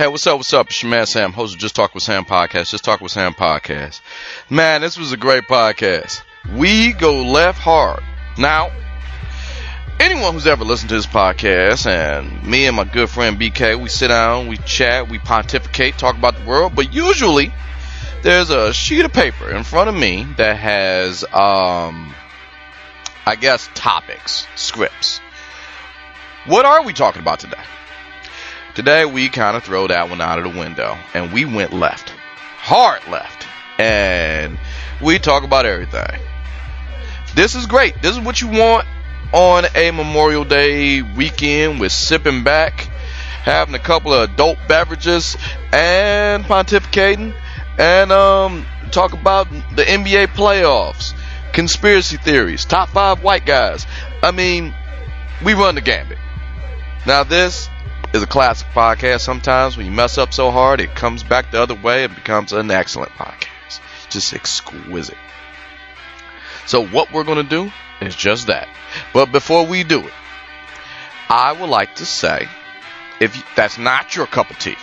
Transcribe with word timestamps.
Hey, 0.00 0.08
what's 0.08 0.26
up? 0.26 0.38
What's 0.38 0.54
up? 0.54 0.68
It's 0.68 0.82
your 0.82 0.88
man 0.88 1.04
Sam, 1.04 1.34
host 1.34 1.52
of 1.52 1.60
Just 1.60 1.76
Talk 1.76 1.92
with 1.92 2.02
Sam 2.02 2.24
podcast. 2.24 2.70
Just 2.70 2.84
Talk 2.84 3.02
with 3.02 3.12
Sam 3.12 3.34
podcast. 3.34 4.00
Man, 4.48 4.80
this 4.80 4.96
was 4.96 5.12
a 5.12 5.18
great 5.18 5.44
podcast. 5.44 6.22
We 6.56 6.94
go 6.94 7.22
left 7.24 7.58
hard. 7.58 8.02
Now, 8.38 8.70
anyone 9.98 10.32
who's 10.32 10.46
ever 10.46 10.64
listened 10.64 10.88
to 10.88 10.94
this 10.94 11.06
podcast, 11.06 11.86
and 11.86 12.42
me 12.44 12.64
and 12.64 12.76
my 12.76 12.84
good 12.84 13.10
friend 13.10 13.38
BK, 13.38 13.78
we 13.78 13.90
sit 13.90 14.08
down, 14.08 14.46
we 14.46 14.56
chat, 14.56 15.10
we 15.10 15.18
pontificate, 15.18 15.98
talk 15.98 16.16
about 16.16 16.34
the 16.34 16.46
world, 16.46 16.74
but 16.74 16.94
usually 16.94 17.52
there's 18.22 18.48
a 18.48 18.72
sheet 18.72 19.04
of 19.04 19.12
paper 19.12 19.50
in 19.50 19.64
front 19.64 19.90
of 19.90 19.94
me 19.94 20.26
that 20.38 20.56
has, 20.56 21.24
um, 21.24 22.14
I 23.26 23.36
guess, 23.38 23.68
topics, 23.74 24.46
scripts. 24.56 25.20
What 26.46 26.64
are 26.64 26.84
we 26.84 26.94
talking 26.94 27.20
about 27.20 27.40
today? 27.40 27.60
Today 28.80 29.04
we 29.04 29.28
kind 29.28 29.58
of 29.58 29.62
throw 29.62 29.88
that 29.88 30.08
one 30.08 30.22
out 30.22 30.38
of 30.38 30.50
the 30.50 30.58
window 30.58 30.96
and 31.12 31.34
we 31.34 31.44
went 31.44 31.74
left. 31.74 32.14
Hard 32.56 33.06
left. 33.08 33.46
And 33.78 34.58
we 35.02 35.18
talk 35.18 35.44
about 35.44 35.66
everything. 35.66 36.18
This 37.34 37.54
is 37.54 37.66
great. 37.66 38.00
This 38.00 38.12
is 38.12 38.20
what 38.20 38.40
you 38.40 38.48
want 38.48 38.86
on 39.34 39.66
a 39.74 39.90
Memorial 39.90 40.46
Day 40.46 41.02
weekend 41.02 41.78
with 41.78 41.92
sipping 41.92 42.42
back, 42.42 42.88
having 43.42 43.74
a 43.74 43.78
couple 43.78 44.14
of 44.14 44.30
adult 44.30 44.56
beverages 44.66 45.36
and 45.74 46.42
pontificating 46.44 47.34
and 47.78 48.10
um 48.10 48.64
talk 48.92 49.12
about 49.12 49.50
the 49.76 49.82
NBA 49.82 50.28
playoffs, 50.28 51.12
conspiracy 51.52 52.16
theories, 52.16 52.64
top 52.64 52.88
5 52.88 53.22
white 53.22 53.44
guys. 53.44 53.86
I 54.22 54.30
mean, 54.30 54.72
we 55.44 55.52
run 55.52 55.74
the 55.74 55.82
gambit. 55.82 56.16
Now 57.06 57.24
this 57.24 57.68
is 58.12 58.22
a 58.22 58.26
classic 58.26 58.66
podcast. 58.68 59.20
Sometimes 59.20 59.76
when 59.76 59.86
you 59.86 59.92
mess 59.92 60.18
up 60.18 60.32
so 60.32 60.50
hard, 60.50 60.80
it 60.80 60.94
comes 60.94 61.22
back 61.22 61.50
the 61.50 61.60
other 61.60 61.74
way 61.74 62.04
and 62.04 62.14
becomes 62.14 62.52
an 62.52 62.70
excellent 62.70 63.12
podcast. 63.12 63.80
Just 64.08 64.34
exquisite. 64.34 65.16
So 66.66 66.86
what 66.86 67.12
we're 67.12 67.24
going 67.24 67.42
to 67.42 67.48
do 67.48 67.72
is 68.00 68.14
just 68.16 68.48
that. 68.48 68.68
But 69.12 69.32
before 69.32 69.66
we 69.66 69.84
do 69.84 70.00
it, 70.00 70.12
I 71.28 71.52
would 71.52 71.70
like 71.70 71.96
to 71.96 72.06
say, 72.06 72.48
if 73.20 73.44
that's 73.54 73.78
not 73.78 74.16
your 74.16 74.26
cup 74.26 74.50
of 74.50 74.58
tea, 74.58 74.76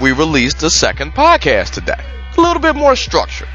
we 0.00 0.12
released 0.12 0.62
a 0.62 0.70
second 0.70 1.14
podcast 1.14 1.72
today. 1.72 2.02
A 2.36 2.40
little 2.40 2.60
bit 2.60 2.74
more 2.74 2.96
structured 2.96 3.48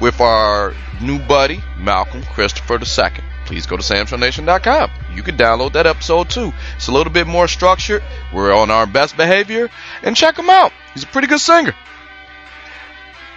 with 0.00 0.20
our 0.20 0.74
new 1.02 1.18
buddy, 1.18 1.62
Malcolm 1.78 2.22
Christopher 2.22 2.74
II 2.74 3.24
please 3.46 3.66
go 3.66 3.76
to 3.76 3.82
samshownation.com. 3.82 4.90
You 5.12 5.22
can 5.22 5.36
download 5.36 5.74
that 5.74 5.86
episode 5.86 6.30
too. 6.30 6.52
It's 6.76 6.88
a 6.88 6.92
little 6.92 7.12
bit 7.12 7.26
more 7.26 7.48
structured. 7.48 8.02
We're 8.32 8.54
on 8.54 8.70
our 8.70 8.86
best 8.86 9.16
behavior 9.16 9.68
and 10.02 10.16
check 10.16 10.38
him 10.38 10.50
out. 10.50 10.72
He's 10.92 11.04
a 11.04 11.08
pretty 11.08 11.28
good 11.28 11.40
singer. 11.40 11.74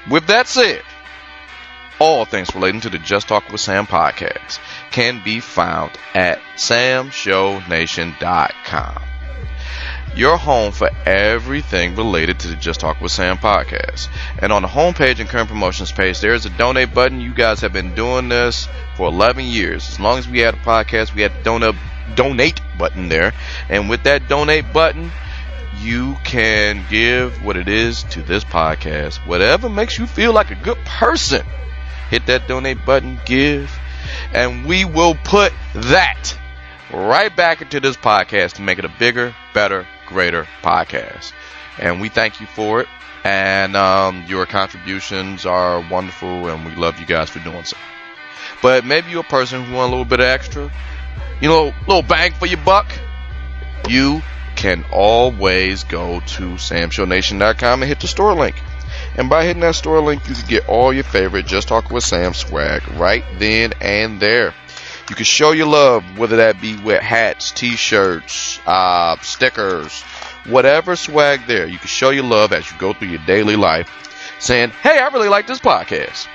With 0.10 0.28
that 0.28 0.48
said, 0.48 0.82
all 2.00 2.26
things 2.26 2.54
relating 2.54 2.82
to 2.82 2.90
the 2.90 3.00
Just 3.00 3.28
Talk 3.28 3.50
with 3.50 3.62
Sam 3.62 3.88
podcast 3.88 4.60
can 4.92 5.24
be 5.24 5.40
found 5.40 5.98
at 6.14 6.40
samshownation.com 6.56 9.04
your 10.18 10.38
home 10.38 10.72
for 10.72 10.90
everything 11.06 11.96
related 11.96 12.40
to 12.40 12.48
the 12.48 12.56
Just 12.56 12.80
Talk 12.80 13.00
with 13.00 13.12
Sam 13.12 13.38
podcast. 13.38 14.10
And 14.40 14.52
on 14.52 14.64
the 14.64 14.68
homepage 14.68 15.20
and 15.20 15.30
current 15.30 15.48
promotions 15.48 15.92
page, 15.92 16.22
there 16.22 16.34
is 16.34 16.48
a 16.48 16.50
donate 16.50 16.92
button. 16.94 17.22
You 17.22 17.36
guys 17.36 17.62
have 17.62 17.72
been 17.72 17.94
doing 17.94 18.28
this 18.28 18.68
for 18.96 19.10
11 19.10 19.46
years. 19.46 19.88
As 19.88 20.00
long 20.00 20.18
as 20.18 20.28
we 20.28 20.40
had 20.40 20.56
a 20.56 20.58
podcast, 20.58 21.14
we 21.14 21.22
had 21.22 21.34
the 21.34 21.44
donate, 21.44 21.76
donate 22.16 22.60
button 22.80 23.10
there. 23.10 23.34
And 23.70 23.90
with 23.90 24.04
that 24.04 24.28
donate 24.28 24.74
button, 24.74 25.12
you 25.82 26.16
can 26.24 26.84
give 26.90 27.44
what 27.46 27.56
it 27.56 27.68
is 27.68 28.02
to 28.06 28.24
this 28.24 28.44
podcast. 28.44 29.18
Whatever 29.28 29.70
makes 29.70 30.00
you 30.00 30.08
feel 30.08 30.34
like 30.34 30.50
a 30.50 30.56
good 30.56 30.80
person. 30.80 31.46
Hit 32.10 32.26
that 32.26 32.48
donate 32.48 32.84
button, 32.86 33.20
give, 33.26 33.78
and 34.34 34.66
we 34.66 34.84
will 34.84 35.14
put 35.14 35.54
that 35.76 36.36
right 36.92 37.36
back 37.36 37.62
into 37.62 37.80
this 37.80 37.98
podcast 37.98 38.54
to 38.54 38.62
make 38.62 38.80
it 38.80 38.86
a 38.86 38.92
bigger, 38.98 39.36
better, 39.54 39.86
greater 40.08 40.48
podcast. 40.62 41.34
And 41.80 42.02
we 42.02 42.10
thank 42.10 42.42
you 42.42 42.48
for 42.48 42.82
it. 42.82 42.88
And 43.24 43.76
um, 43.76 44.24
your 44.28 44.46
contributions 44.46 45.46
are 45.46 45.82
wonderful, 45.90 46.48
and 46.48 46.66
we 46.66 46.76
love 46.76 47.00
you 47.00 47.06
guys 47.06 47.30
for 47.30 47.40
doing 47.40 47.64
so. 47.66 47.78
But 48.62 48.86
maybe 48.86 49.12
you're 49.12 49.22
a 49.22 49.24
person 49.24 49.64
who 49.64 49.74
want 49.74 49.90
a 49.90 49.92
little 49.92 50.06
bit 50.06 50.20
of 50.20 50.26
extra, 50.26 50.72
you 51.42 51.48
know, 51.48 51.68
a 51.68 51.86
little 51.88 52.04
bang 52.04 52.34
for 52.34 52.46
your 52.46 52.64
buck. 52.64 52.92
You 53.88 54.22
can 54.56 54.86
always 54.92 55.84
go 55.84 56.20
to 56.20 56.44
samshownation.com 56.56 57.82
and 57.82 57.88
hit 57.88 58.00
the 58.00 58.08
store 58.08 58.34
link. 58.34 58.56
And 59.16 59.30
by 59.30 59.46
hitting 59.46 59.62
that 59.62 59.76
store 59.76 60.02
link, 60.02 60.28
you 60.28 60.36
can 60.36 60.48
get 60.48 60.68
all 60.70 60.94
your 60.94 61.04
favorite 61.04 61.46
Just 61.46 61.68
Talk 61.68 61.92
with 61.92 62.04
Sam 62.04 62.34
swag 62.34 62.88
right 62.94 63.24
then 63.38 63.74
and 63.82 64.20
there. 64.20 64.54
You 65.10 65.16
can 65.16 65.26
show 65.26 65.52
your 65.52 65.68
love, 65.68 66.04
whether 66.18 66.38
that 66.38 66.60
be 66.60 66.76
with 66.76 67.02
hats, 67.02 67.52
t-shirts, 67.52 68.60
uh, 68.66 69.18
stickers, 69.22 70.02
whatever 70.46 70.96
swag 70.96 71.48
there. 71.48 71.66
You 71.66 71.78
can 71.78 71.88
show 71.88 72.10
your 72.10 72.26
love 72.26 72.52
as 72.52 72.70
you 72.70 72.78
go 72.78 72.94
through 72.94 73.10
your 73.10 73.26
daily 73.26 73.56
life, 73.56 73.90
saying, 74.40 74.72
"Hey, 74.84 75.00
I 75.00 75.08
really 75.08 75.30
like 75.30 75.48
this 75.48 75.60
podcast." 75.60 76.28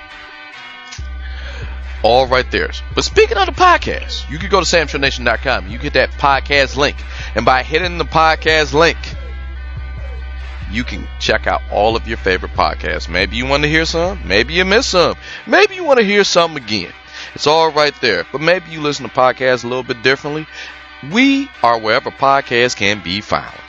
All 2.01 2.27
right 2.27 2.49
there. 2.51 2.71
But 2.95 3.03
speaking 3.05 3.37
of 3.37 3.45
the 3.45 3.53
podcast, 3.53 4.29
you 4.29 4.37
can 4.37 4.49
go 4.49 4.59
to 4.59 4.65
samshownation.com. 4.65 5.67
You 5.69 5.77
get 5.77 5.93
that 5.93 6.11
podcast 6.11 6.75
link, 6.75 6.97
and 7.35 7.45
by 7.45 7.63
hitting 7.63 7.97
the 7.97 8.05
podcast 8.05 8.73
link, 8.73 8.97
you 10.71 10.83
can 10.83 11.07
check 11.19 11.45
out 11.45 11.61
all 11.71 11.95
of 11.95 12.07
your 12.07 12.17
favorite 12.17 12.53
podcasts. 12.53 13.07
Maybe 13.07 13.37
you 13.37 13.45
want 13.45 13.63
to 13.63 13.69
hear 13.69 13.85
some, 13.85 14.27
maybe 14.27 14.55
you 14.55 14.65
miss 14.65 14.87
some, 14.87 15.15
maybe 15.45 15.75
you 15.75 15.83
want 15.83 15.99
to 15.99 16.05
hear 16.05 16.23
some 16.23 16.57
again. 16.57 16.91
It's 17.35 17.47
all 17.47 17.71
right 17.71 17.93
there. 18.01 18.25
But 18.31 18.41
maybe 18.41 18.71
you 18.71 18.81
listen 18.81 19.07
to 19.07 19.13
podcasts 19.13 19.63
a 19.63 19.67
little 19.67 19.83
bit 19.83 20.03
differently. 20.03 20.47
We 21.11 21.49
are 21.61 21.79
wherever 21.79 22.11
podcasts 22.11 22.75
can 22.75 23.03
be 23.03 23.21
found. 23.21 23.59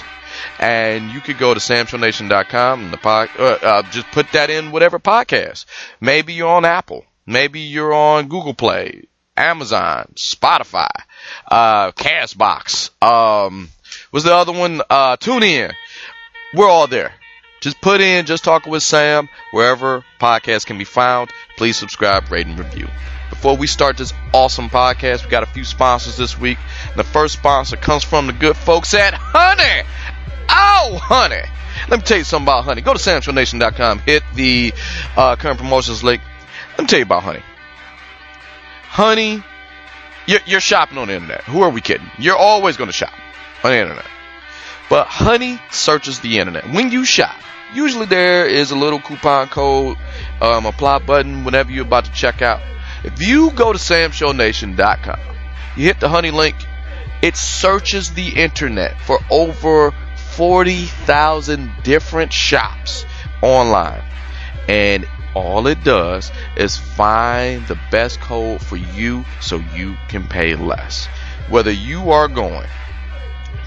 And 0.59 1.11
you 1.11 1.21
could 1.21 1.39
go 1.39 1.55
to 1.55 1.61
samshownation.com 1.61 2.85
and 2.85 2.93
the 2.93 2.97
pod, 2.99 3.31
uh, 3.39 3.59
uh, 3.63 3.83
just 3.91 4.07
put 4.13 4.31
that 4.33 4.51
in 4.51 4.71
whatever 4.71 4.99
podcast. 4.99 5.65
Maybe 6.01 6.35
you're 6.35 6.49
on 6.49 6.65
Apple. 6.65 7.05
Maybe 7.27 7.61
you're 7.61 7.95
on 7.95 8.29
Google 8.29 8.55
Play, 8.55 9.05
Amazon, 9.37 10.13
Spotify, 10.15 10.91
uh, 11.51 11.93
Castbox. 11.93 12.91
Um, 13.03 13.71
was 14.13 14.25
the 14.25 14.35
other 14.35 14.53
one? 14.53 14.83
Uh, 14.89 15.17
tune 15.17 15.43
in. 15.43 15.73
We're 16.53 16.69
all 16.69 16.87
there. 16.87 17.13
Just 17.61 17.81
put 17.81 18.03
in 18.03 18.27
Just 18.27 18.45
Talking 18.45 18.71
with 18.71 18.83
Sam 18.83 19.31
wherever 19.51 20.05
podcasts 20.21 20.67
can 20.67 20.77
be 20.77 20.85
found. 20.85 21.31
Please 21.57 21.79
subscribe, 21.79 22.31
rate, 22.31 22.47
and 22.47 22.59
review. 22.59 22.89
Before 23.31 23.57
we 23.57 23.67
start 23.67 23.97
this 23.97 24.13
awesome 24.33 24.69
podcast, 24.69 25.25
we 25.25 25.31
got 25.31 25.43
a 25.43 25.47
few 25.47 25.65
sponsors 25.65 26.17
this 26.17 26.39
week. 26.39 26.59
The 26.97 27.05
first 27.05 27.35
sponsor 27.35 27.77
comes 27.77 28.05
from 28.05 28.27
the 28.27 28.33
good 28.33 28.57
folks 28.57 28.95
at 28.95 29.15
Honey. 29.15 29.89
Oh, 30.49 30.99
Honey. 31.03 31.43
Let 31.89 32.01
me 32.01 32.05
tell 32.05 32.19
you 32.19 32.25
something 32.25 32.47
about 32.47 32.65
Honey. 32.65 32.83
Go 32.83 32.93
to 32.93 32.99
samshownation.com, 32.99 34.01
hit 34.01 34.23
the 34.35 34.73
uh, 35.17 35.37
current 35.37 35.59
promotions 35.59 36.05
link. 36.05 36.23
Let 36.73 36.83
me 36.83 36.87
tell 36.87 36.99
you 36.99 37.05
about 37.05 37.23
Honey. 37.23 37.43
Honey, 38.85 39.43
you're, 40.27 40.41
you're 40.47 40.61
shopping 40.61 40.99
on 40.99 41.09
the 41.09 41.15
internet. 41.15 41.43
Who 41.45 41.63
are 41.63 41.71
we 41.71 41.81
kidding? 41.81 42.07
You're 42.19 42.37
always 42.37 42.77
going 42.77 42.89
to 42.89 42.93
shop 42.93 43.13
on 43.63 43.73
the 43.73 43.79
internet. 43.79 44.07
But 44.89 45.07
Honey 45.09 45.61
searches 45.71 46.21
the 46.21 46.39
internet. 46.39 46.71
When 46.73 46.93
you 46.93 47.05
shop, 47.05 47.35
usually 47.75 48.07
there 48.07 48.47
is 48.47 48.71
a 48.71 48.77
little 48.77 49.01
coupon 49.01 49.49
code, 49.49 49.97
um, 50.41 50.67
apply 50.67 50.99
button 51.01 51.45
whenever 51.45 51.73
you're 51.73 51.87
about 51.87 52.05
to 52.05 52.13
check 52.13 52.43
out. 52.43 52.61
If 53.05 53.21
you 53.21 53.51
go 53.51 53.71
to 53.71 53.79
samshownation.com, 53.79 55.21
you 55.77 55.85
hit 55.85 56.01
the 56.01 56.09
honey 56.09 56.31
link, 56.31 56.57
it 57.23 57.37
searches 57.37 58.15
the 58.15 58.29
internet 58.29 58.99
for 59.03 59.19
over 59.31 59.93
40,000 60.33 61.71
different 61.83 62.33
shops 62.33 63.05
online. 63.43 64.03
And 64.69 65.07
all 65.35 65.67
it 65.67 65.85
does 65.85 66.33
is 66.57 66.79
find 66.79 67.67
the 67.67 67.79
best 67.91 68.21
code 68.21 68.63
for 68.63 68.77
you 68.77 69.27
so 69.41 69.57
you 69.75 69.97
can 70.09 70.27
pay 70.27 70.57
less. 70.57 71.07
Whether 71.51 71.73
you 71.73 72.11
are 72.11 72.29
going 72.29 72.67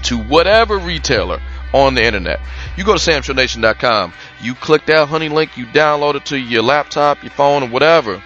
to 0.04 0.18
whatever 0.18 0.78
retailer 0.78 1.40
on 1.72 1.94
the 1.94 2.04
internet, 2.04 2.40
you 2.76 2.82
go 2.82 2.96
to 2.96 2.98
samshownation.com, 2.98 4.12
you 4.40 4.56
click 4.56 4.86
that 4.86 5.06
honey 5.06 5.28
link, 5.28 5.56
you 5.56 5.66
download 5.66 6.16
it 6.16 6.26
to 6.26 6.36
your 6.36 6.62
laptop, 6.62 7.22
your 7.22 7.30
phone, 7.30 7.62
or 7.62 7.68
whatever 7.68 8.20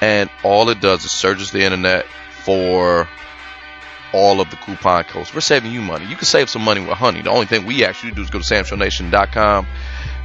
and 0.00 0.30
all 0.42 0.68
it 0.70 0.80
does 0.80 1.04
is 1.04 1.10
searches 1.10 1.50
the 1.50 1.62
internet 1.62 2.06
for 2.44 3.08
all 4.12 4.40
of 4.40 4.50
the 4.50 4.56
coupon 4.56 5.04
codes. 5.04 5.34
We're 5.34 5.40
saving 5.40 5.72
you 5.72 5.80
money. 5.80 6.06
You 6.06 6.16
can 6.16 6.24
save 6.24 6.50
some 6.50 6.62
money 6.62 6.80
with 6.80 6.90
Honey. 6.90 7.22
The 7.22 7.30
only 7.30 7.46
thing 7.46 7.66
we 7.66 7.84
actually 7.84 8.12
do 8.12 8.22
is 8.22 8.30
go 8.30 8.40
to 8.40 8.44
samshownation.com, 8.44 9.66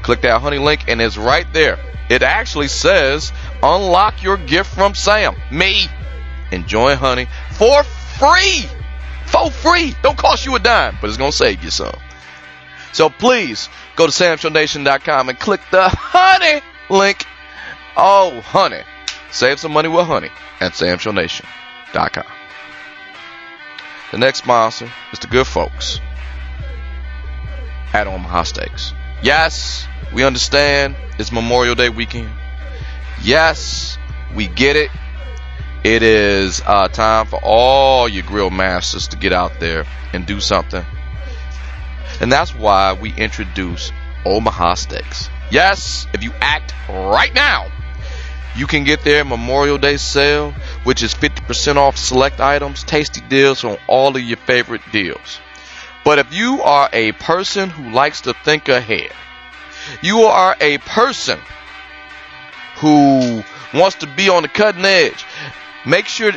click 0.01 0.21
that 0.21 0.41
Honey 0.41 0.57
link, 0.57 0.85
and 0.87 1.01
it's 1.01 1.17
right 1.17 1.45
there. 1.53 1.77
It 2.09 2.23
actually 2.23 2.67
says, 2.67 3.31
unlock 3.61 4.23
your 4.23 4.37
gift 4.37 4.73
from 4.73 4.95
Sam, 4.95 5.35
me, 5.51 5.87
and 6.51 6.67
join 6.67 6.97
Honey 6.97 7.27
for 7.51 7.83
free. 7.83 8.65
For 9.25 9.49
free. 9.49 9.95
Don't 10.03 10.17
cost 10.17 10.45
you 10.45 10.55
a 10.55 10.59
dime, 10.59 10.97
but 11.01 11.09
it's 11.09 11.17
going 11.17 11.31
to 11.31 11.37
save 11.37 11.63
you 11.63 11.71
some. 11.71 11.95
So 12.93 13.09
please 13.09 13.69
go 13.95 14.05
to 14.05 14.11
samshownation.com 14.11 15.29
and 15.29 15.39
click 15.39 15.61
the 15.71 15.89
honey 15.89 16.61
link. 16.89 17.25
Oh, 17.97 18.39
honey. 18.41 18.83
Save 19.31 19.59
some 19.59 19.73
money 19.73 19.89
with 19.89 20.05
honey 20.05 20.29
at 20.59 20.73
samshownation.com. 20.73 22.25
The 24.11 24.17
next 24.17 24.39
sponsor 24.39 24.89
is 25.11 25.19
the 25.19 25.27
good 25.27 25.47
folks 25.47 25.99
at 27.93 28.07
Omaha 28.07 28.43
Steaks. 28.43 28.93
Yes, 29.21 29.87
we 30.13 30.23
understand 30.23 30.95
it's 31.17 31.31
Memorial 31.31 31.75
Day 31.75 31.89
weekend. 31.89 32.29
Yes, 33.21 33.97
we 34.35 34.47
get 34.47 34.75
it. 34.75 34.91
It 35.83 36.03
is 36.03 36.61
uh, 36.65 36.87
time 36.87 37.27
for 37.27 37.39
all 37.43 38.07
your 38.09 38.23
grill 38.23 38.49
masters 38.49 39.07
to 39.09 39.17
get 39.17 39.33
out 39.33 39.59
there 39.59 39.85
and 40.13 40.25
do 40.25 40.39
something. 40.39 40.85
And 42.19 42.31
that's 42.31 42.55
why 42.55 42.93
we 42.93 43.13
introduce 43.13 43.91
Omaha 44.25 44.75
Steaks. 44.75 45.29
Yes, 45.51 46.07
if 46.13 46.23
you 46.23 46.31
act 46.41 46.73
right 46.89 47.33
now, 47.33 47.71
you 48.55 48.67
can 48.67 48.83
get 48.83 49.03
their 49.03 49.25
Memorial 49.25 49.77
Day 49.77 49.97
sale, 49.97 50.53
which 50.83 51.03
is 51.03 51.13
50% 51.13 51.75
off 51.75 51.97
select 51.97 52.39
items, 52.39 52.83
tasty 52.83 53.21
deals 53.21 53.63
on 53.63 53.77
all 53.87 54.15
of 54.15 54.21
your 54.21 54.37
favorite 54.37 54.81
deals. 54.91 55.39
But 56.03 56.19
if 56.19 56.33
you 56.33 56.61
are 56.61 56.89
a 56.93 57.11
person 57.13 57.69
who 57.69 57.91
likes 57.91 58.21
to 58.21 58.33
think 58.33 58.69
ahead, 58.69 59.11
you 60.01 60.21
are 60.21 60.55
a 60.61 60.77
person 60.77 61.39
who 62.77 63.43
wants 63.73 63.97
to 63.97 64.07
be 64.07 64.29
on 64.29 64.43
the 64.43 64.49
cutting 64.49 64.85
edge, 64.85 65.25
make 65.85 66.05
sure 66.05 66.31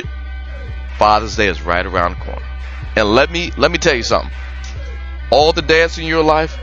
Father's 0.97 1.35
Day 1.35 1.47
is 1.47 1.61
right 1.61 1.85
around 1.85 2.17
the 2.17 2.25
corner. 2.25 2.45
And 2.95 3.15
let 3.15 3.31
me 3.31 3.51
let 3.57 3.71
me 3.71 3.77
tell 3.77 3.95
you 3.95 4.03
something. 4.03 4.31
All 5.31 5.53
the 5.53 5.61
dads 5.61 5.97
in 5.97 6.05
your 6.05 6.23
life 6.23 6.57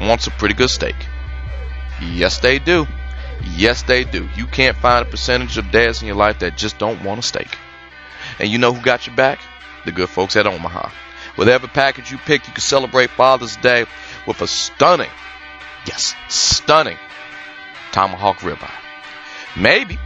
wants 0.00 0.26
a 0.26 0.30
pretty 0.30 0.54
good 0.54 0.70
steak. 0.70 0.94
Yes, 2.00 2.38
they 2.38 2.58
do. 2.58 2.86
Yes, 3.44 3.82
they 3.82 4.04
do. 4.04 4.28
You 4.36 4.46
can't 4.46 4.76
find 4.76 5.06
a 5.06 5.10
percentage 5.10 5.58
of 5.58 5.70
dads 5.70 6.00
in 6.00 6.06
your 6.06 6.16
life 6.16 6.40
that 6.40 6.56
just 6.56 6.78
don't 6.78 7.02
want 7.04 7.20
a 7.20 7.22
steak. 7.22 7.48
And 8.38 8.48
you 8.48 8.58
know 8.58 8.72
who 8.72 8.82
got 8.82 9.06
your 9.06 9.16
back? 9.16 9.40
The 9.84 9.92
good 9.92 10.08
folks 10.08 10.36
at 10.36 10.46
Omaha. 10.46 10.90
Whatever 11.36 11.66
package 11.66 12.10
you 12.10 12.18
pick, 12.18 12.46
you 12.46 12.52
can 12.52 12.62
celebrate 12.62 13.10
Father's 13.10 13.56
Day 13.56 13.86
with 14.26 14.40
a 14.42 14.46
stunning, 14.46 15.10
yes, 15.86 16.14
stunning 16.28 16.98
tomahawk 17.90 18.38
ribeye. 18.38 18.70
Maybe 19.56 19.98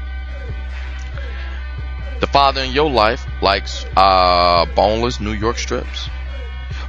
the 2.21 2.27
father 2.27 2.63
in 2.63 2.73
your 2.73 2.91
life 2.91 3.27
likes 3.43 3.85
uh, 3.97 4.67
boneless 4.75 5.21
New 5.21 5.33
York 5.33 5.59
strips. 5.59 6.09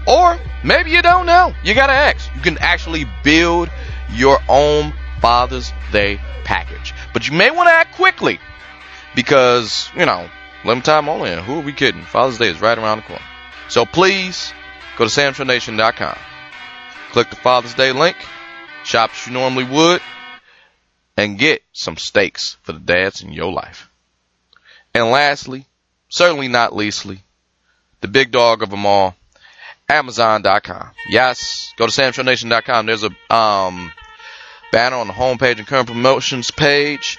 Or 0.07 0.39
maybe 0.63 0.91
you 0.91 1.01
don't 1.01 1.25
know. 1.25 1.53
You 1.63 1.73
gotta 1.73 1.93
ask. 1.93 2.33
You 2.35 2.41
can 2.41 2.57
actually 2.59 3.05
build 3.23 3.69
your 4.11 4.39
own 4.47 4.93
Father's 5.21 5.71
Day 5.91 6.19
package. 6.43 6.93
But 7.13 7.27
you 7.27 7.35
may 7.35 7.51
want 7.51 7.67
to 7.67 7.73
act 7.73 7.95
quickly 7.95 8.39
because, 9.15 9.89
you 9.95 10.05
know, 10.05 10.29
limited 10.63 10.85
time 10.85 11.09
only. 11.09 11.31
And 11.31 11.41
who 11.41 11.59
are 11.59 11.63
we 11.63 11.73
kidding? 11.73 12.03
Father's 12.03 12.37
Day 12.37 12.49
is 12.49 12.61
right 12.61 12.77
around 12.77 12.99
the 12.99 13.03
corner. 13.03 13.23
So 13.69 13.85
please 13.85 14.53
go 14.97 15.07
to 15.07 15.09
samshownation.com. 15.09 16.17
Click 17.11 17.29
the 17.29 17.35
Father's 17.35 17.73
Day 17.73 17.91
link. 17.91 18.17
Shop 18.83 19.11
as 19.13 19.27
you 19.27 19.33
normally 19.33 19.63
would. 19.65 20.01
And 21.15 21.39
get 21.39 21.63
some 21.73 21.97
steaks 21.97 22.57
for 22.61 22.73
the 22.73 22.79
dads 22.79 23.21
in 23.21 23.33
your 23.33 23.51
life. 23.51 23.89
And 24.93 25.09
lastly, 25.11 25.65
certainly 26.09 26.47
not 26.47 26.75
leastly, 26.75 27.19
the 28.01 28.07
big 28.07 28.31
dog 28.31 28.61
of 28.61 28.69
them 28.69 28.85
all, 28.85 29.15
Amazon.com. 29.89 30.91
Yes, 31.09 31.73
go 31.77 31.87
to 31.87 31.91
samshownation.com. 31.91 32.85
There's 32.85 33.03
a 33.03 33.35
um, 33.35 33.91
banner 34.71 34.97
on 34.97 35.07
the 35.07 35.13
homepage 35.13 35.57
and 35.57 35.67
current 35.67 35.87
promotions 35.87 36.51
page 36.51 37.17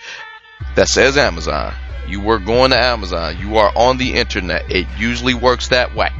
that 0.74 0.88
says 0.88 1.16
Amazon. 1.16 1.74
You 2.06 2.20
were 2.20 2.38
going 2.38 2.70
to 2.70 2.76
Amazon. 2.76 3.38
You 3.38 3.56
are 3.58 3.72
on 3.76 3.98
the 3.98 4.14
internet. 4.14 4.70
It 4.70 4.86
usually 4.96 5.34
works 5.34 5.68
that 5.68 5.94
way. 5.94 6.10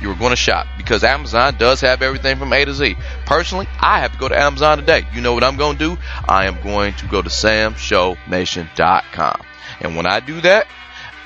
You 0.00 0.10
are 0.10 0.16
going 0.16 0.30
to 0.30 0.36
shop 0.36 0.66
because 0.76 1.04
Amazon 1.04 1.56
does 1.56 1.80
have 1.80 2.02
everything 2.02 2.36
from 2.36 2.52
A 2.52 2.62
to 2.64 2.74
Z. 2.74 2.96
Personally, 3.24 3.66
I 3.80 4.00
have 4.00 4.12
to 4.12 4.18
go 4.18 4.28
to 4.28 4.38
Amazon 4.38 4.76
today. 4.78 5.06
You 5.14 5.22
know 5.22 5.32
what 5.32 5.44
I'm 5.44 5.56
going 5.56 5.78
to 5.78 5.96
do? 5.96 6.02
I 6.28 6.46
am 6.46 6.60
going 6.62 6.92
to 6.94 7.06
go 7.06 7.22
to 7.22 7.30
samshownation.com. 7.30 9.40
And 9.80 9.96
when 9.96 10.06
I 10.06 10.20
do 10.20 10.40
that, 10.42 10.66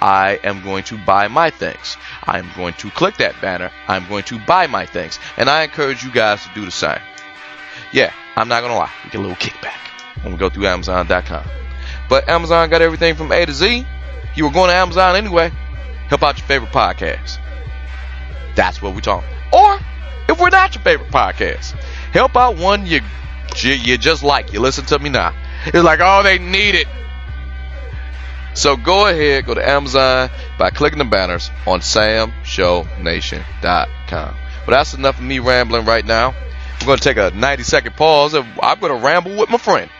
I 0.01 0.39
am 0.45 0.63
going 0.63 0.85
to 0.85 1.05
buy 1.05 1.29
my 1.29 1.51
things. 1.51 1.99
I'm 2.25 2.49
going 2.57 2.73
to 2.75 2.91
click 2.91 3.19
that 3.19 3.41
banner. 3.41 3.71
I'm 3.89 4.09
going 4.09 4.25
to 4.25 4.39
buy 4.39 4.67
my 4.67 4.87
things. 4.87 5.19
And 5.37 5.51
I 5.51 5.65
encourage 5.65 6.05
you 6.05 6.11
guys 6.11 6.43
to 6.45 6.51
do 6.55 6.65
the 6.65 6.71
same. 6.71 7.01
Yeah, 7.93 8.13
I'm 8.37 8.49
not 8.49 8.61
to 8.61 8.75
lie. 8.75 8.93
Get 9.11 9.17
a 9.17 9.21
little 9.21 9.37
kickback 9.37 9.79
when 10.23 10.33
we 10.33 10.39
go 10.39 10.51
through 10.51 10.67
Amazon.com. 10.67 11.47
But 12.09 12.29
Amazon 12.29 12.71
got 12.71 12.83
everything 12.83 13.15
from 13.15 13.33
A 13.33 13.45
to 13.45 13.53
Z. 13.53 13.87
You 14.35 14.45
were 14.45 14.51
going 14.51 14.71
to 14.71 14.77
Amazon 14.77 15.17
anyway. 15.17 15.51
Help 16.09 16.23
out 16.23 16.39
your 16.39 16.47
favorite 16.47 16.73
podcast. 16.73 17.39
That's 18.55 18.83
what 18.83 18.95
we're 18.95 19.01
talking. 19.01 19.29
Or 19.53 19.79
if 20.29 20.41
we're 20.41 20.51
not 20.51 20.75
your 20.75 20.83
favorite 20.83 21.11
podcast, 21.11 21.73
help 22.13 22.37
out 22.37 22.57
one 22.57 22.87
you 22.87 23.01
you 23.57 23.99
just 23.99 24.23
like. 24.23 24.53
You 24.53 24.61
listen 24.61 24.87
to 24.87 24.99
me 24.99 25.11
now. 25.11 25.35
It's 25.67 25.85
like, 25.85 26.01
oh, 26.03 26.23
they 26.23 26.39
need 26.39 26.75
it. 26.75 26.87
So 28.55 28.77
go 28.77 29.07
ahead, 29.07 29.47
go 29.47 29.55
to 29.55 29.69
Amazon 29.69 30.31
by 30.59 30.71
clicking 30.71 30.99
the 30.99 31.05
banners 31.05 31.51
on 31.67 31.81
samshownation.com. 31.81 34.37
But 34.67 34.73
that's 34.73 34.95
enough 34.95 35.19
of 35.19 35.25
me 35.25 35.39
rambling 35.39 35.85
right 35.85 36.05
now. 36.05 36.35
I'm 36.81 36.87
going 36.87 36.99
to 36.99 37.05
take 37.05 37.19
a 37.19 37.31
90 37.37 37.63
second 37.63 37.95
pause 37.95 38.33
and 38.35 38.47
I'm 38.63 38.81
going 38.81 38.97
to 38.99 39.05
ramble 39.05 39.37
with 39.37 39.51
my 39.51 39.59
friend. 39.59 39.91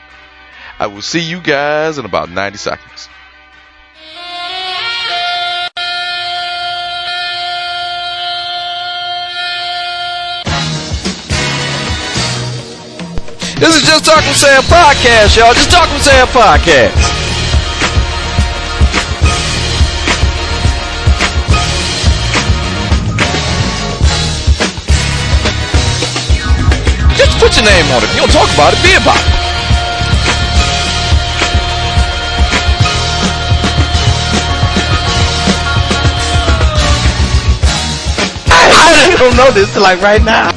I 0.79 0.87
will 0.87 1.03
see 1.03 1.21
you 1.21 1.41
guys 1.41 1.99
in 1.99 2.07
about 2.07 2.31
90 2.31 2.57
seconds. 2.57 3.09
This 13.61 13.77
is 13.77 13.83
Just 13.83 14.07
Talking 14.07 14.33
Sam 14.33 14.63
Podcast, 14.63 15.37
y'all. 15.37 15.53
Just 15.53 15.71
Talking 15.71 15.99
Sam 15.99 16.27
Podcast. 16.29 17.20
Put 27.51 27.57
your 27.57 27.65
name 27.65 27.91
on 27.91 28.03
it. 28.03 28.05
If 28.05 28.15
you 28.15 28.21
don't 28.21 28.31
talk 28.31 28.55
about 28.55 28.73
it, 28.73 28.83
be 28.83 28.95
about 28.95 29.17
it. 29.17 29.41
I 38.53 39.17
don't 39.19 39.37
know 39.37 39.51
this 39.51 39.73
till 39.73 39.83
like 39.83 40.01
right 40.01 40.23
now. 40.23 40.51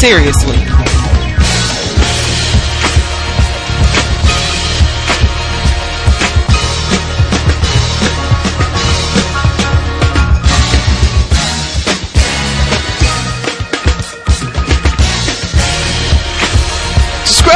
Seriously. 0.00 0.71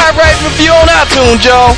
And 0.08 0.16
review 0.16 0.70
on 0.70 0.86
iTunes, 0.86 1.44
y'all. 1.44 1.74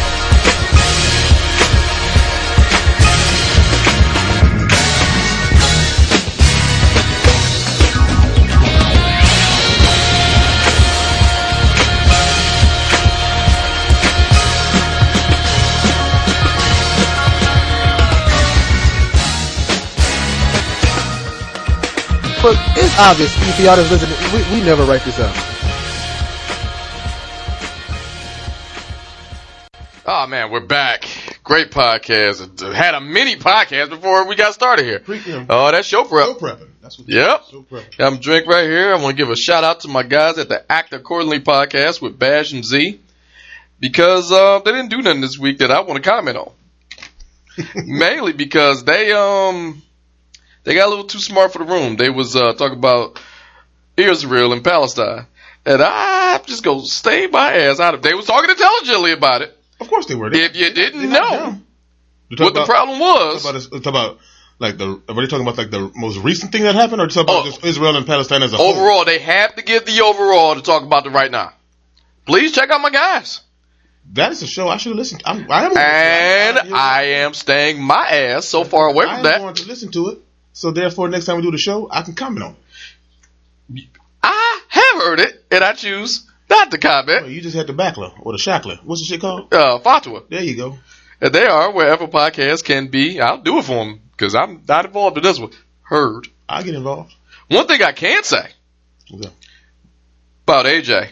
But 22.43 22.59
it's 22.77 22.99
obvious 22.99 23.35
if 23.49 23.59
y'all 23.59 23.75
that's 23.75 23.91
listening, 23.91 24.19
we, 24.35 24.59
we 24.59 24.63
never 24.63 24.85
write 24.85 25.03
this 25.05 25.19
out. 25.19 25.48
Man, 30.29 30.51
we're 30.51 30.61
back. 30.61 31.05
Great 31.45 31.71
podcast. 31.71 32.61
Had 32.75 32.95
a 32.95 33.01
mini 33.01 33.37
podcast 33.37 33.91
before 33.91 34.27
we 34.27 34.35
got 34.37 34.55
started 34.55 34.85
here. 34.85 35.03
Oh, 35.49 35.71
that's 35.71 35.87
show 35.87 36.05
prep. 36.05 36.27
Show 36.27 36.35
prepping. 36.35 36.69
That's 36.83 36.99
what 36.99 37.09
Yep. 37.09 37.45
Show 37.51 37.63
prepping. 37.63 38.17
A 38.17 38.19
drink 38.19 38.47
right 38.47 38.65
here. 38.69 38.93
I 38.95 39.03
want 39.03 39.17
to 39.17 39.23
give 39.23 39.31
a 39.31 39.37
shout 39.37 39.65
out 39.65 39.81
to 39.81 39.89
my 39.89 40.03
guys 40.03 40.39
at 40.39 40.49
the 40.49 40.71
Act 40.71 40.93
Accordingly 40.93 41.41
podcast 41.41 42.01
with 42.03 42.19
Bash 42.19 42.53
and 42.53 42.65
Z. 42.65 43.01
because 43.81 44.31
uh, 44.33 44.61
they 44.65 44.73
didn't 44.73 44.91
do 44.91 45.03
nothing 45.03 45.21
this 45.21 45.39
week 45.39 45.59
that 45.59 45.71
I 45.71 45.81
want 45.81 46.03
to 46.03 46.09
comment 46.09 46.37
on. 46.37 46.53
Mainly 47.75 48.33
because 48.33 48.85
they 48.85 49.13
um 49.13 49.83
they 50.65 50.75
got 50.75 50.87
a 50.87 50.91
little 50.91 51.05
too 51.07 51.21
smart 51.21 51.53
for 51.53 51.59
the 51.59 51.65
room. 51.65 51.97
They 51.97 52.11
was 52.11 52.37
uh, 52.37 52.53
talking 52.55 52.79
about 52.79 53.21
Israel 53.97 54.53
and 54.53 54.63
Palestine, 54.63 55.27
and 55.67 55.83
I 55.83 56.39
just 56.47 56.63
go 56.63 56.83
stay 56.83 57.27
my 57.27 57.53
ass 57.55 57.81
out 57.81 57.95
of. 57.95 58.03
They 58.03 58.15
was 58.15 58.27
talking 58.27 58.51
intelligently 58.51 59.13
about 59.13 59.43
it. 59.43 59.58
Of 59.81 59.89
course 59.89 60.07
they 60.07 60.15
were. 60.15 60.31
They, 60.31 60.45
If 60.45 60.57
you 60.57 60.71
didn't 60.73 61.11
they're 61.11 61.21
know 61.21 61.61
what 62.37 62.55
the 62.55 62.65
problem 62.65 62.99
was, 62.99 63.43
Talk 63.43 63.55
about, 63.55 63.83
talk 63.83 63.87
about 63.87 64.19
like 64.59 64.77
the 64.77 65.01
are 65.09 65.15
they 65.15 65.27
talking 65.27 65.43
about 65.47 65.57
like 65.57 65.71
the 65.71 65.91
most 65.95 66.19
recent 66.19 66.51
thing 66.53 66.63
that 66.65 66.75
happened, 66.75 67.01
or 67.01 67.07
talk 67.07 67.25
about 67.25 67.43
Oh. 67.43 67.51
just 67.51 67.65
Israel 67.65 67.97
and 67.97 68.07
Palestine 68.07 68.43
as 68.43 68.53
a 68.53 68.57
whole? 68.57 68.73
overall, 68.73 69.05
they 69.05 69.19
have 69.21 69.55
to 69.57 69.63
give 69.63 69.87
the 69.87 70.01
overall 70.03 70.55
to 70.57 70.63
talk 70.63 70.83
about 70.83 71.07
it 71.07 71.11
right 71.11 71.31
now. 71.31 71.53
Please 72.27 72.53
check 72.53 72.71
out 72.71 72.81
my 72.81 72.91
guys. 72.91 73.41
That 74.13 74.33
is 74.33 74.43
a 74.43 74.47
show 74.47 74.69
I 74.69 74.79
should 74.79 74.97
listen 74.97 75.19
to. 75.19 75.29
I'm, 75.29 75.51
I 75.51 75.65
am. 75.67 75.77
And 75.77 76.75
I 76.75 77.03
am 77.23 77.35
staying 77.35 77.83
my 77.83 78.07
ass 78.09 78.47
so 78.47 78.65
far 78.65 78.89
away 78.89 79.05
I 79.05 79.09
from 79.09 79.17
am 79.19 79.23
that. 79.25 79.39
going 79.39 79.55
to 79.55 79.67
listen 79.67 79.91
to 79.93 80.09
it. 80.09 80.19
So 80.55 80.71
therefore, 80.71 81.09
next 81.09 81.27
time 81.27 81.37
we 81.37 81.43
do 81.43 81.51
the 81.51 81.59
show, 81.59 81.89
I 81.91 82.03
can 82.03 82.15
comment 82.15 82.43
on 82.45 82.57
it. 83.77 83.85
I 84.23 84.61
have 84.69 85.03
heard 85.03 85.21
it, 85.21 85.45
and 85.51 85.63
I 85.63 85.73
choose 85.75 86.27
not 86.51 86.71
to 86.71 87.05
Well, 87.07 87.29
you 87.29 87.41
just 87.41 87.57
had 87.57 87.67
the 87.67 87.75
backler 87.75 88.13
or 88.21 88.33
the 88.33 88.39
shackler. 88.39 88.79
What's 88.85 89.03
the 89.03 89.07
shit 89.07 89.21
called? 89.21 89.53
Uh, 89.53 89.79
Fatwa. 89.81 90.29
There 90.29 90.43
you 90.43 90.57
go. 90.57 90.79
And 91.21 91.33
they 91.33 91.47
are 91.47 91.73
wherever 91.73 92.07
podcasts 92.07 92.65
can 92.65 92.89
be. 92.89 93.21
I'll 93.21 93.43
do 93.43 93.59
it 93.59 93.65
for 93.65 93.85
them 93.85 94.01
because 94.13 94.35
I'm 94.35 94.63
not 94.67 94.85
involved 94.87 95.17
in 95.19 95.23
this 95.25 95.39
one. 95.39 95.51
Heard. 95.83 96.29
I'll 96.49 96.63
get 96.65 96.75
involved. 96.75 97.15
One 97.49 97.67
thing 97.67 97.83
I 97.83 97.93
can 97.93 98.23
say 98.25 98.51
Okay. 99.13 99.31
about 100.45 100.67
AJ 100.67 101.11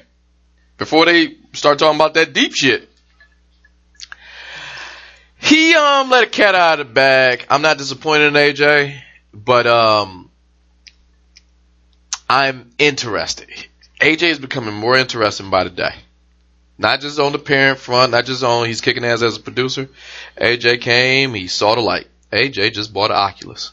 before 0.78 1.06
they 1.06 1.36
start 1.52 1.78
talking 1.78 1.96
about 1.96 2.14
that 2.14 2.32
deep 2.32 2.54
shit. 2.54 2.88
He 5.38 5.74
um 5.74 6.10
let 6.10 6.24
a 6.24 6.26
cat 6.26 6.54
out 6.54 6.80
of 6.80 6.88
the 6.88 6.92
bag. 6.92 7.46
I'm 7.50 7.62
not 7.62 7.78
disappointed 7.78 8.28
in 8.28 8.34
AJ, 8.34 8.98
but 9.32 9.66
um 9.66 10.30
I'm 12.28 12.70
interested. 12.78 13.48
AJ 14.00 14.22
is 14.22 14.38
becoming 14.38 14.74
more 14.74 14.96
interesting 14.96 15.50
by 15.50 15.64
the 15.64 15.70
day. 15.70 15.94
Not 16.78 17.00
just 17.00 17.18
on 17.18 17.32
the 17.32 17.38
parent 17.38 17.78
front, 17.78 18.12
not 18.12 18.26
just 18.26 18.44
on 18.44 18.66
he's 18.66 18.82
kicking 18.82 19.04
ass 19.04 19.22
as 19.22 19.38
a 19.38 19.40
producer. 19.40 19.88
AJ 20.36 20.82
came, 20.82 21.32
he 21.32 21.46
saw 21.46 21.74
the 21.74 21.80
light. 21.80 22.06
AJ 22.30 22.74
just 22.74 22.92
bought 22.92 23.10
an 23.10 23.16
Oculus. 23.16 23.72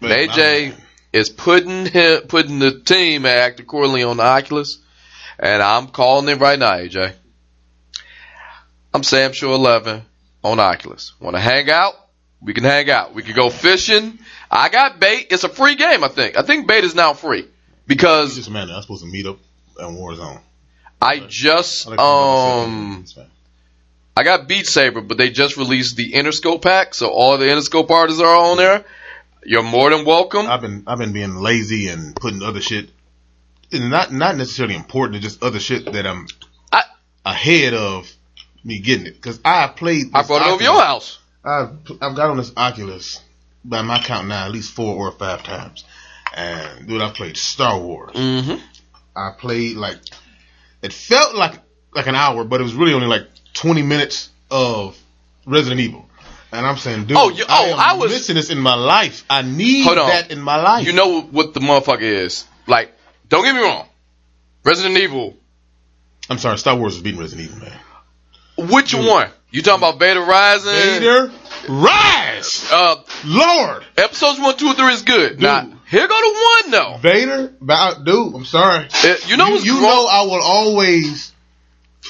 AJ 0.00 0.74
is 1.12 1.28
putting 1.28 1.86
him, 1.86 2.22
putting 2.22 2.58
the 2.58 2.80
team 2.80 3.26
at 3.26 3.36
Act 3.36 3.60
Accordingly 3.60 4.02
on 4.02 4.16
the 4.16 4.24
Oculus, 4.24 4.78
and 5.38 5.62
I'm 5.62 5.88
calling 5.88 6.28
it 6.28 6.40
right 6.40 6.58
now, 6.58 6.72
AJ. 6.72 7.12
I'm 8.94 9.02
Sam 9.02 9.32
Show 9.32 9.54
11 9.54 10.02
on 10.42 10.58
Oculus. 10.58 11.12
Want 11.20 11.36
to 11.36 11.40
hang 11.40 11.70
out? 11.70 11.94
We 12.40 12.54
can 12.54 12.64
hang 12.64 12.90
out. 12.90 13.14
We 13.14 13.22
can 13.22 13.36
go 13.36 13.50
fishing. 13.50 14.18
I 14.50 14.70
got 14.70 14.98
bait. 14.98 15.28
It's 15.30 15.44
a 15.44 15.48
free 15.48 15.74
game, 15.74 16.02
I 16.02 16.08
think. 16.08 16.36
I 16.38 16.42
think 16.42 16.66
bait 16.66 16.84
is 16.84 16.94
now 16.94 17.12
free 17.12 17.46
because 17.94 18.36
just 18.36 18.50
man. 18.50 18.70
I'm 18.70 18.82
supposed 18.82 19.02
to 19.02 19.08
meet 19.08 19.26
up 19.26 19.38
at 19.78 19.86
Warzone. 19.86 20.40
I 21.00 21.20
just 21.20 21.86
I 21.86 21.90
like 21.90 22.00
um. 22.00 23.04
I 24.14 24.24
got 24.24 24.46
Beat 24.46 24.66
Saber, 24.66 25.00
but 25.00 25.16
they 25.16 25.30
just 25.30 25.56
released 25.56 25.96
the 25.96 26.12
Interscope 26.12 26.60
pack, 26.60 26.94
so 26.94 27.08
all 27.08 27.38
the 27.38 27.46
Interscope 27.46 27.88
artists 27.90 28.20
are 28.20 28.34
on 28.34 28.58
there. 28.58 28.84
You're 29.44 29.62
more 29.62 29.90
than 29.90 30.04
welcome. 30.04 30.46
I've 30.46 30.60
been 30.60 30.84
I've 30.86 30.98
been 30.98 31.12
being 31.12 31.36
lazy 31.36 31.88
and 31.88 32.14
putting 32.14 32.42
other 32.42 32.60
shit, 32.60 32.90
not 33.72 34.12
not 34.12 34.36
necessarily 34.36 34.74
important, 34.74 35.16
it's 35.16 35.24
just 35.24 35.42
other 35.42 35.60
shit 35.60 35.90
that 35.92 36.06
I'm 36.06 36.26
I- 36.70 36.84
ahead 37.24 37.74
of 37.74 38.10
me 38.64 38.78
getting 38.78 39.06
it 39.06 39.14
because 39.14 39.40
I 39.44 39.68
played. 39.68 40.06
I 40.14 40.22
brought 40.22 40.46
it 40.46 40.52
over 40.52 40.62
your 40.62 40.80
house. 40.80 41.18
I've 41.44 41.70
I've 42.00 42.14
got 42.14 42.30
on 42.30 42.36
this 42.36 42.52
Oculus 42.56 43.20
by 43.64 43.82
my 43.82 43.98
count 43.98 44.28
now 44.28 44.44
at 44.44 44.52
least 44.52 44.72
four 44.72 44.94
or 44.94 45.12
five 45.12 45.42
times, 45.42 45.84
and 46.34 46.86
dude, 46.88 47.02
I 47.02 47.10
played 47.10 47.36
Star 47.36 47.78
Wars. 47.80 48.12
Mm-hmm. 48.14 48.56
I 49.16 49.30
played 49.38 49.76
like 49.76 49.98
it 50.82 50.92
felt 50.92 51.34
like 51.34 51.54
like 51.94 52.06
an 52.06 52.14
hour, 52.14 52.44
but 52.44 52.60
it 52.60 52.64
was 52.64 52.74
really 52.74 52.94
only 52.94 53.06
like 53.06 53.26
twenty 53.52 53.82
minutes 53.82 54.30
of 54.50 54.98
Resident 55.46 55.80
Evil. 55.80 56.08
And 56.52 56.66
I'm 56.66 56.76
saying, 56.76 57.06
dude, 57.06 57.16
Oh, 57.16 57.30
you- 57.30 57.44
I, 57.48 57.68
oh, 57.70 57.72
am 57.72 57.80
I 57.80 57.94
was- 57.94 58.10
missing 58.10 58.34
this 58.36 58.50
in 58.50 58.58
my 58.58 58.74
life. 58.74 59.24
I 59.30 59.40
need 59.42 59.84
Hold 59.84 59.98
on. 59.98 60.08
that 60.08 60.30
in 60.30 60.40
my 60.40 60.60
life. 60.60 60.86
You 60.86 60.92
know 60.92 61.22
what 61.22 61.54
the 61.54 61.60
motherfucker 61.60 62.02
is. 62.02 62.44
Like, 62.66 62.92
don't 63.28 63.42
get 63.44 63.54
me 63.54 63.62
wrong. 63.62 63.86
Resident 64.64 64.98
Evil. 64.98 65.34
I'm 66.28 66.38
sorry, 66.38 66.58
Star 66.58 66.76
Wars 66.76 66.96
is 66.96 67.02
beating 67.02 67.20
Resident 67.20 67.50
Evil, 67.50 67.60
man. 67.68 68.70
Which 68.70 68.94
one? 68.94 69.30
You 69.50 69.62
talking 69.62 69.80
about 69.82 69.98
Beta 69.98 70.20
Rising? 70.20 70.72
Vader, 70.72 71.32
rise, 71.68 72.68
Uh, 72.70 72.96
Lord, 73.24 73.84
episodes 73.96 74.38
one, 74.38 74.56
two, 74.56 74.68
and 74.68 74.76
three 74.76 74.92
is 74.92 75.02
good. 75.02 75.40
Now, 75.40 75.68
here 75.92 76.08
go 76.08 76.20
to 76.20 76.46
one 76.62 76.70
though. 76.72 76.96
Vader, 77.00 77.54
dude. 78.04 78.34
I'm 78.34 78.44
sorry. 78.44 78.88
Uh, 79.04 79.14
you 79.26 79.36
know 79.36 79.48
you, 79.48 79.74
you 79.74 79.80
know 79.80 80.06
I 80.10 80.22
will 80.24 80.42
always 80.42 81.32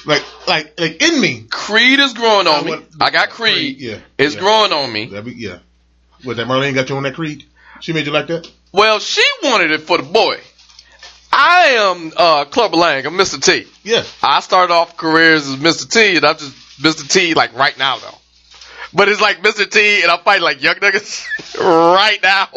like 0.06 0.22
like 0.48 0.80
like 0.80 1.02
in 1.02 1.20
me. 1.20 1.44
Creed 1.50 1.98
is 2.00 2.14
growing 2.14 2.46
on 2.46 2.54
I 2.54 2.62
me. 2.62 2.70
want- 2.70 2.86
I 3.00 3.10
got 3.10 3.28
Creed. 3.30 3.78
yeah, 3.80 3.98
It's 4.16 4.34
yeah. 4.34 4.40
growing 4.40 4.72
on 4.72 4.90
me. 4.92 5.06
That 5.06 5.24
be, 5.24 5.32
yeah. 5.32 5.58
What 6.24 6.36
that 6.38 6.46
Marlene 6.46 6.74
got 6.74 6.88
you 6.88 6.96
on 6.96 7.02
that 7.02 7.14
Creed? 7.14 7.44
She 7.80 7.92
made 7.92 8.06
you 8.06 8.12
like 8.12 8.28
that? 8.28 8.50
Well, 8.72 9.00
she 9.00 9.22
wanted 9.42 9.72
it 9.72 9.82
for 9.82 9.98
the 9.98 10.04
boy. 10.04 10.38
I 11.32 11.62
am 11.92 12.12
uh, 12.16 12.44
Clubber 12.44 12.76
Lang. 12.76 13.04
I'm 13.06 13.14
Mr. 13.14 13.42
T. 13.42 13.66
Yeah. 13.82 14.04
I 14.22 14.40
started 14.40 14.72
off 14.72 14.96
careers 14.96 15.48
as 15.48 15.56
Mr. 15.56 15.90
T, 15.90 16.16
and 16.16 16.24
I'm 16.24 16.36
just 16.36 16.54
Mr. 16.80 17.08
T 17.10 17.34
like 17.34 17.54
right 17.54 17.76
now 17.78 17.98
though. 17.98 18.18
But 18.94 19.08
it's 19.08 19.20
like 19.20 19.38
Mr. 19.42 19.68
T, 19.68 20.02
and 20.02 20.10
I'm 20.10 20.20
fighting 20.20 20.44
like 20.44 20.62
young 20.62 20.76
niggas 20.76 21.58
right 21.58 22.22
now. 22.22 22.48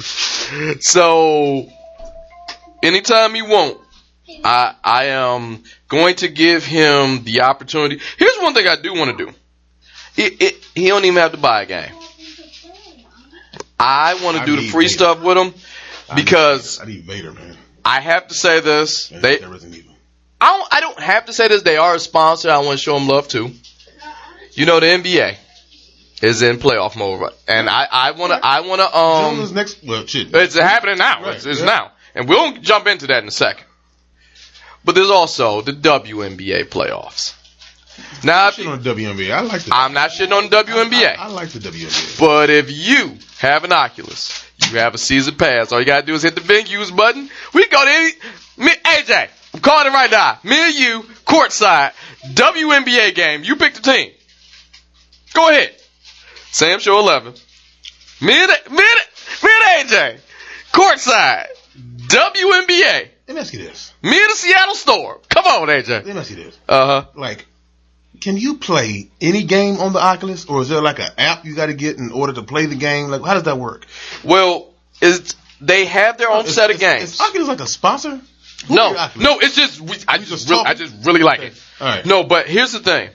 So 0.00 1.68
anytime 2.82 3.36
you 3.36 3.46
want, 3.46 3.78
I 4.44 4.74
I 4.82 5.04
am 5.06 5.62
going 5.88 6.16
to 6.16 6.28
give 6.28 6.64
him 6.64 7.24
the 7.24 7.42
opportunity. 7.42 8.00
Here's 8.18 8.36
one 8.38 8.54
thing 8.54 8.66
I 8.66 8.76
do 8.76 8.94
want 8.94 9.16
to 9.16 9.26
do. 9.26 9.32
It, 10.16 10.42
it, 10.42 10.68
he 10.74 10.88
don't 10.88 11.04
even 11.04 11.16
have 11.16 11.32
to 11.32 11.38
buy 11.38 11.62
a 11.62 11.66
game. 11.66 11.92
I 13.78 14.22
want 14.22 14.38
to 14.38 14.44
do 14.44 14.56
the 14.56 14.68
free 14.68 14.84
Vader. 14.84 14.94
stuff 14.94 15.22
with 15.22 15.38
him 15.38 15.54
because. 16.14 16.80
I 16.80 16.84
need 16.84 17.04
Vader, 17.04 17.32
man. 17.32 17.56
I 17.84 18.00
have 18.00 18.28
to 18.28 18.34
say 18.34 18.60
this. 18.60 19.08
They 19.08 19.40
I 20.40 20.56
don't, 20.56 20.74
I 20.74 20.80
don't 20.80 21.00
have 21.00 21.26
to 21.26 21.32
say 21.32 21.48
this. 21.48 21.62
They 21.62 21.76
are 21.76 21.94
a 21.94 21.98
sponsor. 21.98 22.50
I 22.50 22.58
want 22.58 22.72
to 22.72 22.76
show 22.78 22.98
them 22.98 23.08
love 23.08 23.28
too. 23.28 23.52
You 24.52 24.66
know, 24.66 24.80
the 24.80 24.86
NBA 24.86 25.36
is 26.22 26.40
in 26.40 26.58
playoff 26.58 26.96
mode, 26.96 27.32
and 27.48 27.68
I, 27.68 27.86
I 27.90 28.10
want 28.12 28.32
to, 28.32 28.40
I 28.42 28.60
want 28.60 28.80
to, 28.80 28.96
um, 28.96 29.54
next. 29.54 29.82
Well, 29.84 30.06
shit. 30.06 30.28
it's 30.32 30.54
happening 30.54 30.98
now. 30.98 31.22
Right, 31.22 31.36
it's 31.36 31.44
it's 31.44 31.60
yeah. 31.60 31.66
now, 31.66 31.92
and 32.14 32.28
we'll 32.28 32.52
jump 32.58 32.86
into 32.86 33.08
that 33.08 33.22
in 33.22 33.28
a 33.28 33.32
second. 33.32 33.66
But 34.84 34.94
there's 34.94 35.10
also 35.10 35.60
the 35.60 35.72
WNBA 35.72 36.66
playoffs. 36.66 37.34
Now, 38.24 38.48
if 38.48 38.54
shit 38.54 38.64
you- 38.64 38.70
on 38.70 38.82
WNBA. 38.82 39.32
I 39.32 39.40
like 39.40 39.62
the. 39.62 39.74
I'm 39.74 39.92
not 39.92 40.10
shitting 40.10 40.32
on 40.32 40.48
the 40.48 40.56
WNBA, 40.62 41.18
I, 41.18 41.24
I 41.24 41.26
like 41.26 41.50
the 41.50 41.58
WNBA. 41.58 42.20
but 42.20 42.50
if 42.50 42.70
you 42.70 43.16
have 43.38 43.64
an 43.64 43.72
Oculus, 43.72 44.48
you 44.70 44.78
have 44.78 44.94
a 44.94 44.98
season 44.98 45.34
pass. 45.34 45.72
All 45.72 45.80
you 45.80 45.86
gotta 45.86 46.06
do 46.06 46.14
is 46.14 46.22
hit 46.22 46.36
the 46.36 46.40
venues 46.40 46.94
button. 46.94 47.28
We 47.52 47.66
go 47.68 47.84
to 47.84 47.90
any, 47.90 48.12
me, 48.58 48.70
AJ. 48.84 49.28
I'm 49.54 49.60
calling 49.60 49.88
it 49.88 49.94
right 49.94 50.10
now. 50.10 50.38
Me 50.44 50.56
and 50.56 50.74
you, 50.74 51.02
courtside, 51.26 51.92
WNBA 52.22 53.14
game. 53.14 53.44
You 53.44 53.56
pick 53.56 53.74
the 53.74 53.82
team. 53.82 54.12
Go 55.34 55.50
ahead. 55.50 55.74
Sam 56.52 56.78
Show 56.80 56.98
11. 57.00 57.34
Me 58.20 58.32
and, 58.40 58.48
me 58.70 58.84
and, 58.84 59.00
me 59.42 59.50
and 59.50 59.88
AJ, 59.90 60.20
courtside, 60.72 61.46
WNBA. 61.76 63.08
Let 63.28 63.34
me 63.34 63.40
ask 63.40 63.52
you 63.52 63.60
this. 63.60 63.92
Me 64.02 64.10
and 64.20 64.30
the 64.30 64.34
Seattle 64.36 64.74
Storm. 64.74 65.18
Come 65.28 65.44
on, 65.46 65.68
AJ. 65.68 65.88
Let 65.88 66.06
me 66.06 66.12
ask 66.12 66.30
you 66.30 66.36
this. 66.36 66.58
Uh 66.68 66.86
huh. 66.86 67.06
Like, 67.16 67.46
can 68.20 68.36
you 68.36 68.58
play 68.58 69.10
any 69.20 69.44
game 69.44 69.78
on 69.78 69.92
the 69.92 69.98
Oculus, 70.00 70.44
or 70.46 70.60
is 70.62 70.68
there 70.68 70.82
like 70.82 70.98
an 71.00 71.10
app 71.18 71.44
you 71.44 71.54
got 71.56 71.66
to 71.66 71.74
get 71.74 71.96
in 71.98 72.12
order 72.12 72.32
to 72.34 72.42
play 72.42 72.66
the 72.66 72.76
game? 72.76 73.08
Like, 73.08 73.22
how 73.24 73.34
does 73.34 73.44
that 73.44 73.58
work? 73.58 73.86
Well, 74.22 74.72
is 75.00 75.34
they 75.60 75.86
have 75.86 76.18
their 76.18 76.30
own 76.30 76.44
Is- 76.44 76.54
set 76.54 76.70
of 76.70 76.76
is- 76.76 76.80
games. 76.80 77.02
Is 77.14 77.20
Oculus 77.20 77.48
like 77.48 77.60
a 77.60 77.66
sponsor? 77.66 78.20
Who 78.68 78.74
No, 78.76 78.92
no, 79.16 79.40
it's 79.40 79.56
just 79.56 79.80
we, 79.80 79.96
I 80.06 80.18
just 80.18 80.30
just 80.30 80.48
really, 80.50 80.64
I 80.64 80.74
just 80.74 81.04
really 81.04 81.22
like 81.22 81.40
it. 81.40 81.60
All 81.80 81.86
right. 81.88 82.06
No, 82.06 82.22
but 82.22 82.46
here's 82.46 82.70
the 82.72 82.78
thing. 82.78 83.10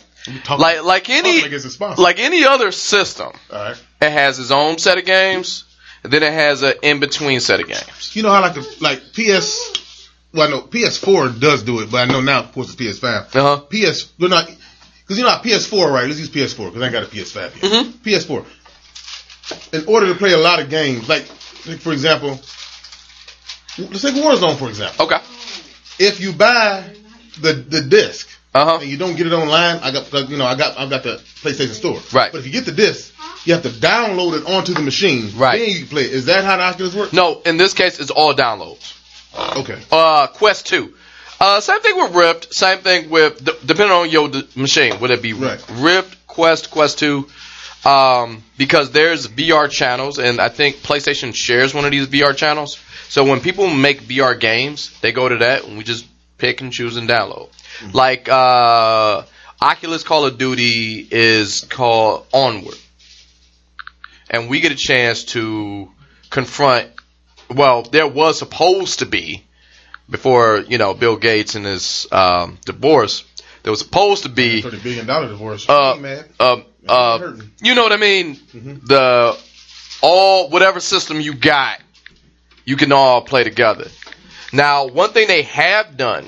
Like 0.50 0.84
like 0.84 1.10
any 1.10 1.42
like 1.42 1.52
it's 1.52 1.66
a 1.66 1.70
sponsor. 1.70 2.02
like 2.02 2.20
any 2.20 2.44
other 2.46 2.72
system, 2.72 3.32
All 3.52 3.58
right. 3.60 3.82
it 4.02 4.12
has 4.12 4.40
its 4.40 4.52
own 4.52 4.78
set 4.78 4.98
of 4.98 5.06
games, 5.06 5.64
then 6.04 6.22
it 6.24 6.34
has 6.34 6.64
an 6.64 6.74
in 6.82 7.00
between 7.00 7.40
set 7.40 7.60
of 7.62 7.68
games. 7.68 8.16
You 8.16 8.24
know 8.24 8.32
how 8.32 8.42
like 8.42 8.56
the 8.56 8.78
like 8.82 9.02
PS. 9.14 9.76
Well, 10.34 10.50
no, 10.50 10.62
PS4 10.62 11.40
does 11.40 11.64
do 11.64 11.80
it, 11.80 11.90
but 11.90 11.98
I 12.10 12.12
know 12.12 12.20
now, 12.20 12.40
of 12.42 12.52
course, 12.52 12.74
it's 12.74 13.00
PS5. 13.00 13.34
Uh 13.36 13.42
huh. 13.42 13.60
PS, 13.72 14.12
they're 14.20 14.28
not, 14.30 14.46
because 15.02 15.18
you 15.18 15.24
know 15.24 15.30
how 15.32 15.40
PS4, 15.42 15.90
right? 15.92 16.06
Let's 16.06 16.20
use 16.20 16.30
PS4 16.30 16.66
because 16.68 16.82
I 16.82 16.86
ain't 16.86 16.94
got 16.94 17.04
a 17.04 17.08
PS5 17.08 17.54
here. 17.54 17.70
Mhm. 17.72 17.92
PS4. 18.04 18.46
In 19.74 19.86
order 19.88 20.08
to 20.08 20.16
play 20.16 20.34
a 20.34 20.38
lot 20.38 20.60
of 20.60 20.70
games, 20.70 21.08
like, 21.08 21.26
like 21.66 21.80
for 21.80 21.94
example, 21.94 22.32
let's 23.78 24.02
take 24.02 24.16
Warzone 24.16 24.58
for 24.58 24.68
example. 24.68 25.06
Okay. 25.06 25.18
If 26.00 26.20
you 26.20 26.34
buy 26.34 26.84
the 27.40 27.54
the 27.54 27.82
disc, 27.82 28.28
Uh-huh. 28.58 28.80
and 28.82 28.90
you 28.90 28.98
don't 28.98 29.16
get 29.16 29.28
it 29.28 29.34
online, 29.34 29.78
I 29.78 29.92
got 29.92 30.30
you 30.30 30.38
know 30.38 30.46
I 30.46 30.56
got 30.56 30.78
I've 30.80 30.90
got 30.90 31.04
the 31.04 31.18
PlayStation 31.42 31.74
Store. 31.74 32.00
Right. 32.14 32.32
But 32.32 32.40
if 32.40 32.46
you 32.46 32.52
get 32.52 32.66
the 32.66 32.72
disc, 32.72 33.14
you 33.46 33.54
have 33.54 33.64
to 33.64 33.70
download 33.70 34.40
it 34.42 34.48
onto 34.48 34.74
the 34.74 34.82
machine. 34.82 35.32
Right. 35.38 35.60
Then 35.60 35.70
you 35.70 35.80
can 35.80 35.88
play 35.88 36.04
it. 36.04 36.12
Is 36.14 36.26
that 36.26 36.44
how 36.44 36.58
the 36.58 36.64
Oculus 36.64 36.96
works? 36.96 37.14
No, 37.14 37.42
in 37.46 37.58
this 37.58 37.74
case, 37.74 38.00
it's 38.00 38.12
all 38.12 38.34
downloads. 38.34 38.94
Okay. 39.58 39.80
Uh, 39.92 40.28
Quest 40.28 40.68
2. 40.68 40.94
Uh, 41.40 41.60
same 41.62 41.80
thing 41.82 41.96
with 41.98 42.16
Rift. 42.16 42.54
Same 42.54 42.80
thing 42.80 43.10
with, 43.12 43.44
d- 43.44 43.52
depending 43.66 43.96
on 43.96 44.10
your 44.10 44.28
d- 44.30 44.48
machine, 44.56 45.00
would 45.00 45.12
it 45.12 45.22
be 45.22 45.34
Ripped? 45.34 45.70
Right. 45.70 45.80
Rift, 45.80 46.28
Quest, 46.28 46.72
Quest 46.72 46.98
2? 47.00 47.28
Um, 47.86 48.44
because 48.58 48.90
there's 48.92 49.28
VR 49.28 49.70
channels, 49.70 50.18
and 50.18 50.42
I 50.42 50.50
think 50.50 50.78
PlayStation 50.78 51.34
shares 51.36 51.74
one 51.76 51.86
of 51.86 51.92
these 51.92 52.08
VR 52.08 52.36
channels. 52.36 52.80
So 53.10 53.24
when 53.24 53.40
people 53.40 53.70
make 53.70 54.02
VR 54.02 54.38
games, 54.38 55.00
they 55.02 55.12
go 55.12 55.30
to 55.30 55.38
that, 55.38 55.64
and 55.66 55.78
we 55.78 55.84
just 55.84 56.06
pick 56.38 56.62
and 56.62 56.72
choose 56.72 56.98
and 56.98 57.08
download. 57.10 57.50
Like, 57.94 58.28
uh, 58.30 59.24
Oculus 59.62 60.04
Call 60.04 60.26
of 60.26 60.38
Duty 60.38 61.08
is 61.10 61.62
called 61.70 62.26
Onward. 62.34 62.78
And 64.30 64.50
we 64.50 64.60
get 64.60 64.72
a 64.72 64.76
chance 64.76 65.24
to 65.26 65.90
confront, 66.30 66.90
well, 67.50 67.84
there 67.84 68.08
was 68.08 68.38
supposed 68.38 69.00
to 69.00 69.06
be, 69.06 69.44
before 70.10 70.60
you 70.68 70.78
know 70.78 70.94
Bill 70.94 71.16
Gates 71.18 71.56
and 71.56 71.66
his 71.66 72.08
um, 72.12 72.58
divorce, 72.66 73.24
there 73.64 73.72
was 73.72 73.80
supposed 73.80 74.24
to 74.24 74.30
be 74.30 74.62
Thirty 74.62 74.80
billion 74.80 75.06
dollar 75.08 75.28
divorce. 75.30 75.68
uh, 75.70 75.96
Hey, 75.96 76.02
man. 76.02 76.26
uh, 76.40 76.58
uh, 76.88 77.34
you 77.62 77.76
know 77.76 77.84
what 77.84 77.92
I 77.94 77.98
mean? 77.98 78.36
Mm-hmm. 78.36 78.86
The 78.86 79.38
all 80.02 80.50
whatever 80.50 80.80
system 80.80 81.20
you 81.22 81.34
got, 81.34 81.80
you 82.66 82.76
can 82.78 82.92
all 82.92 83.22
play 83.22 83.44
together. 83.44 83.88
Now, 84.54 84.88
one 84.88 85.12
thing 85.12 85.28
they 85.28 85.44
have 85.44 85.98
done, 85.98 86.26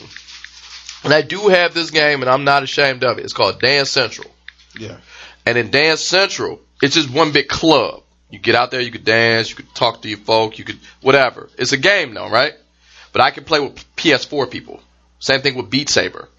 and 1.03 1.13
I 1.13 1.21
do 1.21 1.47
have 1.47 1.73
this 1.73 1.91
game, 1.91 2.21
and 2.21 2.29
I'm 2.29 2.43
not 2.43 2.63
ashamed 2.63 3.03
of 3.03 3.17
it. 3.17 3.23
It's 3.23 3.33
called 3.33 3.59
Dance 3.61 3.89
Central, 3.89 4.29
Yeah. 4.77 4.97
and 5.45 5.57
in 5.57 5.71
Dance 5.71 6.01
Central, 6.01 6.59
it's 6.81 6.95
just 6.95 7.09
one 7.09 7.31
big 7.31 7.47
club. 7.47 8.03
You 8.29 8.37
get 8.39 8.55
out 8.55 8.71
there, 8.71 8.81
you 8.81 8.91
could 8.91 9.05
dance, 9.05 9.49
you 9.49 9.55
could 9.55 9.73
talk 9.73 10.01
to 10.03 10.09
your 10.09 10.19
folk, 10.19 10.59
you 10.59 10.65
could 10.65 10.77
whatever. 11.01 11.49
It's 11.57 11.71
a 11.71 11.77
game 11.77 12.13
though, 12.13 12.29
right? 12.29 12.53
But 13.11 13.21
I 13.21 13.31
can 13.31 13.43
play 13.43 13.59
with 13.59 13.83
PS4 13.95 14.51
people. 14.51 14.81
Same 15.19 15.41
thing 15.41 15.55
with 15.55 15.69
Beat 15.71 15.89
Saber. 15.89 16.29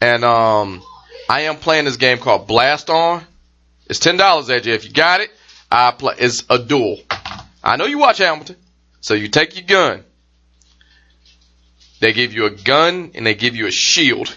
And 0.00 0.24
um, 0.24 0.82
I 1.28 1.42
am 1.42 1.56
playing 1.56 1.84
this 1.84 1.98
game 1.98 2.18
called 2.18 2.48
Blaston. 2.48 3.22
It's 3.86 3.98
ten 3.98 4.16
dollars, 4.16 4.48
AJ. 4.48 4.66
If 4.68 4.84
you 4.86 4.92
got 4.92 5.20
it, 5.20 5.30
I 5.70 5.90
play. 5.90 6.14
It's 6.18 6.42
a 6.48 6.58
duel. 6.58 6.98
I 7.62 7.76
know 7.76 7.84
you 7.84 7.98
watch 7.98 8.18
Hamilton, 8.18 8.56
so 9.02 9.12
you 9.12 9.28
take 9.28 9.54
your 9.56 9.66
gun. 9.66 10.04
They 12.00 12.12
give 12.12 12.32
you 12.32 12.46
a 12.46 12.50
gun 12.50 13.12
and 13.14 13.26
they 13.26 13.34
give 13.34 13.54
you 13.54 13.66
a 13.66 13.70
shield. 13.70 14.36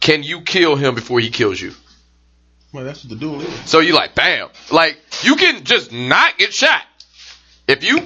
Can 0.00 0.22
you 0.22 0.42
kill 0.42 0.76
him 0.76 0.94
before 0.94 1.20
he 1.20 1.30
kills 1.30 1.60
you? 1.60 1.72
Well, 2.72 2.84
that's 2.84 3.04
what 3.04 3.10
the 3.10 3.16
duel 3.16 3.40
is. 3.40 3.70
So 3.70 3.80
you 3.80 3.94
like, 3.94 4.14
bam, 4.14 4.48
like 4.70 4.98
you 5.22 5.36
can 5.36 5.64
just 5.64 5.92
not 5.92 6.38
get 6.38 6.52
shot 6.52 6.82
if 7.66 7.84
you 7.84 7.98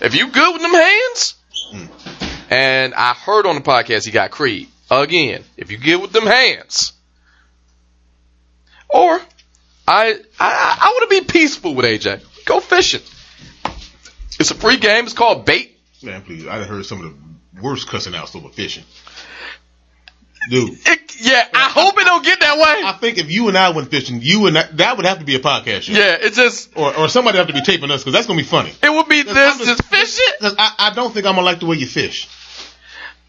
if 0.00 0.14
you 0.14 0.30
good 0.30 0.52
with 0.52 0.62
them 0.62 0.72
hands. 0.72 1.34
Mm. 1.74 2.42
And 2.50 2.94
I 2.94 3.12
heard 3.12 3.46
on 3.46 3.54
the 3.54 3.60
podcast 3.60 4.06
he 4.06 4.10
got 4.10 4.30
Creed 4.30 4.68
again. 4.90 5.44
If 5.56 5.70
you 5.70 5.78
good 5.78 6.00
with 6.00 6.12
them 6.12 6.26
hands, 6.26 6.92
or 8.88 9.20
I 9.86 10.18
I, 10.40 10.78
I 10.80 10.92
want 10.94 11.10
to 11.10 11.20
be 11.20 11.26
peaceful 11.30 11.74
with 11.74 11.84
AJ. 11.84 12.22
Go 12.46 12.60
fishing. 12.60 13.02
It's 14.40 14.50
a 14.50 14.54
free 14.54 14.78
game. 14.78 15.04
It's 15.04 15.14
called 15.14 15.44
Bait. 15.44 15.78
Man, 16.02 16.22
please. 16.22 16.46
I 16.46 16.62
heard 16.64 16.86
some 16.86 17.04
of 17.04 17.12
the 17.12 17.28
worst 17.60 17.88
cussing 17.88 18.14
outs 18.14 18.34
over 18.36 18.48
fishing. 18.48 18.84
Dude, 20.50 20.70
It, 20.86 21.00
yeah, 21.20 21.46
I 21.52 21.68
hope 21.68 21.98
it 21.98 22.04
don't 22.04 22.24
get 22.24 22.40
that 22.40 22.56
way. 22.56 22.82
I 22.86 22.92
think 23.00 23.18
if 23.18 23.30
you 23.30 23.48
and 23.48 23.58
I 23.58 23.70
went 23.70 23.90
fishing, 23.90 24.20
you 24.22 24.46
and 24.46 24.56
I, 24.56 24.62
that 24.74 24.96
would 24.96 25.04
have 25.04 25.18
to 25.18 25.24
be 25.24 25.34
a 25.34 25.40
podcast 25.40 25.82
show. 25.82 25.92
Yeah, 25.92 26.16
it 26.20 26.32
just 26.32 26.70
Or, 26.76 26.96
or 26.96 27.08
somebody 27.08 27.38
have 27.38 27.48
to 27.48 27.52
be 27.52 27.60
taping 27.60 27.90
us 27.90 28.02
because 28.02 28.12
that's 28.14 28.26
gonna 28.26 28.38
be 28.40 28.44
funny. 28.46 28.72
it 28.82 28.90
would 28.90 29.08
be 29.08 29.22
this 29.22 29.34
just- 29.34 29.64
just 29.64 29.84
fishing. 29.84 30.32
Because 30.38 30.54
I, 30.58 30.74
I 30.78 30.94
don't 30.94 31.12
think 31.12 31.26
I'm 31.26 31.34
gonna 31.34 31.44
like 31.44 31.60
the 31.60 31.66
way 31.66 31.76
you 31.76 31.86
fish. 31.86 32.28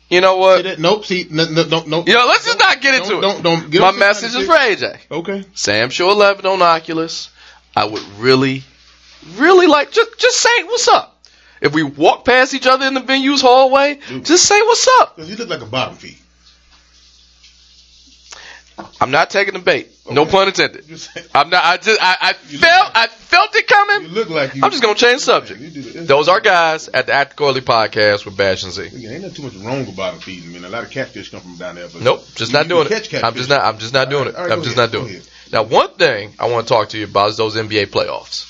You 0.10 0.22
know 0.22 0.34
See 0.36 0.40
what? 0.40 0.64
that? 0.64 0.80
Nope. 0.80 1.06
See, 1.06 1.28
no, 1.30 1.46
no, 1.46 1.64
no, 1.66 1.84
no. 1.86 2.02
Know, 2.04 2.26
let's 2.28 2.46
just 2.46 2.58
not 2.58 2.82
get 2.82 2.96
into 2.96 3.10
don't, 3.10 3.18
it. 3.20 3.22
Don't, 3.22 3.44
don't. 3.44 3.70
Get 3.72 3.82
My 3.82 3.92
message 3.92 4.34
is 4.36 4.48
for 4.48 4.54
AJ. 4.56 4.98
Okay. 5.12 5.46
Sam 5.54 5.90
Show 5.92 6.10
11 6.10 6.46
on 6.48 6.62
Oculus. 6.64 7.30
I 7.76 7.86
would 7.86 8.02
really, 8.18 8.64
really 9.36 9.68
like 9.68 9.92
just 9.92 10.18
just 10.18 10.40
say 10.40 10.64
what's 10.64 10.88
up. 10.88 11.19
If 11.62 11.74
we 11.74 11.84
walk 11.84 12.26
past 12.26 12.54
each 12.54 12.68
other 12.68 12.86
in 12.86 12.94
the 12.94 13.02
venue's 13.02 13.42
hallway, 13.42 14.00
Dude. 14.08 14.26
just 14.26 14.46
say 14.46 14.60
what's 14.62 14.88
up. 15.00 15.16
Because 15.16 15.30
you 15.30 15.36
look 15.36 15.50
like 15.50 15.62
a 15.62 15.66
bottom 15.66 15.96
feed. 15.96 16.18
I'm 19.02 19.12
not 19.12 19.30
taking 19.30 19.54
the 19.54 19.60
bait. 19.60 19.90
No 20.10 20.26
pun 20.26 20.48
intended. 20.48 20.86
I'm 21.36 21.50
not. 21.50 21.64
I 21.66 21.78
just. 21.78 22.02
I, 22.02 22.18
I 22.22 22.34
felt. 22.34 22.86
look- 22.88 22.98
I 22.98 23.08
felt 23.08 23.54
it 23.56 23.68
coming. 23.68 24.04
You 24.04 24.08
look 24.16 24.30
like 24.30 24.56
you. 24.56 24.62
I'm 24.64 24.72
just 24.72 24.82
gonna 24.82 24.96
change 24.96 25.22
subject. 25.22 26.08
Those 26.08 26.28
are 26.30 26.40
guys 26.40 26.88
at 26.88 27.06
the 27.08 27.14
Act 27.14 27.34
Accordingly 27.34 27.62
podcast 27.68 28.26
with 28.26 28.38
Bash 28.38 28.64
and 28.64 28.72
Z. 28.72 28.84
Ain't 28.84 29.22
nothing 29.22 29.34
too 29.34 29.44
much 29.44 29.56
wrong 29.56 29.86
with 29.86 29.96
bottom 29.98 30.20
feeding. 30.22 30.50
I 30.50 30.54
mean, 30.54 30.64
a 30.64 30.70
lot 30.70 30.84
of 30.84 30.92
catfish 30.92 31.30
come 31.30 31.42
from 31.42 31.58
down 31.58 31.76
there. 31.76 31.88
But 31.90 32.02
Nope, 32.02 32.26
just 32.36 32.54
not 32.54 32.68
doing 32.70 32.88
it. 32.90 33.14
I'm 33.24 33.36
just 33.36 33.50
not. 33.50 33.62
I'm 33.62 33.78
just 33.80 33.94
not 33.94 34.10
doing 34.10 34.30
it. 34.30 34.36
All 34.36 34.44
right, 34.44 34.52
I'm 34.54 34.64
just 34.64 34.78
ahead, 34.78 34.94
not 34.94 35.00
doing 35.00 35.14
it. 35.14 35.30
Now, 35.52 35.64
one 35.64 35.90
thing 35.96 36.34
I 36.40 36.50
want 36.50 36.68
to 36.68 36.74
talk 36.74 36.90
to 36.90 36.98
you 36.98 37.04
about 37.04 37.32
is 37.32 37.38
those 37.38 37.56
NBA 37.56 37.88
playoffs. 37.88 38.46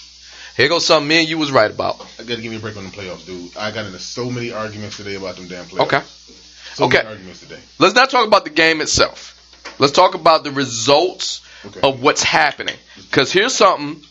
Here 0.59 0.67
goes 0.67 0.85
something 0.85 1.07
me 1.07 1.19
and 1.19 1.29
you 1.29 1.37
was 1.37 1.53
right 1.53 1.71
about. 1.71 2.05
I 2.19 2.23
gotta 2.23 2.41
give 2.41 2.51
me 2.51 2.57
a 2.57 2.59
break 2.59 2.75
on 2.75 2.83
the 2.83 2.89
playoffs, 2.89 3.25
dude. 3.25 3.55
I 3.55 3.71
got 3.71 3.85
into 3.85 3.97
so 3.97 4.29
many 4.29 4.51
arguments 4.51 4.97
today 4.97 5.15
about 5.15 5.37
them 5.37 5.47
damn 5.47 5.63
playoffs. 5.63 5.83
Okay. 5.83 6.01
So 6.73 6.83
Okay. 6.83 6.97
many 6.97 7.07
arguments 7.11 7.39
today. 7.39 7.59
Let's 7.77 7.95
not 7.95 8.09
talk 8.09 8.27
about 8.27 8.43
the 8.43 8.49
game 8.49 8.81
itself. 8.81 9.37
Let's 9.79 9.93
talk 9.93 10.15
about 10.15 10.43
the 10.43 10.51
results 10.51 11.39
Okay. 11.65 11.79
of 11.79 12.01
what's 12.01 12.21
happening. 12.23 12.75
Because 12.97 13.31
here's 13.31 13.55
something 13.55 14.03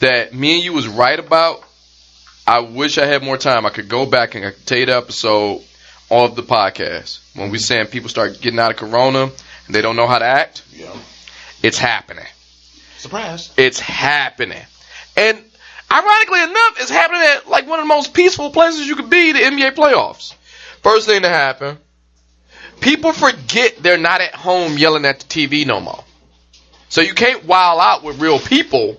that 0.00 0.32
me 0.32 0.54
and 0.54 0.64
you 0.64 0.72
was 0.72 0.88
right 0.88 1.18
about. 1.18 1.62
I 2.46 2.60
wish 2.60 2.96
I 2.96 3.04
had 3.04 3.22
more 3.22 3.36
time. 3.36 3.66
I 3.66 3.68
could 3.68 3.90
go 3.90 4.06
back 4.06 4.36
and 4.36 4.46
I 4.46 4.52
could 4.52 4.64
tell 4.64 4.78
you 4.78 4.86
the 4.86 4.96
episode 4.96 5.62
of 6.10 6.34
the 6.34 6.42
podcast 6.44 7.18
when 7.34 7.50
we 7.50 7.58
saying 7.58 7.88
people 7.88 8.08
start 8.08 8.40
getting 8.40 8.58
out 8.58 8.70
of 8.70 8.78
Corona 8.78 9.24
and 9.66 9.74
they 9.74 9.82
don't 9.82 9.96
know 9.96 10.06
how 10.06 10.18
to 10.18 10.24
act. 10.24 10.62
Yeah. 10.72 10.96
It's 11.62 11.76
happening. 11.76 12.24
Surprise. 12.96 13.50
It's 13.58 13.78
happening. 13.78 14.64
And 15.14 15.44
ironically 15.90 16.42
enough, 16.42 16.80
it's 16.80 16.90
happening 16.90 17.22
at 17.22 17.48
like 17.48 17.66
one 17.66 17.78
of 17.78 17.84
the 17.84 17.88
most 17.88 18.14
peaceful 18.14 18.50
places 18.50 18.86
you 18.86 18.96
could 18.96 19.10
be, 19.10 19.32
the 19.32 19.40
NBA 19.40 19.74
playoffs. 19.74 20.34
First 20.82 21.06
thing 21.06 21.22
to 21.22 21.28
happen, 21.28 21.78
people 22.80 23.12
forget 23.12 23.76
they're 23.82 23.98
not 23.98 24.20
at 24.20 24.34
home 24.34 24.78
yelling 24.78 25.04
at 25.04 25.20
the 25.20 25.26
TV 25.26 25.66
no 25.66 25.80
more. 25.80 26.04
So 26.88 27.00
you 27.00 27.14
can't 27.14 27.44
wild 27.44 27.80
out 27.80 28.02
with 28.02 28.20
real 28.20 28.38
people 28.38 28.98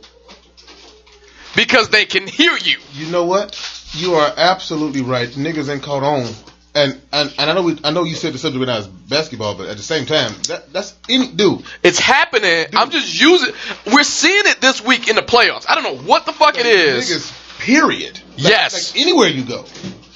because 1.56 1.89
they 1.89 2.06
can 2.06 2.28
hear 2.28 2.56
you. 2.58 2.78
You 2.93 3.12
know 3.12 3.23
what? 3.23 3.58
You 3.93 4.15
are 4.15 4.32
absolutely 4.38 5.02
right. 5.02 5.28
Niggas 5.30 5.69
ain't 5.69 5.82
caught 5.82 6.04
on. 6.04 6.28
And 6.75 7.01
and, 7.12 7.34
and 7.39 7.49
I 7.49 7.53
know 7.55 7.63
we, 7.63 7.79
I 7.84 7.91
know 7.91 8.03
you 8.03 8.13
said 8.15 8.34
the 8.34 8.38
subject 8.38 8.60
right 8.60 8.71
now 8.71 8.77
is 8.77 8.88
basketball, 8.88 9.55
but 9.55 9.69
at 9.69 9.77
the 9.77 9.84
same 9.84 10.05
time, 10.05 10.34
that 10.47 10.71
that's 10.71 10.93
any 11.10 11.27
dude. 11.27 11.63
It's 11.82 11.99
happening. 11.99 12.67
I'm 12.75 12.91
just 12.91 13.19
using. 13.19 13.53
We're 13.91 14.03
seeing 14.03 14.43
it 14.45 14.62
this 14.62 14.79
week 14.84 15.08
in 15.10 15.15
the 15.15 15.23
playoffs. 15.23 15.65
I 15.67 15.73
don't 15.75 15.84
know 15.84 15.97
what 16.03 16.25
the 16.27 16.32
fuck 16.34 16.58
it 16.60 16.67
is. 16.67 17.10
Niggas, 17.10 17.60
period. 17.60 18.19
Like, 18.38 18.49
Yes. 18.51 18.95
Like 18.95 19.01
anywhere 19.01 19.29
you 19.29 19.43
go. 19.45 19.62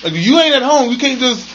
Like 0.03 0.13
if 0.13 0.25
you 0.25 0.39
ain't 0.39 0.55
at 0.55 0.61
home, 0.61 0.91
you 0.91 0.97
can't 0.99 1.19
just. 1.19 1.49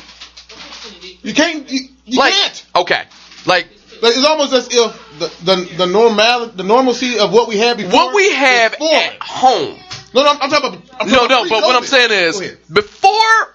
You 1.25 1.33
can't. 1.35 1.71
You, 1.71 1.81
you 2.05 2.19
Like, 2.19 2.33
can't. 2.33 2.67
okay, 2.77 3.05
like 3.47 3.69
Like 4.03 4.17
it's 4.17 4.27
almost 4.27 4.53
as 4.53 4.69
if 4.71 5.19
the 5.21 5.45
the 5.45 5.75
the 5.77 5.87
normal 5.87 6.49
the 6.49 6.65
normalcy 6.65 7.19
of 7.21 7.33
what 7.33 7.47
we 7.49 7.57
had 7.59 7.77
before. 7.77 7.93
what 7.93 8.15
we 8.17 8.33
have 8.33 8.75
at 8.75 9.17
home. 9.23 9.79
No, 10.15 10.25
no, 10.25 10.31
I'm, 10.31 10.43
I'm 10.43 10.51
talking 10.51 10.69
about. 10.75 11.01
I'm 11.01 11.09
No, 11.09 11.15
talking 11.29 11.29
no, 11.29 11.41
about 11.43 11.51
but 11.51 11.63
what 11.63 11.77
I'm 11.77 11.85
saying 11.85 12.11
is, 12.11 12.41
before 12.73 13.55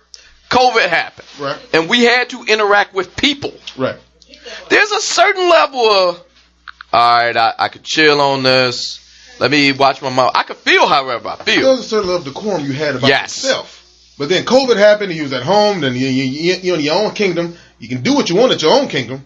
COVID 0.54 0.88
happened, 0.88 1.28
Right. 1.40 1.60
and 1.74 1.90
we 1.90 2.04
had 2.04 2.30
to 2.30 2.44
interact 2.46 2.94
with 2.94 3.16
people, 3.16 3.54
Right. 3.78 3.98
there's 4.70 4.92
a 4.92 5.02
certain 5.02 5.50
level 5.50 5.80
of, 5.82 6.24
all 6.94 7.18
right, 7.18 7.36
I, 7.36 7.54
I 7.58 7.68
could 7.70 7.84
chill 7.84 8.22
on 8.22 8.44
this. 8.44 9.00
Let 9.40 9.50
me 9.50 9.72
watch 9.72 10.02
my 10.02 10.10
mouth. 10.10 10.32
I 10.36 10.44
could 10.44 10.58
feel 10.58 10.88
however 10.88 11.30
I 11.30 11.36
feel. 11.44 11.64
There's 11.64 11.80
a 11.80 11.84
certain 11.84 12.08
level 12.10 12.28
of 12.28 12.34
decorum 12.34 12.64
you 12.66 12.74
had 12.74 12.96
about 12.96 13.08
Yes. 13.10 13.44
yourself. 13.44 13.80
But 14.20 14.30
then 14.30 14.46
COVID 14.46 14.78
happened, 14.78 15.10
and 15.10 15.18
you 15.18 15.24
was 15.24 15.34
at 15.34 15.42
home. 15.42 15.82
Then 15.82 15.94
you, 15.96 16.06
you, 16.08 16.24
you, 16.24 16.54
you're 16.62 16.76
in 16.78 16.82
your 16.84 17.04
own 17.04 17.16
kingdom. 17.16 17.56
You 17.80 17.90
can 17.90 18.04
do 18.04 18.14
what 18.14 18.30
you 18.30 18.36
want 18.36 18.52
at 18.52 18.62
your 18.62 18.72
own 18.80 18.88
kingdom. 18.88 19.26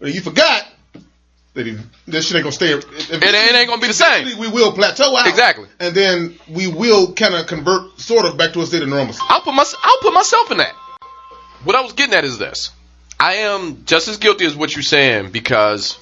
But 0.00 0.12
you 0.12 0.20
forgot 0.20 0.65
that 1.56 1.84
this 2.06 2.26
shit 2.26 2.36
ain't 2.36 2.44
gonna 2.44 2.52
stay. 2.52 2.72
If 2.72 3.10
It, 3.10 3.22
it 3.22 3.54
ain't 3.54 3.68
gonna 3.68 3.80
be 3.80 3.88
the 3.88 3.94
same. 3.94 4.38
We 4.38 4.48
will 4.48 4.72
plateau 4.72 5.16
out. 5.16 5.26
Exactly. 5.26 5.66
And 5.80 5.94
then 5.94 6.38
we 6.48 6.66
will 6.68 7.12
kind 7.14 7.34
of 7.34 7.46
convert 7.46 7.98
sort 7.98 8.26
of 8.26 8.36
back 8.36 8.52
to 8.52 8.60
a 8.60 8.66
state 8.66 8.82
of 8.82 8.88
normalcy. 8.88 9.20
I'll 9.28 9.40
put 9.40 9.54
my, 9.54 9.64
I'll 9.82 9.98
put 9.98 10.12
myself 10.12 10.50
in 10.50 10.58
that. 10.58 10.74
What 11.64 11.74
I 11.74 11.80
was 11.80 11.94
getting 11.94 12.14
at 12.14 12.24
is 12.24 12.38
this. 12.38 12.70
I 13.18 13.34
am 13.36 13.84
just 13.86 14.08
as 14.08 14.18
guilty 14.18 14.44
as 14.44 14.54
what 14.54 14.76
you're 14.76 14.82
saying 14.82 15.30
because 15.30 15.98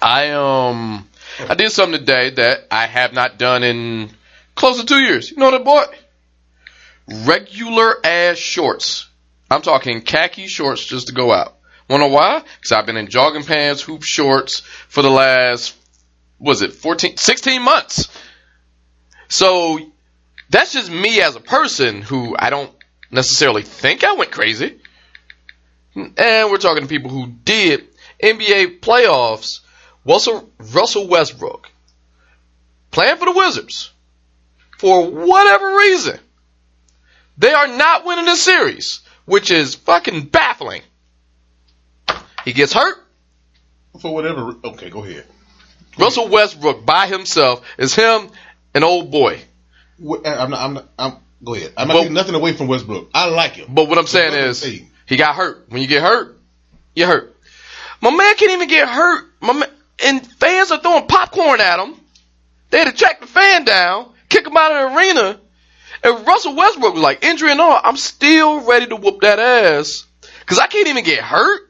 I 0.00 0.30
um 0.30 1.06
I 1.48 1.54
did 1.54 1.70
something 1.70 2.00
today 2.00 2.30
that 2.30 2.66
I 2.70 2.86
have 2.86 3.12
not 3.12 3.38
done 3.38 3.62
in 3.62 4.10
close 4.54 4.80
to 4.80 4.86
two 4.86 5.00
years. 5.00 5.30
You 5.30 5.36
know 5.36 5.50
what 5.50 5.60
I 5.60 5.62
bought? 5.64 5.94
Regular 7.26 8.04
ass 8.04 8.38
shorts. 8.38 9.06
I'm 9.50 9.62
talking 9.62 10.00
khaki 10.00 10.46
shorts 10.46 10.84
just 10.84 11.08
to 11.08 11.12
go 11.12 11.32
out. 11.32 11.56
Wanna 11.90 12.04
know 12.04 12.14
why? 12.14 12.38
Because 12.38 12.70
I've 12.70 12.86
been 12.86 12.96
in 12.96 13.08
jogging 13.08 13.42
pants, 13.42 13.82
hoop 13.82 14.04
shorts 14.04 14.60
for 14.60 15.02
the 15.02 15.10
last, 15.10 15.74
was 16.38 16.62
it 16.62 16.72
14, 16.72 17.16
16 17.16 17.60
months. 17.60 18.08
So 19.28 19.80
that's 20.50 20.72
just 20.72 20.88
me 20.88 21.20
as 21.20 21.34
a 21.34 21.40
person 21.40 22.00
who 22.00 22.36
I 22.38 22.50
don't 22.50 22.70
necessarily 23.10 23.62
think 23.62 24.04
I 24.04 24.12
went 24.12 24.30
crazy. 24.30 24.78
And 25.96 26.50
we're 26.52 26.58
talking 26.58 26.84
to 26.84 26.88
people 26.88 27.10
who 27.10 27.26
did 27.26 27.88
NBA 28.22 28.78
playoffs. 28.78 29.58
Russell, 30.04 30.48
Russell 30.72 31.08
Westbrook 31.08 31.68
playing 32.92 33.16
for 33.16 33.24
the 33.24 33.32
Wizards 33.32 33.90
for 34.78 35.10
whatever 35.10 35.76
reason. 35.78 36.20
They 37.36 37.52
are 37.52 37.66
not 37.66 38.04
winning 38.04 38.26
the 38.26 38.36
series, 38.36 39.00
which 39.24 39.50
is 39.50 39.74
fucking 39.74 40.26
baffling. 40.26 40.82
He 42.44 42.52
gets 42.52 42.72
hurt. 42.72 42.96
For 44.00 44.12
whatever. 44.14 44.54
Okay, 44.64 44.90
go 44.90 45.04
ahead. 45.04 45.24
Russell 45.98 46.28
Westbrook 46.28 46.86
by 46.86 47.06
himself 47.06 47.66
is 47.78 47.94
him, 47.94 48.28
an 48.74 48.84
old 48.84 49.10
boy. 49.10 49.40
I'm 50.24 50.50
not. 50.50 50.60
I'm 50.60 50.74
not. 50.74 50.88
I'm. 50.98 51.12
Go 51.44 51.54
ahead. 51.54 51.72
I'm 51.76 51.88
not 51.88 51.94
But- 51.94 52.00
taking 52.00 52.14
nothing 52.14 52.34
away 52.34 52.52
from 52.52 52.68
Westbrook. 52.68 53.10
I 53.14 53.26
like 53.28 53.52
him. 53.52 53.66
But 53.70 53.88
what 53.88 53.98
I'm 53.98 54.06
saying 54.06 54.34
is, 54.34 54.62
he 55.06 55.16
got 55.16 55.34
hurt. 55.34 55.66
When 55.68 55.82
you 55.82 55.88
get 55.88 56.02
hurt, 56.02 56.38
you 56.94 57.06
hurt. 57.06 57.36
My 58.00 58.10
man 58.10 58.34
can't 58.36 58.52
even 58.52 58.68
get 58.68 58.88
hurt. 58.88 59.26
My 59.40 59.52
man, 59.52 59.68
and 60.04 60.26
fans 60.26 60.70
are 60.70 60.78
throwing 60.80 61.06
popcorn 61.06 61.60
at 61.60 61.78
him. 61.78 61.94
They 62.70 62.78
had 62.78 62.86
to 62.88 62.92
track 62.96 63.20
the 63.20 63.26
fan 63.26 63.64
down, 63.64 64.12
kick 64.28 64.46
him 64.46 64.56
out 64.56 64.72
of 64.72 64.92
the 64.92 64.96
arena. 64.96 65.40
And 66.02 66.26
Russell 66.26 66.54
Westbrook 66.56 66.94
was 66.94 67.02
like, 67.02 67.24
injury 67.24 67.50
and 67.50 67.60
all, 67.60 67.78
I'm 67.82 67.96
still 67.96 68.64
ready 68.66 68.86
to 68.86 68.96
whoop 68.96 69.20
that 69.22 69.38
ass. 69.38 70.06
Cause 70.46 70.58
I 70.58 70.66
can't 70.66 70.88
even 70.88 71.04
get 71.04 71.18
hurt 71.22 71.69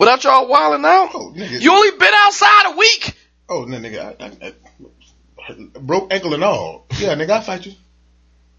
without 0.00 0.24
y'all 0.24 0.48
wilding 0.48 0.84
out. 0.84 1.10
Oh, 1.14 1.32
nigga. 1.36 1.60
You 1.60 1.72
only 1.72 1.96
been 1.96 2.14
outside 2.14 2.72
a 2.72 2.76
week. 2.76 3.14
Oh, 3.48 3.64
no, 3.64 3.76
nigga. 3.76 4.16
I, 4.20 4.46
I, 4.46 4.54
I, 5.48 5.78
broke 5.78 6.12
ankle 6.12 6.34
and 6.34 6.42
all. 6.42 6.86
Yeah, 6.98 7.14
nigga, 7.14 7.30
I 7.30 7.40
fight 7.42 7.66
you. 7.66 7.72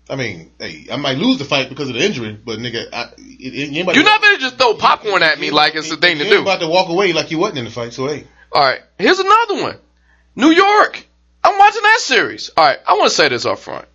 I 0.10 0.16
mean, 0.16 0.52
hey, 0.60 0.88
I 0.92 0.98
might 0.98 1.18
lose 1.18 1.38
the 1.40 1.46
fight 1.46 1.70
because 1.70 1.90
of 1.90 1.96
the 1.96 2.04
injury, 2.04 2.34
but 2.34 2.60
nigga, 2.60 2.88
I, 2.92 3.14
it, 3.18 3.54
it, 3.54 3.70
you 3.70 3.84
You're 3.86 4.04
not 4.04 4.22
gonna 4.22 4.40
just 4.40 4.58
throw 4.58 4.74
popcorn 4.74 5.24
at 5.24 5.40
me 5.40 5.52
like 5.52 5.76
it's 5.76 5.90
the 5.90 5.98
thing 5.98 6.18
to 6.18 6.26
do. 6.26 6.42
about 6.42 6.60
to 6.60 6.68
walk 6.68 6.90
away 6.90 7.14
like 7.14 7.32
you 7.32 7.38
wasn't 7.38 7.60
in 7.60 7.66
the 7.66 7.72
fight. 7.72 7.94
So 7.94 8.08
hey, 8.08 8.28
All 8.52 8.62
right, 8.62 8.82
here's 8.98 9.20
another 9.20 9.62
one. 9.62 9.78
New 10.36 10.50
York. 10.50 11.06
I'm 11.44 11.58
watching 11.58 11.82
that 11.82 12.00
series. 12.02 12.52
All 12.58 12.66
right, 12.66 12.78
I 12.86 12.96
want 12.96 13.10
to 13.10 13.16
say 13.16 13.30
this 13.30 13.46
up 13.46 13.60
front. 13.60 13.88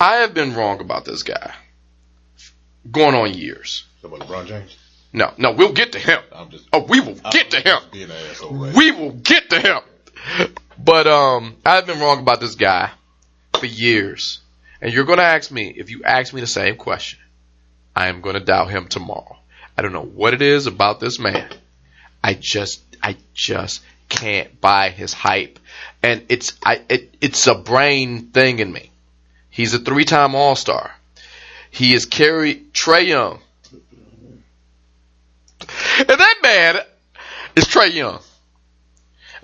I 0.00 0.16
have 0.16 0.34
been 0.34 0.54
wrong 0.54 0.80
about 0.80 1.04
this 1.04 1.22
guy. 1.22 1.54
Going 2.90 3.14
on 3.14 3.32
years. 3.32 3.84
about 4.02 4.20
LeBron 4.20 4.46
James. 4.46 4.76
No, 5.12 5.32
no, 5.36 5.52
we'll 5.52 5.72
get 5.72 5.92
to 5.92 5.98
him. 5.98 6.20
I'm 6.34 6.50
just 6.50 6.66
Oh, 6.72 6.84
we 6.88 7.00
will 7.00 7.18
get 7.30 7.50
to 7.50 7.60
him. 7.60 7.80
asshole, 8.30 8.54
right? 8.54 8.74
We 8.74 8.92
will 8.92 9.12
get 9.12 9.50
to 9.50 9.60
him. 9.60 9.80
But 10.78 11.06
um, 11.06 11.56
I've 11.64 11.86
been 11.86 12.00
wrong 12.00 12.20
about 12.20 12.40
this 12.40 12.54
guy 12.54 12.90
for 13.58 13.66
years. 13.66 14.40
And 14.80 14.92
you're 14.92 15.04
going 15.04 15.18
to 15.18 15.24
ask 15.24 15.50
me, 15.50 15.72
if 15.76 15.90
you 15.90 16.02
ask 16.04 16.32
me 16.32 16.40
the 16.40 16.46
same 16.46 16.76
question, 16.76 17.18
I 17.94 18.08
am 18.08 18.20
going 18.20 18.34
to 18.34 18.40
doubt 18.40 18.70
him 18.70 18.88
tomorrow. 18.88 19.36
I 19.76 19.82
don't 19.82 19.92
know 19.92 20.02
what 20.04 20.34
it 20.34 20.42
is 20.42 20.66
about 20.66 20.98
this 20.98 21.18
man. 21.18 21.48
I 22.24 22.34
just, 22.34 22.82
I 23.02 23.16
just 23.34 23.82
can't 24.08 24.60
buy 24.60 24.90
his 24.90 25.12
hype. 25.12 25.58
And 26.02 26.24
it's, 26.28 26.54
I, 26.64 26.80
it, 26.88 27.14
it's 27.20 27.46
a 27.46 27.54
brain 27.54 28.28
thing 28.28 28.58
in 28.58 28.72
me. 28.72 28.90
He's 29.50 29.74
a 29.74 29.78
three-time 29.78 30.34
All-Star. 30.34 30.90
He 31.70 31.94
is 31.94 32.06
carried 32.06 32.72
Trae 32.74 33.06
Young. 33.06 33.40
And 35.98 36.08
that 36.08 36.38
man 36.42 36.76
is 37.56 37.64
Trae 37.64 37.92
Young. 37.92 38.20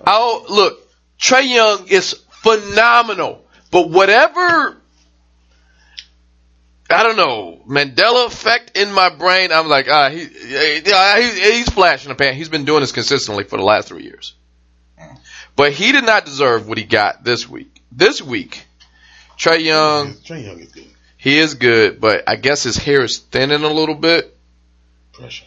Oh, 0.05 0.45
look, 0.49 0.87
Trae 1.19 1.47
Young 1.47 1.87
is 1.87 2.13
phenomenal. 2.29 3.45
But 3.71 3.89
whatever, 3.89 4.77
I 6.89 7.03
don't 7.03 7.17
know, 7.17 7.61
Mandela 7.67 8.27
effect 8.27 8.77
in 8.77 8.91
my 8.91 9.09
brain, 9.09 9.51
I'm 9.51 9.67
like, 9.67 9.87
ah, 9.89 10.09
he, 10.09 10.25
he, 10.25 11.51
he's 11.51 11.69
flashing 11.69 12.11
a 12.11 12.15
pan. 12.15 12.33
He's 12.33 12.49
been 12.49 12.65
doing 12.65 12.81
this 12.81 12.91
consistently 12.91 13.43
for 13.43 13.57
the 13.57 13.63
last 13.63 13.89
three 13.89 14.03
years. 14.03 14.33
But 15.55 15.73
he 15.73 15.91
did 15.91 16.05
not 16.05 16.25
deserve 16.25 16.67
what 16.67 16.77
he 16.77 16.85
got 16.85 17.23
this 17.23 17.47
week. 17.47 17.81
This 17.91 18.21
week, 18.21 18.63
Trae 19.37 19.63
Young, 19.63 20.13
Trae 20.13 20.43
Young 20.45 20.59
is 20.59 20.71
good. 20.71 20.87
he 21.17 21.37
is 21.37 21.55
good, 21.55 21.99
but 21.99 22.23
I 22.27 22.37
guess 22.37 22.63
his 22.63 22.77
hair 22.77 23.03
is 23.03 23.17
thinning 23.17 23.63
a 23.63 23.69
little 23.69 23.95
bit 23.95 24.35
Pressure 25.11 25.45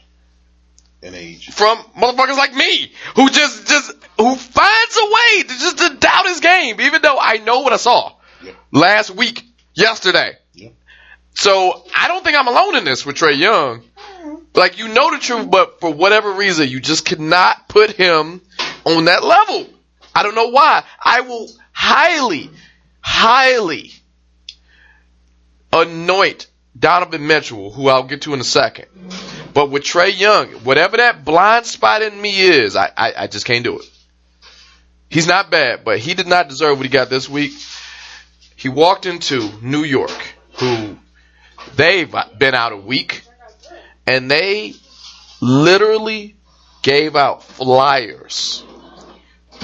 and 1.03 1.15
age. 1.15 1.51
from 1.53 1.79
motherfuckers 1.97 2.37
like 2.37 2.55
me 2.55 2.93
who 3.17 3.29
just 3.31 3.67
just 3.67 3.93
who 4.19 4.35
finds 4.37 4.97
a 4.99 5.05
way 5.07 5.43
to 5.43 5.49
just 5.49 5.79
to 5.79 5.97
doubt 5.97 6.27
his 6.27 6.41
game, 6.41 6.81
even 6.81 7.03
though 7.03 7.19
I 7.21 7.39
know 7.39 7.61
what 7.61 7.73
I 7.73 7.77
saw 7.77 8.13
Yep. 8.43 8.55
last 8.73 9.11
week, 9.11 9.43
yesterday. 9.75 10.37
Yep. 10.55 10.73
So 11.35 11.85
I 11.97 12.09
don't 12.09 12.23
think 12.25 12.37
I'm 12.37 12.49
alone 12.49 12.77
in 12.77 12.85
this 12.85 13.05
with 13.07 13.17
Trae 13.17 13.37
Young. 13.39 13.83
Like 14.55 14.79
you 14.79 14.89
know 14.89 15.11
the 15.13 15.19
truth, 15.19 15.51
but 15.51 15.81
for 15.81 15.93
whatever 15.93 16.33
reason, 16.33 16.69
you 16.69 16.79
just 16.81 17.05
cannot 17.05 17.69
put 17.69 17.91
him 17.93 18.41
on 18.85 19.05
that 19.07 19.25
level. 19.25 19.67
I 20.15 20.23
don't 20.23 20.35
know 20.35 20.49
why. 20.51 20.85
I 21.03 21.23
will 21.23 21.49
highly, 21.73 22.51
highly 23.01 23.93
anoint 25.73 26.47
Donovan 26.79 27.27
Mitchell, 27.27 27.71
who 27.71 27.89
I'll 27.89 28.03
get 28.05 28.23
to 28.23 28.35
in 28.35 28.41
a 28.41 28.45
second. 28.45 28.87
But 29.53 29.71
with 29.71 29.83
Trae 29.83 30.19
Young, 30.19 30.49
whatever 30.65 30.97
that 30.97 31.25
blind 31.25 31.67
spot 31.67 32.03
in 32.03 32.21
me 32.21 32.41
is, 32.41 32.77
I, 32.77 32.91
I, 32.97 33.15
I 33.19 33.27
just 33.27 33.45
can't 33.45 33.65
do 33.65 33.79
it. 33.79 33.85
He's 35.09 35.27
not 35.27 35.51
bad, 35.51 35.85
but 35.85 35.99
he 35.99 36.15
did 36.15 36.27
not 36.27 36.49
deserve 36.49 36.79
what 36.79 36.87
he 36.87 36.91
got 36.91 37.11
this 37.11 37.29
week. 37.29 37.53
He 38.57 38.69
walked 38.69 39.05
into 39.05 39.51
New 39.61 39.85
York, 39.85 40.17
who 40.55 40.97
they've 41.77 42.15
been 42.39 42.55
out 42.55 42.73
a 42.73 42.77
week, 42.77 43.23
and 44.07 44.31
they 44.31 44.73
literally 45.41 46.37
gave 46.81 47.15
out 47.15 47.43
flyers 47.43 48.65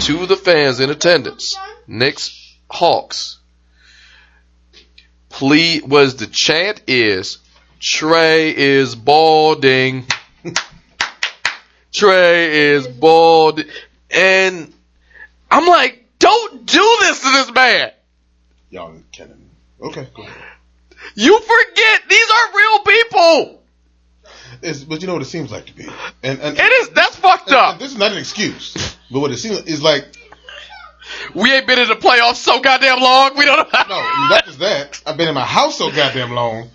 to 0.01 0.27
the 0.27 0.37
fans 0.37 0.81
in 0.81 0.90
attendance. 0.90 1.57
Knicks, 1.87 2.57
Hawks. 2.70 3.38
Please, 5.31 5.83
was 5.83 6.16
the 6.16 6.27
chant 6.27 6.83
is 6.87 7.38
Trae 7.81 8.53
is 8.55 8.95
balding. 8.95 10.07
Trae 11.93 12.49
is 12.49 12.87
bald. 12.88 13.62
And 14.11 14.73
I'm 15.51 15.67
like, 15.67 16.05
don't 16.19 16.67
do 16.67 16.97
this 17.01 17.21
to 17.23 17.31
this 17.31 17.53
man. 17.53 17.91
Young 18.71 19.05
Cannon. 19.12 19.51
Okay, 19.81 20.09
go 20.14 20.23
ahead. 20.23 20.43
You 21.14 21.38
forget 21.41 22.03
these 22.09 22.31
are 22.31 22.57
real 22.57 22.79
people. 22.81 23.62
It's, 24.62 24.83
but 24.83 25.01
you 25.01 25.07
know 25.07 25.12
what 25.14 25.23
it 25.23 25.27
seems 25.27 25.53
like 25.53 25.67
to 25.67 25.75
be. 25.77 25.85
And, 26.23 26.41
and, 26.41 26.59
It 26.59 26.73
is, 26.83 26.91
that's 26.91 27.17
fucked 27.17 27.49
and- 27.49 27.57
up. 27.57 27.73
and 27.75 27.81
this 27.81 27.93
is 27.93 27.99
not 27.99 28.12
an 28.12 28.19
excuse. 28.19 28.97
But 29.11 29.21
what 29.21 29.31
it 29.31 29.37
seems 29.38 29.61
is 29.67 29.81
like, 29.83 30.05
We 31.35 31.53
ain't 31.55 31.67
been 31.67 31.79
in 31.79 31.88
the 31.88 31.95
playoffs 31.95 32.37
so 32.37 32.61
goddamn 32.61 33.01
long. 33.01 33.37
We 33.37 33.45
don't 33.47 33.73
know. 33.73 33.81
no, 33.88 34.29
not 34.29 34.45
just 34.45 34.59
that. 34.59 35.01
I've 35.07 35.17
been 35.17 35.29
in 35.29 35.35
my 35.35 35.45
house 35.47 35.79
so 35.79 35.91
goddamn 35.91 36.33
long. 36.33 36.71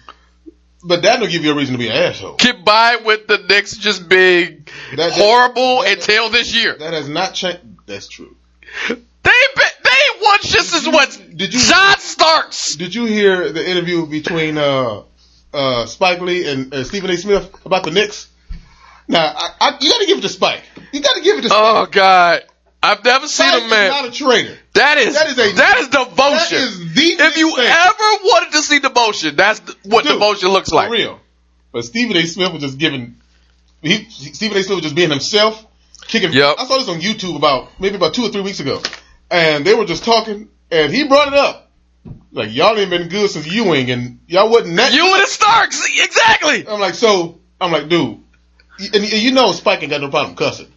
But 0.85 1.01
that 1.03 1.19
don't 1.19 1.29
give 1.31 1.45
you 1.45 1.51
a 1.51 1.55
reason 1.55 1.73
to 1.73 1.79
be 1.79 1.87
an 1.87 1.95
asshole. 1.95 2.35
Get 2.35 2.65
by 2.65 2.97
with 3.05 3.27
the 3.27 3.37
Knicks 3.37 3.77
just 3.77 4.09
being 4.09 4.67
That- 4.91 4.97
that- 4.97 5.13
horrible 5.13 5.81
that- 5.83 5.93
until 5.93 6.29
this 6.29 6.53
year. 6.53 6.75
That 6.77 6.93
has 6.93 7.07
not 7.07 7.33
changed. 7.33 7.61
That's 7.85 8.07
true. 8.07 8.35
They 8.89 8.95
they 9.23 10.19
won 10.21 10.39
just 10.41 10.73
as 10.75 10.87
what 10.87 11.09
Did 11.35 11.53
you- 11.53 11.59
John 11.59 11.97
Starks. 11.99 12.75
Did 12.75 12.93
you 12.95 13.05
hear 13.05 13.51
the 13.51 13.65
interview 13.69 14.05
between 14.05 14.57
uh, 14.57 15.03
uh, 15.53 15.85
Spike 15.85 16.19
Lee 16.21 16.49
and 16.49 16.73
uh, 16.73 16.83
Stephen 16.83 17.09
A. 17.11 17.17
Smith 17.17 17.49
about 17.65 17.83
the 17.83 17.91
Knicks? 17.91 18.27
Now, 19.07 19.19
I, 19.35 19.49
I, 19.59 19.77
you 19.81 19.89
got 19.91 19.99
to 20.01 20.05
give 20.07 20.17
it 20.17 20.21
to 20.21 20.29
Spike. 20.29 20.63
You 20.91 21.01
got 21.01 21.15
to 21.15 21.21
give 21.21 21.37
it 21.37 21.41
to 21.43 21.49
Spike. 21.49 21.59
Oh 21.61 21.85
God, 21.85 22.43
I've 22.83 23.03
never 23.05 23.27
seen 23.27 23.47
a 23.47 23.67
man. 23.69 23.89
not 23.91 24.05
a 24.05 24.11
traitor. 24.11 24.57
that 24.73 24.97
is 24.97 25.13
that 25.15 25.27
is 25.27 25.37
a- 25.39 25.55
that 25.55 25.77
is 25.79 25.87
devotion. 25.87 26.17
That 26.17 26.51
is 26.51 26.93
the 26.93 27.15
if 27.23 27.37
you 27.37 27.55
thing. 27.55 27.65
ever 27.65 28.23
wanted 28.25 28.51
to 28.51 28.61
see 28.61 28.79
devotion, 28.79 29.35
that's 29.37 29.59
what 29.85 30.03
Dude, 30.03 30.13
devotion 30.13 30.49
looks 30.49 30.69
For 30.69 30.75
like. 30.75 30.91
real. 30.91 31.19
But 31.71 31.85
Stephen 31.85 32.17
A. 32.17 32.25
Smith 32.25 32.51
was 32.51 32.61
just 32.61 32.77
giving. 32.77 33.15
He, 33.81 34.03
Stephen 34.09 34.57
A. 34.57 34.63
Smith 34.63 34.75
was 34.75 34.83
just 34.83 34.95
being 34.95 35.09
himself, 35.09 35.65
kicking. 36.07 36.33
Yep. 36.33 36.55
I 36.59 36.65
saw 36.65 36.77
this 36.77 36.89
on 36.89 36.99
YouTube 36.99 37.35
about 37.37 37.69
maybe 37.79 37.95
about 37.95 38.13
two 38.13 38.23
or 38.23 38.29
three 38.29 38.41
weeks 38.41 38.59
ago, 38.59 38.81
and 39.31 39.65
they 39.65 39.73
were 39.73 39.85
just 39.85 40.03
talking, 40.03 40.49
and 40.69 40.93
he 40.93 41.05
brought 41.07 41.29
it 41.29 41.33
up. 41.35 41.71
Like 42.33 42.53
y'all 42.53 42.77
ain't 42.77 42.89
been 42.89 43.07
good 43.07 43.29
since 43.29 43.47
Ewing, 43.47 43.91
and 43.91 44.19
y'all 44.27 44.49
wasn't 44.49 44.75
that. 44.75 44.93
You 44.93 45.05
and 45.13 45.23
the 45.23 45.27
Starks, 45.27 45.81
exactly. 45.89 46.67
I'm 46.67 46.79
like, 46.81 46.95
so 46.95 47.39
I'm 47.61 47.71
like, 47.71 47.87
dude, 47.87 48.19
and, 48.79 48.95
and 48.95 49.05
you 49.13 49.31
know 49.31 49.51
Spike 49.53 49.81
ain't 49.83 49.89
got 49.89 50.01
no 50.01 50.09
problem 50.09 50.35
cussing. 50.35 50.67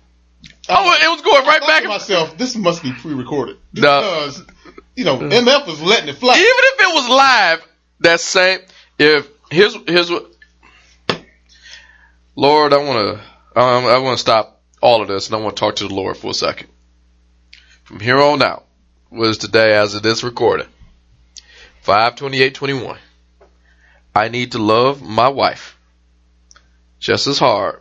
Oh, 0.68 0.98
it 1.00 1.09
was 1.11 1.22
going 1.22 1.46
right 1.46 1.62
I 1.62 1.66
back. 1.66 1.83
to 1.83 1.88
myself, 1.88 2.37
this 2.37 2.57
must 2.57 2.83
be 2.83 2.92
pre-recorded 2.92 3.57
No. 3.74 4.00
because 4.00 4.42
you 4.96 5.05
know 5.05 5.18
MF 5.18 5.66
was 5.66 5.81
letting 5.81 6.09
it 6.09 6.16
fly. 6.16 6.35
Even 6.35 6.44
if 6.46 6.81
it 6.81 6.94
was 6.94 7.09
live, 7.09 7.68
that 8.00 8.20
same. 8.20 8.61
If 8.98 9.29
here's 9.50 9.74
here's 9.87 10.11
what. 10.11 10.33
Lord, 12.35 12.72
I 12.72 12.79
want 12.79 13.18
to 13.18 13.61
Um, 13.61 13.87
I 13.87 13.98
want 13.98 14.16
to 14.18 14.20
stop 14.20 14.61
all 14.83 15.00
of 15.02 15.09
this 15.09 15.29
and 15.29 15.37
I 15.37 15.40
want 15.40 15.57
to 15.57 15.61
talk 15.61 15.76
to 15.76 15.88
the 15.88 15.94
Lord 15.94 16.16
for 16.16 16.31
a 16.31 16.35
second. 16.35 16.68
From 17.85 18.00
here 18.00 18.18
on 18.18 18.42
out 18.42 18.66
was 19.11 19.38
today 19.38 19.74
as 19.74 19.94
it 19.94 20.05
is 20.05 20.22
recorded. 20.24 20.66
52821. 21.83 22.98
I 24.14 24.29
need 24.29 24.52
to 24.52 24.59
love 24.59 25.00
my 25.02 25.29
wife 25.29 25.79
just 26.98 27.26
as 27.26 27.38
hard 27.38 27.81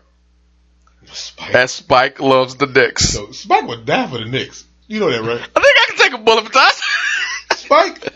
Spike. 1.15 1.55
as 1.55 1.71
Spike 1.71 2.19
loves 2.19 2.55
the 2.55 2.67
Knicks. 2.67 3.09
So 3.09 3.31
Spike 3.31 3.67
would 3.67 3.85
die 3.85 4.07
for 4.07 4.17
the 4.19 4.25
Knicks. 4.25 4.65
You 4.87 4.99
know 4.99 5.11
that, 5.11 5.21
right? 5.21 5.41
I 5.55 5.61
think 5.61 5.75
I 5.77 5.85
can 5.87 5.97
take 5.97 6.13
a 6.13 6.23
bullet 6.23 6.45
for 6.45 6.51
that. 6.53 6.75
Spike. 7.55 8.13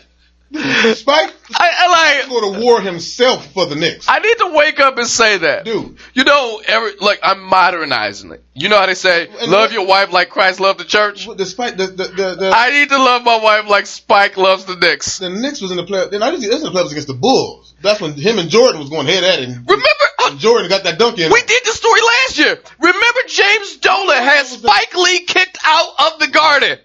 Spike 0.94 1.32
I, 1.54 1.70
I 1.78 2.18
like. 2.20 2.28
go 2.28 2.52
to 2.52 2.60
war 2.60 2.80
himself 2.80 3.52
for 3.52 3.66
the 3.66 3.76
Knicks. 3.76 4.06
I 4.08 4.18
need 4.18 4.36
to 4.38 4.50
wake 4.52 4.80
up 4.80 4.98
and 4.98 5.06
say 5.06 5.38
that. 5.38 5.64
Dude, 5.64 5.96
You 6.14 6.24
know, 6.24 6.60
every 6.66 6.92
like 7.00 7.20
I'm 7.22 7.40
modernizing 7.42 8.32
it. 8.32 8.42
You 8.54 8.68
know 8.68 8.76
how 8.78 8.86
they 8.86 8.94
say, 8.94 9.28
And 9.28 9.50
"Love 9.50 9.72
your 9.72 9.86
wife 9.86 10.12
like 10.12 10.30
Christ 10.30 10.58
loved 10.58 10.80
the 10.80 10.84
church." 10.84 11.28
despite 11.36 11.76
the 11.76 11.86
the 11.86 12.04
the, 12.04 12.34
the, 12.34 12.52
I 12.54 12.70
need 12.70 12.88
to 12.88 12.98
love 12.98 13.22
my 13.22 13.38
wife 13.38 13.68
like 13.68 13.86
Spike 13.86 14.36
loves 14.36 14.64
the 14.64 14.74
Knicks. 14.74 15.18
the 15.18 15.30
Knicks 15.30 15.60
was 15.60 15.70
in 15.70 15.76
the 15.76 15.84
playoffs. 15.84 16.10
Then 16.10 16.22
I 16.22 16.30
just 16.32 16.42
this 16.42 16.56
in 16.56 16.72
the 16.72 16.76
playoffs 16.76 16.90
against 16.90 17.08
the 17.08 17.14
Bulls. 17.14 17.74
That's 17.80 18.00
when 18.00 18.14
him 18.14 18.38
and 18.38 18.50
Jordan 18.50 18.80
was 18.80 18.90
going 18.90 19.06
head 19.06 19.22
at 19.22 19.38
it. 19.38 19.48
And, 19.48 19.56
Remember, 19.56 20.06
uh, 20.24 20.30
and 20.30 20.40
Jordan 20.40 20.68
got 20.68 20.82
that 20.84 20.98
dunk 20.98 21.18
in. 21.18 21.30
we 21.32 21.42
did 21.42 21.62
the 21.64 21.72
story 21.72 22.00
last 22.00 22.38
year. 22.38 22.58
Remember, 22.80 23.20
James 23.28 23.76
Dolan 23.76 24.16
had 24.16 24.46
Spike 24.46 24.94
Lee 24.96 25.20
kicked 25.26 25.58
out 25.64 26.12
of 26.12 26.18
the 26.18 26.26
Garden, 26.28 26.78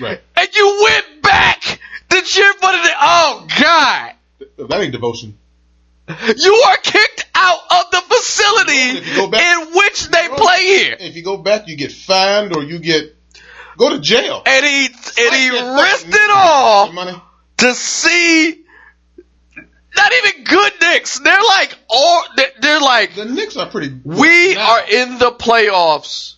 right. 0.00 0.20
and 0.36 0.48
you 0.54 0.80
went 0.84 1.22
back 1.22 1.78
to 2.12 2.22
cheer 2.22 2.52
for 2.54 2.72
the. 2.72 2.90
Oh 3.00 3.46
God, 3.60 4.12
That 4.68 4.80
ain't 4.80 4.92
devotion. 4.92 5.38
you 6.36 6.54
are 6.68 6.76
kicked 6.78 7.26
out 7.34 7.58
of 7.70 7.90
the 7.90 8.00
facility 8.00 8.98
If 8.98 9.08
you 9.08 9.14
go 9.16 9.28
back- 9.28 9.40
in 9.68 9.74
which 9.74 10.08
they 10.08 10.28
play 10.28 10.62
here. 10.64 10.96
If 11.00 11.16
you 11.16 11.22
go 11.22 11.36
back, 11.38 11.68
you 11.68 11.76
get 11.76 11.92
fined 11.92 12.56
or 12.56 12.62
you 12.64 12.78
get 12.78 13.16
go 13.78 13.90
to 13.90 14.00
jail. 14.00 14.42
And 14.44 14.64
he 14.64 14.86
and 14.86 15.34
he 15.34 15.50
risked 15.82 16.08
it 16.08 16.30
all. 16.34 16.92
Money. 16.92 17.14
to 17.58 17.74
see 17.74 18.58
not 19.94 20.12
even 20.24 20.44
good 20.44 20.72
Knicks. 20.80 21.18
They're 21.20 21.42
like 21.42 21.76
all 21.88 22.24
they're, 22.36 22.50
they're 22.60 22.80
like 22.80 23.14
The 23.14 23.24
Knicks 23.26 23.56
are 23.56 23.68
pretty. 23.68 23.94
we 24.04 24.54
now. 24.54 24.72
are 24.72 24.82
in 24.90 25.18
the 25.18 25.30
playoffs 25.32 26.34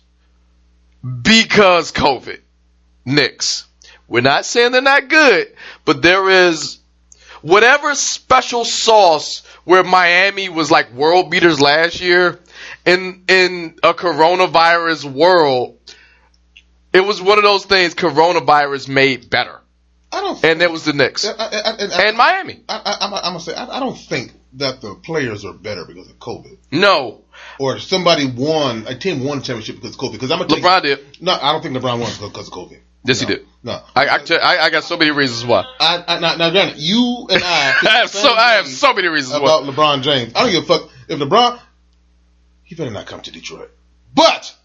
because 1.21 1.91
COVID. 1.91 2.39
Knicks. 3.05 3.65
We're 4.07 4.21
not 4.21 4.45
saying 4.45 4.71
they're 4.71 4.81
not 4.81 5.07
good, 5.07 5.54
but 5.85 6.01
there 6.01 6.29
is 6.29 6.79
whatever 7.41 7.93
special 7.95 8.65
sauce 8.65 9.45
where 9.65 9.83
Miami 9.83 10.49
was 10.49 10.71
like 10.71 10.91
world 10.93 11.29
beaters 11.31 11.61
last 11.61 12.01
year 12.01 12.39
in 12.85 13.23
in 13.27 13.75
a 13.83 13.93
coronavirus 13.93 15.05
world. 15.05 15.77
It 16.93 17.05
was 17.05 17.21
one 17.21 17.37
of 17.37 17.43
those 17.43 17.65
things 17.65 17.93
coronavirus 17.93 18.87
made 18.89 19.29
better. 19.29 19.61
I 20.11 20.21
don't. 20.21 20.43
And 20.45 20.61
it 20.61 20.71
was 20.71 20.85
the 20.85 20.93
Knicks. 20.93 21.25
I, 21.25 21.31
I, 21.31 21.47
I, 21.47 22.07
and 22.07 22.17
Miami. 22.17 22.63
I, 22.69 22.75
I, 22.85 23.05
I'm 23.05 23.11
gonna 23.11 23.39
say 23.39 23.53
I, 23.53 23.65
I 23.77 23.79
don't 23.79 23.97
think 23.97 24.31
that 24.53 24.79
the 24.79 24.95
players 24.95 25.43
are 25.43 25.51
better 25.53 25.83
because 25.85 26.09
of 26.09 26.17
COVID, 26.19 26.57
No. 26.71 27.25
or 27.59 27.79
somebody 27.79 28.25
won 28.25 28.85
a 28.87 28.95
team 28.97 29.25
won 29.25 29.39
a 29.39 29.41
championship 29.41 29.75
because 29.75 29.95
of 29.95 29.99
COVID. 29.99 30.13
Because 30.13 30.31
I'm 30.31 30.39
gonna 30.39 30.55
LeBron 30.55 30.83
you, 30.85 30.95
did. 30.95 31.21
no, 31.21 31.33
I 31.33 31.51
don't 31.51 31.61
think 31.61 31.75
LeBron 31.75 31.99
won 31.99 32.09
because 32.29 32.47
of 32.47 32.53
COVID. 32.53 32.79
Yes, 33.03 33.21
no, 33.21 33.27
he 33.27 33.35
did. 33.35 33.45
No, 33.65 33.81
I 33.95 34.07
I, 34.07 34.17
tell- 34.19 34.39
I 34.41 34.59
I 34.59 34.69
got 34.69 34.83
so 34.83 34.95
many 34.95 35.09
reasons 35.09 35.43
why. 35.43 35.65
I, 35.79 36.03
I 36.07 36.19
now, 36.19 36.35
now 36.35 36.51
granted, 36.51 36.77
you 36.77 37.27
and 37.31 37.43
I, 37.43 37.73
I 37.81 37.97
have 37.97 38.11
so 38.11 38.31
I 38.31 38.53
have 38.53 38.67
so 38.67 38.93
many 38.93 39.07
reasons 39.07 39.33
why 39.33 39.43
about 39.43 39.63
why. 39.65 39.73
LeBron 39.73 40.03
James. 40.03 40.33
I 40.35 40.43
don't 40.43 40.51
give 40.51 40.63
a 40.63 40.67
fuck 40.67 40.91
if 41.09 41.19
LeBron. 41.19 41.59
He 42.61 42.75
better 42.75 42.91
not 42.91 43.07
come 43.07 43.21
to 43.21 43.31
Detroit, 43.31 43.71
but 44.13 44.55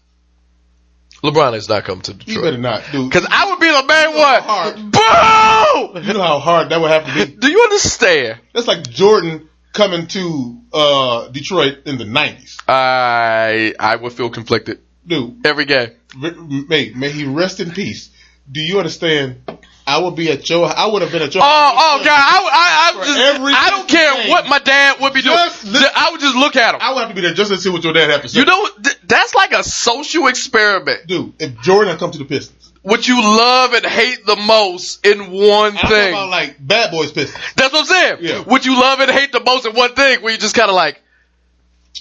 LeBron 1.23 1.55
is 1.55 1.67
not 1.67 1.83
coming 1.83 2.03
to 2.03 2.13
Detroit. 2.13 2.35
he 2.35 2.41
better 2.43 2.57
not, 2.59 2.83
dude. 2.91 3.09
because 3.09 3.27
I 3.27 3.49
would 3.49 3.59
be 3.59 3.71
the 3.71 3.85
main 3.87 4.15
one. 4.15 4.91
Boo! 4.91 5.99
you 6.07 6.13
know 6.13 6.21
how 6.23 6.37
hard 6.37 6.69
that 6.69 6.79
would 6.79 6.91
have 6.91 7.07
to 7.07 7.25
be. 7.25 7.31
Do 7.39 7.49
you 7.49 7.59
understand? 7.63 8.39
That's 8.53 8.67
like 8.67 8.87
Jordan 8.87 9.49
coming 9.73 10.05
to 10.07 10.61
uh, 10.73 11.27
Detroit 11.29 11.79
in 11.87 11.97
the 11.97 12.05
'90s, 12.05 12.57
I 12.67 13.73
I 13.79 13.95
would 13.95 14.13
feel 14.13 14.29
conflicted 14.29 14.79
dude. 15.07 15.43
every 15.45 15.65
game. 15.65 15.89
May 16.15 16.91
may 16.95 17.09
he 17.11 17.25
rest 17.25 17.59
in 17.59 17.71
peace. 17.71 18.09
Do 18.49 18.59
you 18.61 18.77
understand? 18.77 19.41
I 19.87 19.97
would 19.97 20.15
be 20.15 20.31
at 20.31 20.47
your. 20.49 20.65
I 20.65 20.85
would 20.87 21.01
have 21.01 21.11
been 21.11 21.21
at 21.23 21.33
your. 21.33 21.43
Oh 21.43 21.47
oh 21.47 22.01
God! 22.03 22.07
I 22.09 22.93
I, 22.93 23.01
I 23.01 23.05
just 23.05 23.55
I 23.65 23.69
don't 23.71 23.89
care 23.89 24.29
what 24.29 24.47
my 24.47 24.59
dad 24.59 24.97
would 25.01 25.13
be 25.13 25.21
doing. 25.21 25.35
Just 25.35 25.65
li- 25.65 25.79
I 25.95 26.11
would 26.11 26.21
just 26.21 26.35
look 26.35 26.55
at 26.55 26.75
him. 26.75 26.81
I 26.81 26.93
would 26.93 26.99
have 27.01 27.09
to 27.09 27.15
be 27.15 27.21
there 27.21 27.33
just 27.33 27.51
to 27.51 27.57
see 27.57 27.69
what 27.69 27.83
your 27.83 27.91
dad 27.93 28.09
had 28.09 28.21
to 28.21 28.29
say. 28.29 28.39
You 28.39 28.45
know 28.45 28.69
th- 28.83 28.97
that's 29.05 29.33
like 29.35 29.51
a 29.53 29.63
social 29.63 30.27
experiment. 30.27 31.07
dude, 31.07 31.33
if 31.41 31.59
Jordan 31.61 31.89
had 31.91 31.99
come 31.99 32.11
to 32.11 32.17
the 32.19 32.25
Pistons, 32.25 32.71
What 32.83 33.07
you 33.07 33.21
love 33.21 33.73
and 33.73 33.85
hate 33.85 34.25
the 34.25 34.35
most 34.37 35.05
in 35.05 35.31
one 35.31 35.71
I'm 35.71 35.73
talking 35.77 35.89
thing. 35.89 36.13
about 36.13 36.29
like 36.29 36.55
Bad 36.65 36.91
Boys 36.91 37.11
Pistons. 37.11 37.43
That's 37.55 37.73
what 37.73 37.79
I'm 37.81 37.85
saying. 37.87 38.17
Yeah. 38.21 38.39
What 38.43 38.65
you 38.65 38.79
love 38.79 38.99
and 38.99 39.09
hate 39.11 39.31
the 39.31 39.43
most 39.43 39.65
in 39.65 39.73
one 39.73 39.95
thing, 39.95 40.21
where 40.21 40.31
you 40.31 40.37
just 40.37 40.55
kind 40.55 40.69
of 40.69 40.75
like, 40.75 41.01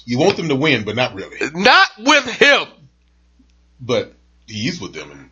You 0.05 0.19
want 0.19 0.37
them 0.37 0.49
to 0.51 0.55
win, 0.57 0.85
but 0.85 0.97
not 0.97 1.15
really. 1.15 1.39
not 1.55 1.89
with 1.99 2.27
him. 2.27 2.67
But 3.81 4.13
he's 4.47 4.81
with 4.81 4.93
them, 4.93 5.11
and 5.11 5.30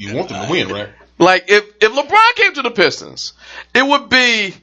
you 0.00 0.14
want 0.16 0.28
them 0.30 0.44
to 0.46 0.50
win, 0.50 0.68
right? 0.68 0.88
Like 1.18 1.44
if 1.48 1.64
if 1.80 1.92
LeBron 1.92 2.34
came 2.36 2.54
to 2.54 2.62
the 2.62 2.70
Pistons, 2.70 3.34
it 3.74 3.86
would 3.86 4.08
be. 4.08 4.54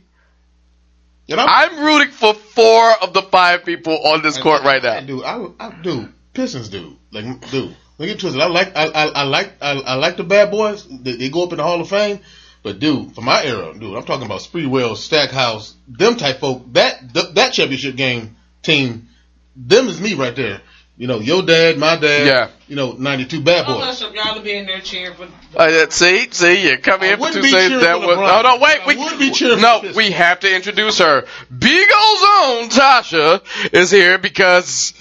And 1.30 1.42
I'm, 1.42 1.48
I'm 1.74 1.84
rooting 1.86 2.12
for 2.14 2.34
four 2.34 2.92
of 3.02 3.14
the 3.14 3.22
five 3.22 3.66
people 3.66 3.94
on 4.08 4.22
this 4.22 4.38
court 4.38 4.64
right 4.64 4.82
now. 4.82 5.02
dude. 5.02 5.24
I, 5.24 5.36
would- 5.38 5.54
I 5.60 5.72
do 5.82 6.08
Pistons, 6.34 6.70
dude. 6.70 6.96
Like, 7.12 7.50
dude. 7.52 7.76
Look 7.98 8.10
at 8.10 8.20
twisted. 8.20 8.42
I 8.42 8.48
like, 8.48 8.78
I, 8.78 8.86
I, 8.88 9.06
I 9.08 9.24
like, 9.24 9.54
I, 9.62 9.72
I 9.74 9.96
like 9.96 10.18
the 10.18 10.24
Bad 10.24 10.52
Boys. 10.52 10.88
They, 10.88 11.16
they 11.16 11.30
go 11.30 11.44
up 11.44 11.52
in 11.52 11.58
the 11.58 11.64
Hall 11.64 11.82
of 11.82 11.90
Fame. 11.90 12.20
But 12.64 12.80
dude, 12.80 13.14
for 13.16 13.22
my 13.22 13.44
era, 13.44 13.74
dude, 13.78 13.96
I'm 13.98 14.04
talking 14.06 14.26
about 14.26 14.40
Sprewell, 14.42 14.96
Stackhouse, 14.96 15.74
them 15.88 16.16
type 16.16 16.40
folk. 16.40 16.64
That 16.74 17.14
th- 17.14 17.34
that 17.34 17.54
championship 17.54 17.96
game 17.96 18.36
team, 18.62 19.10
them 19.56 19.88
is 19.88 20.00
me 20.00 20.14
right 20.14 20.36
there. 20.36 20.62
You 20.98 21.06
know, 21.08 21.20
your 21.20 21.44
dad, 21.44 21.78
my 21.78 21.96
dad. 21.96 22.26
Yeah. 22.26 22.50
You 22.68 22.76
know, 22.76 22.94
'92 22.94 23.42
Bad 23.42 23.66
Oh, 23.68 23.76
Boys. 23.76 23.84
hush 23.86 24.02
up, 24.02 24.16
y'all 24.16 24.42
be 24.42 24.58
in 24.58 24.66
there 24.66 24.82
cheering 24.82 25.14
for. 25.16 25.28
Uh, 25.56 25.90
see, 25.90 26.28
see, 26.32 26.68
you 26.70 26.78
come 26.80 27.02
I 27.02 27.08
in 27.08 27.16
for 27.16 27.22
wouldn't 27.22 27.36
two 27.36 27.42
be 27.44 27.50
seconds. 27.52 27.82
That 27.84 28.00
was 28.00 28.18
oh 28.18 28.42
no, 28.42 28.58
wait, 28.60 28.80
I 28.82 28.88
we 28.88 28.96
would 28.98 29.20
be 29.20 29.30
cheering 29.32 29.62
no, 29.62 29.82
the 29.82 29.94
we 29.96 30.10
have 30.12 30.40
to 30.42 30.54
introduce 30.54 30.98
her. 30.98 31.26
Beagle's 31.56 32.24
own 32.42 32.70
Tasha 32.70 33.42
is 33.74 33.92
here 33.92 34.18
because 34.18 34.94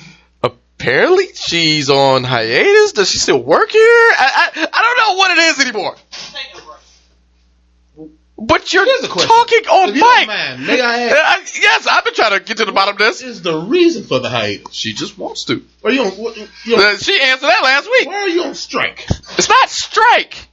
apparently 0.43 1.27
she's 1.35 1.89
on 1.91 2.25
hiatus. 2.25 2.93
Does 2.93 3.11
she 3.11 3.19
still 3.19 3.43
work 3.43 3.71
here? 3.71 3.83
I 3.83 4.51
I, 4.55 4.69
I 4.73 4.83
don't 4.83 4.99
know 5.09 5.19
what 5.19 5.31
it 5.31 5.39
is 5.39 5.61
anymore. 5.61 5.97
But 8.39 8.71
you're 8.73 8.85
Here's 8.85 9.05
a 9.05 9.09
question. 9.09 9.29
talking 9.29 9.67
on 9.67 9.89
If 9.89 9.95
you 9.97 10.03
don't 10.03 10.19
mic. 10.19 10.27
mind, 10.29 10.67
may 10.67 10.79
I 10.81 11.07
Uh, 11.09 11.15
ask, 11.15 11.57
I- 11.57 11.61
yes, 11.61 11.87
I've 11.87 12.05
been 12.05 12.13
trying 12.15 12.33
to 12.39 12.41
get 12.41 12.59
to 12.59 12.67
the 12.67 12.73
bottom 12.73 12.93
of 12.95 12.99
this. 12.99 13.23
is 13.23 13.41
the 13.41 13.57
reason 13.57 14.05
for 14.05 14.19
the 14.19 14.29
hiatus? 14.29 14.75
She 14.75 14.93
just 14.93 15.17
wants 15.17 15.45
to. 15.45 15.65
Are 15.83 15.91
you 15.91 16.03
on, 16.05 16.11
what, 16.13 16.37
you 16.37 16.77
on, 16.77 16.83
Uh, 16.85 16.97
she 16.99 17.19
answered 17.19 17.47
that 17.49 17.63
last 17.63 17.89
week. 17.91 18.07
why 18.09 18.17
are 18.17 18.29
you 18.29 18.45
on 18.45 18.55
strike? 18.55 19.07
It's 19.39 19.49
not 19.49 19.71
strike. 19.71 20.49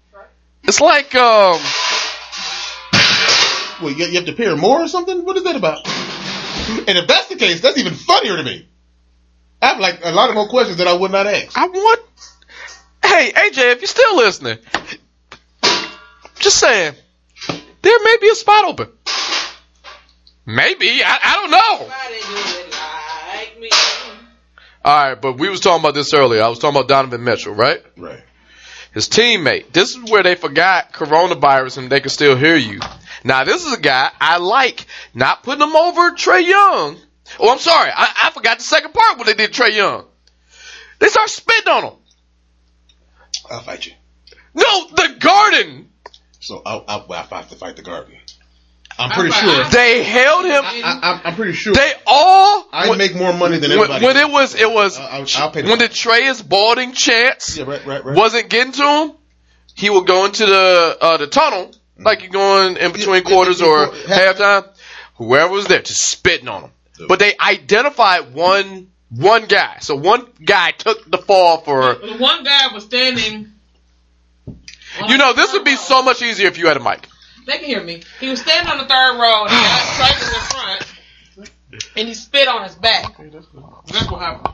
It's 0.64 0.80
like 0.80 1.14
um. 1.16 1.60
Well, 3.82 3.92
you, 3.92 4.06
you 4.06 4.14
have 4.16 4.26
to 4.28 4.34
pay 4.34 4.46
her 4.46 4.56
more 4.56 4.82
or 4.82 4.88
something? 4.88 5.26
What 5.26 5.36
is 5.36 5.44
that 5.44 5.58
about? 5.58 5.86
And 6.88 6.98
if 6.98 7.06
that's 7.08 7.28
the 7.28 7.36
case, 7.36 7.60
that's 7.60 7.78
even 7.78 7.94
funnier 7.96 8.38
to 8.38 8.44
me. 8.44 8.66
I 9.62 9.68
have 9.68 9.80
like 9.80 10.00
a 10.06 10.12
lot 10.12 10.30
of 10.30 10.36
more 10.36 10.48
questions 10.48 10.78
that 10.78 10.88
I 10.88 10.94
would 10.94 11.12
not 11.12 11.28
ask. 11.28 11.58
I 11.58 11.68
want. 11.68 12.00
Hey, 13.04 13.34
AJ, 13.36 13.72
if 13.74 13.82
you're 13.82 13.88
still 13.88 14.16
listening, 14.16 14.58
just 16.40 16.58
saying, 16.60 16.94
there 17.84 18.00
may 18.04 18.18
be 18.20 18.30
a 18.30 18.36
spot 18.36 18.66
open. 18.66 18.90
Maybe 20.46 21.02
I, 21.04 21.20
I 21.24 21.36
don't 21.36 21.52
know. 21.52 21.90
All 24.86 25.10
right, 25.10 25.22
but 25.22 25.38
we 25.38 25.48
was 25.50 25.62
talking 25.62 25.82
about 25.82 25.94
this 25.94 26.14
earlier. 26.14 26.44
I 26.44 26.50
was 26.50 26.60
talking 26.60 26.78
about 26.78 26.90
Donovan 26.90 27.24
Mitchell, 27.24 27.54
right? 27.54 27.82
Right. 27.96 28.22
His 28.94 29.08
teammate. 29.08 29.72
This 29.72 29.96
is 29.96 30.12
where 30.12 30.24
they 30.24 30.36
forgot 30.36 30.92
coronavirus 30.92 31.78
and 31.78 31.90
they 31.90 32.02
can 32.02 32.10
still 32.10 32.36
hear 32.36 32.56
you. 32.56 32.80
Now 33.24 33.44
this 33.44 33.66
is 33.66 33.74
a 33.74 33.80
guy 33.80 34.12
I 34.20 34.38
like. 34.38 34.86
Not 35.14 35.44
putting 35.44 35.62
him 35.62 35.76
over 35.76 36.12
Trae 36.12 36.46
Young. 36.46 36.98
Oh, 37.40 37.50
I'm 37.52 37.60
sorry. 37.60 37.92
I, 37.94 38.14
I 38.24 38.32
forgot 38.32 38.58
the 38.58 38.64
second 38.64 38.94
part 38.94 39.18
when 39.18 39.26
they 39.26 39.34
did 39.34 39.52
Trae 39.52 39.74
Young. 39.74 40.06
They 41.00 41.08
start 41.08 41.30
spitting 41.30 41.72
on 41.72 41.84
him. 41.84 41.94
I'll 43.50 43.62
fight 43.62 43.86
you. 43.86 43.94
No, 44.54 44.88
the 44.90 45.16
Garden. 45.20 45.90
So 46.44 46.62
I'll, 46.66 46.84
I'll, 46.88 47.06
I 47.12 47.38
have 47.38 47.50
to 47.50 47.56
fight 47.56 47.76
the 47.78 47.82
Garden. 47.84 48.16
I'm 49.00 49.10
pretty 49.12 49.34
I- 49.34 49.40
sure. 49.40 49.64
I- 49.66 49.70
They 49.70 50.04
held 50.04 50.46
him. 50.46 50.64
I, 50.66 51.00
I, 51.24 51.30
I'm 51.30 51.36
pretty 51.36 51.54
sure. 51.54 51.74
They 51.74 51.94
all. 52.06 52.68
I 52.72 52.90
when, 52.90 52.98
make 52.98 53.16
more 53.16 53.34
money 53.34 53.58
than 53.58 53.72
when, 53.72 53.80
everybody. 53.92 54.06
when 54.06 54.18
it 54.18 54.30
was, 54.32 54.54
it 54.56 54.70
was 54.70 55.00
I'll- 55.00 55.08
I'll- 55.22 55.26
I'll 55.38 55.52
pay 55.52 55.62
the 55.62 55.70
when 55.70 55.80
the 55.80 55.88
price. 55.88 56.04
Trae 56.06 56.30
is 56.30 56.42
balding 56.42 56.94
chance 56.94 57.58
yeah, 57.58 57.64
right, 57.66 57.86
right, 57.86 58.04
right. 58.06 58.16
wasn't 58.16 58.50
getting 58.50 58.74
to 58.74 58.84
him. 58.84 59.12
He 59.76 59.90
would 59.90 60.06
go 60.06 60.26
into 60.26 60.46
the 60.46 60.98
uh, 61.02 61.18
the 61.18 61.28
tunnel 61.28 61.72
like 61.98 62.22
you're 62.22 62.30
going 62.32 62.78
in 62.78 62.92
between 62.92 63.16
Yeah, 63.16 63.22
yeah, 63.30 63.36
quarters 63.36 63.62
yeah, 63.62 63.68
or 63.68 63.96
yeah. 63.96 64.34
halftime. 64.34 64.68
Whoever 65.16 65.52
was 65.54 65.66
there, 65.68 65.82
just 65.82 66.06
spitting 66.06 66.48
on 66.48 66.64
him. 66.64 66.72
But 67.08 67.20
they 67.20 67.34
identified 67.40 68.34
one 68.34 68.90
One 69.10 69.46
guy. 69.46 69.78
So 69.82 69.96
one 69.96 70.26
guy 70.44 70.72
took 70.72 71.10
the 71.10 71.20
fall 71.20 71.62
for. 71.62 71.96
The 71.96 72.18
one 72.18 72.44
guy 72.44 72.74
was 72.74 72.84
standing. 72.84 73.54
On 75.02 75.10
You 75.10 75.18
know, 75.18 75.34
this 75.34 75.54
would 75.54 75.66
be 75.66 75.76
so 75.76 76.02
much 76.04 76.22
easier 76.22 76.48
if 76.48 76.58
you 76.58 76.68
had 76.68 76.78
a 76.78 76.84
mic. 76.84 77.08
They 77.46 77.58
can 77.58 77.66
hear 77.66 77.84
me. 77.84 78.04
He 78.20 78.30
was 78.30 78.42
standing 78.42 78.72
on 78.72 78.78
the 78.78 78.86
third 78.86 79.20
row 79.20 79.42
and 79.42 79.50
the 79.50 79.56
guy 79.56 79.80
striker 79.94 80.26
in 80.26 80.34
the 80.34 81.78
front, 81.78 81.92
and 81.98 82.08
he 82.08 82.14
spit 82.14 82.48
on 82.48 82.64
his 82.64 82.76
back. 82.76 83.18
That's 83.18 84.10
what 84.12 84.22
happened. 84.22 84.48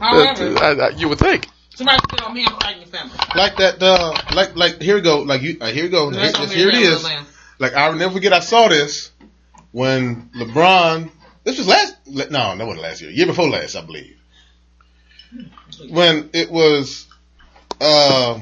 However, 0.00 0.58
Uh, 0.64 0.90
you 0.96 1.08
would 1.08 1.18
think. 1.18 1.48
somebody 1.74 1.98
spit 2.08 2.22
on 2.22 2.34
me. 2.34 2.44
I'm 2.46 2.58
fighting 2.60 2.82
your 2.82 2.90
family. 2.90 3.16
Like 3.34 3.56
that, 3.56 3.82
uh, 3.82 4.14
like, 4.34 4.54
like, 4.56 4.80
here 4.80 4.94
we 4.94 5.00
go. 5.00 5.20
Like, 5.22 5.42
you, 5.42 5.58
uh, 5.60 5.66
here 5.72 5.84
we 5.84 5.88
go. 5.90 6.10
Here, 6.10 6.20
That's 6.30 6.52
here 6.52 6.68
it 6.68 6.74
family, 6.74 6.86
is. 6.88 7.02
man. 7.02 7.24
Like, 7.58 7.74
I'll 7.74 7.94
never 7.94 8.14
forget, 8.14 8.32
I 8.32 8.40
saw 8.40 8.68
this 8.68 9.10
when 9.72 10.30
LeBron, 10.36 11.10
this 11.44 11.58
was 11.58 11.66
last, 11.66 11.94
no, 12.06 12.56
that 12.56 12.58
wasn't 12.64 12.82
last 12.82 13.00
year. 13.02 13.10
Year 13.10 13.26
before 13.26 13.48
last, 13.48 13.74
I 13.74 13.80
believe. 13.80 14.14
When 15.88 16.30
it 16.32 16.50
was, 16.50 17.06
uh, 17.80 18.38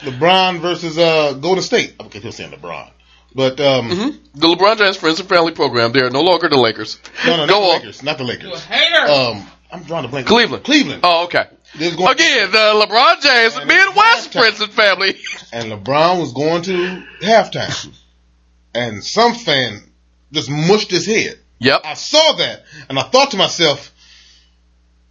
LeBron 0.00 0.60
versus, 0.60 0.98
uh, 0.98 1.32
Golden 1.34 1.62
State. 1.62 1.94
Okay, 2.00 2.18
people 2.18 2.32
saying 2.32 2.52
LeBron. 2.52 2.90
But, 3.34 3.60
um, 3.60 3.88
The 4.34 4.46
LeBron 4.48 4.78
James 4.78 4.96
Friends 4.96 5.20
and 5.20 5.28
Family 5.28 5.52
Program. 5.52 5.92
They 5.92 6.00
are 6.00 6.10
no 6.10 6.22
longer 6.22 6.48
the 6.48 6.56
Lakers. 6.56 6.98
no, 7.26 7.36
no, 7.36 7.46
not 7.46 7.48
Go 7.48 7.60
the 7.60 7.66
on. 7.66 7.78
Lakers. 7.80 8.02
Not 8.02 8.18
the 8.18 8.24
You 8.24 8.30
a 8.30 8.32
Lakers. 8.32 8.64
hater. 8.64 9.06
Um, 9.10 9.46
I'm 9.70 9.82
drawing 9.82 10.02
the 10.02 10.08
blank. 10.08 10.26
Cleveland. 10.26 10.64
Cleveland. 10.64 11.00
Oh, 11.04 11.24
okay. 11.24 11.44
Going- 11.78 12.08
Again, 12.08 12.50
the 12.50 12.86
LeBron 12.86 13.20
James 13.22 13.56
And 13.56 13.68
Midwest 13.68 14.30
halftime. 14.30 14.32
Friends 14.40 14.60
and 14.62 14.72
Family. 14.72 15.14
and 15.52 15.70
LeBron 15.70 16.18
was 16.20 16.32
going 16.32 16.62
to 16.62 17.04
halftime, 17.20 17.92
and 18.74 19.04
some 19.04 19.34
fan 19.34 19.82
just 20.32 20.48
mushed 20.48 20.90
his 20.90 21.04
head. 21.06 21.38
Yep. 21.58 21.82
I 21.84 21.94
saw 21.94 22.32
that, 22.34 22.64
and 22.88 22.98
I 22.98 23.02
thought 23.02 23.32
to 23.32 23.36
myself, 23.36 23.92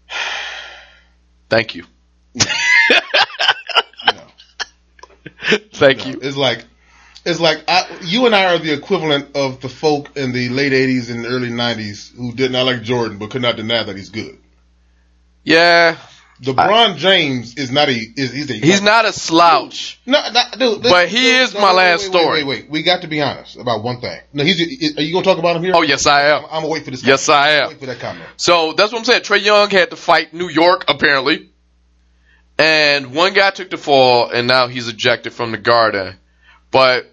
Thank 1.49 1.75
you. 1.75 1.85
Thank 5.73 6.05
you 6.05 6.13
know, 6.13 6.19
it's 6.21 6.37
like, 6.37 6.65
it's 7.25 7.39
like 7.39 7.63
I, 7.67 7.99
you 8.01 8.25
and 8.25 8.35
I 8.35 8.53
are 8.53 8.59
the 8.59 8.73
equivalent 8.73 9.35
of 9.35 9.61
the 9.61 9.69
folk 9.69 10.15
in 10.17 10.31
the 10.31 10.49
late 10.49 10.71
'80s 10.71 11.09
and 11.11 11.25
early 11.25 11.49
'90s 11.49 12.15
who 12.15 12.33
did 12.33 12.51
not 12.51 12.65
like 12.65 12.83
Jordan 12.83 13.17
but 13.17 13.31
could 13.31 13.41
not 13.41 13.55
deny 13.55 13.83
that 13.83 13.95
he's 13.95 14.09
good. 14.09 14.37
Yeah. 15.43 15.97
LeBron 16.41 16.97
James 16.97 17.57
is 17.57 17.71
not 17.71 17.89
a 17.89 17.93
is 17.93 18.31
he's 18.31 18.49
a 18.51 18.53
He's 18.53 18.81
not 18.81 19.05
a 19.05 19.13
slouch. 19.13 19.99
No, 20.05 20.21
no, 20.31 20.41
dude, 20.57 20.83
But 20.83 21.09
he 21.09 21.31
is 21.31 21.53
my 21.55 21.71
last 21.71 22.01
wait, 22.01 22.11
story. 22.11 22.43
Wait, 22.43 22.47
wait, 22.47 22.61
wait, 22.63 22.69
we 22.69 22.83
got 22.83 23.01
to 23.01 23.07
be 23.07 23.21
honest 23.21 23.57
about 23.57 23.83
one 23.83 23.99
thing. 24.01 24.19
No, 24.33 24.43
he's. 24.43 24.97
Are 24.97 25.01
you 25.01 25.13
gonna 25.13 25.23
talk 25.25 25.39
about 25.39 25.55
him 25.55 25.63
here? 25.63 25.73
Oh, 25.75 25.81
yes, 25.81 26.05
I 26.05 26.27
am. 26.27 26.45
I'm, 26.45 26.45
I'm 26.45 26.61
gonna 26.61 26.67
wait 26.67 26.85
for 26.85 26.91
this. 26.91 27.03
Yes, 27.03 27.25
comment. 27.25 27.41
I 27.41 27.49
am. 27.53 27.63
I'm 27.63 27.69
Wait 27.69 27.79
for 27.79 27.85
that 27.87 27.99
comment. 27.99 28.25
So 28.37 28.73
that's 28.73 28.91
what 28.91 28.99
I'm 28.99 29.05
saying. 29.05 29.21
Trae 29.23 29.43
Young 29.43 29.69
had 29.71 29.89
to 29.89 29.95
fight 29.95 30.33
New 30.33 30.49
York, 30.49 30.85
apparently. 30.87 31.49
And 32.59 33.13
one 33.13 33.33
guy 33.33 33.51
took 33.51 33.69
the 33.69 33.77
fall, 33.77 34.29
and 34.29 34.47
now 34.47 34.67
he's 34.67 34.87
ejected 34.87 35.33
from 35.33 35.51
the 35.51 35.57
garden. 35.57 36.15
But 36.71 37.05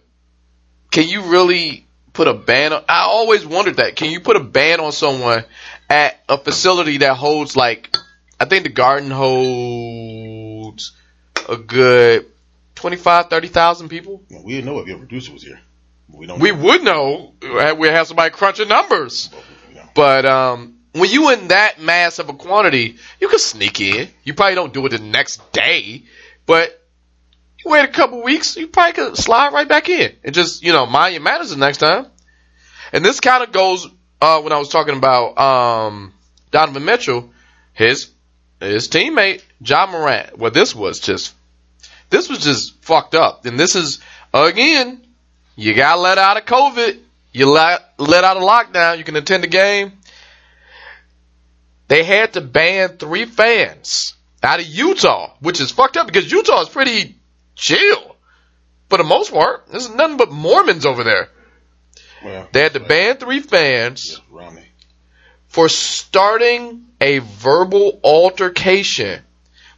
can 0.90 1.08
you 1.08 1.22
really 1.22 1.86
put 2.12 2.28
a 2.28 2.34
ban 2.34 2.72
on? 2.72 2.84
I 2.88 3.02
always 3.02 3.44
wondered 3.44 3.76
that. 3.76 3.96
Can 3.96 4.10
you 4.10 4.20
put 4.20 4.36
a 4.36 4.40
ban 4.40 4.80
on 4.80 4.92
someone 4.92 5.44
at 5.90 6.18
a 6.28 6.38
facility 6.38 6.98
that 6.98 7.14
holds 7.14 7.56
like, 7.56 7.94
I 8.40 8.46
think 8.46 8.64
the 8.64 8.70
garden 8.70 9.10
holds 9.10 10.92
a 11.48 11.56
good 11.56 12.26
25, 12.76 13.28
30,000 13.28 13.88
people? 13.88 14.22
Well, 14.30 14.44
we 14.44 14.54
didn't 14.54 14.66
know 14.66 14.78
if 14.78 14.88
your 14.88 14.98
producer 14.98 15.32
was 15.32 15.42
here. 15.42 15.60
We 16.08 16.26
don't. 16.26 16.40
We 16.40 16.52
know. 16.52 16.62
would 16.62 16.82
know. 16.84 17.32
We 17.76 17.88
have 17.88 18.06
somebody 18.06 18.30
crunching 18.30 18.68
numbers. 18.68 19.30
But 19.94 20.26
um, 20.26 20.73
when 20.94 21.10
you 21.10 21.30
in 21.30 21.48
that 21.48 21.80
mass 21.80 22.20
of 22.20 22.28
a 22.28 22.32
quantity, 22.32 22.96
you 23.20 23.28
can 23.28 23.40
sneak 23.40 23.80
in. 23.80 24.08
You 24.22 24.32
probably 24.32 24.54
don't 24.54 24.72
do 24.72 24.86
it 24.86 24.90
the 24.90 25.00
next 25.00 25.52
day, 25.52 26.04
but 26.46 26.80
you 27.58 27.70
wait 27.70 27.84
a 27.84 27.88
couple 27.88 28.22
weeks, 28.22 28.56
you 28.56 28.68
probably 28.68 28.92
could 28.92 29.16
slide 29.16 29.52
right 29.52 29.68
back 29.68 29.88
in 29.88 30.14
and 30.22 30.32
just 30.34 30.62
you 30.62 30.72
know 30.72 30.86
mind 30.86 31.14
your 31.14 31.22
manners 31.22 31.50
the 31.50 31.56
next 31.56 31.78
time. 31.78 32.06
And 32.92 33.04
this 33.04 33.18
kind 33.18 33.42
of 33.42 33.50
goes 33.50 33.88
uh, 34.20 34.40
when 34.42 34.52
I 34.52 34.58
was 34.58 34.68
talking 34.68 34.96
about 34.96 35.36
um, 35.36 36.14
Donovan 36.52 36.84
Mitchell, 36.84 37.30
his 37.72 38.10
his 38.60 38.88
teammate 38.88 39.42
John 39.62 39.90
Morant. 39.90 40.38
Well, 40.38 40.52
this 40.52 40.76
was 40.76 41.00
just 41.00 41.34
this 42.08 42.28
was 42.28 42.38
just 42.38 42.80
fucked 42.84 43.16
up, 43.16 43.46
and 43.46 43.58
this 43.58 43.74
is 43.74 43.98
again. 44.32 45.00
You 45.56 45.72
got 45.74 46.00
let 46.00 46.18
out 46.18 46.36
of 46.36 46.44
COVID. 46.46 46.98
You 47.32 47.50
let 47.50 47.94
let 47.98 48.22
out 48.22 48.36
of 48.36 48.44
lockdown. 48.44 48.98
You 48.98 49.04
can 49.04 49.16
attend 49.16 49.42
the 49.42 49.48
game. 49.48 49.92
They 51.94 52.02
had 52.02 52.32
to 52.32 52.40
ban 52.40 52.96
three 52.96 53.24
fans 53.24 54.14
out 54.42 54.58
of 54.58 54.66
Utah, 54.66 55.32
which 55.38 55.60
is 55.60 55.70
fucked 55.70 55.96
up 55.96 56.08
because 56.08 56.28
Utah 56.28 56.62
is 56.62 56.68
pretty 56.68 57.14
chill 57.54 58.16
for 58.88 58.98
the 58.98 59.04
most 59.04 59.32
part. 59.32 59.68
There's 59.68 59.94
nothing 59.94 60.16
but 60.16 60.32
Mormons 60.32 60.86
over 60.86 61.04
there. 61.04 61.28
Well, 62.24 62.48
They 62.50 62.62
had 62.64 62.72
to 62.72 62.80
ban 62.80 63.18
three 63.18 63.38
fans 63.38 64.20
yeah, 64.34 64.56
for 65.46 65.68
starting 65.68 66.86
a 67.00 67.20
verbal 67.20 68.00
altercation 68.02 69.22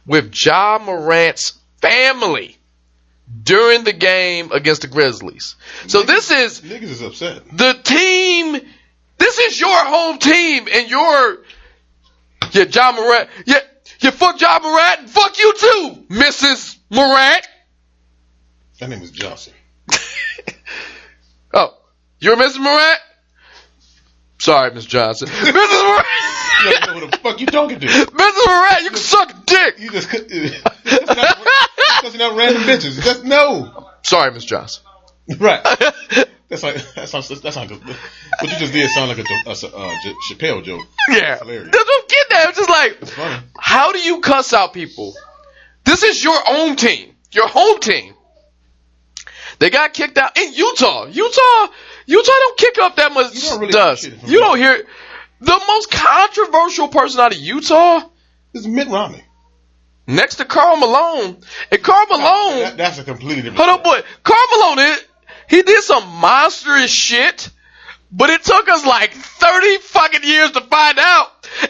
with 0.07 0.31
John 0.31 0.85
Morant's 0.85 1.59
family 1.83 2.57
during 3.43 3.83
the 3.83 3.93
game 3.93 4.51
against 4.51 4.81
the 4.81 4.87
Grizzlies. 4.87 5.55
So 5.85 6.01
this 6.01 6.31
is 6.31 6.61
Niggas 6.61 6.81
is 6.81 7.01
upset. 7.03 7.43
the 7.55 7.73
team. 7.83 8.59
This 9.19 9.37
is 9.37 9.59
your 9.59 9.85
home 9.85 10.17
team, 10.17 10.67
and 10.71 10.89
your 10.89 11.39
yeah, 12.51 12.65
John 12.65 12.95
Morant. 12.95 13.29
Yeah, 13.45 13.59
you 14.01 14.11
fuck 14.11 14.37
John 14.37 14.61
Morant, 14.61 14.99
and 14.99 15.09
fuck 15.09 15.39
you 15.39 15.53
too, 15.53 16.05
Mrs. 16.09 16.77
Morant. 16.89 17.47
That 18.79 18.89
name 18.89 19.01
is 19.01 19.11
Johnson. 19.11 19.53
Oh, 21.53 21.77
you're 22.19 22.35
Mrs. 22.35 22.59
Morant. 22.59 22.99
Sorry, 24.39 24.71
Miss 24.71 24.85
Johnson. 24.85 25.29
Mrs. 25.29 25.53
Morant. 25.53 26.05
You 26.63 26.71
don't 26.71 26.87
know 26.87 26.99
who 26.99 27.07
the 27.11 27.17
fuck 27.17 27.39
you 27.39 27.45
talking 27.47 27.79
to. 27.79 27.87
Mrs. 27.87 28.45
Morant, 28.45 28.83
you 28.83 28.89
can 28.89 28.99
suck 28.99 29.45
dick. 29.45 29.79
You 29.79 29.89
just 29.91 30.09
cussing 30.09 30.51
out 32.21 32.35
random 32.35 32.63
bitches. 32.63 33.01
Just 33.01 33.23
no. 33.23 33.89
Sorry, 34.03 34.31
Miss 34.31 34.43
Johnson. 34.45 34.83
Right. 35.39 35.61
That's 36.49 36.63
like 36.63 36.75
that 36.95 37.09
sounds 37.09 37.27
that 37.29 37.53
sounds 37.53 37.71
like 37.71 37.81
what 37.81 38.51
you 38.51 38.57
just 38.57 38.71
did 38.73 38.89
sound 38.89 39.09
like 39.09 39.17
a, 39.19 39.49
a, 39.49 39.51
uh, 39.51 39.95
J- 40.03 40.15
Chappelle 40.33 40.63
joke. 40.63 40.85
Yeah, 41.09 41.35
that's 41.35 41.45
what 41.45 41.49
I'm 41.51 42.07
getting 42.07 42.37
at. 42.37 42.49
It's 42.49 42.57
just 42.57 42.69
like, 42.69 43.43
how 43.59 43.91
do 43.91 43.99
you 43.99 44.21
cuss 44.21 44.53
out 44.53 44.73
people? 44.73 45.13
This 45.83 46.03
is 46.03 46.23
your 46.23 46.37
own 46.49 46.75
team, 46.75 47.13
your 47.31 47.47
home 47.47 47.79
team. 47.79 48.13
They 49.59 49.69
got 49.69 49.93
kicked 49.93 50.17
out 50.17 50.37
in 50.37 50.53
Utah. 50.53 51.05
Utah, 51.05 51.73
Utah 52.05 52.31
don't 52.31 52.57
kick 52.57 52.77
up 52.79 52.95
that 52.97 53.11
much 53.13 53.33
You 53.33 53.59
really 53.59 53.71
dust. 53.71 54.03
hear 54.03 54.11
shit 54.11 54.21
from 54.21 54.29
You 54.29 54.39
don't 54.39 54.57
hear 54.57 54.85
the 55.41 55.61
most 55.67 55.89
controversial 55.91 56.87
person 56.89 57.19
out 57.21 57.31
of 57.33 57.39
Utah 57.39 58.01
is 58.53 58.67
Mitt 58.67 58.87
Romney. 58.87 59.23
next 60.05 60.35
to 60.35 60.45
Karl 60.45 60.77
Malone. 60.77 61.37
And 61.71 61.81
Karl 61.83 62.05
Malone, 62.07 62.59
That, 62.59 62.77
that's 62.77 62.99
a 62.99 63.03
completely 63.03 63.43
different. 63.43 63.57
hold 63.57 63.79
on, 63.79 63.83
boy, 63.83 63.99
Karl 64.23 64.39
Malone, 64.57 64.79
it, 64.79 65.07
he 65.47 65.61
did 65.61 65.83
some 65.83 66.07
monstrous 66.19 66.91
shit. 66.91 67.49
But 68.09 68.29
it 68.29 68.43
took 68.43 68.69
us 68.69 68.85
like 68.85 69.11
30 69.11 69.77
fucking 69.79 70.23
years 70.23 70.51
to 70.51 70.61
find 70.61 70.97
out. 70.97 71.27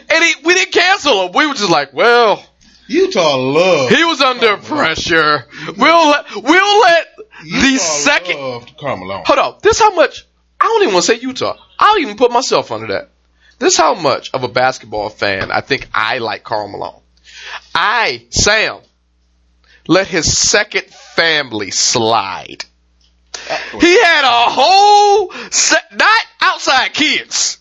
And 0.08 0.24
he, 0.24 0.34
we 0.44 0.54
didn't 0.54 0.72
cancel 0.72 1.26
him. 1.26 1.32
We 1.34 1.46
were 1.46 1.54
just 1.54 1.70
like, 1.70 1.92
well, 1.92 2.44
Utah 2.86 3.36
love. 3.36 3.90
he 3.90 4.04
was 4.04 4.20
under 4.20 4.56
pressure. 4.56 5.46
We'll 5.76 6.08
let, 6.08 6.26
we'll 6.36 6.80
let 6.80 7.06
Utah 7.44 7.60
the 7.60 7.78
second, 7.78 8.40
loved 8.40 8.76
Karl 8.78 8.96
Malone. 8.96 9.24
hold 9.26 9.38
on. 9.38 9.58
This 9.62 9.80
how 9.80 9.94
much, 9.94 10.26
I 10.60 10.64
don't 10.64 10.82
even 10.82 10.94
want 10.94 11.06
to 11.06 11.14
say 11.14 11.20
Utah. 11.20 11.56
I'll 11.78 11.98
even 11.98 12.16
put 12.16 12.30
myself 12.30 12.72
under 12.72 12.86
that. 12.88 13.10
This 13.58 13.76
how 13.76 13.94
much 13.94 14.30
of 14.32 14.44
a 14.44 14.48
basketball 14.48 15.10
fan 15.10 15.50
I 15.50 15.60
think 15.60 15.88
I 15.92 16.18
like 16.18 16.44
Karl 16.44 16.68
Malone. 16.68 17.02
I, 17.74 18.26
Sam, 18.30 18.78
let 19.86 20.06
his 20.06 20.36
second 20.38 20.86
family 20.86 21.70
slide. 21.72 22.64
He 23.80 24.00
had 24.02 24.24
a 24.24 24.50
whole 24.50 25.32
set, 25.50 25.96
not 25.96 26.24
outside 26.40 26.92
kids. 26.94 27.58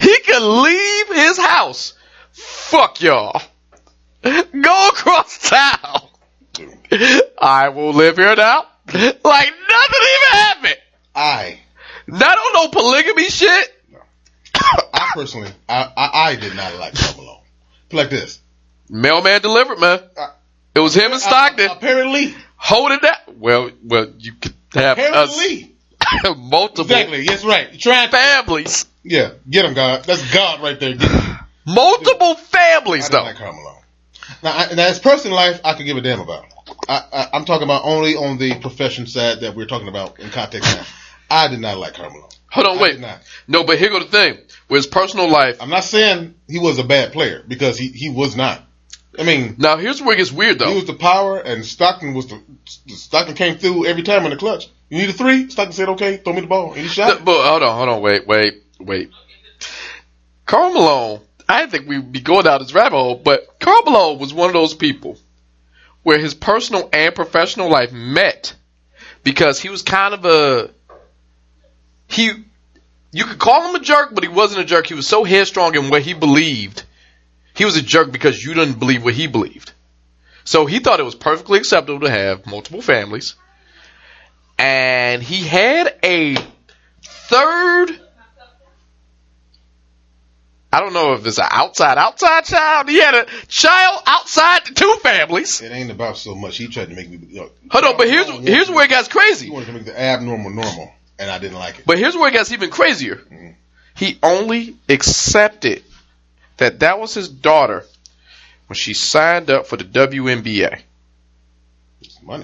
He 0.00 0.18
could 0.20 0.42
leave 0.42 1.08
his 1.08 1.38
house. 1.38 1.94
Fuck 2.32 3.00
y'all. 3.02 3.40
Go 4.22 4.88
across 4.88 5.48
town. 5.48 6.00
I 7.40 7.68
will 7.68 7.92
live 7.92 8.16
here 8.16 8.34
now. 8.34 8.66
Like 8.92 9.14
nothing 9.24 10.02
even 10.02 10.32
happened. 10.32 10.76
I, 11.14 11.60
Not 12.06 12.38
on 12.38 12.52
no 12.54 12.68
polygamy 12.68 13.28
shit. 13.28 13.82
No. 13.92 13.98
I 14.92 15.10
personally, 15.14 15.50
I, 15.68 15.92
I, 15.96 16.10
I 16.30 16.36
did 16.36 16.54
not 16.54 16.74
like 16.76 16.94
Karl 16.94 17.16
Malone. 17.16 17.40
Like 17.92 18.10
this. 18.10 18.40
Mailman 18.88 19.40
delivered, 19.42 19.78
man. 19.78 20.00
Uh, 20.16 20.28
It 20.74 20.80
was 20.80 20.94
him 20.94 21.12
and 21.12 21.20
Stockton. 21.20 21.70
Apparently, 21.70 22.34
holding 22.56 22.98
that. 23.02 23.36
Well, 23.36 23.70
well, 23.82 24.12
you 24.18 24.32
could 24.32 24.54
have 24.74 24.98
us 24.98 25.38
multiple 26.36 26.84
exactly. 26.84 27.22
Yes, 27.22 27.44
right. 27.44 27.78
Trying 27.78 28.10
families. 28.10 28.86
yeah, 29.02 29.32
get 29.48 29.64
him, 29.64 29.74
God. 29.74 30.04
That's 30.04 30.32
God 30.32 30.62
right 30.62 30.78
there. 30.78 30.94
Multiple 31.68 32.28
I 32.28 32.34
families 32.34 33.08
didn't 33.08 33.12
though. 33.20 33.24
like 33.24 33.36
Karl 33.36 33.52
Malone. 33.52 33.82
Now, 34.42 34.56
I, 34.56 34.74
now 34.74 34.88
his 34.88 35.00
personal 35.00 35.36
life, 35.36 35.60
I 35.64 35.74
could 35.74 35.84
give 35.84 35.96
a 35.96 36.00
damn 36.00 36.20
about. 36.20 36.44
I, 36.88 37.02
I, 37.12 37.28
I'm 37.32 37.44
talking 37.44 37.64
about 37.64 37.82
only 37.84 38.14
on 38.14 38.38
the 38.38 38.58
profession 38.60 39.06
side 39.06 39.40
that 39.40 39.56
we're 39.56 39.66
talking 39.66 39.88
about 39.88 40.20
in 40.20 40.30
context 40.30 40.76
now. 40.76 40.84
I 41.28 41.48
did 41.48 41.60
not 41.60 41.78
like 41.78 41.94
Karl 41.94 42.10
Malone. 42.10 42.28
Hold 42.50 42.66
on, 42.66 42.78
I 42.78 42.82
wait. 42.82 43.00
No, 43.48 43.64
but 43.64 43.78
here 43.78 43.90
go 43.90 43.98
the 43.98 44.06
thing. 44.06 44.38
With 44.68 44.78
his 44.78 44.86
personal 44.86 45.28
life. 45.28 45.58
I'm 45.60 45.70
not 45.70 45.84
saying 45.84 46.34
he 46.48 46.58
was 46.58 46.78
a 46.78 46.84
bad 46.84 47.12
player 47.12 47.42
because 47.46 47.78
he, 47.78 47.88
he 47.88 48.10
was 48.10 48.36
not. 48.36 48.62
I 49.18 49.24
mean, 49.24 49.56
Now 49.58 49.76
here's 49.76 50.00
where 50.02 50.14
it 50.14 50.18
gets 50.18 50.32
weird 50.32 50.58
though. 50.58 50.68
he 50.68 50.74
was 50.76 50.86
the 50.86 50.94
power, 50.94 51.38
and 51.38 51.64
Stockton 51.64 52.14
was 52.14 52.26
the 52.26 52.40
Stockton 52.88 53.34
came 53.34 53.56
through 53.58 53.86
every 53.86 54.02
time 54.02 54.24
in 54.24 54.30
the 54.30 54.36
clutch. 54.36 54.68
You 54.88 54.98
need 54.98 55.10
a 55.10 55.12
three. 55.12 55.50
Stockton 55.50 55.72
said, 55.72 55.88
"Okay, 55.90 56.18
throw 56.18 56.32
me 56.32 56.42
the 56.42 56.46
ball," 56.46 56.72
and 56.72 56.82
he 56.82 56.88
shot. 56.88 57.24
But 57.24 57.48
hold 57.48 57.62
on, 57.62 57.76
hold 57.76 57.88
on, 57.88 58.00
wait, 58.02 58.26
wait, 58.26 58.62
wait. 58.78 59.10
Karl 60.44 60.72
Malone, 60.72 61.20
I 61.48 61.66
think 61.66 61.88
we'd 61.88 62.12
be 62.12 62.20
going 62.20 62.44
down 62.44 62.60
this 62.60 62.72
rabbit 62.72 62.96
hole, 62.96 63.16
but 63.16 63.58
Karl 63.58 63.82
Malone 63.82 64.18
was 64.18 64.32
one 64.32 64.48
of 64.48 64.54
those 64.54 64.74
people 64.74 65.18
where 66.02 66.18
his 66.18 66.34
personal 66.34 66.88
and 66.92 67.14
professional 67.14 67.68
life 67.68 67.92
met 67.92 68.54
because 69.24 69.60
he 69.60 69.68
was 69.68 69.82
kind 69.82 70.14
of 70.14 70.24
a 70.24 70.70
he 72.06 72.30
you 73.12 73.24
could 73.24 73.38
call 73.38 73.68
him 73.68 73.74
a 73.74 73.80
jerk, 73.80 74.14
but 74.14 74.22
he 74.22 74.28
wasn't 74.28 74.60
a 74.60 74.64
jerk. 74.64 74.86
He 74.86 74.94
was 74.94 75.06
so 75.06 75.24
headstrong 75.24 75.74
in 75.74 75.90
what 75.90 76.02
he 76.02 76.14
believed. 76.14 76.84
He 77.56 77.64
was 77.64 77.76
a 77.76 77.82
jerk 77.82 78.12
because 78.12 78.42
you 78.42 78.54
didn't 78.54 78.78
believe 78.78 79.04
what 79.04 79.14
he 79.14 79.26
believed. 79.26 79.72
So 80.44 80.66
he 80.66 80.78
thought 80.78 81.00
it 81.00 81.04
was 81.04 81.14
perfectly 81.14 81.58
acceptable 81.58 82.00
to 82.00 82.10
have 82.10 82.46
multiple 82.46 82.82
families. 82.82 83.34
And 84.58 85.22
he 85.22 85.46
had 85.46 85.94
a 86.02 86.36
third 87.02 88.00
I 90.76 90.80
don't 90.80 90.92
know 90.92 91.14
if 91.14 91.24
it's 91.24 91.38
an 91.38 91.46
outside 91.50 91.96
outside 91.96 92.44
child. 92.44 92.90
He 92.90 92.98
had 92.98 93.14
a 93.14 93.24
child 93.48 94.02
outside 94.06 94.66
two 94.66 94.98
families. 95.02 95.62
It 95.62 95.72
ain't 95.72 95.90
about 95.90 96.18
so 96.18 96.34
much. 96.34 96.58
He 96.58 96.68
tried 96.68 96.90
to 96.90 96.94
make 96.94 97.08
me. 97.08 97.18
Know, 97.30 97.50
Hold 97.70 97.84
on, 97.84 97.96
but 97.96 98.08
here's 98.08 98.28
here's 98.28 98.68
where 98.68 98.84
it 98.84 98.88
gets 98.88 99.08
crazy. 99.08 99.46
he 99.46 99.52
wanted 99.52 99.66
to 99.66 99.72
make 99.72 99.84
the 99.86 99.98
abnormal 99.98 100.50
normal, 100.50 100.92
and 101.18 101.30
I 101.30 101.38
didn't 101.38 101.56
like 101.56 101.78
it. 101.78 101.86
But 101.86 101.98
here's 101.98 102.14
where 102.14 102.28
it 102.28 102.32
gets 102.32 102.52
even 102.52 102.68
crazier. 102.68 103.16
Mm-hmm. 103.16 103.50
He 103.94 104.18
only 104.22 104.76
accepted 104.90 105.82
that 106.58 106.80
that 106.80 106.98
was 106.98 107.14
his 107.14 107.28
daughter 107.28 107.84
when 108.66 108.74
she 108.76 108.94
signed 108.94 109.50
up 109.50 109.66
for 109.66 109.76
the 109.76 109.84
WNBA. 109.84 110.80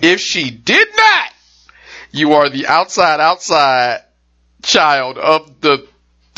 If 0.03 0.21
she 0.21 0.51
did 0.51 0.89
not, 0.97 1.33
you 2.13 2.35
are 2.35 2.49
the 2.49 2.67
outside 2.69 3.21
outside 3.21 4.03
child 4.63 5.19
of 5.19 5.61
the 5.61 5.87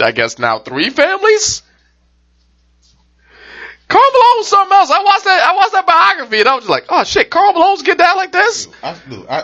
I 0.02 0.12
guess 0.12 0.38
now 0.38 0.58
three 0.60 0.90
families. 0.90 1.62
Karl 3.86 4.02
Malone 4.12 4.38
was 4.38 4.48
something 4.48 4.74
else. 4.74 4.90
I 4.90 5.02
watched 5.04 5.24
that. 5.24 5.46
I 5.46 5.54
watched 5.56 5.72
that 5.72 5.86
biography, 5.86 6.40
and 6.40 6.48
I 6.48 6.54
was 6.54 6.62
just 6.64 6.70
like, 6.70 6.86
"Oh 6.88 7.04
shit, 7.04 7.30
Karl 7.30 7.52
Malone's 7.52 7.82
get 7.82 7.98
down 7.98 8.16
like 8.16 8.32
this." 8.32 8.66
I, 8.82 8.96
dude, 9.08 9.26
I, 9.28 9.40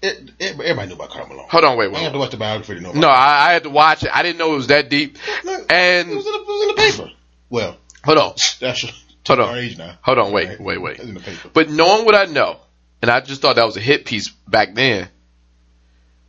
it, 0.00 0.30
it, 0.38 0.52
everybody 0.60 0.88
knew 0.88 0.94
about 0.94 1.10
Karl 1.10 1.26
Malone. 1.26 1.46
Hold 1.50 1.64
on, 1.64 1.76
wait, 1.76 1.86
I 1.86 1.88
wait. 1.88 1.94
ain't 1.96 2.02
have 2.04 2.12
to 2.12 2.18
watch 2.20 2.30
the 2.30 2.36
biography 2.36 2.74
to 2.76 2.80
know. 2.80 2.90
About 2.90 3.00
No, 3.00 3.08
I, 3.08 3.48
I 3.48 3.52
had 3.52 3.64
to 3.64 3.70
watch 3.70 4.04
it. 4.04 4.10
I 4.14 4.22
didn't 4.22 4.38
know 4.38 4.52
it 4.52 4.56
was 4.56 4.68
that 4.68 4.88
deep. 4.88 5.18
Look, 5.44 5.70
and- 5.70 6.10
it 6.10 6.14
was, 6.14 6.26
in 6.26 6.32
the, 6.32 6.38
it 6.38 6.46
was 6.46 6.62
in 6.62 6.68
the 6.68 7.02
paper. 7.04 7.12
Well, 7.52 7.76
Hold 8.04 8.18
on, 8.18 8.34
that's 8.60 8.84
hold 9.26 9.38
on, 9.40 9.56
age 9.58 9.76
now. 9.78 9.96
hold 10.00 10.18
on. 10.18 10.32
Wait, 10.32 10.48
Right? 10.48 10.60
wait, 10.60 10.78
wait. 10.82 10.98
In 11.00 11.12
the 11.14 11.20
paper. 11.20 11.50
But 11.52 11.68
knowing 11.70 12.04
what 12.06 12.14
I 12.16 12.24
know, 12.24 12.56
and 13.02 13.10
I 13.10 13.20
just 13.20 13.42
thought 13.42 13.56
that 13.56 13.66
was 13.66 13.76
a 13.76 13.80
hit 13.80 14.06
piece 14.06 14.30
back 14.48 14.74
then, 14.74 15.08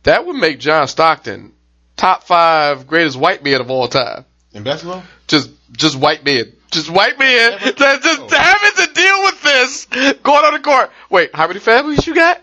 that 0.04 0.26
would 0.26 0.36
make 0.36 0.60
John 0.60 0.86
Stockton 0.86 1.52
top 1.96 2.24
five 2.24 2.86
greatest 2.86 3.16
white 3.16 3.42
men 3.42 3.60
of 3.62 3.70
all 3.70 3.88
time. 3.88 4.24
in 4.52 4.62
basketball, 4.64 5.02
Just, 5.26 5.50
just 5.72 5.96
white 5.96 6.24
men. 6.24 6.52
Just 6.70 6.90
white 6.90 7.18
Never- 7.18 7.58
that 7.72 8.02
just 8.02 8.20
Oh. 8.20 8.28
having 8.36 8.86
to 8.86 8.92
deal 8.94 9.22
with 9.22 9.42
this 9.42 9.86
going 10.22 10.44
on 10.44 10.52
the 10.52 10.60
court. 10.60 10.90
Wait, 11.10 11.34
how 11.34 11.48
many 11.48 11.58
families 11.60 12.06
you 12.06 12.14
got? 12.14 12.40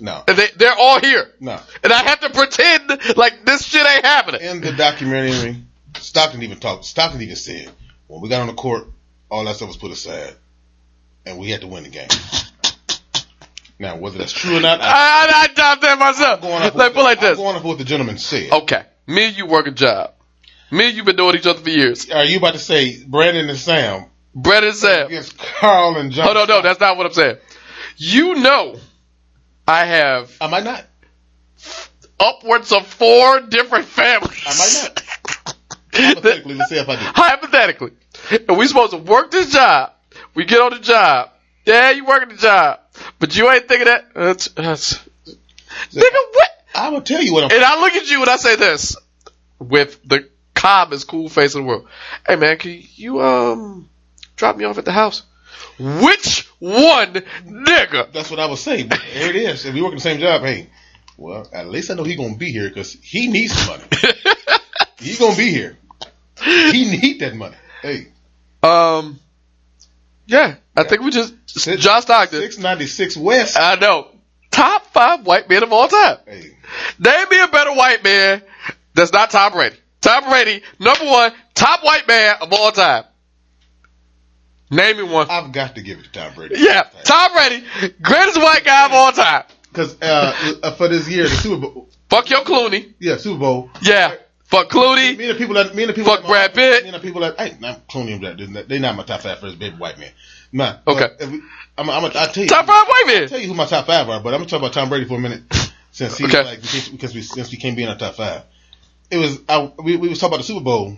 no, 0.00 0.24
And 0.26 0.36
they, 0.36 0.48
they're 0.56 0.74
all 0.76 1.00
here. 1.00 1.30
no. 1.38 1.60
And 1.84 1.92
I 1.92 2.02
have 2.02 2.20
to 2.20 2.30
pretend 2.30 3.16
like 3.16 3.44
this 3.44 3.64
shit 3.64 3.86
ain't 3.86 4.04
happening. 4.04 4.40
In 4.40 4.60
the 4.60 4.72
documentary, 4.72 5.56
Stockton 5.98 6.42
even 6.42 6.58
talked. 6.58 6.84
Stockton 6.86 7.20
even 7.22 7.36
said, 7.36 7.70
when 8.08 8.20
we 8.20 8.28
got 8.28 8.40
on 8.42 8.46
the 8.48 8.54
court, 8.54 8.84
all 9.30 9.44
that 9.44 9.56
stuff 9.56 9.68
was 9.68 9.76
put 9.76 9.90
aside, 9.92 10.34
and 11.24 11.38
we 11.38 11.50
had 11.50 11.60
to 11.62 11.66
win 11.66 11.82
the 11.84 11.88
game. 11.90 12.08
Now, 13.78 13.96
whether 13.96 14.16
that's 14.18 14.32
true 14.32 14.56
or 14.56 14.60
not, 14.60 14.80
I, 14.80 14.84
I, 14.86 14.88
I, 14.88 15.42
I 15.42 15.46
doubt 15.48 15.80
that 15.82 15.98
myself. 15.98 16.42
I'm 16.42 16.48
going 16.48 16.62
off 16.62 16.74
Like, 16.74 16.94
what 16.94 16.94
put 16.94 17.02
like 17.04 17.20
the, 17.20 17.26
I'm 17.26 17.32
this. 17.32 17.38
going 17.38 17.56
off 17.56 17.64
what 17.64 17.78
the 17.78 17.84
gentleman 17.84 18.16
said. 18.18 18.50
Okay, 18.52 18.82
me 19.06 19.26
and 19.26 19.36
you 19.36 19.46
work 19.46 19.66
a 19.66 19.70
job. 19.70 20.12
Me 20.70 20.88
and 20.88 20.96
you 20.96 21.04
been 21.04 21.16
doing 21.16 21.36
each 21.36 21.46
other 21.46 21.60
for 21.60 21.68
years. 21.68 22.10
Are 22.10 22.24
you 22.24 22.38
about 22.38 22.54
to 22.54 22.58
say 22.58 23.02
Brandon 23.04 23.48
and 23.48 23.58
Sam 23.58 24.06
Brett 24.34 24.64
and 24.64 24.74
Sam. 24.74 25.06
against 25.06 25.36
Karl 25.38 25.96
and 25.96 26.10
John? 26.10 26.24
Hold 26.34 26.48
no, 26.48 26.56
no, 26.56 26.62
that's 26.62 26.80
not 26.80 26.96
what 26.96 27.06
I'm 27.06 27.12
saying. 27.12 27.36
You 27.98 28.34
know, 28.36 28.76
I 29.68 29.84
have 29.84 30.34
Am 30.40 30.52
I 30.54 30.60
not. 30.60 30.84
upwards 32.18 32.72
of 32.72 32.86
four 32.86 33.40
different 33.40 33.84
families. 33.84 34.42
I 34.46 34.54
might 34.58 34.94
not. 34.96 35.02
Hypothetically, 36.02 36.54
let's 36.54 36.70
say 36.70 36.80
if 36.80 36.88
I 36.88 36.96
do. 36.96 37.02
Hypothetically. 37.02 37.90
And 38.48 38.58
we 38.58 38.66
supposed 38.66 38.92
to 38.92 38.98
work 38.98 39.30
this 39.30 39.52
job. 39.52 39.92
We 40.34 40.44
get 40.44 40.60
on 40.60 40.72
the 40.72 40.78
job. 40.80 41.30
Yeah, 41.64 41.90
you 41.90 42.04
working 42.04 42.30
the 42.30 42.36
job. 42.36 42.80
But 43.18 43.36
you 43.36 43.50
ain't 43.50 43.68
thinking 43.68 43.86
that. 43.86 44.14
That's, 44.14 44.48
that's, 44.48 44.94
nigga, 44.94 46.22
what? 46.32 46.50
I 46.74 46.88
will 46.90 47.02
tell 47.02 47.22
you 47.22 47.32
what 47.32 47.44
I'm. 47.44 47.50
And 47.50 47.64
I 47.64 47.80
look 47.80 47.94
at 47.94 48.10
you 48.10 48.20
and 48.20 48.30
I 48.30 48.36
say 48.36 48.56
this 48.56 48.96
with 49.58 50.00
the 50.04 50.28
calmest 50.54 51.08
cool 51.08 51.28
face 51.28 51.54
in 51.54 51.62
the 51.62 51.66
world. 51.66 51.86
Hey 52.26 52.36
man, 52.36 52.58
can 52.58 52.82
you 52.94 53.20
um 53.22 53.88
drop 54.36 54.56
me 54.56 54.64
off 54.64 54.78
at 54.78 54.84
the 54.84 54.92
house? 54.92 55.22
Which 55.78 56.48
one, 56.58 57.12
nigga? 57.14 58.12
That's 58.12 58.30
what 58.30 58.40
I 58.40 58.46
was 58.46 58.60
saying. 58.60 58.88
But 58.88 59.00
here 59.00 59.30
it 59.30 59.36
is. 59.36 59.64
If 59.64 59.74
we 59.74 59.82
work 59.82 59.94
the 59.94 60.00
same 60.00 60.20
job, 60.20 60.42
hey, 60.42 60.68
well, 61.16 61.48
at 61.52 61.68
least 61.68 61.90
I 61.90 61.94
know 61.94 62.04
he 62.04 62.16
gonna 62.16 62.36
be 62.36 62.50
here 62.50 62.68
because 62.68 62.92
he 62.92 63.28
needs 63.28 63.54
money. 63.66 63.84
he 64.98 65.16
gonna 65.16 65.36
be 65.36 65.50
here. 65.50 65.78
He 66.72 66.90
need 66.90 67.20
that 67.20 67.34
money. 67.34 67.56
Hey, 67.82 68.08
Um, 68.62 69.18
yeah, 70.26 70.56
I 70.76 70.84
think 70.84 71.02
we 71.02 71.10
just 71.10 71.34
John 71.78 72.02
Stockton. 72.02 72.40
six 72.40 72.58
ninety 72.58 72.86
six 72.86 73.16
West. 73.16 73.56
I 73.58 73.76
know 73.76 74.08
top 74.50 74.86
five 74.86 75.24
white 75.26 75.48
men 75.48 75.62
of 75.62 75.72
all 75.72 75.88
time. 75.88 76.18
Hey, 76.26 76.56
Name 76.98 77.28
me 77.30 77.40
a 77.42 77.48
better 77.48 77.72
white 77.72 78.02
man 78.02 78.42
that's 78.94 79.12
not 79.12 79.30
Tom 79.30 79.52
Brady. 79.52 79.76
Tom 80.00 80.24
Brady, 80.28 80.62
number 80.78 81.04
one, 81.04 81.32
top 81.54 81.82
white 81.84 82.06
man 82.08 82.36
of 82.40 82.52
all 82.52 82.72
time. 82.72 83.04
Name 84.70 84.96
me 84.96 85.02
one. 85.04 85.28
I've 85.30 85.52
got 85.52 85.76
to 85.76 85.82
give 85.82 85.98
it 86.00 86.04
to 86.04 86.10
Tom 86.12 86.34
Brady. 86.34 86.56
Yeah, 86.58 86.82
Tom 87.04 87.32
Brady, 87.32 87.64
greatest 88.02 88.36
white 88.40 88.64
guy 88.64 88.86
of 88.86 88.92
all 88.92 89.12
time. 89.12 89.44
Because 89.72 90.00
uh, 90.02 90.56
uh, 90.62 90.70
for 90.72 90.88
this 90.88 91.08
year, 91.08 91.24
the 91.24 91.28
Super 91.30 91.60
Bowl, 91.60 91.88
Fuck 92.08 92.30
your 92.30 92.40
Clooney. 92.40 92.94
yeah, 92.98 93.16
Super 93.18 93.38
Bowl. 93.38 93.70
Yeah. 93.82 94.16
Fuck 94.46 94.68
Clooney. 94.70 95.16
Me 95.16 95.28
and 95.28 95.34
the 95.34 95.38
people 95.38 95.54
that 95.54 95.74
me 95.74 95.82
and 95.82 95.90
the 95.90 95.94
people 95.94 96.12
Fuck 96.12 96.22
that, 96.22 96.28
Brad 96.28 96.54
Pitt. 96.54 96.82
Me 96.84 96.90
and 96.90 96.96
the 96.96 97.00
people 97.00 97.20
that 97.22 97.38
hey, 97.38 97.56
not 97.60 97.86
Clooney 97.88 98.12
and 98.12 98.20
Brad. 98.20 98.68
They're 98.68 98.80
not 98.80 98.96
my 98.96 99.02
top 99.04 99.20
five 99.20 99.38
first 99.40 99.58
baby 99.58 99.76
white 99.76 99.98
man. 99.98 100.12
Nah. 100.52 100.76
Okay. 100.86 101.08
but 101.18 101.20
if 101.20 101.30
we- 101.30 101.42
I'm, 101.78 101.90
I'm, 101.90 102.04
I'll 102.04 102.10
tell 102.10 102.42
you. 102.42 102.48
Top 102.48 102.64
five 102.66 102.86
white 102.88 103.04
I'll 103.22 103.28
tell 103.28 103.38
you 103.38 103.48
who 103.48 103.54
my 103.54 103.66
top 103.66 103.86
five 103.86 104.08
are, 104.08 104.20
but 104.22 104.32
I'm 104.32 104.40
gonna 104.40 104.48
talk 104.48 104.60
about 104.60 104.72
Tom 104.72 104.88
Brady 104.88 105.04
for 105.04 105.16
a 105.16 105.20
minute 105.20 105.42
since 105.90 106.16
he's 106.16 106.28
Okay. 106.28 106.42
like 106.44 106.60
because, 106.62 106.88
because 106.88 107.14
we 107.14 107.22
since 107.22 107.50
we 107.50 107.58
can't 107.58 107.76
be 107.76 107.82
in 107.82 107.88
our 107.90 107.98
top 107.98 108.14
five. 108.14 108.42
It 109.10 109.18
was 109.18 109.40
I 109.48 109.70
we, 109.82 109.96
we 109.96 110.08
was 110.08 110.18
talking 110.18 110.34
about 110.34 110.38
the 110.38 110.44
Super 110.46 110.64
Bowl, 110.64 110.96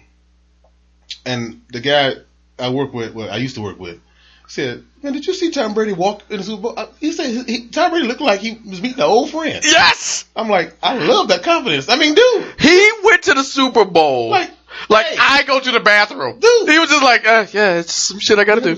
and 1.26 1.62
the 1.72 1.80
guy 1.80 2.12
I 2.58 2.68
work 2.70 2.92
with, 2.92 3.14
well, 3.14 3.30
I 3.30 3.36
used 3.36 3.54
to 3.56 3.60
work 3.60 3.78
with, 3.80 4.00
said, 4.48 4.82
"Man, 5.02 5.12
did 5.12 5.26
you 5.26 5.34
see 5.34 5.50
Tom 5.50 5.74
Brady 5.74 5.92
walk 5.92 6.22
in 6.30 6.38
the 6.38 6.42
Super 6.42 6.62
Bowl?" 6.62 6.88
He 7.00 7.12
said 7.12 7.46
he, 7.48 7.68
Tom 7.68 7.90
Brady 7.92 8.06
looked 8.08 8.20
like 8.20 8.40
he 8.40 8.54
was 8.68 8.80
meeting 8.82 8.98
an 8.98 9.04
old 9.04 9.30
friend. 9.30 9.62
Yes. 9.64 10.24
I'm 10.34 10.48
like, 10.48 10.74
I 10.82 10.96
love 10.98 11.28
that 11.28 11.42
confidence. 11.42 11.88
I 11.88 11.96
mean, 11.96 12.14
dude, 12.14 12.46
He 12.58 12.90
went 13.04 13.22
to 13.24 13.34
the 13.34 13.44
Super 13.44 13.84
Bowl. 13.84 14.30
like, 14.30 14.50
Like 14.88 15.06
hey. 15.06 15.16
I 15.18 15.42
go 15.44 15.60
to 15.60 15.70
the 15.70 15.80
bathroom. 15.80 16.40
Dude. 16.40 16.68
He 16.68 16.78
was 16.78 16.88
just 16.90 17.02
like, 17.02 17.26
uh, 17.26 17.46
yeah, 17.52 17.78
it's 17.78 17.94
some 17.94 18.18
shit 18.18 18.38
I 18.38 18.44
gotta 18.44 18.60
do. 18.60 18.74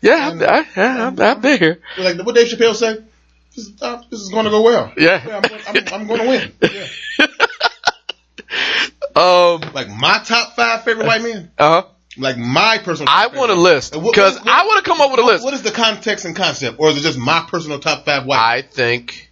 Yeah, 0.00 0.28
I'm, 0.30 0.40
I, 0.42 0.66
yeah, 0.76 1.06
I'm, 1.08 1.20
I'm 1.20 1.40
there. 1.40 1.78
Like 1.98 2.18
what 2.24 2.34
Dave 2.36 2.46
Chappelle 2.46 2.74
said, 2.76 3.04
this 3.56 3.66
is, 3.66 3.82
uh, 3.82 4.00
this 4.10 4.20
is 4.20 4.28
going 4.28 4.44
to 4.44 4.50
go 4.50 4.62
well. 4.62 4.92
Yeah. 4.96 5.40
I'm, 5.42 5.76
I'm, 5.76 5.94
I'm 6.02 6.06
going 6.06 6.20
to 6.20 6.28
win. 6.28 6.52
Yeah. 7.18 7.26
Um, 9.16 9.60
Like 9.74 9.88
my 9.88 10.22
top 10.24 10.54
five 10.54 10.84
favorite 10.84 11.06
white 11.06 11.22
men. 11.22 11.50
uh 11.58 11.82
huh. 11.82 11.88
Like 12.18 12.36
my 12.36 12.78
personal. 12.78 13.08
I 13.10 13.28
want 13.28 13.50
a 13.50 13.54
list 13.54 13.92
because 13.92 14.36
I 14.38 14.66
want 14.66 14.84
to 14.84 14.90
come 14.90 15.00
up 15.00 15.10
with 15.10 15.20
a 15.20 15.24
list. 15.24 15.44
What 15.44 15.54
is 15.54 15.62
the 15.62 15.70
context 15.70 16.24
and 16.24 16.34
concept, 16.34 16.78
or 16.80 16.88
is 16.90 16.96
it 16.96 17.00
just 17.00 17.18
my 17.18 17.46
personal 17.48 17.78
top 17.78 18.04
five 18.04 18.26
white? 18.26 18.38
I 18.38 18.62
think 18.62 19.30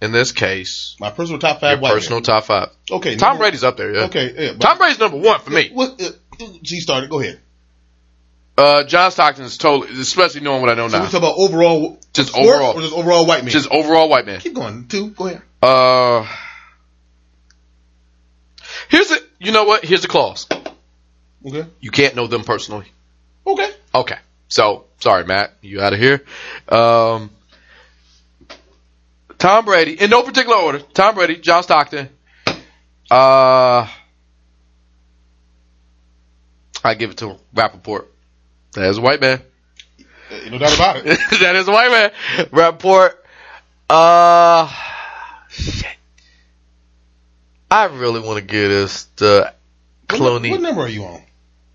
in 0.00 0.12
this 0.12 0.32
case, 0.32 0.96
my 1.00 1.10
personal 1.10 1.38
top 1.40 1.60
five 1.60 1.80
white. 1.80 1.92
personal 1.92 2.20
top 2.20 2.44
five. 2.44 2.70
Okay. 2.90 3.16
Tom 3.16 3.30
number- 3.30 3.44
Brady's 3.44 3.64
up 3.64 3.76
there. 3.76 3.94
Yeah. 3.94 4.04
Okay. 4.04 4.32
Yeah, 4.46 4.52
Tom 4.58 4.78
Brady's 4.78 4.98
number 4.98 5.16
one 5.18 5.40
for 5.40 5.50
me. 5.50 5.70
What? 5.72 6.00
Uh, 6.00 6.46
she 6.62 6.80
started. 6.80 7.10
Go 7.10 7.20
ahead. 7.20 7.40
Uh, 8.58 8.84
John 8.84 9.10
Stockton 9.10 9.44
is 9.44 9.56
totally, 9.56 9.98
especially 10.00 10.42
knowing 10.42 10.60
what 10.60 10.70
I 10.70 10.74
know 10.74 10.86
So 10.88 10.98
we 10.98 11.04
now. 11.04 11.10
talk 11.10 11.20
about 11.20 11.34
overall. 11.38 11.98
Just 12.12 12.36
overall. 12.36 12.76
or 12.76 12.82
just 12.82 12.92
overall 12.94 13.26
white 13.26 13.42
man, 13.44 13.50
Just 13.50 13.70
overall 13.70 14.08
white 14.10 14.26
man. 14.26 14.40
keep 14.40 14.54
going. 14.54 14.86
Two. 14.88 15.08
Go 15.10 15.26
ahead. 15.28 15.42
Uh, 15.62 16.26
here's 18.90 19.08
the, 19.08 19.22
you 19.38 19.52
know 19.52 19.64
what? 19.64 19.84
Here's 19.84 20.02
the 20.02 20.08
clause. 20.08 20.46
Okay. 21.46 21.64
You 21.80 21.90
can't 21.90 22.14
know 22.14 22.26
them 22.26 22.44
personally. 22.44 22.86
Okay. 23.46 23.70
Okay. 23.94 24.16
So 24.48 24.84
sorry, 25.00 25.24
Matt, 25.24 25.52
you 25.60 25.80
out 25.80 25.92
of 25.92 25.98
here. 25.98 26.22
Um, 26.68 27.30
Tom 29.38 29.64
Brady, 29.64 30.00
in 30.00 30.10
no 30.10 30.22
particular 30.22 30.56
order. 30.56 30.78
Tom 30.78 31.14
Brady, 31.16 31.36
John 31.36 31.62
Stockton. 31.62 32.08
Uh, 33.10 33.88
I 36.84 36.94
give 36.94 37.10
it 37.10 37.16
to 37.18 37.30
him. 37.30 37.36
Rapaport. 37.54 38.06
That 38.74 38.88
is 38.88 38.98
a 38.98 39.00
white 39.00 39.20
man. 39.20 39.42
No 40.50 40.58
doubt 40.58 40.74
about 40.74 40.96
it. 40.98 41.04
that 41.40 41.56
is 41.56 41.68
a 41.68 41.72
white 41.72 41.90
man. 41.90 42.12
Rapaport. 42.50 43.14
Uh, 43.90 44.72
shit. 45.50 45.86
I 47.70 47.84
really 47.86 48.20
want 48.20 48.38
to 48.38 48.44
give 48.44 48.70
this 48.70 49.04
to 49.16 49.52
What, 50.10 50.20
Clooney. 50.20 50.50
what 50.50 50.60
number 50.60 50.82
are 50.82 50.88
you 50.88 51.04
on? 51.04 51.22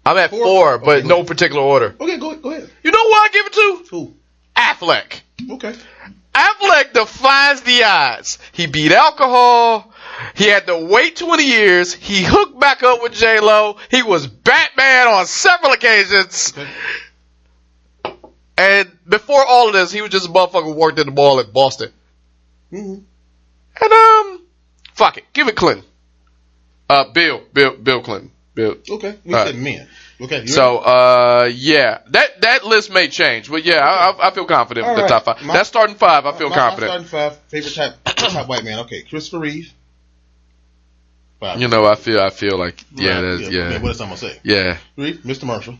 I'm 0.08 0.18
at 0.18 0.30
Four? 0.30 0.43
four, 0.45 0.78
but 0.80 0.97
Okay, 0.99 1.08
no 1.08 1.18
go. 1.18 1.24
particular 1.26 1.62
order. 1.62 1.95
Okay, 1.99 2.18
go 2.18 2.36
go 2.36 2.51
ahead. 2.51 2.70
You 2.84 2.91
know 2.91 3.03
who 3.03 3.14
I 3.14 3.30
give 3.34 3.45
it 3.45 3.53
to? 3.53 3.86
Who? 3.91 4.14
Affleck. 4.55 5.22
Okay. 5.51 5.74
Affleck 6.34 6.93
defies 6.93 7.62
the 7.62 7.84
odds. 7.84 8.38
He 8.51 8.68
beat 8.68 8.91
alcohol. 8.91 9.91
He 10.36 10.45
had 10.45 10.68
to 10.68 10.78
wait 10.86 11.16
20 11.16 11.43
years. 11.43 11.93
He 11.93 12.24
hooked 12.24 12.60
back 12.60 12.84
up 12.84 13.01
with 13.01 13.14
J 13.14 13.39
Lo. 13.39 13.78
He 13.91 14.01
was 14.03 14.28
Batman 14.28 15.08
on 15.08 15.26
several 15.26 15.74
occasions. 15.74 16.53
Okay. 16.58 16.70
And 18.58 18.91
before 19.08 19.45
all 19.45 19.68
of 19.68 19.74
this, 19.74 19.91
he 19.91 20.01
was 20.01 20.10
just 20.12 20.28
a 20.28 20.32
motherfucker 20.32 20.64
who 20.64 20.74
worked 20.74 20.97
in 20.99 21.05
the 21.08 21.12
mall 21.12 21.39
in 21.39 21.51
Boston. 21.51 21.91
hmm 22.72 22.95
And 23.82 23.93
um, 23.93 24.41
fuck 24.93 25.18
it, 25.18 25.26
give 25.34 25.47
it 25.47 25.55
Clinton. 25.55 25.86
Uh, 26.89 27.12
Bill, 27.12 27.43
Bill, 27.53 27.76
Bill 27.78 28.01
Clinton. 28.01 28.32
Bill. 28.58 28.76
Okay. 28.89 29.16
We 29.24 29.34
said 29.34 29.45
right. 29.45 29.55
men. 29.55 29.88
Okay. 30.20 30.47
So, 30.47 30.80
uh, 30.80 31.47
yeah, 31.53 31.99
that 32.08 32.41
that 32.41 32.66
list 32.66 32.91
may 32.91 33.08
change, 33.08 33.51
but 33.51 33.64
yeah, 33.64 33.78
I, 33.86 34.10
I, 34.10 34.28
I 34.28 34.32
feel 34.32 34.45
confident 34.45 34.88
All 34.88 34.95
with 34.95 35.03
the 35.03 35.08
top 35.08 35.26
five. 35.26 35.43
My- 35.43 35.53
That's 35.53 35.70
starting 35.70 35.95
five. 35.95 36.26
I 36.26 36.32
feel 36.36 36.49
My- 36.49 36.55
my 36.72 36.76
starting 36.76 37.05
five 37.05 37.38
favorite 37.49 37.76
type 37.76 37.93
top 38.03 38.49
white 38.49 38.64
man. 38.64 38.80
Okay, 38.80 39.03
Christopher 39.03 39.39
Reeve. 39.39 39.72
Five. 41.39 41.62
You 41.62 41.68
know, 41.68 41.86
I 41.86 41.93
feel, 41.93 42.20
I 42.20 42.32
feel 42.32 42.58
like, 42.58 42.84
yeah, 42.95 43.22
Right, 43.22 43.39
mean, 43.41 43.51
yeah, 43.51 43.80
what 43.80 43.89
else 43.89 44.01
I'm 44.01 44.08
gonna 44.08 44.18
say? 44.18 44.39
yeah. 44.43 44.78
Reeve, 44.95 45.18
Mr. 45.24 45.43
Marshall, 45.43 45.78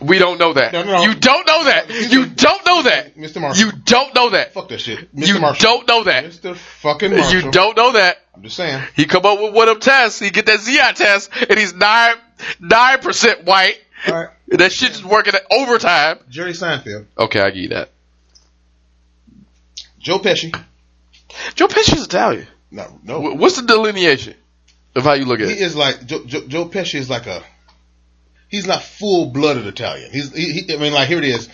We 0.00 0.18
don't 0.18 0.38
know 0.38 0.52
that. 0.52 0.72
No, 0.72 0.84
no, 0.84 0.92
no. 0.92 1.02
You 1.02 1.14
don't 1.14 1.44
know 1.46 1.64
that. 1.64 1.90
You 1.90 2.26
don't 2.26 2.64
know 2.64 2.82
that. 2.82 3.16
Mr. 3.16 3.40
Marshall. 3.40 3.66
You 3.66 3.72
don't 3.84 4.14
know 4.14 4.30
that. 4.30 4.52
Fuck 4.54 4.68
that 4.68 4.80
shit. 4.80 5.14
Mr. 5.14 5.26
You 5.26 5.40
Marshall. 5.40 5.60
don't 5.60 5.88
know 5.88 6.04
that. 6.04 6.24
Mr. 6.26 6.54
fucking 6.54 7.10
Marshall. 7.16 7.40
You 7.40 7.50
don't 7.50 7.76
know 7.76 7.92
that. 7.92 8.18
I'm 8.34 8.42
just 8.44 8.56
saying. 8.56 8.80
He 8.94 9.06
come 9.06 9.26
up 9.26 9.40
with 9.40 9.52
one 9.54 9.68
of 9.68 9.74
them 9.74 9.80
tests. 9.80 10.20
He 10.20 10.30
get 10.30 10.46
that 10.46 10.60
ZI 10.60 10.78
test, 10.94 11.30
and 11.50 11.58
he's 11.58 11.74
nine 11.74 12.14
nine 12.60 13.00
percent 13.00 13.44
white. 13.44 13.78
All 14.06 14.14
right. 14.14 14.28
That 14.48 14.70
shit's 14.72 15.04
working 15.04 15.34
at 15.34 15.42
overtime. 15.50 16.20
Jerry 16.30 16.52
Seinfeld, 16.52 17.06
Okay, 17.18 17.40
I 17.40 17.50
give 17.50 17.62
you 17.64 17.68
that. 17.70 17.90
Joe 19.98 20.18
Pesci. 20.20 20.54
Joe 21.54 21.66
Pesci's 21.66 22.04
Italian. 22.04 22.46
No, 22.70 22.98
no. 23.02 23.20
What's 23.20 23.56
the 23.60 23.66
delineation 23.66 24.34
of 24.94 25.02
how 25.02 25.14
you 25.14 25.24
look 25.24 25.40
at 25.40 25.48
He 25.48 25.58
is 25.58 25.74
like 25.74 26.06
Joe, 26.06 26.24
Joe, 26.24 26.46
Joe 26.46 26.68
Pesci 26.68 26.94
is 26.94 27.10
like 27.10 27.26
a. 27.26 27.42
He's 28.48 28.66
not 28.66 28.82
full 28.82 29.26
blooded 29.26 29.66
Italian. 29.66 30.10
He's. 30.10 30.32
He, 30.34 30.60
he, 30.60 30.74
I 30.74 30.78
mean, 30.78 30.92
like 30.92 31.08
here 31.08 31.18
it 31.18 31.24
is. 31.24 31.48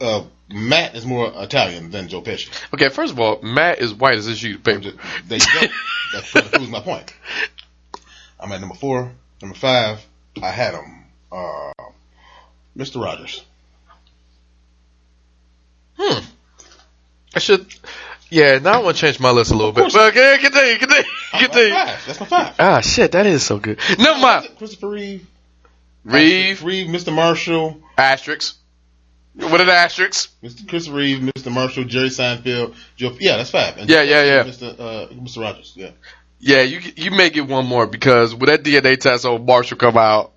Uh, 0.00 0.24
Matt 0.48 0.96
is 0.96 1.06
more 1.06 1.30
Italian 1.36 1.90
than 1.90 2.08
Joe 2.08 2.22
Pesci. 2.22 2.48
Okay, 2.74 2.88
first 2.88 3.12
of 3.12 3.20
all, 3.20 3.40
Matt 3.42 3.78
is 3.78 3.94
white 3.94 4.18
as 4.18 4.26
a 4.26 4.34
sheet 4.34 4.56
of 4.56 4.64
paper. 4.64 4.92
There 5.26 5.38
you 5.38 5.60
go. 5.60 5.66
That 6.12 6.24
further 6.24 6.48
proves 6.48 6.70
my 6.70 6.80
point. 6.80 7.14
I'm 8.40 8.50
at 8.50 8.60
number 8.60 8.74
four. 8.74 9.12
Number 9.40 9.56
five, 9.56 10.04
I 10.42 10.50
had 10.50 10.74
him. 10.74 11.04
Uh, 11.30 11.72
Mr. 12.76 13.02
Rogers. 13.02 13.44
Hmm. 15.96 16.24
I 17.34 17.38
should. 17.38 17.66
Yeah, 18.30 18.58
now 18.58 18.80
I 18.80 18.82
want 18.82 18.96
to 18.96 19.00
change 19.00 19.20
my 19.20 19.30
list 19.30 19.50
a 19.50 19.56
little 19.56 19.72
bit. 19.72 19.92
But 19.92 20.08
okay, 20.10 20.38
continue, 20.40 20.78
continue, 20.78 21.02
That's 21.32 21.44
continue. 21.44 21.74
five. 21.74 22.06
That's 22.06 22.20
my 22.20 22.26
five. 22.26 22.54
Ah, 22.58 22.80
shit, 22.80 23.12
that 23.12 23.26
is 23.26 23.44
so 23.44 23.58
good. 23.58 23.78
Never 23.98 24.18
mind. 24.18 24.48
Christopher 24.56 24.88
Reeve. 24.88 25.26
Reeve, 26.04 26.62
Reeve, 26.64 26.86
Mr. 26.88 27.12
Marshall, 27.14 27.80
asterisks. 27.96 28.56
What 29.34 29.60
are 29.60 29.64
the 29.64 29.72
asterisks? 29.72 30.28
Mr. 30.42 30.68
Chris 30.68 30.88
Reeve, 30.88 31.18
Mr. 31.20 31.52
Marshall, 31.52 31.84
Jerry 31.84 32.08
Seinfeld, 32.08 32.74
Joe. 32.96 33.16
Yeah, 33.20 33.36
that's 33.36 33.50
five. 33.50 33.76
And 33.78 33.88
Yeah, 33.88 34.02
yeah, 34.02 34.24
yeah. 34.24 34.42
Mr. 34.44 34.78
Uh, 34.78 35.06
Mr. 35.14 35.40
Rogers. 35.42 35.72
Yeah. 35.76 35.90
Yeah, 36.40 36.62
you 36.62 36.80
you 36.96 37.10
may 37.10 37.30
get 37.30 37.46
one 37.46 37.66
more 37.66 37.86
because 37.86 38.34
with 38.34 38.48
that 38.48 38.62
DNA 38.64 38.98
test 38.98 39.24
on 39.26 39.44
Marshall 39.44 39.76
come 39.76 39.96
out, 39.98 40.32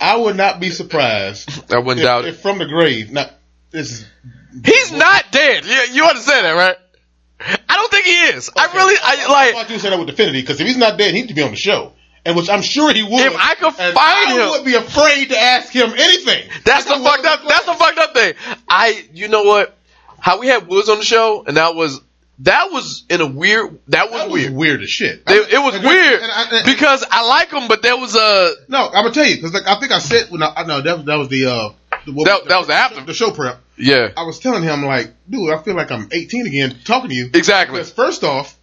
I 0.00 0.16
would 0.16 0.36
not 0.36 0.58
be 0.60 0.70
surprised 0.70 1.48
I 1.72 1.78
wouldn't 1.78 2.00
if, 2.00 2.04
doubt 2.04 2.24
it. 2.24 2.34
from 2.36 2.58
the 2.58 2.66
grave. 2.66 3.12
Not 3.12 3.32
this 3.70 3.92
is. 3.92 4.06
He's 4.64 4.92
not 4.92 5.24
dead. 5.30 5.64
You, 5.64 5.72
you 5.94 6.04
understand 6.04 6.44
that, 6.44 6.52
right? 6.52 6.76
I 7.68 7.76
don't 7.76 7.90
think 7.90 8.04
he 8.04 8.12
is. 8.36 8.50
I 8.56 8.66
really, 8.74 8.94
I 9.02 9.26
I 9.28 9.32
like. 9.32 9.54
thought 9.54 9.70
you 9.70 9.78
said 9.78 9.90
that 9.92 9.98
with 9.98 10.08
definitively 10.08 10.42
because 10.42 10.60
if 10.60 10.66
he's 10.66 10.76
not 10.76 10.98
dead, 10.98 11.14
he 11.14 11.20
needs 11.20 11.28
to 11.28 11.34
be 11.34 11.42
on 11.42 11.50
the 11.50 11.56
show, 11.56 11.92
and 12.24 12.36
which 12.36 12.48
I'm 12.48 12.62
sure 12.62 12.92
he 12.92 13.02
would. 13.02 13.26
If 13.26 13.34
I 13.36 13.54
could 13.54 13.74
find 13.74 13.96
I 13.98 14.32
him- 14.34 14.40
I 14.42 14.50
would 14.50 14.64
be 14.64 14.74
afraid 14.74 15.30
to 15.30 15.38
ask 15.38 15.72
him 15.72 15.92
anything. 15.96 16.48
That's 16.64 16.84
the 16.84 16.94
fucked 16.94 17.24
up. 17.26 17.40
That's 17.48 17.66
the 17.66 17.74
fucked 17.74 17.98
up 17.98 18.14
thing. 18.14 18.34
I, 18.68 19.04
you 19.12 19.28
know 19.28 19.42
what? 19.42 19.76
How 20.18 20.38
we 20.38 20.46
had 20.46 20.68
Woods 20.68 20.88
on 20.88 20.98
the 20.98 21.04
show, 21.04 21.44
and 21.46 21.56
that 21.56 21.74
was 21.74 22.00
that 22.40 22.70
was 22.72 23.04
in 23.10 23.20
a 23.20 23.26
weird. 23.26 23.78
That 23.88 24.10
was 24.10 24.20
That 24.20 24.30
was 24.30 24.40
weird. 24.42 24.54
weird 24.54 24.82
as 24.82 24.90
shit. 24.90 25.22
It, 25.26 25.52
it 25.52 25.58
was 25.58 25.74
And- 25.74 25.84
weird 25.84 26.22
and 26.22 26.30
I- 26.32 26.46
and- 26.58 26.64
because 26.66 27.04
I 27.10 27.26
like 27.26 27.50
him, 27.50 27.66
but 27.68 27.82
there 27.82 27.96
was 27.96 28.14
a 28.14 28.52
no, 28.68 28.86
I'm 28.86 28.92
gonna 29.04 29.10
tell 29.12 29.26
you 29.26 29.36
because 29.36 29.52
like, 29.54 29.66
I 29.66 29.78
think 29.80 29.90
I 29.92 29.98
said 29.98 30.30
when 30.30 30.42
I 30.42 30.62
no 30.66 30.80
that, 30.80 31.04
that 31.06 31.16
was 31.16 31.28
the 31.28 31.46
uh 31.46 31.68
the, 32.06 32.12
what- 32.12 32.26
That- 32.26 32.48
that 32.48 32.58
was 32.60 32.70
after. 32.70 33.00
the 33.04 33.14
show 33.14 33.30
prep. 33.32 33.60
yeah, 33.76 34.10
I 34.16 34.22
was 34.24 34.38
telling 34.38 34.62
him 34.62 34.84
like, 34.84 35.12
dude, 35.28 35.52
I 35.52 35.58
feel 35.62 35.74
like 35.74 35.90
I'm 35.90 36.08
18 36.12 36.46
again 36.46 36.76
talking 36.84 37.10
to 37.10 37.14
you. 37.16 37.30
exactly. 37.34 37.78
Because 37.78 37.90
first 37.92 38.22
off, 38.24 38.56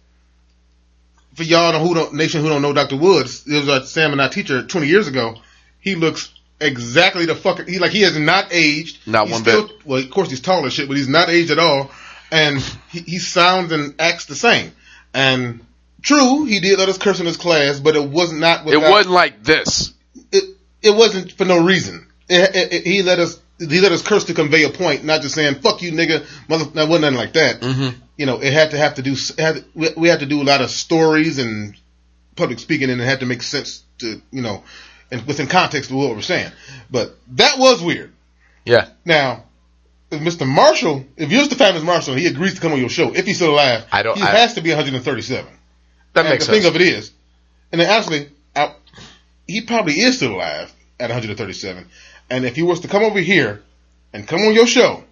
for 1.40 1.44
y'all 1.44 1.78
who 1.86 1.94
don't 1.94 2.12
nation 2.14 2.42
who 2.42 2.48
don't 2.50 2.60
know 2.60 2.72
Dr. 2.74 2.96
Woods, 2.96 3.46
it 3.46 3.54
was 3.56 3.66
like 3.66 3.84
Sam 3.84 4.12
and 4.12 4.20
I 4.20 4.28
teacher 4.28 4.62
20 4.62 4.86
years 4.86 5.08
ago. 5.08 5.36
He 5.80 5.94
looks 5.94 6.32
exactly 6.60 7.24
the 7.24 7.34
fucking 7.34 7.66
he 7.66 7.78
like 7.78 7.92
he 7.92 8.02
has 8.02 8.18
not 8.18 8.48
aged. 8.52 8.98
Not 9.08 9.24
He's 9.26 9.32
one 9.32 9.42
still, 9.42 9.66
bit. 9.68 9.86
Well, 9.86 10.02
of 10.02 10.10
course 10.10 10.28
he's 10.28 10.40
tall 10.40 10.66
as 10.66 10.74
shit, 10.74 10.86
but 10.88 10.98
he's 10.98 11.08
not 11.08 11.30
aged 11.30 11.50
at 11.50 11.58
all, 11.58 11.90
and 12.30 12.58
he, 12.90 13.00
he 13.00 13.18
sounds 13.18 13.72
and 13.72 13.94
acts 13.98 14.26
the 14.26 14.34
same. 14.34 14.72
And 15.14 15.64
true, 16.02 16.44
he 16.44 16.60
did 16.60 16.78
let 16.78 16.90
us 16.90 16.98
curse 16.98 17.20
in 17.20 17.26
his 17.26 17.38
class, 17.38 17.80
but 17.80 17.96
it 17.96 18.04
was 18.04 18.32
not. 18.32 18.66
It 18.68 18.76
wasn't 18.76 19.14
like 19.14 19.42
this. 19.42 19.94
It, 20.30 20.44
it 20.82 20.94
wasn't 20.94 21.32
for 21.32 21.46
no 21.46 21.64
reason. 21.64 22.06
It, 22.28 22.54
it, 22.54 22.72
it- 22.74 22.86
he 22.86 23.02
let 23.02 23.18
us. 23.18 23.40
He 23.58 23.80
let 23.80 23.92
us 23.92 24.00
curse 24.02 24.24
to 24.24 24.34
convey 24.34 24.64
a 24.64 24.70
point, 24.70 25.04
not 25.04 25.20
just 25.20 25.34
saying 25.34 25.56
"fuck 25.56 25.82
you, 25.82 25.92
nigga." 25.92 26.24
Mother, 26.48 26.64
that 26.72 26.88
wasn't 26.88 27.02
nothing 27.02 27.16
like 27.18 27.32
that 27.34 27.60
Mm-hmm. 27.60 27.98
You 28.20 28.26
know, 28.26 28.38
it 28.42 28.52
had 28.52 28.72
to 28.72 28.76
have 28.76 28.96
to 28.96 29.02
do, 29.02 29.16
had, 29.38 29.64
we, 29.74 29.88
we 29.96 30.08
had 30.10 30.20
to 30.20 30.26
do 30.26 30.42
a 30.42 30.44
lot 30.44 30.60
of 30.60 30.70
stories 30.70 31.38
and 31.38 31.74
public 32.36 32.58
speaking 32.58 32.90
and 32.90 33.00
it 33.00 33.04
had 33.04 33.20
to 33.20 33.26
make 33.26 33.40
sense 33.42 33.82
to, 34.00 34.20
you 34.30 34.42
know, 34.42 34.62
and 35.10 35.26
within 35.26 35.46
context 35.46 35.90
of 35.90 35.96
what 35.96 36.10
we're 36.14 36.20
saying. 36.20 36.52
But 36.90 37.16
that 37.36 37.58
was 37.58 37.82
weird. 37.82 38.12
Yeah, 38.66 38.90
Now, 39.06 39.44
if 40.10 40.20
Mr. 40.20 40.46
Marshall, 40.46 41.06
if 41.16 41.32
you're 41.32 41.46
the 41.46 41.54
famous 41.54 41.82
Marshall, 41.82 42.14
he 42.14 42.26
agrees 42.26 42.54
to 42.56 42.60
come 42.60 42.72
on 42.72 42.78
your 42.78 42.90
show, 42.90 43.10
if 43.14 43.24
he's 43.24 43.36
still 43.36 43.54
alive, 43.54 43.86
I 43.90 44.02
don't- 44.02 44.18
he 44.18 44.22
I- 44.22 44.36
has 44.40 44.52
to 44.54 44.60
be 44.60 44.68
137. 44.68 45.46
that 46.12 46.20
and 46.20 46.28
makes 46.28 46.44
the 46.46 46.52
sense. 46.52 46.64
thing 46.64 46.68
of 46.68 46.76
it 46.76 46.82
is, 46.82 47.10
and 47.72 47.80
then 47.80 47.88
actually, 47.88 48.28
I, 48.54 48.74
he 49.46 49.62
probably 49.62 49.94
is 49.94 50.16
still 50.16 50.34
alive 50.34 50.70
at 50.98 51.08
137. 51.08 51.86
And 52.28 52.44
if 52.44 52.54
he 52.54 52.62
was 52.62 52.80
to 52.80 52.88
come 52.88 53.02
over 53.02 53.18
here 53.18 53.62
and 54.12 54.28
come 54.28 54.42
on 54.42 54.52
your 54.52 54.66
show, 54.66 55.04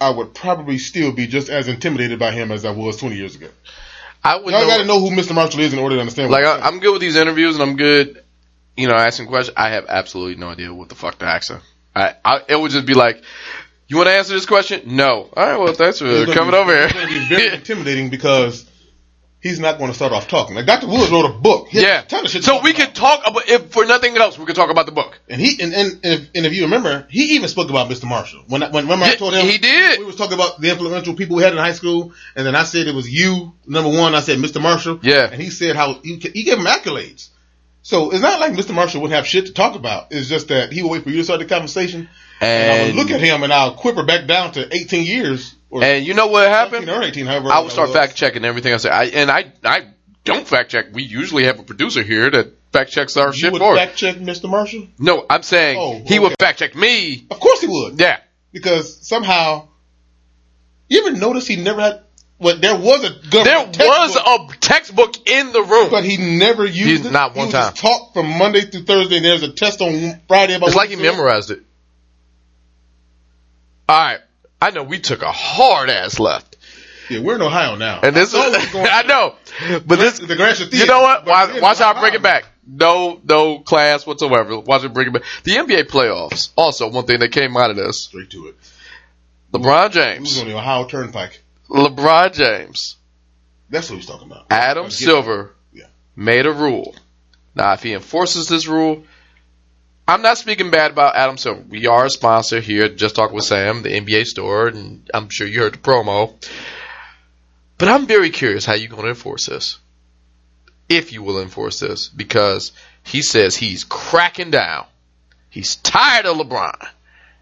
I 0.00 0.10
would 0.10 0.34
probably 0.34 0.78
still 0.78 1.12
be 1.12 1.26
just 1.26 1.48
as 1.48 1.66
intimidated 1.68 2.18
by 2.18 2.30
him 2.32 2.52
as 2.52 2.64
I 2.64 2.70
was 2.70 2.96
20 2.98 3.16
years 3.16 3.34
ago. 3.34 3.48
I 4.22 4.36
would 4.36 4.52
Y'all 4.52 4.62
know- 4.62 4.66
got 4.68 4.78
to 4.78 4.84
know 4.84 5.00
who 5.00 5.10
Mr. 5.10 5.34
Marshall 5.34 5.60
is 5.60 5.72
in 5.72 5.78
order 5.78 5.96
to 5.96 6.00
understand. 6.00 6.30
like 6.30 6.44
what 6.44 6.62
I, 6.62 6.66
I'm 6.66 6.78
good 6.80 6.92
with 6.92 7.00
these 7.00 7.16
interviews 7.16 7.54
and 7.54 7.62
I'm 7.62 7.76
good, 7.76 8.22
you 8.76 8.88
know, 8.88 8.94
asking 8.94 9.26
questions. 9.26 9.56
I 9.56 9.70
have 9.70 9.86
absolutely 9.88 10.36
no 10.36 10.48
idea 10.48 10.72
what 10.72 10.88
the 10.88 10.94
fuck 10.94 11.18
to 11.18 11.24
ask 11.26 11.48
them. 11.48 11.60
I, 11.96 12.14
I 12.24 12.40
it 12.48 12.60
would 12.60 12.70
just 12.70 12.86
be 12.86 12.94
like, 12.94 13.22
you 13.88 13.96
want 13.96 14.08
to 14.08 14.12
answer 14.12 14.34
this 14.34 14.46
question? 14.46 14.82
No. 14.96 15.28
All 15.36 15.46
right, 15.46 15.56
well 15.58 15.72
thanks 15.72 15.98
for 16.00 16.26
coming 16.26 16.50
be- 16.52 16.56
over 16.56 16.74
It's 16.74 16.92
going 16.92 17.08
to 17.08 17.12
be 17.14 17.28
very 17.28 17.42
here. 17.42 17.52
intimidating 17.54 18.10
because 18.10 18.67
he's 19.40 19.60
not 19.60 19.78
going 19.78 19.90
to 19.90 19.94
start 19.94 20.12
off 20.12 20.28
talking. 20.28 20.56
Like 20.56 20.66
Dr. 20.66 20.88
Woods 20.88 21.10
wrote 21.10 21.24
a 21.26 21.32
book. 21.38 21.68
He 21.68 21.80
yeah. 21.80 22.02
ton 22.02 22.24
of 22.24 22.30
shit 22.30 22.44
So 22.44 22.62
we 22.62 22.70
about. 22.70 22.86
could 22.86 22.94
talk 22.94 23.26
about 23.26 23.48
if 23.48 23.72
for 23.72 23.84
nothing 23.86 24.16
else, 24.16 24.38
we 24.38 24.44
could 24.44 24.56
talk 24.56 24.70
about 24.70 24.86
the 24.86 24.92
book. 24.92 25.18
And 25.28 25.40
he 25.40 25.62
and 25.62 25.72
and, 25.72 25.92
and, 25.92 26.00
if, 26.04 26.30
and 26.34 26.46
if 26.46 26.52
you 26.52 26.64
remember, 26.64 27.06
he 27.10 27.36
even 27.36 27.48
spoke 27.48 27.70
about 27.70 27.88
Mr. 27.88 28.08
Marshall. 28.08 28.44
When 28.48 28.62
I, 28.62 28.70
when 28.70 28.84
remember 28.84 29.06
I 29.06 29.14
told 29.14 29.34
him 29.34 29.46
he 29.46 29.58
did. 29.58 30.00
We 30.00 30.04
was 30.04 30.16
talking 30.16 30.34
about 30.34 30.60
the 30.60 30.70
influential 30.70 31.14
people 31.14 31.36
we 31.36 31.42
had 31.42 31.52
in 31.52 31.58
high 31.58 31.72
school, 31.72 32.12
and 32.34 32.46
then 32.46 32.54
I 32.54 32.64
said 32.64 32.86
it 32.86 32.94
was 32.94 33.08
you 33.08 33.54
number 33.66 33.90
one. 33.90 34.14
I 34.14 34.20
said 34.20 34.38
Mr. 34.38 34.60
Marshall. 34.60 35.00
Yeah. 35.02 35.28
And 35.30 35.40
he 35.40 35.50
said 35.50 35.76
how 35.76 35.94
he, 36.02 36.16
he 36.16 36.42
gave 36.42 36.58
him 36.58 36.66
accolades. 36.66 37.28
So 37.82 38.10
it's 38.10 38.20
not 38.20 38.40
like 38.40 38.52
Mr. 38.52 38.74
Marshall 38.74 39.02
would 39.02 39.12
have 39.12 39.26
shit 39.26 39.46
to 39.46 39.52
talk 39.52 39.74
about. 39.74 40.08
It's 40.10 40.28
just 40.28 40.48
that 40.48 40.72
he 40.72 40.82
would 40.82 40.90
wait 40.90 41.04
for 41.04 41.10
you 41.10 41.18
to 41.18 41.24
start 41.24 41.40
the 41.40 41.46
conversation, 41.46 42.08
and, 42.40 42.72
I 42.72 42.84
would 42.86 42.96
look 42.96 43.10
at 43.10 43.20
him 43.20 43.42
and 43.42 43.52
I'll 43.52 43.74
quiver 43.74 44.04
back 44.04 44.26
down 44.26 44.52
to 44.52 44.74
18 44.74 45.06
years 45.06 45.54
or 45.70 45.82
and 45.84 46.06
you 46.06 46.14
know 46.14 46.26
what 46.28 46.44
17 46.44 46.52
happened? 46.88 46.90
or 46.90 47.02
18, 47.06 47.26
however. 47.26 47.50
I 47.52 47.60
would 47.60 47.70
start 47.72 47.90
fact 47.90 48.14
checking 48.16 48.44
everything 48.44 48.72
I 48.74 48.76
say. 48.78 48.90
I 48.90 49.04
and 49.04 49.30
I 49.30 49.52
I 49.64 49.86
don't 50.24 50.46
fact 50.46 50.70
check. 50.70 50.86
We 50.92 51.02
usually 51.02 51.44
have 51.44 51.58
a 51.58 51.62
producer 51.62 52.02
here 52.02 52.30
that 52.30 52.52
fact 52.72 52.90
checks 52.90 53.16
our 53.16 53.28
You 53.28 53.32
shit 53.32 53.52
would 53.52 53.60
for 53.60 53.76
fact 53.76 53.96
check 53.96 54.16
Mr. 54.16 54.48
Marshall? 54.48 54.86
No, 54.98 55.24
I'm 55.28 55.42
saying 55.42 55.78
Oh, 55.80 56.02
he 56.06 56.18
would 56.18 56.34
fact 56.38 56.58
check 56.58 56.74
me. 56.74 57.26
Of 57.30 57.40
course 57.40 57.60
he 57.60 57.66
would. 57.66 57.98
Yeah. 58.00 58.18
Because 58.52 59.06
somehow, 59.06 59.68
you 60.88 61.06
ever 61.06 61.16
notice 61.16 61.46
he 61.46 61.56
never 61.56 61.80
had? 61.80 62.02
Well, 62.40 62.56
there 62.60 62.76
was 62.78 63.04
a 63.04 63.10
There 63.30 63.66
was 63.66 64.16
a 64.16 64.56
textbook 64.60 65.28
in 65.28 65.52
the 65.52 65.60
room. 65.62 65.90
but 65.90 66.04
he 66.04 66.16
never 66.38 66.64
used 66.64 66.78
He's 66.78 67.06
it. 67.06 67.10
not 67.12 67.34
one 67.34 67.46
would 67.46 67.52
time. 67.52 67.72
Taught 67.74 68.14
from 68.14 68.26
Monday 68.38 68.60
through 68.62 68.84
Thursday. 68.84 69.16
and 69.16 69.24
There's 69.24 69.42
a 69.42 69.52
test 69.52 69.80
on 69.82 70.20
Friday 70.28 70.54
about. 70.54 70.68
It's 70.68 70.76
like 70.76 70.90
he 70.90 70.96
memorized 70.96 71.50
it. 71.50 71.60
All 73.88 73.98
right. 73.98 74.20
I 74.60 74.70
know 74.70 74.82
we 74.82 74.98
took 74.98 75.22
a 75.22 75.30
hard 75.32 75.90
ass 75.90 76.18
left. 76.18 76.56
Yeah, 77.10 77.20
we're 77.20 77.36
in 77.36 77.42
Ohio 77.42 77.76
now. 77.76 78.00
And 78.02 78.14
this 78.14 78.34
I 78.34 78.50
know 78.50 78.80
I 78.90 79.02
know, 79.04 79.34
but 79.86 79.96
this, 79.98 80.18
the 80.18 80.36
Gratiot 80.36 80.72
you 80.72 80.86
know 80.86 81.00
what? 81.00 81.26
Watch, 81.26 81.54
we're 81.54 81.60
watch 81.62 81.78
how 81.78 81.94
I 81.94 82.00
bring 82.00 82.14
it 82.14 82.22
back. 82.22 82.44
No, 82.66 83.18
no 83.24 83.60
class 83.60 84.06
whatsoever. 84.06 84.58
Watch 84.58 84.84
it 84.84 84.92
bring 84.92 85.06
it 85.08 85.12
back. 85.14 85.22
The 85.44 85.52
NBA 85.52 85.84
playoffs. 85.88 86.50
Also, 86.54 86.90
one 86.90 87.06
thing 87.06 87.20
that 87.20 87.32
came 87.32 87.56
out 87.56 87.70
of 87.70 87.76
this: 87.76 88.02
Straight 88.04 88.30
to 88.30 88.48
it. 88.48 88.56
LeBron 89.54 89.86
Who's 89.86 89.94
James, 89.94 90.38
on 90.40 90.48
the 90.48 90.56
Ohio 90.56 90.86
Turnpike? 90.86 91.42
LeBron 91.70 92.34
James, 92.34 92.96
That's 93.70 93.88
what 93.88 93.96
he's 93.96 94.06
talking 94.06 94.30
about. 94.30 94.46
Adam 94.50 94.90
Silver 94.90 95.54
Yeah. 95.72 95.86
made 96.14 96.44
a 96.44 96.52
rule. 96.52 96.94
Now, 97.54 97.72
if 97.72 97.82
he 97.82 97.94
enforces 97.94 98.48
this 98.48 98.66
rule, 98.66 99.04
I'm 100.08 100.22
not 100.22 100.38
speaking 100.38 100.70
bad 100.70 100.92
about 100.92 101.16
Adam 101.16 101.36
Silver. 101.36 101.60
We 101.68 101.86
are 101.86 102.06
a 102.06 102.10
sponsor 102.10 102.60
here, 102.60 102.88
Just 102.88 103.14
Talk 103.14 103.30
with 103.30 103.44
Sam, 103.44 103.82
the 103.82 103.90
NBA 103.90 104.24
store, 104.24 104.68
and 104.68 105.06
I'm 105.12 105.28
sure 105.28 105.46
you 105.46 105.60
heard 105.60 105.74
the 105.74 105.78
promo. 105.78 106.32
But 107.76 107.88
I'm 107.88 108.06
very 108.06 108.30
curious 108.30 108.64
how 108.64 108.72
you're 108.72 108.88
going 108.88 109.02
to 109.02 109.10
enforce 109.10 109.44
this. 109.44 109.76
If 110.88 111.12
you 111.12 111.22
will 111.22 111.42
enforce 111.42 111.80
this, 111.80 112.08
because 112.08 112.72
he 113.02 113.20
says 113.20 113.54
he's 113.54 113.84
cracking 113.84 114.50
down. 114.50 114.86
He's 115.50 115.76
tired 115.76 116.24
of 116.24 116.38
LeBron 116.38 116.88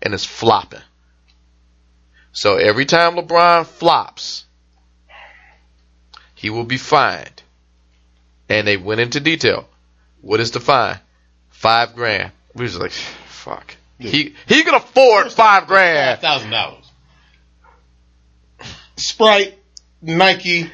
and 0.03 0.13
is 0.13 0.25
flopping. 0.25 0.83
So 2.33 2.57
every 2.57 2.85
time 2.85 3.15
LeBron 3.15 3.65
flops, 3.65 4.45
he 6.35 6.51
will 6.51 6.65
be 6.65 6.79
fined. 6.79 7.45
And 8.49 8.67
they 8.67 8.77
went 8.77 9.01
into 9.01 9.21
detail. 9.21 9.69
What 10.21 10.41
is 10.41 10.51
the 10.51 10.59
fine? 10.59 10.99
Five 11.51 11.95
grand. 11.95 12.33
We 12.57 12.63
was 12.65 12.79
like, 12.79 12.91
fuck. 12.91 13.77
He 13.99 14.35
he 14.47 14.63
can 14.65 14.75
afford 14.75 15.25
five 15.33 15.61
Five 15.63 15.67
grand. 15.69 16.21
thousand 16.21 16.51
dollars. 16.51 16.85
Sprite, 18.97 19.55
Nike, 20.03 20.71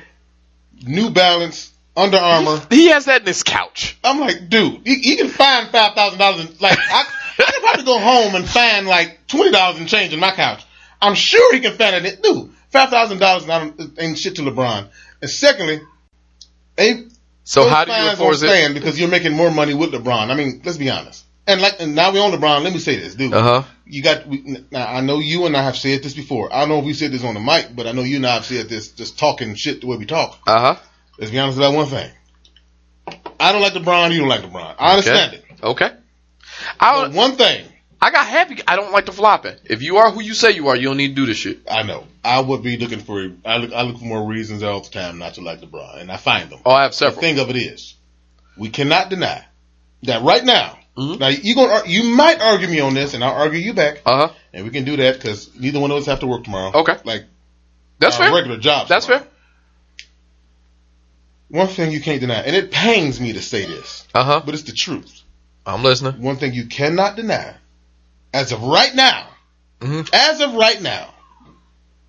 New 0.86 1.10
Balance, 1.10 1.72
Under 1.96 2.16
Armour. 2.18 2.60
He 2.70 2.88
has 2.88 3.06
that 3.06 3.22
in 3.22 3.26
his 3.26 3.42
couch. 3.42 3.98
I'm 4.04 4.20
like, 4.20 4.48
dude, 4.48 4.82
he, 4.86 4.94
he 4.96 5.16
can 5.16 5.28
find 5.28 5.68
five 5.68 5.94
thousand 5.94 6.18
dollars. 6.18 6.60
Like, 6.60 6.78
I, 6.78 7.04
I 7.38 7.50
could 7.52 7.62
probably 7.62 7.84
go 7.84 7.98
home 7.98 8.34
and 8.36 8.48
find 8.48 8.86
like 8.86 9.26
twenty 9.26 9.50
dollars 9.50 9.78
and 9.78 9.88
change 9.88 10.12
in 10.12 10.20
my 10.20 10.32
couch. 10.32 10.64
I'm 11.00 11.14
sure 11.14 11.52
he 11.52 11.60
can 11.60 11.76
find 11.76 12.06
it. 12.06 12.22
Dude, 12.22 12.50
five 12.70 12.90
thousand 12.90 13.18
dollars 13.18 13.44
ain't 13.98 14.18
shit 14.18 14.36
to 14.36 14.42
LeBron. 14.42 14.88
And 15.20 15.30
secondly, 15.30 15.80
a 16.78 17.06
So 17.44 17.68
how 17.68 17.84
do 17.84 17.92
you 17.92 18.16
fines 18.16 18.42
it? 18.42 18.74
because 18.74 18.98
you're 18.98 19.08
making 19.08 19.32
more 19.32 19.50
money 19.50 19.74
with 19.74 19.92
LeBron. 19.92 20.30
I 20.30 20.34
mean, 20.34 20.62
let's 20.64 20.78
be 20.78 20.90
honest. 20.90 21.24
And 21.46 21.60
like, 21.60 21.80
and 21.80 21.94
now 21.94 22.12
we 22.12 22.20
own 22.20 22.30
LeBron. 22.32 22.62
Let 22.62 22.72
me 22.72 22.78
say 22.78 22.96
this, 22.96 23.14
dude. 23.14 23.32
Uh 23.34 23.42
huh. 23.42 23.62
You 23.84 24.02
got 24.02 24.26
we, 24.26 24.64
now. 24.70 24.86
I 24.86 25.00
know 25.00 25.18
you 25.18 25.46
and 25.46 25.56
I 25.56 25.62
have 25.62 25.76
said 25.76 26.02
this 26.02 26.14
before. 26.14 26.52
I 26.52 26.60
don't 26.60 26.68
know 26.68 26.78
if 26.78 26.84
we 26.84 26.94
said 26.94 27.10
this 27.10 27.24
on 27.24 27.34
the 27.34 27.40
mic, 27.40 27.74
but 27.74 27.86
I 27.86 27.92
know 27.92 28.02
you 28.02 28.16
and 28.16 28.26
I 28.26 28.34
have 28.34 28.44
said 28.44 28.68
this, 28.68 28.88
just 28.88 29.18
talking 29.18 29.54
shit 29.56 29.80
the 29.80 29.88
way 29.88 29.96
we 29.96 30.06
talk. 30.06 30.38
Uh 30.46 30.74
huh. 30.74 30.82
Let's 31.18 31.32
be 31.32 31.38
honest 31.38 31.58
about 31.58 31.74
one 31.74 31.86
thing. 31.86 32.10
I 33.40 33.52
don't 33.52 33.60
like 33.60 33.72
LeBron. 33.72 34.12
You 34.12 34.20
don't 34.20 34.28
like 34.28 34.42
LeBron. 34.42 34.76
I 34.78 34.92
understand 34.92 35.34
it. 35.34 35.44
Okay. 35.62 35.90
I 36.78 37.02
But 37.02 37.12
one 37.12 37.32
thing 37.32 37.66
I 38.00 38.10
got 38.10 38.26
happy. 38.26 38.58
I 38.66 38.76
don't 38.76 38.92
like 38.92 39.06
the 39.06 39.12
flopping. 39.12 39.56
If 39.64 39.82
you 39.82 39.98
are 39.98 40.10
who 40.10 40.20
you 40.22 40.34
say 40.34 40.50
you 40.52 40.68
are, 40.68 40.76
you 40.76 40.88
don't 40.88 40.96
need 40.96 41.08
to 41.08 41.14
do 41.14 41.26
this 41.26 41.36
shit. 41.36 41.60
I 41.70 41.82
know, 41.82 42.04
I 42.24 42.40
would 42.40 42.62
be 42.62 42.76
looking 42.76 42.98
for. 42.98 43.30
I 43.44 43.58
look. 43.58 43.72
I 43.72 43.82
look 43.82 43.98
for 43.98 44.04
more 44.04 44.26
reasons 44.26 44.62
all 44.62 44.80
the 44.80 44.90
time 44.90 45.18
not 45.18 45.34
to 45.34 45.40
like 45.40 45.60
LeBron, 45.60 46.00
and 46.00 46.10
I 46.10 46.16
find 46.16 46.50
them. 46.50 46.60
Oh, 46.64 46.72
I 46.72 46.82
have 46.82 46.92
The 46.92 46.96
several. 46.96 47.20
thing 47.20 47.38
of 47.38 47.50
it 47.50 47.56
is, 47.56 47.94
we 48.56 48.70
cannot 48.70 49.08
deny 49.08 49.44
that 50.04 50.22
right 50.22 50.44
now. 50.44 50.78
Mhm. 50.96 51.18
Now 51.18 51.28
you 51.28 51.54
gonna 51.54 51.82
you 51.86 52.04
might 52.04 52.40
argue 52.40 52.68
me 52.68 52.80
on 52.80 52.92
this, 52.94 53.14
and 53.14 53.24
I'll 53.24 53.34
argue 53.34 53.58
you 53.58 53.72
back, 53.72 54.02
Uh 54.04 54.28
huh. 54.28 54.34
and 54.52 54.64
we 54.64 54.70
can 54.70 54.84
do 54.84 54.96
that 54.98 55.14
because 55.14 55.50
neither 55.58 55.80
one 55.80 55.90
of 55.90 55.96
us 55.96 56.06
have 56.06 56.20
to 56.20 56.26
work 56.26 56.44
tomorrow. 56.44 56.72
Okay. 56.80 56.96
like 57.04 57.24
That's 57.98 58.18
our 58.20 58.26
fair. 58.26 58.34
regular 58.34 58.58
jobs. 58.58 58.88
That's 58.90 59.06
tomorrow. 59.06 59.24
fair. 59.24 59.30
One 61.48 61.68
thing 61.68 61.92
you 61.92 62.00
can't 62.00 62.20
deny, 62.20 62.40
and 62.40 62.56
it 62.56 62.70
pains 62.70 63.20
me 63.20 63.34
to 63.34 63.42
say 63.42 63.66
this, 63.66 64.06
Uh 64.14 64.24
huh. 64.24 64.42
but 64.44 64.54
it's 64.54 64.64
the 64.64 64.72
truth. 64.72 65.22
I'm 65.66 65.82
listening. 65.82 66.20
One 66.22 66.36
thing 66.36 66.54
you 66.54 66.66
cannot 66.66 67.16
deny, 67.16 67.54
as 68.34 68.52
of 68.52 68.62
right 68.62 68.94
now, 68.94 69.28
Mhm. 69.80 70.08
as 70.12 70.40
of 70.40 70.54
right 70.54 70.80
now, 70.80 71.08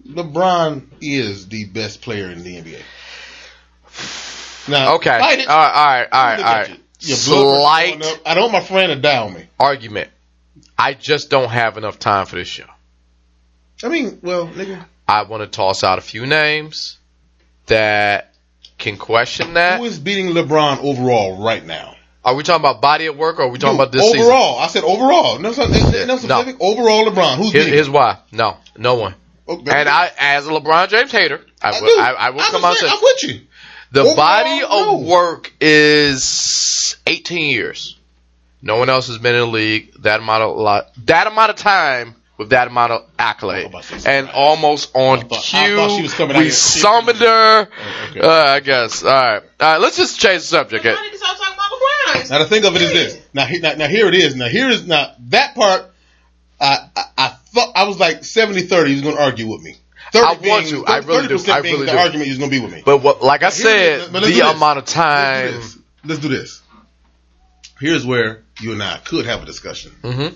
LeBron 0.08 0.88
is 1.02 1.48
the 1.48 1.66
best 1.66 2.02
player 2.02 2.30
in 2.30 2.44
the 2.44 2.58
NBA. 2.58 2.82
Now, 4.68 4.96
Okay. 4.96 5.18
fight 5.20 5.40
it. 5.40 5.48
All 5.48 5.58
right. 5.58 5.74
All 5.74 5.86
right. 5.86 6.08
All 6.12 6.24
right. 6.26 6.40
All 6.40 6.56
right. 6.56 6.80
You. 7.04 7.10
Your 7.10 7.60
Slight. 7.60 8.22
I 8.26 8.34
don't 8.34 8.52
want 8.52 8.54
my 8.54 8.62
friend 8.62 8.90
to 8.92 8.96
die 9.00 9.18
on 9.18 9.34
me. 9.34 9.46
argument. 9.60 10.10
I 10.78 10.94
just 10.94 11.30
don't 11.30 11.50
have 11.50 11.78
enough 11.78 12.00
time 12.00 12.26
for 12.26 12.36
this 12.36 12.48
show. 12.48 12.66
I 13.84 13.90
mean, 13.90 14.20
well, 14.22 14.48
nigga, 14.48 14.86
I 15.08 15.24
want 15.24 15.44
to 15.44 15.48
toss 15.48 15.84
out 15.84 15.98
a 15.98 16.02
few 16.02 16.26
names 16.26 16.98
that 17.68 18.34
can 18.78 18.98
question 18.98 19.54
that. 19.56 19.80
who 19.80 19.86
is 19.86 20.00
beating 20.00 20.28
LeBron 20.30 20.80
overall 20.84 21.44
right 21.44 21.64
now? 21.66 21.96
Are 22.26 22.36
we 22.36 22.44
talking 22.44 22.62
about 22.62 22.82
body 22.82 23.08
of 23.08 23.18
work 23.18 23.40
or 23.40 23.44
are 23.44 23.48
we 23.50 23.60
talking 23.60 23.78
Dude, 23.78 23.82
about 23.82 23.92
this 23.92 24.04
season? 24.04 24.22
overall, 24.22 24.58
I 24.60 24.68
said 24.68 24.84
overall. 24.86 25.40
No, 25.40 25.52
no, 25.52 25.68
no 25.68 26.18
specific. 26.18 26.56
Overall, 26.62 27.06
LeBron. 27.06 27.36
Who's 27.36 27.52
Here's, 27.52 27.66
beating? 27.66 27.74
here's 27.74 27.90
why. 27.90 28.20
No, 28.32 28.58
no 28.78 28.96
one. 28.96 29.16
Okay. 29.48 29.72
And 29.74 29.90
I, 29.90 30.10
as 30.18 30.48
a 30.48 30.52
LeBron 30.52 30.88
James 30.88 31.12
hater, 31.12 31.42
I 31.62 31.70
I 31.72 31.82
will. 31.82 32.00
I, 32.00 32.12
I 32.12 32.30
will 32.30 32.42
I'm 32.42 32.52
come 32.52 32.64
out 32.64 32.78
saying, 32.78 32.92
and 32.94 32.98
I'm 32.98 33.04
with 33.04 33.24
you. 33.24 33.42
The 33.94 34.02
Overall, 34.02 34.16
body 34.16 34.60
no. 34.62 34.96
of 35.00 35.06
work 35.06 35.54
is 35.62 36.98
18 37.08 37.50
years. 37.50 37.98
No 38.62 38.78
one 38.78 38.90
else 38.90 39.08
has 39.08 39.18
been 39.18 39.36
in 39.36 39.42
the 39.42 39.48
league 39.48 39.94
that 40.02 40.20
amount 40.20 40.44
of 40.44 40.58
lot, 40.58 40.92
that 41.06 41.28
amount 41.28 41.50
of 41.52 41.56
time 41.58 42.16
with 42.38 42.50
that 42.50 42.68
amount 42.68 42.92
of 42.94 43.02
accolade, 43.20 43.66
I 43.66 43.68
was 43.68 43.70
about 43.70 43.84
to 43.84 44.00
say 44.00 44.18
and 44.18 44.26
something. 44.28 44.42
almost 44.42 44.92
on 44.96 45.20
I 45.20 45.22
thought- 45.24 45.54
I 45.54 45.76
thought 45.76 45.96
she 45.98 46.02
was 46.02 46.12
cue. 46.14 46.18
coming 46.18 46.36
out 46.36 46.40
We 46.40 46.46
here. 46.46 46.52
summoned 46.54 47.18
her. 47.20 47.68
Oh, 47.70 48.08
okay. 48.10 48.20
Uh, 48.22 48.30
I 48.56 48.60
guess. 48.62 49.04
All 49.04 49.10
right. 49.12 49.44
All 49.60 49.72
right. 49.74 49.78
Let's 49.82 49.98
just 49.98 50.20
change 50.20 50.42
the 50.42 50.48
subject. 50.48 50.86
I 50.86 50.90
need 51.02 51.12
to 51.12 51.18
stop 51.18 51.38
talking 51.38 51.54
about 51.54 51.70
LeBron. 52.26 52.30
Now 52.32 52.40
the 52.40 52.46
thing 52.46 52.66
of 52.66 52.76
it 52.76 52.82
is 52.82 52.92
this. 52.94 53.20
Now, 53.34 53.46
he- 53.46 53.60
now, 53.60 53.74
now 53.76 53.88
here 53.88 54.08
it 54.08 54.16
is. 54.16 54.36
Now 54.36 54.48
here 54.48 54.70
is 54.70 54.88
now 54.88 55.12
that 55.30 55.56
part. 55.56 55.86
I 56.60 56.88
I, 56.96 57.04
I 57.18 57.28
thought 57.54 57.72
I 57.76 57.84
was 57.84 58.00
like 58.00 58.22
70-30 58.22 58.88
He 58.88 58.94
was 58.94 59.02
going 59.04 59.16
to 59.18 59.22
argue 59.22 59.48
with 59.48 59.62
me. 59.62 59.76
30 60.14 60.26
I 60.26 60.30
want 60.32 60.42
being- 60.44 60.66
to. 60.68 60.86
I 60.86 60.98
really 61.00 61.28
do. 61.28 61.36
30% 61.38 61.50
I 61.54 61.58
really 61.60 61.86
the 61.86 61.92
do. 61.92 61.98
argument 61.98 62.30
was 62.30 62.38
going 62.38 62.50
to 62.52 62.56
be 62.60 62.64
with 62.64 62.74
me. 62.74 62.82
But 62.86 63.00
what, 63.04 63.22
like 63.22 63.44
I 63.44 63.48
is. 63.50 63.56
said, 63.62 64.12
let's 64.14 64.26
the 64.28 64.34
do 64.34 64.42
amount 64.48 64.78
of 64.80 64.84
Let's 64.84 64.94
time. 64.94 65.52
do 65.52 65.58
this. 65.58 65.78
Let's 66.06 66.22
do 66.22 66.28
this. 66.30 66.62
Here's 67.80 68.06
where 68.06 68.44
you 68.62 68.72
and 68.74 68.82
I 68.84 68.98
could 69.04 69.26
have 69.26 69.42
a 69.44 69.46
discussion. 69.46 69.92
hmm 70.04 70.28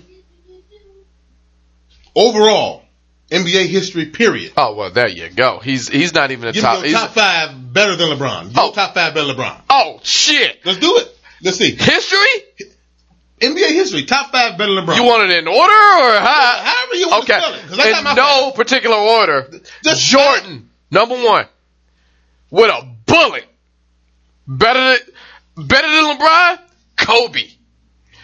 Overall, 2.14 2.82
NBA 3.30 3.66
history. 3.68 4.06
Period. 4.06 4.52
Oh 4.56 4.74
well, 4.74 4.90
there 4.90 5.08
you 5.08 5.28
go. 5.30 5.60
He's 5.60 5.88
he's 5.88 6.12
not 6.14 6.30
even 6.30 6.48
a 6.48 6.52
Give 6.52 6.62
top. 6.62 6.82
me 6.82 6.88
your 6.90 6.98
top 6.98 7.10
five 7.10 7.72
better 7.72 7.94
than 7.96 8.08
LeBron. 8.08 8.54
Your 8.54 8.64
Oh. 8.64 8.72
top 8.72 8.94
five 8.94 9.14
better 9.14 9.26
than 9.28 9.36
LeBron. 9.36 9.60
oh 9.70 10.00
shit! 10.02 10.58
Let's 10.64 10.78
do 10.78 10.96
it. 10.96 11.16
Let's 11.42 11.58
see. 11.58 11.74
History? 11.76 12.66
NBA 13.40 13.72
history. 13.72 14.04
Top 14.04 14.30
five 14.32 14.58
better 14.58 14.74
than 14.74 14.84
LeBron. 14.86 14.96
You 14.96 15.04
want 15.04 15.30
it 15.30 15.38
in 15.38 15.46
order 15.48 15.58
or 15.60 16.20
how? 16.20 16.60
However 16.64 16.94
you 16.94 17.08
want 17.08 17.24
Okay. 17.24 17.34
to 17.38 17.40
spell 17.40 17.54
it. 17.54 17.90
got 17.92 17.98
In 17.98 18.04
my 18.04 18.14
no 18.14 18.50
particular 18.52 18.96
order. 18.96 19.50
Just 19.84 20.02
Jordan, 20.04 20.70
number 20.90 21.14
one, 21.14 21.46
with 22.50 22.70
a 22.70 22.88
bullet. 23.06 23.44
Better 24.46 24.80
than 25.56 25.66
better 25.66 25.88
than 25.88 26.16
LeBron. 26.18 26.58
Kobe. 26.96 27.42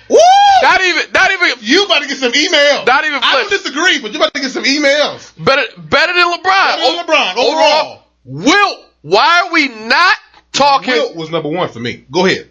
Woo! 0.09 0.17
Not 0.63 0.81
even. 0.83 1.13
Not 1.13 1.31
even. 1.33 1.49
You 1.61 1.85
about 1.85 2.03
to 2.03 2.09
get 2.09 2.19
some 2.19 2.33
emails. 2.33 2.87
Not 2.87 3.05
even 3.05 3.21
I 3.23 3.33
don't 3.35 3.51
disagree, 3.51 4.01
but 4.01 4.11
you 4.13 4.19
about 4.19 4.35
to 4.35 4.41
get 4.41 4.51
some 4.51 4.65
emails. 4.65 5.33
Better. 5.43 5.63
Better 5.79 6.13
than 6.13 6.27
LeBron. 6.33 6.43
Better 6.43 6.83
than 6.83 6.99
O- 6.99 7.05
LeBron, 7.07 7.37
overall. 7.37 8.03
Wilt. 8.25 8.81
Why 9.03 9.45
are 9.47 9.53
we 9.53 9.69
not 9.69 10.17
talking? 10.53 10.93
Wilt 10.95 11.17
was 11.17 11.31
number 11.31 11.49
one 11.51 11.69
for 11.69 11.79
me. 11.81 12.05
Go 12.11 12.25
ahead. 12.27 12.51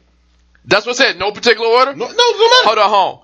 That's 0.66 0.86
what 0.86 1.00
I 1.00 1.06
said. 1.06 1.20
No 1.20 1.32
particular 1.32 1.68
order. 1.68 1.96
No, 1.96 2.06
no, 2.08 2.14
no 2.14 2.50
matter. 2.50 2.68
Hold 2.68 2.78
on, 2.80 2.90
home. 2.90 3.20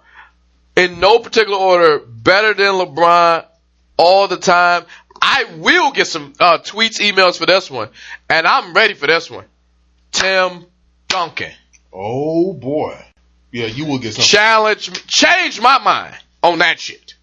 In 0.76 1.00
no 1.00 1.20
particular 1.20 1.58
order, 1.58 2.00
better 2.00 2.54
than 2.54 2.74
LeBron 2.74 3.46
all 3.98 4.28
the 4.28 4.38
time. 4.38 4.86
I 5.22 5.46
will 5.58 5.92
get 5.92 6.08
some 6.08 6.34
uh, 6.40 6.60
tweets, 6.60 7.00
emails 7.02 7.38
for 7.38 7.46
this 7.46 7.70
one, 7.70 7.90
and 8.30 8.48
I'm 8.48 8.74
ready 8.74 8.94
for 8.94 9.08
this 9.08 9.30
one. 9.30 9.46
Tim 10.12 10.66
Duncan, 11.08 11.52
Oh 11.92 12.54
boy. 12.54 13.04
Yeah, 13.52 13.66
you 13.66 13.86
will 13.86 13.98
get 14.00 14.14
some. 14.14 14.24
challenge, 14.24 15.08
change 15.08 15.60
my 15.60 15.80
mind 15.80 16.16
on 16.44 16.60
that 16.60 16.80
shit. 16.80 17.16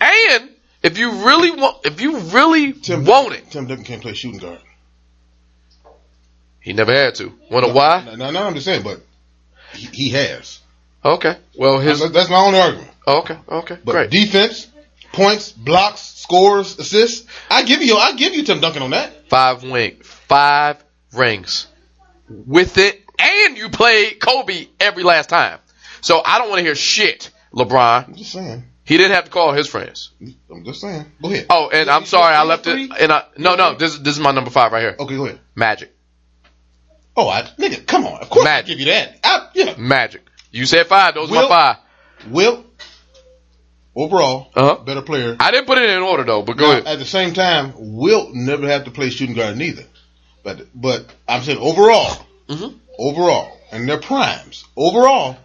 And 0.00 0.50
if 0.82 0.98
you 0.98 1.10
really 1.26 1.50
want, 1.50 1.84
if 1.86 2.00
you 2.00 2.18
really 2.18 2.72
Tim 2.72 3.04
want 3.04 3.34
it, 3.34 3.50
Tim 3.50 3.66
Duncan 3.66 3.84
can't 3.84 4.02
play 4.02 4.14
shooting 4.14 4.38
guard. 4.40 4.60
He 6.66 6.72
never 6.72 6.92
had 6.92 7.14
to. 7.14 7.32
Wonder 7.48 7.72
why? 7.72 8.02
No, 8.04 8.16
no, 8.16 8.30
no, 8.32 8.42
I'm 8.42 8.54
just 8.54 8.66
saying, 8.66 8.82
but 8.82 9.00
he, 9.72 9.86
he 9.86 10.08
has. 10.10 10.58
Okay. 11.04 11.36
Well, 11.56 11.78
his. 11.78 12.00
That's, 12.00 12.12
that's 12.12 12.28
my 12.28 12.40
only 12.40 12.58
argument. 12.58 12.90
Okay. 13.06 13.38
Okay. 13.48 13.78
But 13.84 13.92
Great. 13.92 14.10
defense, 14.10 14.66
points, 15.12 15.52
blocks, 15.52 16.00
scores, 16.00 16.76
assists. 16.76 17.24
I 17.48 17.62
give 17.62 17.82
you, 17.82 17.96
I 17.96 18.16
give 18.16 18.34
you 18.34 18.42
Tim 18.42 18.58
Duncan 18.58 18.82
on 18.82 18.90
that. 18.90 19.28
Five 19.28 19.62
wing. 19.62 20.00
Five 20.02 20.82
rings. 21.12 21.68
With 22.28 22.78
it, 22.78 23.00
and 23.16 23.56
you 23.56 23.68
played 23.68 24.18
Kobe 24.18 24.66
every 24.80 25.04
last 25.04 25.28
time. 25.28 25.60
So 26.00 26.20
I 26.24 26.38
don't 26.38 26.48
want 26.48 26.58
to 26.58 26.64
hear 26.64 26.74
shit, 26.74 27.30
LeBron. 27.54 28.08
I'm 28.08 28.16
just 28.16 28.32
saying. 28.32 28.64
He 28.82 28.96
didn't 28.96 29.12
have 29.12 29.26
to 29.26 29.30
call 29.30 29.52
his 29.52 29.68
friends. 29.68 30.10
I'm 30.50 30.64
just 30.64 30.80
saying. 30.80 31.06
Go 31.22 31.30
ahead. 31.30 31.46
Oh, 31.48 31.70
and 31.72 31.88
I'm 31.88 32.06
sorry, 32.06 32.34
I 32.34 32.42
left 32.42 32.66
it. 32.66 32.90
And 32.98 33.12
I, 33.12 33.22
no, 33.38 33.54
no, 33.54 33.76
this 33.76 33.96
this 33.98 34.16
is 34.16 34.20
my 34.20 34.32
number 34.32 34.50
five 34.50 34.72
right 34.72 34.80
here. 34.80 34.96
Okay, 34.98 35.16
go 35.16 35.26
ahead. 35.26 35.38
Magic. 35.54 35.95
Oh, 37.16 37.28
I, 37.28 37.42
nigga, 37.58 37.86
come 37.86 38.06
on. 38.06 38.20
Of 38.20 38.28
course 38.30 38.44
I 38.46 38.50
Magic. 38.50 38.66
give 38.68 38.80
you 38.80 38.86
that. 38.92 39.18
I, 39.24 39.48
yeah. 39.54 39.74
Magic. 39.78 40.22
You 40.50 40.66
said 40.66 40.86
five. 40.86 41.14
Those 41.14 41.30
are 41.30 41.34
my 41.34 41.48
five. 41.48 41.76
Will, 42.28 42.64
overall, 43.94 44.50
Uh-huh. 44.54 44.76
better 44.84 45.02
player. 45.02 45.36
I 45.40 45.50
didn't 45.50 45.66
put 45.66 45.78
it 45.78 45.88
in 45.88 46.02
order 46.02 46.24
though, 46.24 46.42
but 46.42 46.56
go 46.56 46.66
Now, 46.66 46.72
ahead. 46.72 46.86
At 46.86 46.98
the 46.98 47.04
same 47.04 47.32
time, 47.34 47.72
Wilt 47.76 48.34
never 48.34 48.66
have 48.68 48.84
to 48.84 48.90
play 48.90 49.10
shooting 49.10 49.34
guard 49.34 49.56
neither. 49.56 49.84
But 50.42 50.66
but 50.74 51.06
I'm 51.28 51.42
saying 51.42 51.58
overall, 51.58 52.16
Mhm. 52.48 52.74
overall, 52.98 53.58
and 53.72 53.88
their 53.88 53.98
primes, 53.98 54.64
overall. 54.76 55.36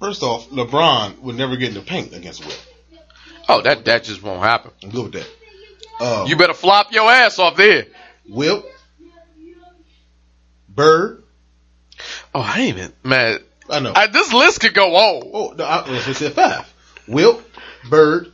First 0.00 0.22
off, 0.22 0.48
LeBron 0.50 1.20
would 1.20 1.36
never 1.36 1.56
get 1.56 1.68
in 1.68 1.74
the 1.74 1.80
paint 1.80 2.12
against 2.14 2.40
Wilt. 2.44 2.66
Oh, 3.48 3.60
that 3.62 3.84
that 3.86 4.04
just 4.04 4.22
won't 4.22 4.42
happen. 4.42 4.72
I'm 4.82 4.90
good 4.90 5.04
with 5.04 5.12
that. 5.14 5.28
Uh, 6.00 6.24
You 6.28 6.36
better 6.36 6.54
flop 6.54 6.92
your 6.92 7.10
ass 7.10 7.38
off 7.38 7.56
there. 7.56 7.86
Wilt, 8.28 8.64
Bird. 10.74 11.22
Oh, 12.34 12.40
I 12.40 12.60
ain't 12.60 12.78
even 12.78 12.92
man. 13.04 13.38
I 13.70 13.80
know. 13.80 13.92
I, 13.94 14.06
this 14.08 14.32
list 14.32 14.60
could 14.60 14.74
go 14.74 14.94
on. 14.96 15.30
oh, 15.32 15.54
no, 15.56 15.64
I, 15.64 15.84
I 15.88 15.98
said 16.12 16.32
five. 16.32 16.72
Wilt, 17.06 17.42
Bird. 17.88 18.32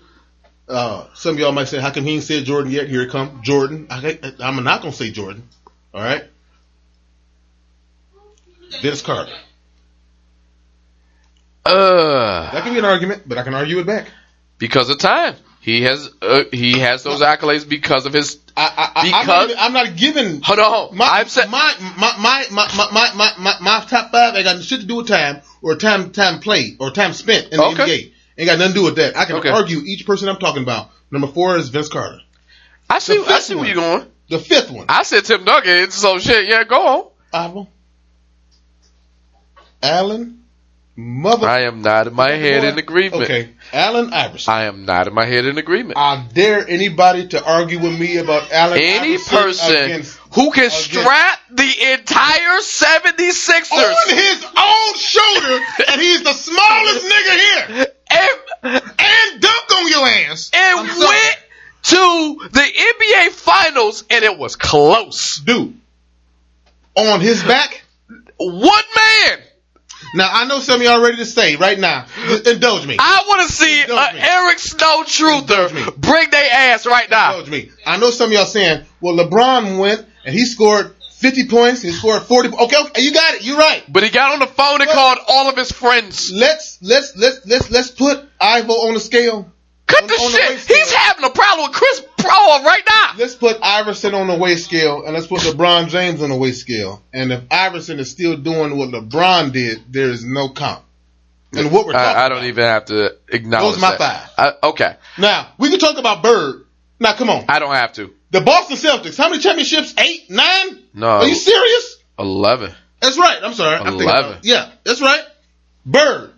Uh, 0.68 1.07
some 1.14 1.34
of 1.34 1.41
y'all 1.41 1.53
might 1.53 1.68
say, 1.68 1.80
"How 1.80 1.91
come 1.91 2.05
he 2.05 2.14
ain't 2.14 2.22
said 2.24 2.45
Jordan 2.45 2.70
yet?" 2.70 2.89
Here 2.89 3.03
it 3.03 3.11
come, 3.11 3.41
Jordan. 3.43 3.86
I, 3.91 4.18
I'm 4.41 4.62
not 4.62 4.80
gonna 4.82 4.93
say 4.93 5.11
Jordan. 5.11 5.43
All 5.95 6.03
right. 6.03 6.24
Vince 8.82 9.01
Carter. 9.03 9.32
Uh, 11.64 12.51
That 12.53 12.62
can 12.64 12.72
be 12.72 12.78
an 12.78 12.84
argument, 12.84 13.22
but 13.26 13.39
I 13.39 13.43
can 13.43 13.55
argue 13.55 13.78
it 13.78 13.86
back. 13.86 14.09
because 14.59 14.91
of 14.91 14.99
time. 14.99 15.34
He 15.61 15.82
has 15.82 16.09
uh, 16.22 16.44
he 16.52 16.78
has 16.78 17.02
those 17.02 17.20
accolades 17.20 17.68
because 17.68 18.06
of 18.06 18.12
his 18.12 18.38
I, 18.56 18.92
I, 18.94 19.04
because 19.04 19.14
I'm 19.14 19.26
not, 19.26 19.44
even, 19.44 19.56
I'm 19.59 19.72
not 19.72 19.96
giving. 19.96 20.40
Hold 20.40 20.59
on, 20.59 20.96
my, 20.96 21.04
I've 21.04 21.30
said 21.30 21.50
my 21.50 21.74
my 21.96 22.14
my 22.18 22.44
my 22.50 22.68
my 22.92 23.12
my, 23.14 23.32
my, 23.38 23.54
my 23.61 23.84
top 23.86 24.11
five 24.11 24.34
ain't 24.34 24.44
got 24.44 24.62
shit 24.62 24.80
to 24.80 24.86
do 24.86 24.96
with 24.96 25.09
time 25.09 25.42
or 25.62 25.76
time 25.76 26.11
time 26.11 26.40
played 26.40 26.76
or 26.80 26.90
time 26.90 27.12
spent 27.12 27.52
in 27.52 27.59
the 27.59 27.64
okay. 27.64 27.84
NBA. 27.84 28.12
Ain't 28.38 28.46
got 28.46 28.59
nothing 28.59 28.74
to 28.74 28.78
do 28.80 28.84
with 28.84 28.96
that. 28.96 29.16
I 29.16 29.24
can 29.24 29.36
okay. 29.36 29.50
argue 29.50 29.78
each 29.84 30.06
person 30.06 30.28
I'm 30.28 30.38
talking 30.38 30.62
about. 30.62 30.90
Number 31.11 31.26
four 31.26 31.56
is 31.56 31.68
Vince 31.70 31.88
Carter. 31.88 32.20
I 32.88 33.00
see. 33.00 33.22
I 33.26 33.40
see 33.40 33.54
where 33.54 33.66
you're 33.66 33.74
going. 33.74 34.06
The 34.28 34.38
fifth 34.38 34.70
one. 34.70 34.86
I 34.88 35.02
said 35.02 35.24
Tim 35.24 35.44
Duncan. 35.44 35.90
So 35.90 36.18
shit. 36.18 36.48
Yeah, 36.48 36.64
go 36.64 36.86
on. 36.86 37.11
Allen. 37.32 37.66
Allen 39.82 40.44
mother. 40.99 41.46
I 41.46 41.61
am 41.62 41.80
not 41.80 42.09
in 42.09 42.14
my 42.14 42.32
head 42.32 42.64
in 42.64 42.76
agreement. 42.76 43.22
Okay, 43.22 43.51
Allen 43.72 44.12
Iverson. 44.12 44.53
I 44.53 44.64
am 44.64 44.84
not 44.84 45.07
in 45.07 45.14
my 45.14 45.24
head 45.24 45.46
in 45.46 45.57
agreement. 45.57 45.96
I 45.96 46.26
dare 46.34 46.68
anybody 46.68 47.28
to 47.28 47.44
argue 47.44 47.78
with 47.78 47.99
me 47.99 48.16
about 48.16 48.51
Allen 48.53 48.78
Iverson? 48.78 49.05
Any 49.05 49.14
Iverson 49.14 49.36
person 49.38 49.84
against 49.84 50.18
who 50.34 50.51
can 50.51 50.64
against- 50.64 50.84
strap 50.90 51.40
the 51.51 51.92
entire 51.92 52.59
76ers 52.59 53.72
on 53.72 54.16
his 54.16 54.44
own 54.44 54.94
shoulder, 54.96 55.64
and 55.88 56.01
he's 56.01 56.22
the 56.24 56.32
smallest 56.32 57.07
nigga 57.07 57.36
here, 57.38 57.86
and, 58.11 58.82
and 58.99 59.40
dunk 59.40 59.76
on 59.76 59.88
your 59.88 60.07
ass. 60.07 60.51
and 60.53 60.88
went 60.88 61.38
to 61.84 62.38
the 62.51 62.61
NBA 62.61 63.28
Finals 63.30 64.03
and 64.11 64.24
it 64.24 64.36
was 64.36 64.57
close. 64.57 65.38
dude 65.38 65.78
on 66.96 67.20
his 67.20 67.42
back. 67.44 67.82
One 68.38 68.82
man. 68.96 69.38
Now 70.14 70.30
I 70.32 70.46
know 70.46 70.61
some 70.61 70.80
of 70.80 70.86
y'all 70.86 71.00
ready 71.02 71.16
to 71.18 71.26
say 71.26 71.56
right 71.56 71.78
now. 71.78 72.06
Indulge 72.46 72.86
me. 72.86 72.96
I 72.98 73.24
want 73.28 73.48
to 73.48 73.54
see 73.54 73.82
an. 73.82 73.90
Uh, 73.90 74.11
Eric 74.14 74.59
Snow 74.59 75.02
truther 75.04 75.96
bring 75.96 76.30
their 76.30 76.50
ass 76.52 76.86
right 76.86 77.09
now. 77.11 77.32
Indulge 77.34 77.50
me. 77.50 77.70
I 77.86 77.98
know 77.98 78.11
some 78.11 78.28
of 78.30 78.32
y'all 78.32 78.44
saying, 78.46 78.84
"Well, 79.00 79.14
LeBron 79.16 79.78
went 79.78 80.06
and 80.24 80.34
he 80.34 80.44
scored 80.44 80.94
50 81.18 81.48
points. 81.48 81.82
He 81.82 81.90
scored 81.90 82.22
40." 82.22 82.48
Okay, 82.48 82.76
okay, 82.76 83.02
you 83.02 83.12
got 83.12 83.34
it. 83.34 83.44
You're 83.44 83.59
right. 83.59 83.82
But 83.88 84.02
he 84.02 84.11
got 84.11 84.32
on 84.34 84.38
the 84.40 84.46
phone 84.46 84.80
and 84.80 84.88
What? 84.88 84.94
called 84.94 85.18
all 85.28 85.48
of 85.48 85.56
his 85.56 85.70
friends. 85.72 86.30
Let's 86.32 86.78
let's 86.82 87.16
let's 87.16 87.44
let's 87.46 87.70
let's 87.70 87.90
put 87.90 88.24
Ivo 88.40 88.72
on 88.72 88.94
the 88.94 89.00
scale. 89.00 89.52
Cut 89.89 90.03
On- 90.03 90.07
the 90.07 90.14
on 90.14 90.30
shit. 90.30 90.49
weight. 90.51 90.59
He's 90.61 90.93
having 90.93 91.24
a 91.24 91.30
problem 91.30 91.68
with 91.68 91.76
Chris 91.76 92.05
Paul 92.18 92.62
right 92.62 92.82
now. 92.89 93.12
Let's 93.18 93.34
put 93.34 93.59
Iverson 93.62 94.14
on 94.14 94.28
the 94.28 94.36
weight 94.36 94.59
scale, 94.59 95.03
and 95.05 95.14
let's 95.14 95.26
put 95.26 95.41
LeBron 95.41 95.89
James 95.89 96.22
on 96.22 96.28
the 96.30 96.36
weight 96.36 96.55
scale. 96.57 97.03
And 97.12 97.32
if 97.32 97.43
Iverson 97.51 97.99
is 97.99 98.11
still 98.11 98.36
doing 98.36 98.76
what 98.76 98.91
LeBron 98.91 99.51
did, 99.53 99.82
there 99.93 100.11
is 100.11 100.24
no 100.24 100.51
comp. 100.51 100.82
And 101.55 101.72
what 101.72 101.86
we're 101.86 101.95
talking 101.95 102.16
I, 102.16 102.26
I 102.26 102.28
don't 102.28 102.39
about. 102.39 102.47
even 102.49 102.64
have 102.64 102.84
to 102.86 103.16
acknowledge 103.28 103.76
Those 103.76 103.82
are 103.82 103.91
my 103.93 103.97
that. 103.97 104.30
I, 104.36 104.53
okay, 104.68 104.97
Now 105.16 105.49
we 105.59 105.70
can 105.70 105.78
talk 105.78 105.97
about 105.97 106.22
Bird. 106.22 106.66
Now 107.01 107.14
come 107.14 107.30
on. 107.30 107.47
I 107.49 107.59
don't 107.59 107.72
have 107.74 107.95
to. 107.95 108.12
The 108.30 108.43
Boston 108.43 108.76
Celtics, 108.76 109.16
how 109.16 109.30
many 109.30 109.41
championships? 109.41 109.95
Eight? 109.97 110.28
Nine? 110.28 110.78
No, 110.93 111.07
Are 111.09 111.26
you 111.26 111.34
serious? 111.34 111.97
eleven. 112.18 112.74
That's 113.01 113.16
right. 113.16 113.39
I'm 113.43 113.55
sorry. 113.55 113.76
I'm 113.76 113.95
Eleven. 113.95 114.41
yeah, 114.43 114.70
that's 114.84 115.01
right. 115.01 115.22
Bird. 115.86 116.32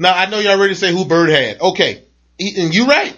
Now 0.00 0.14
I 0.14 0.26
know 0.28 0.40
y'all 0.40 0.58
ready 0.58 0.74
to 0.74 0.80
say 0.80 0.90
who 0.90 1.04
Bird 1.04 1.28
had. 1.30 1.60
Okay. 1.60 2.02
He- 2.38 2.60
and 2.62 2.74
you 2.74 2.86
right. 2.86 3.14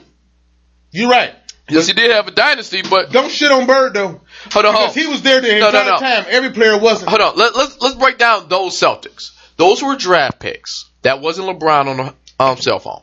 You're 0.90 1.10
right. 1.10 1.34
Yes, 1.68 1.86
he 1.86 1.92
did 1.92 2.10
have 2.10 2.26
a 2.26 2.32
dynasty, 2.32 2.82
but 2.82 3.12
Don't 3.12 3.30
shit 3.30 3.52
on 3.52 3.64
Bird 3.66 3.94
though. 3.94 4.20
hold 4.52 4.64
on, 4.66 4.72
Because 4.72 4.94
he 4.96 5.06
was 5.06 5.22
there 5.22 5.40
the 5.40 5.46
No, 5.60 5.68
entire 5.68 5.84
no, 5.84 5.90
no. 5.92 5.98
time. 5.98 6.24
Every 6.28 6.50
player 6.50 6.76
wasn't. 6.76 7.08
Hold 7.10 7.20
on. 7.20 7.36
Let, 7.36 7.54
let's 7.54 7.80
let's 7.80 7.94
break 7.94 8.18
down 8.18 8.48
those 8.48 8.72
Celtics. 8.80 9.30
Those 9.56 9.80
were 9.80 9.94
draft 9.94 10.40
picks. 10.40 10.86
That 11.02 11.20
wasn't 11.20 11.46
LeBron 11.48 11.86
on 11.86 11.96
the 11.98 12.14
um, 12.44 12.56
cell 12.56 12.80
phone. 12.80 13.02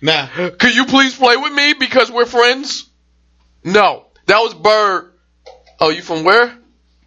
Now, 0.00 0.26
Could 0.58 0.76
you 0.76 0.84
please 0.86 1.16
play 1.16 1.36
with 1.36 1.52
me 1.52 1.72
because 1.72 2.08
we're 2.12 2.24
friends? 2.26 2.88
No, 3.64 4.06
that 4.26 4.38
was 4.38 4.54
Bird. 4.54 5.12
Oh, 5.80 5.90
you 5.90 6.02
from 6.02 6.22
where? 6.22 6.56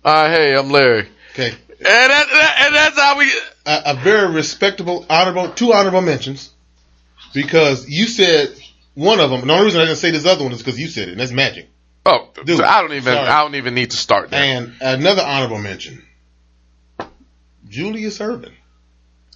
Uh, 0.03 0.27
hey, 0.29 0.55
I'm 0.57 0.71
Larry. 0.71 1.07
okay. 1.33 1.51
And 1.51 1.87
that, 1.87 2.27
that 2.31 2.63
and 2.65 2.75
that's 2.75 2.99
how 2.99 3.17
we. 3.17 3.31
A, 3.65 3.81
a 3.87 3.93
very 3.95 4.31
respectable, 4.33 5.05
honorable, 5.09 5.49
two 5.49 5.71
honorable 5.73 6.01
mentions. 6.01 6.50
Because 7.33 7.87
you 7.89 8.07
said 8.07 8.49
one 8.93 9.19
of 9.19 9.29
them. 9.29 9.41
And 9.41 9.49
the 9.49 9.53
only 9.53 9.65
reason 9.65 9.81
I 9.81 9.85
didn't 9.85 9.97
say 9.97 10.11
this 10.11 10.25
other 10.25 10.43
one 10.43 10.51
is 10.53 10.59
because 10.59 10.79
you 10.79 10.87
said 10.87 11.07
it, 11.07 11.11
and 11.11 11.19
that's 11.21 11.31
Magic. 11.31 11.69
Oh, 12.05 12.29
Dude, 12.45 12.57
so 12.57 12.63
I 12.65 12.81
don't 12.81 12.91
even. 12.93 13.03
sorry. 13.13 13.27
I 13.27 13.43
don't 13.43 13.55
even 13.55 13.73
need 13.75 13.91
to 13.91 13.97
start 13.97 14.31
there. 14.31 14.41
And 14.41 14.73
another 14.81 15.21
honorable 15.21 15.59
mention. 15.59 16.03
Julius 17.67 18.17
Erving. 18.19 18.51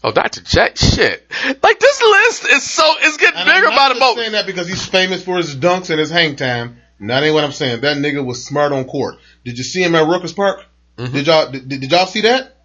oh, 0.03 0.11
Dr. 0.11 0.41
Jack, 0.41 0.75
shit. 0.77 1.29
Like 1.63 1.79
this 1.79 2.01
list 2.01 2.45
is 2.45 2.63
so. 2.69 2.83
It's 3.01 3.17
getting 3.17 3.39
And 3.39 3.47
bigger 3.47 3.67
I'm 3.69 3.75
by 3.75 3.93
the 3.93 3.99
moment. 3.99 4.19
saying 4.19 4.31
that 4.33 4.45
because 4.45 4.67
he's 4.67 4.85
famous 4.85 5.23
for 5.23 5.37
his 5.37 5.55
dunks 5.55 5.89
and 5.89 5.99
his 5.99 6.09
hang 6.09 6.35
time. 6.35 6.77
That 6.99 7.23
ain't 7.23 7.33
what 7.33 7.43
I'm 7.43 7.51
saying. 7.51 7.81
That 7.81 7.97
nigga 7.97 8.25
was 8.25 8.45
smart 8.45 8.71
on 8.71 8.85
court. 8.85 9.15
Did 9.43 9.57
you 9.57 9.63
see 9.63 9.83
him 9.83 9.95
at 9.95 10.07
Rucker 10.07 10.33
Park? 10.33 10.65
Mhm. 10.97 11.11
Did 11.13 11.27
y'all 11.27 11.51
did, 11.51 11.67
did 11.67 11.91
y'all 11.91 12.05
see 12.07 12.21
that? 12.21 12.57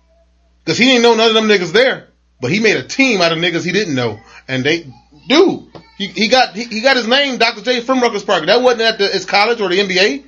Because 0.64 0.78
he 0.78 0.84
didn't 0.86 1.02
know 1.02 1.14
none 1.14 1.28
of 1.28 1.34
them 1.34 1.48
niggas 1.48 1.72
there, 1.72 2.08
but 2.40 2.50
he 2.50 2.60
made 2.60 2.76
a 2.76 2.82
team 2.82 3.20
out 3.20 3.32
of 3.32 3.38
niggas 3.38 3.64
he 3.64 3.72
didn't 3.72 3.94
know, 3.94 4.20
and 4.48 4.64
they 4.64 4.86
dude. 5.28 5.66
He, 5.96 6.06
he 6.06 6.28
got 6.28 6.56
he, 6.56 6.64
he 6.64 6.80
got 6.80 6.96
his 6.96 7.06
name, 7.06 7.38
Dr. 7.38 7.60
J 7.60 7.80
from 7.80 8.00
Rucker 8.00 8.20
Park. 8.20 8.46
That 8.46 8.62
wasn't 8.62 8.82
at 8.82 8.98
the, 8.98 9.08
his 9.08 9.26
college 9.26 9.60
or 9.60 9.68
the 9.68 9.78
NBA. 9.78 10.24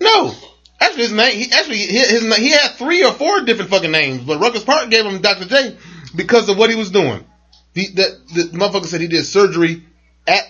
No, 0.00 0.34
actually 0.80 1.02
his 1.02 1.12
name. 1.12 1.36
He 1.36 1.52
actually 1.52 1.78
his, 1.78 2.10
his 2.10 2.36
he 2.36 2.50
had 2.50 2.72
three 2.72 3.04
or 3.04 3.12
four 3.12 3.42
different 3.42 3.70
fucking 3.70 3.90
names, 3.90 4.22
but 4.24 4.40
Rucker 4.40 4.60
Park 4.60 4.88
gave 4.90 5.04
him 5.04 5.20
Dr. 5.20 5.44
J 5.44 5.76
because 6.16 6.48
of 6.48 6.56
what 6.56 6.70
he 6.70 6.76
was 6.76 6.90
doing. 6.90 7.24
The, 7.74 7.86
the, 7.86 8.20
the 8.34 8.58
motherfucker 8.58 8.86
said 8.86 9.00
he 9.00 9.08
did 9.08 9.24
surgery 9.24 9.84
at 10.26 10.42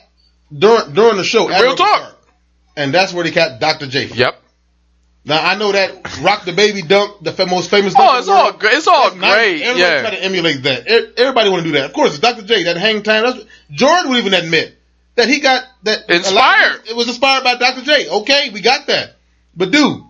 during 0.57 0.93
during 0.95 1.17
the 1.17 1.25
show. 1.25 1.51
at 1.51 1.61
Real 1.61 1.75
talk. 1.75 2.01
Park. 2.01 2.17
And 2.77 2.95
that's 2.95 3.13
where 3.13 3.25
they 3.25 3.31
got 3.31 3.61
Dr. 3.61 3.87
J. 3.87 4.07
From. 4.07 4.19
Yep. 4.19 4.43
Now 5.25 5.45
I 5.45 5.55
know 5.57 5.73
that 5.73 6.21
Rock 6.23 6.45
the 6.45 6.53
Baby 6.53 6.83
dunk, 6.83 7.23
the 7.23 7.47
most 7.47 7.71
famous 7.71 7.95
oh, 7.95 7.99
dunk. 7.99 8.11
Oh, 8.15 8.19
it's 8.19 8.29
all 8.29 8.53
great. 8.53 8.75
It's 8.75 8.87
all 8.89 9.11
That's 9.11 9.17
nice. 9.17 9.35
great. 9.35 9.63
Everybody 9.63 9.81
Yeah. 9.81 10.01
try 10.01 10.11
to 10.11 10.23
emulate 10.25 10.63
that. 10.63 10.87
Everybody 11.19 11.51
want 11.51 11.63
to 11.63 11.69
do 11.69 11.75
that. 11.75 11.85
Of 11.87 11.93
course, 11.93 12.19
Dr. 12.19 12.43
J. 12.43 12.65
That 12.65 12.77
hang 12.79 13.03
time. 13.03 13.25
That's, 13.25 13.45
Jordan 13.71 14.11
would 14.11 14.19
even 14.19 14.35
admit 14.35 14.79
that 15.17 15.29
he 15.29 15.41
got 15.41 15.65
that 15.83 16.09
lot 16.09 16.11
of- 16.11 16.17
Inspired. 16.17 16.81
it 16.89 16.97
was 16.97 17.09
inspired 17.09 17.45
by 17.45 17.57
Dr. 17.57 17.83
J. 17.83 18.09
Okay, 18.09 18.51
we 18.51 18.61
got 18.63 18.87
that. 18.87 19.17
But 19.55 19.71
dude, 19.73 20.03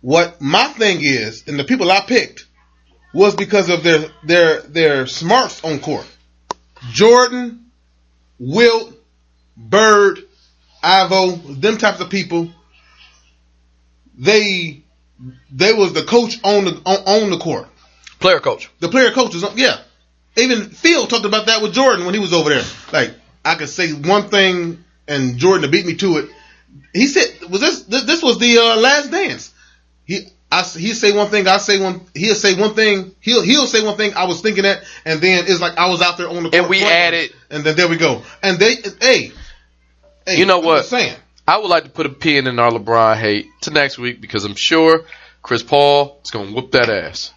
what 0.00 0.40
my 0.40 0.66
thing 0.68 0.98
is, 1.02 1.44
and 1.46 1.58
the 1.58 1.64
people 1.64 1.90
I 1.90 2.00
picked 2.00 2.46
was 3.14 3.34
because 3.36 3.70
of 3.70 3.82
their 3.84 4.06
their 4.24 4.60
their 4.62 5.06
smarts 5.06 5.62
on 5.62 5.78
court. 5.78 6.06
Jordan, 6.90 7.66
Wilt, 8.38 8.92
Bird, 9.56 10.20
Ivo, 10.82 11.36
them 11.36 11.78
types 11.78 12.00
of 12.00 12.10
people. 12.10 12.50
They 14.16 14.82
they 15.50 15.72
was 15.72 15.92
the 15.92 16.02
coach 16.02 16.38
on 16.42 16.64
the 16.64 16.82
on, 16.84 17.22
on 17.24 17.30
the 17.30 17.38
court. 17.38 17.68
Player 18.18 18.40
coach. 18.40 18.70
The 18.80 18.88
player 18.88 19.10
coaches, 19.10 19.44
yeah. 19.56 19.78
Even 20.36 20.68
Phil 20.70 21.06
talked 21.06 21.24
about 21.24 21.46
that 21.46 21.62
with 21.62 21.72
Jordan 21.74 22.04
when 22.04 22.14
he 22.14 22.20
was 22.20 22.32
over 22.32 22.50
there. 22.50 22.64
Like 22.92 23.14
I 23.44 23.54
could 23.54 23.68
say 23.68 23.92
one 23.92 24.28
thing 24.28 24.84
and 25.08 25.36
Jordan 25.38 25.62
to 25.62 25.68
beat 25.68 25.86
me 25.86 25.96
to 25.96 26.18
it. 26.18 26.30
He 26.92 27.06
said, 27.06 27.50
"Was 27.50 27.60
this 27.60 27.82
this, 27.82 28.04
this 28.04 28.22
was 28.22 28.38
the 28.38 28.58
uh, 28.58 28.76
last 28.80 29.10
dance?" 29.10 29.52
He 30.04 30.26
I 30.50 30.62
he 30.62 30.92
say 30.92 31.12
one 31.12 31.28
thing, 31.28 31.46
I 31.48 31.56
say 31.58 31.80
one. 31.82 32.02
He'll 32.14 32.34
say 32.34 32.54
one 32.58 32.74
thing. 32.74 33.14
He'll 33.20 33.42
he'll 33.42 33.66
say 33.66 33.84
one 33.84 33.96
thing. 33.96 34.14
I 34.14 34.24
was 34.24 34.40
thinking 34.40 34.62
that, 34.62 34.84
and 35.04 35.20
then 35.20 35.44
it's 35.48 35.60
like 35.60 35.76
I 35.78 35.88
was 35.88 36.02
out 36.02 36.18
there 36.18 36.28
on 36.28 36.36
the 36.36 36.50
court 36.50 36.54
And 36.54 36.68
we 36.68 36.82
added- 36.84 37.32
and 37.50 37.64
then 37.64 37.76
there 37.76 37.88
we 37.88 37.96
go. 37.96 38.22
And 38.42 38.58
they, 38.58 38.76
hey, 38.76 39.32
hey, 40.26 40.36
You 40.38 40.46
know 40.46 40.60
what? 40.60 40.78
I'm 40.78 40.84
saying. 40.84 41.16
I 41.46 41.58
would 41.58 41.68
like 41.68 41.84
to 41.84 41.90
put 41.90 42.06
a 42.06 42.10
pin 42.10 42.46
in 42.46 42.58
our 42.58 42.70
LeBron 42.70 43.16
hate 43.16 43.46
to 43.62 43.70
next 43.70 43.98
week 43.98 44.20
because 44.20 44.44
I'm 44.44 44.56
sure 44.56 45.04
Chris 45.42 45.62
Paul 45.62 46.20
is 46.24 46.30
going 46.30 46.48
to 46.48 46.54
whoop 46.54 46.72
that 46.72 46.88
ass. 46.88 47.32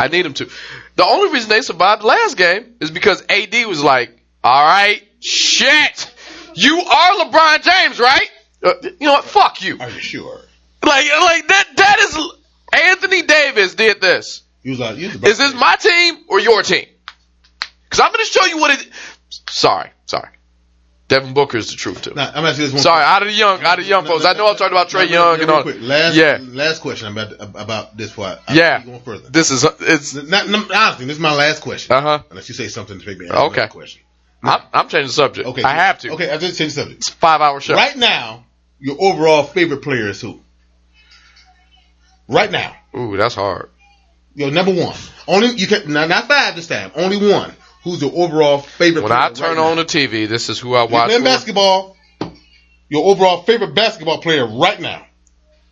I 0.00 0.08
need 0.08 0.26
him 0.26 0.34
to. 0.34 0.50
The 0.96 1.04
only 1.04 1.32
reason 1.32 1.48
they 1.48 1.60
survived 1.60 2.02
the 2.02 2.06
last 2.06 2.36
game 2.36 2.74
is 2.80 2.90
because 2.90 3.22
AD 3.28 3.54
was 3.66 3.84
like, 3.84 4.18
all 4.42 4.64
right, 4.64 5.06
shit, 5.20 6.12
you 6.54 6.78
are 6.80 7.24
LeBron 7.24 7.62
James, 7.62 8.00
right? 8.00 8.30
Uh, 8.62 8.72
you 8.82 9.06
know 9.06 9.12
what? 9.12 9.24
Fuck 9.24 9.62
you. 9.62 9.78
Are 9.78 9.90
you 9.90 10.00
sure? 10.00 10.40
Like, 10.82 11.06
like 11.06 11.46
that, 11.48 11.68
that 11.76 11.98
is, 12.00 12.18
Anthony 12.72 13.22
Davis 13.22 13.74
did 13.74 14.00
this. 14.00 14.42
He 14.62 14.70
was 14.70 14.80
like, 14.80 14.96
about 14.96 15.28
Is 15.28 15.38
this 15.38 15.54
my 15.54 15.76
team 15.76 16.24
or 16.28 16.40
your 16.40 16.62
team? 16.62 16.86
Cause 17.90 18.00
I'm 18.00 18.12
going 18.12 18.24
to 18.24 18.30
show 18.30 18.46
you 18.46 18.58
what 18.58 18.80
it, 18.80 18.88
sorry, 19.48 19.90
sorry. 20.06 20.30
Devin 21.10 21.34
Booker 21.34 21.58
is 21.58 21.70
the 21.70 21.76
truth 21.76 22.02
too. 22.02 22.14
Nah, 22.14 22.30
I'm 22.34 22.44
asking 22.46 22.66
this 22.66 22.72
one. 22.72 22.82
Sorry, 22.82 23.02
out 23.04 23.20
of 23.22 23.28
the 23.28 23.34
young, 23.34 23.62
out 23.62 23.78
of 23.80 23.84
the 23.84 23.88
young 23.90 24.06
folks. 24.06 24.24
I 24.24 24.32
know 24.32 24.46
I'm 24.48 24.56
talking 24.56 24.72
about 24.76 24.88
Trae 24.88 25.10
Young 25.10 25.40
and 25.40 25.50
all. 25.50 25.62
quick, 25.62 25.76
Last, 25.80 26.14
Yeah, 26.14 26.38
last 26.40 26.80
question 26.80 27.08
about 27.08 27.32
about 27.40 27.96
this 27.96 28.12
part. 28.12 28.38
I- 28.46 28.54
yeah. 28.54 28.82
Going 28.84 29.00
further. 29.00 29.28
This 29.28 29.50
is 29.50 29.64
it's. 29.80 30.14
Not, 30.14 30.48
not, 30.48 30.70
honestly, 30.72 31.06
this 31.06 31.16
is 31.16 31.20
my 31.20 31.34
last 31.34 31.62
question. 31.62 31.92
Uh 31.94 32.00
huh. 32.00 32.22
Unless 32.30 32.48
you 32.48 32.54
say 32.54 32.68
something 32.68 32.98
to 33.00 33.06
make 33.06 33.18
me 33.18 33.26
answer 33.26 33.38
Okay. 33.38 33.66
question. 33.68 34.02
I'm, 34.42 34.62
I'm 34.72 34.88
changing 34.88 35.08
the 35.08 35.12
subject. 35.12 35.48
Okay. 35.48 35.62
I 35.64 35.74
have 35.74 35.98
to. 35.98 36.12
Okay, 36.12 36.30
I 36.30 36.38
just 36.38 36.56
change 36.56 36.74
the 36.74 36.80
subject. 36.82 36.98
It's 37.00 37.08
a 37.08 37.12
five 37.12 37.40
hour 37.42 37.60
show. 37.60 37.74
Right 37.74 37.96
now, 37.96 38.44
your 38.78 38.96
overall 38.98 39.42
favorite 39.42 39.82
player 39.82 40.08
is 40.08 40.20
who? 40.20 40.40
Right 42.28 42.50
now, 42.50 42.76
Ooh, 42.96 43.16
that's 43.16 43.34
hard. 43.34 43.70
your 44.34 44.50
number 44.52 44.72
one. 44.72 44.96
Only 45.26 45.48
you 45.56 45.66
can 45.66 45.92
not, 45.92 46.08
not 46.08 46.28
five 46.28 46.54
this 46.54 46.68
time. 46.68 46.92
Only 46.94 47.16
one. 47.16 47.52
Who's 47.84 48.02
your 48.02 48.12
overall 48.14 48.58
favorite? 48.58 49.02
When 49.02 49.12
I 49.12 49.30
turn 49.30 49.56
right 49.56 49.70
on 49.70 49.76
the 49.76 49.84
TV, 49.84 50.28
this 50.28 50.48
is 50.48 50.58
who 50.58 50.74
I 50.74 50.84
watch. 50.84 51.06
Playing 51.06 51.20
for. 51.20 51.24
basketball. 51.24 51.96
Your 52.88 53.06
overall 53.06 53.42
favorite 53.42 53.74
basketball 53.74 54.20
player 54.20 54.46
right 54.46 54.78
now. 54.80 55.06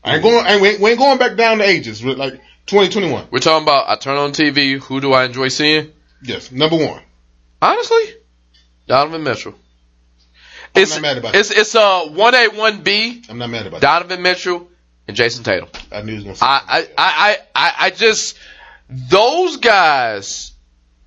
I 0.04 0.14
ain't 0.14 0.22
going. 0.22 0.46
I 0.46 0.52
ain't, 0.54 0.80
we 0.80 0.90
ain't- 0.90 0.98
going 0.98 1.18
back 1.18 1.36
down 1.36 1.58
to 1.58 1.64
ages. 1.64 2.02
Like 2.04 2.34
2021. 2.66 3.28
We're 3.30 3.40
talking 3.40 3.64
about. 3.64 3.88
I 3.88 3.96
turn 3.96 4.16
on 4.16 4.30
TV. 4.32 4.78
Who 4.78 5.00
do 5.00 5.12
I 5.12 5.24
enjoy 5.24 5.48
seeing? 5.48 5.92
Yes, 6.22 6.50
number 6.50 6.76
one. 6.76 7.02
Honestly, 7.60 8.14
Donovan 8.86 9.22
Mitchell. 9.24 9.54
It's 10.74 10.92
not 10.92 11.02
mad 11.02 11.18
about 11.18 11.34
it's 11.34 11.50
it's 11.50 11.74
a 11.74 12.06
one 12.06 12.34
A 12.34 12.48
one 12.48 12.82
B. 12.82 13.22
I'm 13.28 13.38
not 13.38 13.50
mad 13.50 13.66
about 13.66 13.80
Donovan 13.80 14.22
Mitchell 14.22 14.68
and 15.08 15.16
Jayson 15.16 15.42
Tatum. 15.42 15.68
I 15.90 16.02
knew 16.02 16.12
he 16.12 16.14
was 16.16 16.24
going 16.24 16.34
to 16.34 16.40
say. 16.40 16.46
I, 16.46 16.62
I, 16.68 16.88
I, 16.96 17.38
I, 17.54 17.74
I 17.86 17.90
just 17.90 18.38
those 18.88 19.56
guys 19.56 20.52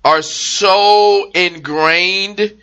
are 0.04 0.22
so 0.22 1.30
ingrained 1.34 2.58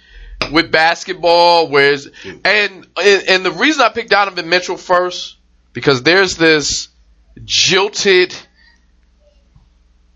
with 0.52 0.72
basketball. 0.72 1.70
Whereas, 1.70 2.08
mm. 2.08 2.46
and 2.46 2.88
and 3.02 3.30
and 3.30 3.46
the 3.46 3.52
reason 3.52 3.82
I 3.82 3.90
picked 3.90 4.10
Donovan 4.10 4.50
Mitchell 4.50 4.78
first 4.78 5.38
because 5.74 6.04
there's 6.04 6.38
this 6.38 6.90
jilted. 7.44 8.36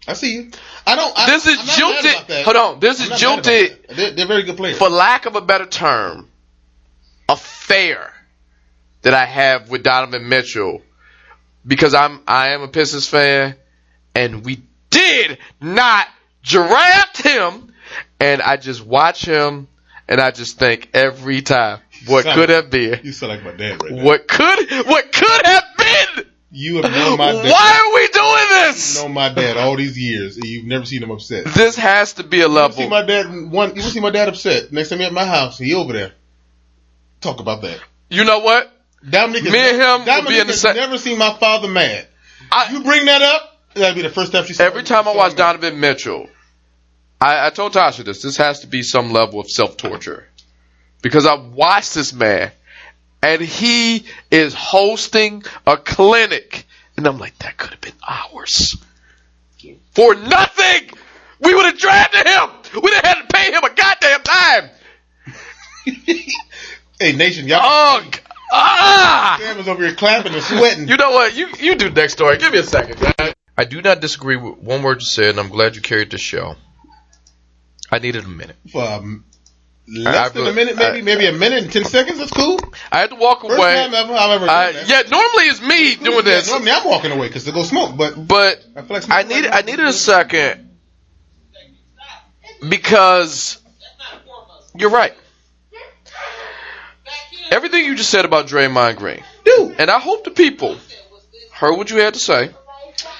I 0.08 0.14
see 0.14 0.34
you. 0.36 0.52
I 0.86 0.96
don't. 0.96 1.14
I, 1.18 1.28
This 1.28 1.48
is 1.48 1.76
jilted. 1.76 2.44
Hold 2.44 2.58
on. 2.58 2.80
This 2.80 3.00
I'm 3.00 3.04
is 3.06 3.10
not 3.10 3.22
mad 3.22 3.34
about 3.34 3.44
jilted. 3.44 3.86
They're, 3.90 4.12
they're 4.12 4.28
very 4.28 4.44
good 4.44 4.58
players. 4.58 4.78
for 4.78 4.90
lack 4.90 5.26
of 5.26 5.36
a 5.36 5.42
better 5.42 5.66
term, 5.66 6.30
affair 7.30 8.14
that 9.04 9.14
I 9.14 9.26
have 9.26 9.70
with 9.70 9.84
Donovan 9.84 10.28
Mitchell 10.28 10.82
because 11.66 11.94
I'm 11.94 12.22
I 12.28 12.50
am 12.50 12.62
a 12.62 12.68
Pistons 12.68 13.08
fan 13.08 13.56
and 14.16 14.44
we 14.44 14.64
did 14.90 15.38
not 15.62 16.08
draft 16.44 17.22
him 17.22 17.74
and 18.20 18.42
I 18.42 18.58
just 18.58 18.86
watch 18.86 19.26
him 19.26 19.68
and 20.08 20.20
I 20.22 20.32
just 20.32 20.60
think 20.60 20.90
every 20.94 21.42
time 21.42 21.80
what 22.06 22.24
Son. 22.26 22.36
could 22.36 22.50
have 22.50 22.70
been 22.70 23.00
you 23.04 23.12
sound 23.14 23.32
like 23.32 23.44
my 23.44 23.52
dad 23.52 23.82
right 23.82 23.92
now. 23.94 24.04
what 24.04 24.28
could 24.28 24.70
what 24.88 25.12
could 25.12 25.46
have 25.46 25.64
been 25.78 26.26
You 26.52 26.82
have 26.82 26.92
known 26.92 27.18
my 27.18 27.32
dad. 27.32 27.46
why 27.50 27.80
are 27.80 27.96
we 27.96 28.08
doing 28.10 28.66
this 28.68 29.02
known 29.02 29.14
my 29.14 29.30
dad 29.30 29.58
all 29.58 29.76
these 29.78 29.98
years, 29.98 30.36
and 30.36 30.46
you've 30.46 30.66
never 30.66 30.86
seen 30.86 31.02
him 31.02 31.12
upset. 31.12 31.46
this 31.46 31.76
has 31.78 32.14
to 32.14 32.24
be 32.24 32.42
a 32.42 32.48
level. 32.48 32.78
You 32.78 32.84
see 32.84 32.90
my 32.90 33.02
dad 33.04 33.26
one. 33.52 33.76
You 33.76 33.82
see 33.82 34.00
my 34.02 34.10
dad 34.12 34.28
upset? 34.28 34.72
Next 34.74 34.90
time 34.90 35.00
he 35.00 35.06
at 35.06 35.14
my 35.14 35.26
house, 35.26 35.58
he 35.58 35.74
over 35.74 35.94
there. 35.94 36.12
Talk 37.22 37.40
about 37.40 37.62
that. 37.62 37.80
you 38.10 38.26
know 38.26 38.40
what 38.40 38.70
Dominic, 39.10 39.44
Me 39.46 39.58
and 39.60 39.78
him 39.78 40.06
Dominic 40.06 40.28
be 40.30 40.40
in 40.40 40.48
the 40.48 40.54
has 40.54 40.62
sa- 40.62 40.74
never 40.74 40.98
seen 40.98 41.18
my 41.18 41.34
father 41.38 41.68
mad. 41.70 42.08
I- 42.52 42.72
you 42.74 42.84
bring 42.84 43.06
that 43.06 43.22
up, 43.22 43.53
that'd 43.76 43.96
be 43.96 44.02
the 44.02 44.10
first 44.10 44.32
time 44.32 44.46
she. 44.46 44.62
Every 44.62 44.84
time 44.84 45.08
I 45.08 45.16
watch. 45.16 45.36
Donovan 45.36 45.80
Mitchell, 45.80 46.30
I, 47.20 47.48
I 47.48 47.50
told 47.50 47.74
Tasha 47.74 48.04
this. 48.04 48.22
This 48.22 48.38
has 48.38 48.62
to 48.62 48.68
be 48.68 48.84
some 48.84 49.12
level 49.12 49.40
of 49.40 49.50
self 49.50 49.78
torture 49.78 50.28
because 51.02 51.26
I 51.26 51.36
watched 51.36 51.94
this 51.94 52.14
man, 52.14 52.52
and 53.22 53.42
he 53.42 54.06
is 54.32 54.54
hosting 54.54 55.44
a 55.66 55.78
clinic, 55.78 56.66
and 56.98 57.08
I'm 57.08 57.20
like, 57.20 57.38
that 57.40 57.58
could 57.58 57.72
have 57.72 57.82
been 57.82 57.94
ours 58.08 58.76
for 59.92 60.16
nothing. 60.16 60.90
We 61.40 61.54
would 61.54 61.66
have 61.66 61.78
drafted 61.78 62.26
him. 62.26 62.82
We'd 62.82 62.94
have 62.94 63.04
had 63.04 63.22
to 63.22 63.28
pay 63.34 63.52
him 63.52 63.64
a 63.64 63.74
goddamn 63.74 64.22
time. 64.24 64.70
hey 67.00 67.12
nation, 67.14 67.48
y'all. 67.48 67.60
Oh, 67.62 68.10
ah! 68.52 69.40
Is 69.58 69.68
over 69.68 69.86
here 69.86 69.96
clapping 69.96 70.34
and 70.34 70.44
sweating. 70.44 70.88
You 70.88 70.98
know 70.98 71.12
what? 71.12 71.36
You 71.36 71.48
you 71.60 71.76
do 71.76 71.90
next 71.90 72.14
story. 72.14 72.38
Give 72.38 72.52
me 72.52 72.60
a 72.60 72.64
second. 72.64 73.00
guys. 73.00 73.33
I 73.58 73.66
do 73.66 73.82
not 73.82 74.00
disagree 74.02 74.36
with 74.36 74.58
one 74.58 74.82
word 74.84 75.02
you 75.02 75.06
said, 75.08 75.30
and 75.32 75.40
I'm 75.40 75.50
glad 75.50 75.76
you 75.76 75.82
carried 75.82 76.10
the 76.12 76.18
show. 76.18 76.56
I 77.92 78.00
needed 78.00 78.24
a 78.26 78.28
minute. 78.28 78.56
Um, 78.74 79.26
less 79.88 80.16
I 80.16 80.30
than 80.30 80.48
a 80.48 80.54
minute, 80.54 80.76
maybe, 80.78 80.98
I- 81.00 81.02
maybe 81.02 81.26
a 81.28 81.32
minute 81.34 81.64
and 81.64 81.72
ten 81.72 81.84
seconds. 81.86 82.18
That's 82.18 82.32
cool. 82.32 82.60
I 82.92 83.00
had 83.00 83.12
to 83.12 83.16
walk 83.16 83.42
First 83.42 83.54
away. 83.56 83.76
time 83.76 83.94
ever 83.94 84.14
I've 84.14 84.32
ever 84.32 84.46
done 84.48 84.74
that. 84.74 84.90
yeah, 84.90 85.02
normally 85.10 85.44
it's 85.46 85.62
me 85.62 85.96
doing 85.96 86.26
this, 86.26 86.48
Yeah, 86.48 86.54
normally 86.54 86.72
I'm 86.72 86.86
walking 86.88 87.12
away 87.12 87.28
because 87.28 87.44
to 87.46 87.52
go 87.52 87.64
smoke, 87.64 87.96
but 87.96 88.16
but 88.28 88.66
I 88.76 88.82
feel 88.82 88.98
like 88.98 89.10
I 89.12 89.24
needed 89.24 89.52
I 89.52 89.62
needed 89.62 89.86
a 89.86 89.94
second 89.94 90.70
because 92.68 93.60
you're 94.76 94.90
right. 94.90 95.14
Everything 97.52 97.86
you 97.86 97.96
just 97.96 98.10
said 98.10 98.26
about 98.26 98.48
Draymond 98.48 98.96
Green, 98.96 99.22
Dude, 99.46 99.76
and 99.80 99.92
I 99.92 100.00
hope 100.00 100.24
the 100.24 100.32
people 100.32 100.78
heard 101.52 101.76
what 101.78 101.92
you 101.92 101.98
had 101.98 102.16
to 102.16 102.20
say. 102.20 102.50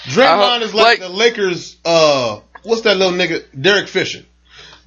Draymond 0.06 0.62
Uh, 0.62 0.66
is 0.66 0.74
like, 0.74 0.86
like- 0.86 1.00
the 1.00 1.10
Lakers. 1.10 1.76
Uh, 1.84 2.40
what's 2.64 2.82
that 2.82 2.98
little 2.98 3.14
nigga? 3.14 3.44
Derek 3.60 3.88
Fisher. 3.88 4.24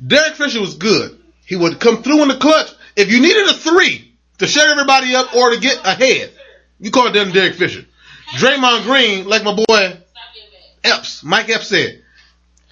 Derek 0.04 0.34
Fisher 0.34 0.60
was 0.60 0.74
good. 0.74 1.18
He 1.46 1.56
would 1.56 1.80
come 1.80 2.02
through 2.02 2.22
in 2.22 2.28
the 2.28 2.36
clutch. 2.36 2.70
If 2.96 3.10
you 3.10 3.20
needed 3.20 3.48
a 3.48 3.54
three 3.54 4.12
to 4.38 4.46
shut 4.46 4.68
everybody 4.68 5.14
up 5.14 5.34
or 5.34 5.50
to 5.50 5.60
get 5.60 5.78
ahead, 5.84 6.30
you 6.78 6.90
call 6.90 7.10
them 7.10 7.32
Derek 7.32 7.54
Fisher. 7.54 7.84
Draymond 8.34 8.82
Green, 8.84 9.26
like 9.26 9.44
my 9.44 9.54
boy 9.54 9.96
Epps, 10.82 11.22
Mike 11.22 11.48
Epps 11.48 11.68
said, 11.68 12.02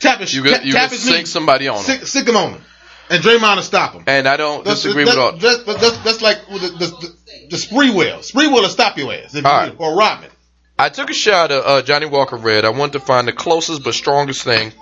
tap 0.01 0.21
his, 0.21 0.35
You 0.35 0.43
tap, 0.43 0.59
could 0.59 0.67
you 0.67 0.73
tap 0.73 0.91
could 0.91 0.97
his 0.97 1.05
sink 1.05 1.17
knee, 1.19 1.25
somebody 1.25 1.69
on 1.69 1.77
him, 1.79 1.83
sick, 1.85 2.07
sick 2.07 2.29
him 2.29 2.37
on 2.37 2.53
him, 2.55 2.63
and 3.11 3.23
Draymond 3.23 3.57
will 3.57 3.63
stop 3.63 3.93
him. 3.93 4.05
and 4.07 4.27
I 4.29 4.37
don't 4.37 4.65
That's, 4.65 4.83
disagree 4.83 5.05
that's, 5.05 5.17
with 5.17 5.25
all. 5.25 5.33
that's, 5.39 5.63
that's, 5.81 5.99
that's, 5.99 6.23
like 6.23 6.45
the, 6.47 6.59
the, 6.59 6.69
the, 6.87 7.15
the 7.51 7.57
Sprewell. 7.57 8.23
Spree 8.23 8.47
wheel 8.49 8.63
will 8.63 8.69
stop 8.69 8.97
your 8.99 9.13
ass. 9.13 9.35
If 9.35 9.43
you 9.45 9.49
right. 9.51 9.75
or 9.79 9.97
Rodman. 9.97 10.31
I 10.79 10.89
took 10.89 11.09
a 11.11 11.15
shot 11.15 11.53
of 11.53 11.65
uh, 11.65 11.83
Johnnie 11.83 12.07
Walker 12.07 12.37
Red. 12.37 12.65
I 12.65 12.71
wanted 12.71 12.95
to 12.95 13.01
find 13.01 13.29
the 13.29 13.33
closest 13.33 13.85
but 13.85 13.95
strongest 13.95 14.43
thing 14.43 14.73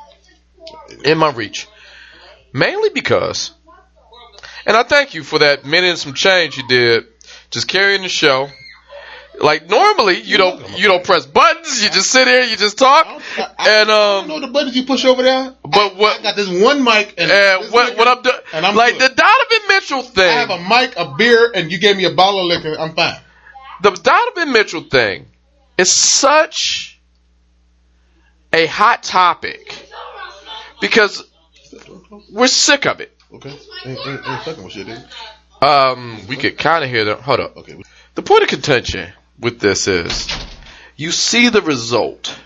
in 1.04 1.18
my 1.18 1.30
reach. 1.30 1.68
Mainly 2.54 2.90
because, 2.90 3.52
and 4.66 4.76
I 4.76 4.82
thank 4.84 5.14
you 5.14 5.22
for 5.22 5.38
that 5.40 5.64
minute 5.64 5.90
and 5.90 5.98
some 5.98 6.14
change 6.14 6.56
you 6.56 6.66
did, 6.66 7.06
just 7.50 7.68
carrying 7.68 8.02
the 8.02 8.08
show. 8.08 8.48
Like 9.40 9.68
normally 9.68 10.20
you 10.20 10.36
don't 10.36 10.78
you 10.78 10.88
don't 10.88 11.02
press 11.02 11.24
buttons, 11.24 11.82
you 11.82 11.88
just 11.88 12.10
sit 12.10 12.28
here, 12.28 12.42
you 12.42 12.56
just 12.56 12.76
talk, 12.78 13.06
I, 13.06 13.48
I, 13.58 13.80
and 13.80 13.90
I 13.90 14.18
um. 14.18 14.28
don't 14.28 14.40
know 14.40 14.46
the 14.46 14.52
buttons 14.52 14.76
you 14.76 14.84
push 14.84 15.06
over 15.06 15.22
there. 15.22 15.54
But 15.62 15.96
what 15.96 16.20
I 16.20 16.22
got 16.22 16.36
this 16.36 16.48
one 16.48 16.84
mic 16.84 17.14
and 17.16 17.30
and 17.30 17.72
what 17.72 17.96
what 17.96 18.08
I'm 18.08 18.22
doing, 18.22 18.36
and 18.52 18.66
I'm 18.66 18.76
like 18.76 18.98
good. 18.98 19.10
the 19.10 19.14
Donovan 19.14 19.68
Mitchell 19.68 20.02
thing. 20.02 20.28
I 20.28 20.40
have 20.40 20.50
a 20.50 20.62
mic, 20.62 20.94
a 20.96 21.14
beer, 21.16 21.50
and 21.54 21.72
you 21.72 21.78
gave 21.78 21.96
me 21.96 22.04
a 22.04 22.12
bottle 22.12 22.40
of 22.40 22.46
liquor. 22.46 22.78
I'm 22.78 22.94
fine. 22.94 23.18
the 23.82 23.90
Donovan 23.90 24.52
Mitchell 24.52 24.82
thing 24.82 25.26
is 25.78 25.90
such 25.92 27.00
a 28.52 28.66
hot 28.66 29.02
topic 29.02 29.88
because 30.80 31.24
we're 32.30 32.46
sick 32.46 32.86
of 32.86 33.00
it. 33.00 33.16
Okay. 33.32 33.50
Ain't, 33.86 33.98
ain't, 34.06 34.20
ain't 34.26 34.42
fucking 34.42 34.68
shit. 34.68 34.88
Um, 35.62 36.20
we 36.28 36.36
could 36.36 36.58
kind 36.58 36.84
of 36.84 36.90
hear 36.90 37.04
the. 37.04 37.16
Hold 37.16 37.40
up. 37.40 37.56
Okay. 37.56 37.80
The 38.14 38.22
point 38.22 38.42
of 38.42 38.48
contention 38.48 39.10
with 39.38 39.58
this 39.60 39.88
is, 39.88 40.28
you 40.96 41.10
see 41.12 41.48
the 41.48 41.62
result, 41.62 42.38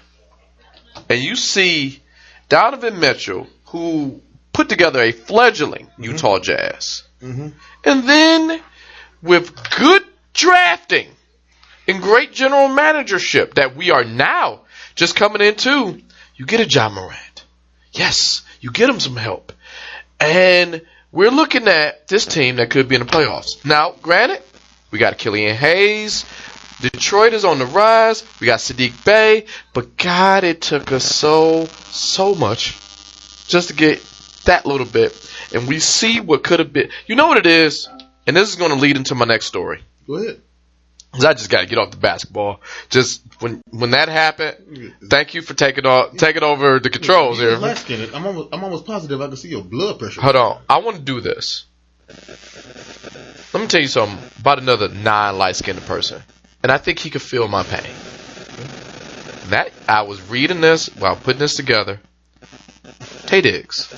and 1.09 1.21
you 1.21 1.35
see 1.35 2.01
Donovan 2.49 3.01
Mitchell, 3.01 3.49
who 3.67 4.21
put 4.53 4.69
together 4.69 5.01
a 5.01 5.11
fledgling 5.13 5.89
Utah 5.99 6.39
Jazz, 6.39 7.03
Mhm. 7.21 7.53
and 7.85 8.09
then 8.09 8.61
with 9.23 9.53
good 9.77 10.05
drafting 10.33 11.09
and 11.87 12.03
great 12.03 12.33
general 12.33 12.69
managership 12.69 13.55
that 13.55 13.77
we 13.77 13.91
are 13.91 14.05
now 14.05 14.63
just 14.95 15.17
coming 15.17 15.43
into, 15.43 16.01
you 16.37 16.47
get 16.47 16.61
a 16.61 16.69
Ja 16.69 16.89
Morant. 16.89 17.45
Yes, 17.93 18.43
you 18.61 18.71
get 18.71 18.91
him 18.91 19.01
some 19.01 19.17
help. 19.17 19.53
And 20.19 20.83
we're 21.13 21.31
looking 21.31 21.69
at 21.69 22.09
this 22.09 22.27
team 22.27 22.57
that 22.57 22.71
could 22.71 22.89
be 22.89 22.97
in 22.97 23.03
the 23.03 23.07
playoffs. 23.07 23.65
Now, 23.65 23.95
granted, 24.03 24.43
we 24.91 24.99
got 24.99 25.19
Killian 25.19 25.57
Hayes. 25.57 26.25
Detroit 26.81 27.33
is 27.33 27.45
on 27.45 27.59
the 27.59 27.67
rise. 27.67 28.23
We 28.41 28.47
got 28.47 28.59
Saddiq 28.59 29.05
Bey. 29.05 29.47
But 29.73 29.97
God, 29.97 30.45
it 30.45 30.61
took 30.61 30.93
us 30.93 31.05
so, 31.05 31.67
so 31.91 32.35
much 32.35 32.79
just 33.49 33.69
to 33.69 33.75
get 33.75 34.03
that 34.45 34.67
little 34.67 34.87
bit. 34.87 35.15
And 35.55 35.69
we 35.69 35.79
see 35.79 36.21
what 36.21 36.45
could 36.45 36.59
have 36.59 36.73
been. 36.73 36.91
You 37.07 37.15
know 37.15 37.29
what 37.29 37.39
it 37.39 37.47
is? 37.47 37.89
And 38.27 38.37
this 38.37 38.49
is 38.51 38.57
going 38.57 38.73
to 38.73 38.77
lead 38.77 38.97
into 38.97 39.15
my 39.15 39.25
next 39.25 39.47
story. 39.47 39.83
Go 40.07 40.17
ahead. 40.17 40.43
I 41.25 41.35
just 41.35 41.51
got 41.51 41.61
to 41.61 41.67
get 41.67 41.79
off 41.79 41.91
the 41.91 41.97
basketball. 41.97 42.61
Just 42.91 43.23
when 43.41 43.63
when 43.71 43.91
that 43.93 44.09
happened, 44.09 44.95
thank 45.09 45.35
you 45.35 45.43
for 45.43 45.55
taking 45.55 45.87
off 45.87 46.17
taking 46.17 46.43
over 46.43 46.79
the 46.79 46.91
controls 46.91 47.39
here. 47.39 47.59
skinned. 47.77 48.15
I'm 48.15 48.27
almost, 48.27 48.49
I'm 48.53 48.65
almost 48.65 48.87
positive 48.87 49.21
I 49.21 49.29
can 49.29 49.37
see 49.37 49.49
your 49.49 49.63
blood 49.63 49.99
pressure. 49.99 50.21
Hold 50.21 50.37
on. 50.37 50.63
I 50.69 50.79
want 50.79 50.97
to 50.97 51.03
do 51.03 51.21
this. 51.21 51.65
Let 53.53 53.61
me 53.61 53.67
tell 53.69 53.81
you 53.81 53.89
something 53.89 54.19
about 54.41 54.59
another 54.59 54.89
non 54.89 55.39
light 55.39 55.57
skinned 55.57 55.81
person. 55.83 56.23
And 56.63 56.73
I 56.73 56.79
think 56.79 56.99
he 56.99 57.11
could 57.11 57.23
feel 57.23 57.49
my 57.49 57.63
pain. 57.63 57.93
That 59.51 59.71
I 59.89 60.03
was 60.03 60.21
reading 60.29 60.61
this 60.61 60.89
while 60.97 61.17
putting 61.17 61.39
this 61.39 61.55
together. 61.57 62.01
Taye 63.27 63.43
Diggs. 63.43 63.89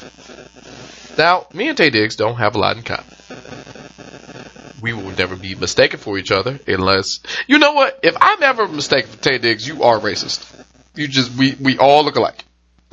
Now, 1.16 1.46
me 1.52 1.68
and 1.68 1.78
Taye 1.78 1.90
Diggs 1.90 2.16
don't 2.16 2.36
have 2.36 2.54
a 2.54 2.58
lot 2.58 2.76
in 2.76 2.82
common. 2.82 3.04
We 4.80 4.92
will 4.92 5.10
never 5.10 5.36
be 5.36 5.54
mistaken 5.54 5.98
for 5.98 6.18
each 6.18 6.30
other 6.30 6.58
unless 6.66 7.20
you 7.46 7.58
know 7.58 7.72
what? 7.72 7.98
If 8.02 8.16
I'm 8.20 8.42
ever 8.42 8.68
mistaken 8.68 9.10
for 9.10 9.18
Taye 9.18 9.40
Diggs, 9.40 9.66
you 9.66 9.82
are 9.82 9.98
racist. 9.98 10.64
You 10.94 11.08
just 11.08 11.36
we 11.36 11.56
we 11.60 11.78
all 11.78 12.04
look 12.04 12.16
alike. 12.16 12.44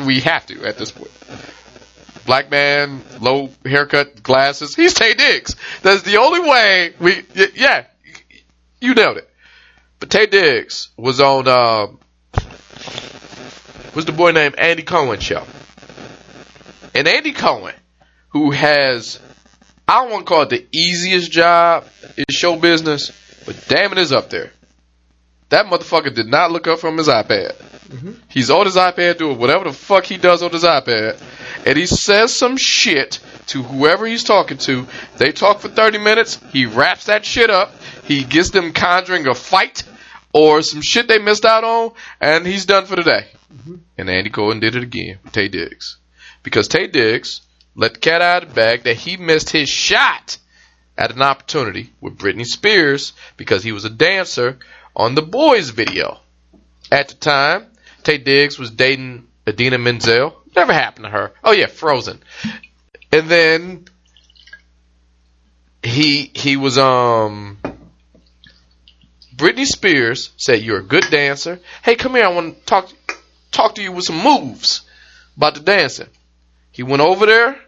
We 0.03 0.19
have 0.21 0.45
to 0.47 0.65
at 0.65 0.77
this 0.77 0.91
point 0.91 1.11
black 2.25 2.49
man, 2.49 3.01
low 3.21 3.49
haircut, 3.65 4.21
glasses. 4.21 4.75
He's 4.75 4.93
Taye 4.93 5.15
Diggs. 5.15 5.55
That's 5.81 6.01
the 6.01 6.17
only 6.17 6.41
way 6.41 6.93
we, 6.99 7.23
yeah, 7.53 7.85
you 8.81 8.93
nailed 8.93 9.17
it. 9.17 9.29
But 9.99 10.09
Taye 10.09 10.29
Diggs 10.29 10.89
was 10.97 11.21
on, 11.21 11.47
uh, 11.47 11.87
was 13.93 14.05
the 14.05 14.11
boy 14.11 14.31
named 14.31 14.55
Andy 14.55 14.83
Cohen 14.83 15.19
show. 15.19 15.45
And 16.93 17.07
Andy 17.07 17.31
Cohen, 17.31 17.75
who 18.29 18.51
has, 18.51 19.19
I 19.87 20.01
don't 20.01 20.11
want 20.11 20.25
to 20.25 20.29
call 20.29 20.41
it 20.43 20.49
the 20.49 20.65
easiest 20.71 21.31
job 21.31 21.85
in 22.17 22.25
show 22.29 22.55
business, 22.55 23.11
but 23.45 23.65
damn 23.67 23.91
it 23.91 23.97
is 23.97 24.11
up 24.11 24.29
there. 24.29 24.51
That 25.49 25.67
motherfucker 25.67 26.13
did 26.13 26.27
not 26.27 26.51
look 26.51 26.67
up 26.67 26.79
from 26.79 26.97
his 26.97 27.07
iPad. 27.07 27.53
Mm-hmm. 27.53 28.11
He's 28.29 28.49
on 28.49 28.65
his 28.65 28.75
iPad 28.75 29.19
doing 29.19 29.37
whatever 29.37 29.65
the 29.65 29.73
fuck 29.73 30.05
he 30.05 30.17
does 30.17 30.41
on 30.41 30.51
his 30.51 30.63
iPad, 30.63 31.21
and 31.67 31.77
he 31.77 31.85
says 31.85 32.33
some 32.33 32.57
shit 32.57 33.19
to 33.47 33.61
whoever 33.61 34.07
he's 34.07 34.23
talking 34.23 34.57
to. 34.57 34.87
They 35.17 35.31
talk 35.31 35.59
for 35.59 35.69
30 35.69 35.99
minutes. 35.99 36.39
He 36.51 36.65
wraps 36.65 37.05
that 37.05 37.25
shit 37.25 37.51
up. 37.51 37.71
He 38.05 38.23
gets 38.23 38.49
them 38.49 38.73
conjuring 38.73 39.27
a 39.27 39.35
fight 39.35 39.83
or 40.33 40.63
some 40.63 40.81
shit 40.81 41.07
they 41.07 41.19
missed 41.19 41.45
out 41.45 41.63
on, 41.63 41.91
and 42.19 42.45
he's 42.45 42.65
done 42.65 42.85
for 42.85 42.95
the 42.95 43.03
day. 43.03 43.27
Mm-hmm. 43.53 43.75
And 43.99 44.09
Andy 44.09 44.31
Cohen 44.31 44.59
did 44.59 44.75
it 44.75 44.83
again 44.83 45.19
with 45.23 45.33
Taye 45.33 45.49
Diggs. 45.49 45.97
Because 46.43 46.67
Taye 46.67 46.91
Diggs 46.91 47.41
let 47.75 47.95
the 47.95 47.99
cat 47.99 48.21
out 48.21 48.43
of 48.43 48.49
the 48.49 48.55
bag 48.55 48.83
that 48.83 48.95
he 48.95 49.17
missed 49.17 49.49
his 49.49 49.69
shot 49.69 50.37
at 50.97 51.11
an 51.11 51.21
opportunity 51.21 51.91
with 51.99 52.17
Britney 52.17 52.45
Spears 52.45 53.13
because 53.37 53.63
he 53.63 53.71
was 53.71 53.85
a 53.85 53.89
dancer 53.89 54.57
on 54.95 55.15
the 55.15 55.21
boys 55.21 55.69
video. 55.69 56.19
At 56.91 57.09
the 57.09 57.15
time, 57.15 57.67
Taye 58.03 58.23
Diggs 58.23 58.57
was 58.57 58.71
dating 58.71 59.27
Idina 59.47 59.77
Menzel. 59.77 60.41
Never 60.55 60.73
happened 60.73 61.05
to 61.05 61.09
her. 61.09 61.33
Oh 61.43 61.51
yeah, 61.51 61.67
Frozen. 61.67 62.21
And 63.11 63.27
then 63.29 63.85
he 65.83 66.31
he 66.33 66.57
was 66.57 66.77
um 66.77 67.57
Britney 69.35 69.65
Spears 69.65 70.31
said 70.37 70.61
you're 70.61 70.79
a 70.79 70.83
good 70.83 71.05
dancer. 71.09 71.59
Hey, 71.83 71.95
come 71.95 72.15
here. 72.15 72.25
I 72.25 72.29
want 72.29 72.57
to 72.57 72.65
talk 72.65 72.89
talk 73.51 73.75
to 73.75 73.81
you 73.81 73.91
with 73.91 74.05
some 74.05 74.23
moves 74.23 74.81
about 75.35 75.55
the 75.55 75.59
dancing. 75.59 76.07
He 76.71 76.83
went 76.83 77.01
over 77.01 77.25
there, 77.25 77.59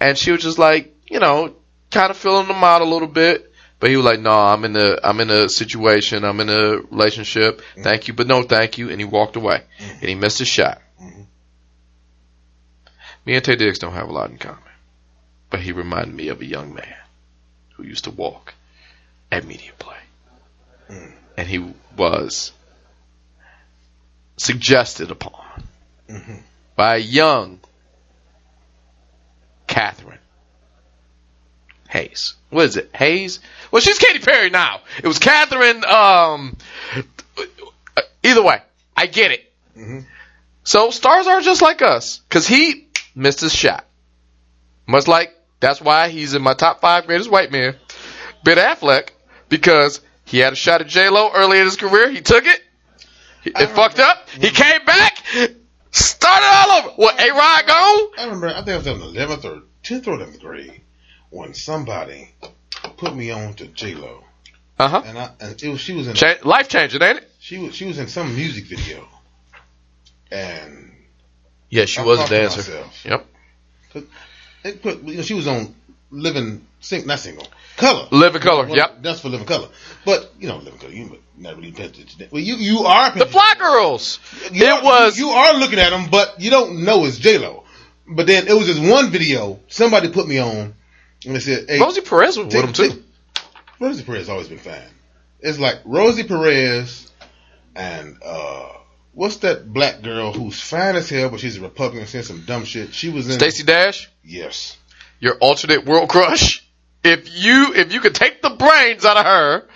and 0.00 0.16
she 0.18 0.32
was 0.32 0.42
just 0.42 0.58
like, 0.58 0.94
you 1.08 1.20
know, 1.20 1.54
kind 1.90 2.10
of 2.10 2.16
filling 2.16 2.46
him 2.46 2.62
out 2.62 2.82
a 2.82 2.86
little 2.86 3.08
bit. 3.08 3.50
But 3.80 3.90
he 3.90 3.96
was 3.96 4.06
like, 4.06 4.20
"No, 4.20 4.32
I'm 4.32 4.64
in 4.64 4.76
a 4.76 4.98
I'm 5.02 5.20
in 5.20 5.30
a 5.30 5.48
situation. 5.48 6.24
I'm 6.24 6.40
in 6.40 6.48
a 6.48 6.78
relationship. 6.90 7.58
Mm-hmm. 7.58 7.82
Thank 7.82 8.08
you, 8.08 8.14
but 8.14 8.26
no, 8.26 8.42
thank 8.42 8.78
you." 8.78 8.88
And 8.88 8.98
he 8.98 9.04
walked 9.04 9.36
away, 9.36 9.62
mm-hmm. 9.78 9.90
and 10.00 10.08
he 10.08 10.14
missed 10.14 10.38
his 10.38 10.48
shot. 10.48 10.80
Mm-hmm. 11.02 11.22
Me 13.26 13.34
and 13.34 13.44
Taye 13.44 13.58
Diggs 13.58 13.78
don't 13.78 13.92
have 13.92 14.08
a 14.08 14.12
lot 14.12 14.30
in 14.30 14.38
common, 14.38 14.58
but 15.50 15.60
he 15.60 15.72
reminded 15.72 16.14
me 16.14 16.28
of 16.28 16.40
a 16.40 16.46
young 16.46 16.72
man 16.72 16.96
who 17.74 17.82
used 17.82 18.04
to 18.04 18.10
walk 18.10 18.54
at 19.30 19.44
Media 19.44 19.72
Play, 19.78 19.96
mm. 20.88 21.12
and 21.36 21.48
he 21.48 21.74
was 21.96 22.52
suggested 24.36 25.10
upon 25.10 25.44
by 26.76 26.96
a 26.96 27.00
young 27.00 27.60
Catherine 29.74 30.18
Hayes. 31.90 32.34
What 32.50 32.66
is 32.66 32.76
it? 32.76 32.90
Hayes? 32.94 33.40
Well, 33.72 33.82
she's 33.82 33.98
Katy 33.98 34.20
Perry 34.20 34.48
now. 34.50 34.82
It 35.02 35.06
was 35.08 35.18
Catherine. 35.18 35.84
Um, 35.84 36.56
either 38.22 38.42
way, 38.42 38.62
I 38.96 39.06
get 39.06 39.32
it. 39.32 39.52
So 40.62 40.90
stars 40.90 41.26
are 41.26 41.40
just 41.40 41.60
like 41.60 41.82
us, 41.82 42.18
because 42.28 42.46
he 42.46 42.86
missed 43.16 43.40
his 43.40 43.52
shot. 43.52 43.84
Much 44.86 45.08
like 45.08 45.34
that's 45.58 45.80
why 45.80 46.08
he's 46.08 46.34
in 46.34 46.42
my 46.42 46.54
top 46.54 46.80
five 46.80 47.06
greatest 47.06 47.28
white 47.30 47.50
men. 47.50 47.74
Ben 48.44 48.56
Affleck, 48.58 49.08
because 49.48 50.00
he 50.24 50.38
had 50.38 50.52
a 50.52 50.56
shot 50.56 50.82
at 50.82 50.86
J 50.86 51.08
Lo 51.08 51.32
early 51.34 51.58
in 51.58 51.64
his 51.64 51.76
career, 51.76 52.10
he 52.10 52.20
took 52.20 52.44
it. 52.44 52.60
He- 53.42 53.50
It 53.50 53.70
fucked 53.70 53.98
up. 53.98 54.28
He 54.30 54.50
came 54.50 54.84
back, 54.84 55.18
started 55.94 56.46
all 56.46 56.78
over. 56.78 56.88
What? 56.96 57.20
A 57.20 57.30
Rod 57.30 57.66
gone? 57.66 58.10
I 58.18 58.24
remember, 58.24 58.48
I 58.48 58.56
think 58.62 58.68
I 58.68 58.76
was 58.78 58.86
in 58.86 58.98
the 58.98 59.06
11th 59.06 59.44
or 59.44 59.62
10th 59.82 60.06
or 60.08 60.18
11th 60.18 60.40
grade 60.40 60.80
when 61.30 61.54
somebody 61.54 62.32
put 62.96 63.14
me 63.14 63.30
on 63.30 63.54
to 63.54 63.66
J 63.66 63.94
Lo, 63.94 64.24
Uh 64.78 64.88
huh. 64.88 65.02
and 65.04 65.18
I 65.18 65.30
and 65.40 65.62
it 65.62 65.68
was 65.68 65.80
she 65.80 65.94
was 65.94 66.08
in 66.08 66.14
Cha- 66.14 66.36
life 66.44 66.68
changing, 66.68 67.02
ain't 67.02 67.18
it? 67.18 67.30
she 67.40 67.58
was 67.58 67.74
she 67.74 67.84
was 67.86 67.98
in 67.98 68.08
some 68.08 68.34
music 68.34 68.64
video, 68.66 69.06
and 70.30 70.92
Yeah, 71.70 71.84
she 71.86 72.00
I 72.00 72.04
was 72.04 72.18
a 72.18 72.22
thought 72.22 72.30
dancer. 72.30 72.58
myself, 72.58 73.04
Yep. 73.04 73.26
They 74.62 74.72
put 74.72 75.02
you 75.04 75.16
know 75.16 75.22
she 75.22 75.34
was 75.34 75.46
on 75.46 75.74
Living 76.10 76.66
Sing 76.84 77.06
not 77.06 77.18
single 77.18 77.46
Color. 77.78 78.08
Living 78.10 78.42
Color. 78.42 78.66
Well, 78.66 78.76
Yep. 78.76 79.02
That's 79.02 79.20
for 79.20 79.30
Living 79.30 79.46
Color, 79.46 79.68
but 80.04 80.32
you 80.38 80.48
know 80.48 80.58
Living 80.58 80.78
Color 80.78 80.92
you 80.92 81.18
not 81.36 81.56
really 81.56 81.70
attention. 81.70 82.04
to 82.06 82.18
that. 82.18 82.30
Well, 82.32 82.42
you 82.42 82.56
you 82.56 82.80
are 82.84 83.10
The 83.12 83.26
Fly 83.26 83.54
Girls. 83.58 84.20
You 84.52 84.64
It 84.64 84.68
are- 84.70 84.82
was- 84.84 85.18
You, 85.18 85.26
you 85.28 85.32
are 85.32 85.54
looking 85.54 85.78
at 85.78 85.90
them, 85.90 86.08
but 86.10 86.40
you 86.40 86.50
don't 86.50 86.84
know 86.84 87.04
it's 87.06 87.18
J 87.18 87.38
Lo. 87.38 87.64
But 88.06 88.26
then 88.26 88.46
it 88.48 88.52
was 88.52 88.66
this 88.66 88.78
one 88.78 89.10
video 89.10 89.60
somebody 89.68 90.10
put 90.10 90.28
me 90.28 90.38
on, 90.38 90.74
and 91.24 91.34
they 91.34 91.40
said, 91.40 91.64
"Hey, 91.68 91.80
Rosie 91.80 92.02
Perez 92.02 92.36
was 92.36 92.46
with 92.48 92.54
him 92.54 92.72
take- 92.74 92.90
too. 92.92 92.96
take- 92.96 93.02
Rosie 93.80 94.04
Perez 94.04 94.20
has 94.20 94.28
always 94.28 94.48
been 94.48 94.58
fine. 94.58 94.82
It's 95.40 95.58
like 95.58 95.76
Rosie 95.86 96.24
Perez 96.24 97.10
and 97.74 98.16
uh, 98.24 98.68
what's 99.12 99.36
that 99.38 99.72
black 99.72 100.02
girl 100.02 100.32
who's 100.32 100.60
fine 100.60 100.96
as 100.96 101.08
hell, 101.08 101.30
but 101.30 101.40
she's 101.40 101.56
a 101.56 101.60
Republican, 101.60 102.06
saying 102.06 102.24
some 102.24 102.42
dumb 102.46 102.64
shit. 102.64 102.94
She 102.94 103.08
was 103.08 103.26
in 103.26 103.32
Stacey 103.32 103.62
Dash, 103.64 104.08
Yes, 104.22 104.76
your 105.18 105.34
alternate 105.38 105.84
world 105.86 106.08
crush. 106.08 106.63
If 107.04 107.36
you 107.36 107.74
if 107.74 107.92
you 107.92 108.00
could 108.00 108.14
take 108.14 108.40
the 108.40 108.50
brains 108.50 109.04
out 109.04 109.18
of 109.18 109.26
her, 109.26 109.68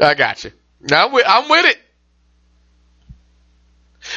I 0.00 0.14
got 0.14 0.42
you. 0.44 0.52
Now 0.80 1.06
I'm 1.06 1.12
with, 1.12 1.24
I'm 1.28 1.48
with 1.50 1.66
it. 1.66 1.78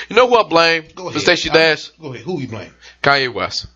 You 0.09 0.15
know 0.15 0.27
who 0.27 0.35
I 0.35 0.43
blame 0.43 0.85
go 0.95 1.09
ahead. 1.09 1.21
Stacey 1.21 1.49
Dash? 1.49 1.89
Go 1.91 2.13
ahead. 2.13 2.25
Who 2.25 2.39
you 2.39 2.47
blame? 2.47 2.73
Kanye 3.03 3.33
West. 3.33 3.67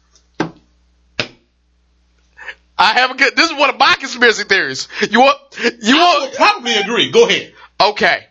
I 2.78 2.94
have 2.94 3.12
a 3.12 3.16
good. 3.16 3.36
This 3.36 3.52
is 3.52 3.58
one 3.58 3.70
of 3.70 3.78
my 3.78 3.96
conspiracy 4.00 4.44
theories. 4.46 4.88
You 5.10 5.20
want? 5.20 5.38
You 5.82 5.98
I 5.98 6.20
want? 6.22 6.34
probably 6.36 6.74
agree. 6.76 7.12
Go 7.12 7.28
ahead. 7.28 7.54
Okay. 7.80 8.26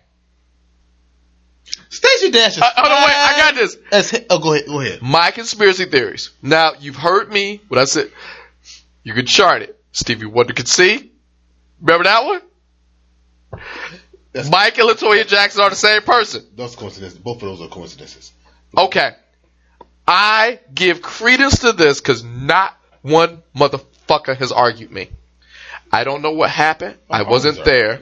Stacey 1.90 2.30
Dash 2.30 2.56
is 2.56 2.62
Uh, 2.62 2.70
hold 2.76 2.92
on, 2.92 3.02
wait. 3.02 3.14
I 3.14 3.36
got 3.38 3.54
this. 3.54 3.76
As 3.92 4.24
oh, 4.30 4.38
go 4.38 4.54
ahead. 4.54 4.66
Go 4.66 4.80
ahead. 4.80 5.02
My 5.02 5.30
conspiracy 5.30 5.84
theories. 5.84 6.30
Now 6.42 6.72
you've 6.80 6.96
heard 6.96 7.30
me 7.32 7.60
What 7.68 7.78
I 7.78 7.84
said 7.84 8.10
you 9.02 9.14
could 9.14 9.26
chart 9.26 9.62
it. 9.62 9.79
Stevie 9.92 10.26
Wonder 10.26 10.52
could 10.52 10.68
see. 10.68 11.10
Remember 11.80 12.04
that 12.04 12.24
one? 12.24 13.60
That's, 14.32 14.48
Mike 14.50 14.78
and 14.78 14.88
Latoya 14.88 15.26
Jackson 15.26 15.62
are 15.62 15.70
the 15.70 15.76
same 15.76 16.02
person. 16.02 16.46
those 16.54 16.76
coincidences. 16.76 17.18
Both 17.18 17.42
of 17.42 17.48
those 17.48 17.60
are 17.62 17.68
coincidences. 17.68 18.32
Okay. 18.76 19.10
I 20.06 20.60
give 20.72 21.02
credence 21.02 21.60
to 21.60 21.72
this 21.72 22.00
because 22.00 22.22
not 22.22 22.76
one 23.02 23.42
motherfucker 23.56 24.36
has 24.36 24.52
argued 24.52 24.92
me. 24.92 25.08
I 25.92 26.04
don't 26.04 26.22
know 26.22 26.32
what 26.32 26.50
happened. 26.50 26.96
I 27.10 27.22
wasn't 27.22 27.64
there 27.64 27.92
are. 27.94 28.00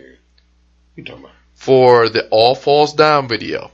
You 0.96 1.04
talking 1.04 1.24
about? 1.24 1.34
for 1.54 2.08
the 2.08 2.28
All 2.28 2.54
Falls 2.54 2.92
Down 2.92 3.28
video 3.28 3.70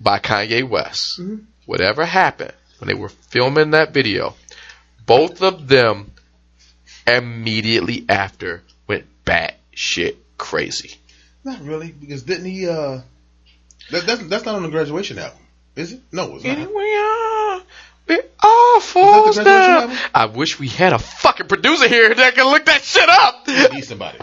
by 0.00 0.18
Kanye 0.18 0.68
West. 0.68 1.20
Mhm. 1.20 1.44
Whatever 1.66 2.04
happened 2.04 2.52
when 2.78 2.88
they 2.88 2.94
were 2.94 3.08
filming 3.08 3.70
that 3.70 3.92
video, 3.92 4.34
both 5.06 5.42
of 5.42 5.68
them 5.68 6.12
immediately 7.06 8.04
after 8.08 8.62
went 8.86 9.04
bat 9.24 9.56
shit 9.72 10.16
crazy. 10.38 10.96
Not 11.44 11.60
really, 11.62 11.92
because 11.92 12.22
didn't 12.22 12.46
he? 12.46 12.68
uh 12.68 13.00
that, 13.90 14.06
That's 14.06 14.22
that's 14.28 14.44
not 14.44 14.54
on 14.54 14.62
the 14.62 14.70
graduation 14.70 15.18
album, 15.18 15.38
is 15.76 15.92
it? 15.92 16.00
No, 16.12 16.36
it's 16.36 16.44
not. 16.44 16.56
And 16.56 16.70
we 16.74 16.96
are, 16.96 17.62
we 18.08 18.20
all 18.42 18.80
falls 18.80 19.36
down. 19.36 19.82
album? 19.82 19.96
I 20.14 20.26
wish 20.26 20.58
we 20.58 20.68
had 20.68 20.92
a 20.94 20.98
fucking 20.98 21.48
producer 21.48 21.86
here 21.88 22.14
that 22.14 22.34
can 22.34 22.46
look 22.46 22.64
that 22.66 22.82
shit 22.82 23.08
up. 23.08 23.44
I 23.46 23.68
need 23.74 23.84
somebody. 23.84 24.18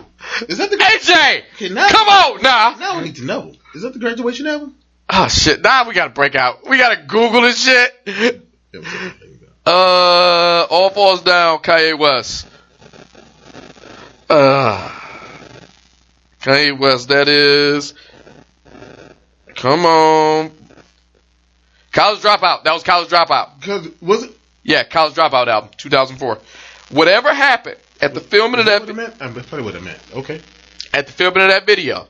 Is 0.49 0.57
that 0.57 0.69
the? 0.71 0.77
AJ, 0.77 1.43
Okay, 1.55 1.69
now- 1.69 1.89
come 1.89 2.07
on 2.09 2.41
now. 2.41 2.75
Now 2.79 2.97
we 2.97 3.05
need 3.05 3.17
to 3.17 3.25
know. 3.25 3.53
Is 3.75 3.83
that 3.83 3.93
the 3.93 3.99
graduation 3.99 4.47
album? 4.47 4.75
Oh 5.09 5.27
shit, 5.27 5.61
now 5.61 5.87
we 5.87 5.93
gotta 5.93 6.09
break 6.11 6.35
out. 6.35 6.67
We 6.67 6.77
gotta 6.77 7.03
Google 7.03 7.41
this 7.41 7.63
shit. 7.63 7.93
Yeah, 8.05 8.79
what's 8.79 8.93
up? 8.95 9.19
There 9.19 9.27
you 9.29 9.37
go. 9.65 9.71
Uh, 9.71 10.65
all 10.69 10.89
falls 10.89 11.21
down, 11.21 11.59
Kanye 11.59 11.97
West. 11.99 12.47
Uh, 14.31 14.89
Kanye 16.41 16.79
West, 16.79 17.09
that 17.09 17.27
is. 17.27 17.93
Come 19.55 19.85
on. 19.85 20.51
College 21.91 22.21
Dropout. 22.21 22.63
That 22.63 22.73
was 22.73 22.83
College 22.83 23.09
Dropout. 23.09 24.01
Was 24.01 24.23
it? 24.23 24.31
Yeah, 24.63 24.83
College 24.83 25.15
Dropout 25.15 25.47
album, 25.47 25.71
2004. 25.75 26.39
Whatever 26.91 27.33
happened 27.33 27.77
at 27.99 28.13
the 28.13 28.21
filming 28.21 28.61
of 28.61 28.67
that. 28.67 28.81
What 28.81 28.89
it 28.89 28.95
meant? 28.95 29.17
Probably 29.19 29.63
what 29.63 29.75
it 29.75 29.83
meant. 29.83 29.99
Okay, 30.13 30.39
at 30.93 31.07
the 31.07 31.13
filming 31.13 31.43
of 31.43 31.49
that 31.49 31.65
video, 31.65 32.07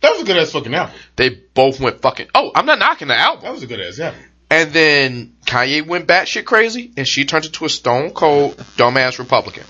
that 0.00 0.12
was 0.12 0.22
a 0.22 0.24
good 0.24 0.36
ass 0.36 0.52
fucking 0.52 0.74
album. 0.74 0.94
they 1.16 1.30
both 1.30 1.80
went 1.80 2.00
fucking. 2.02 2.28
Oh, 2.36 2.52
I'm 2.54 2.66
not 2.66 2.78
knocking 2.78 3.08
the 3.08 3.16
album. 3.18 3.44
That 3.44 3.52
was 3.52 3.64
a 3.64 3.66
good 3.66 3.80
ass 3.80 3.98
album. 3.98 4.20
And 4.50 4.70
then 4.72 5.36
Kanye 5.46 5.84
went 5.84 6.06
batshit 6.06 6.44
crazy, 6.44 6.92
and 6.96 7.06
she 7.08 7.24
turned 7.24 7.46
into 7.46 7.64
a 7.64 7.68
stone 7.68 8.10
cold 8.10 8.56
dumbass 8.76 9.18
Republican. 9.18 9.64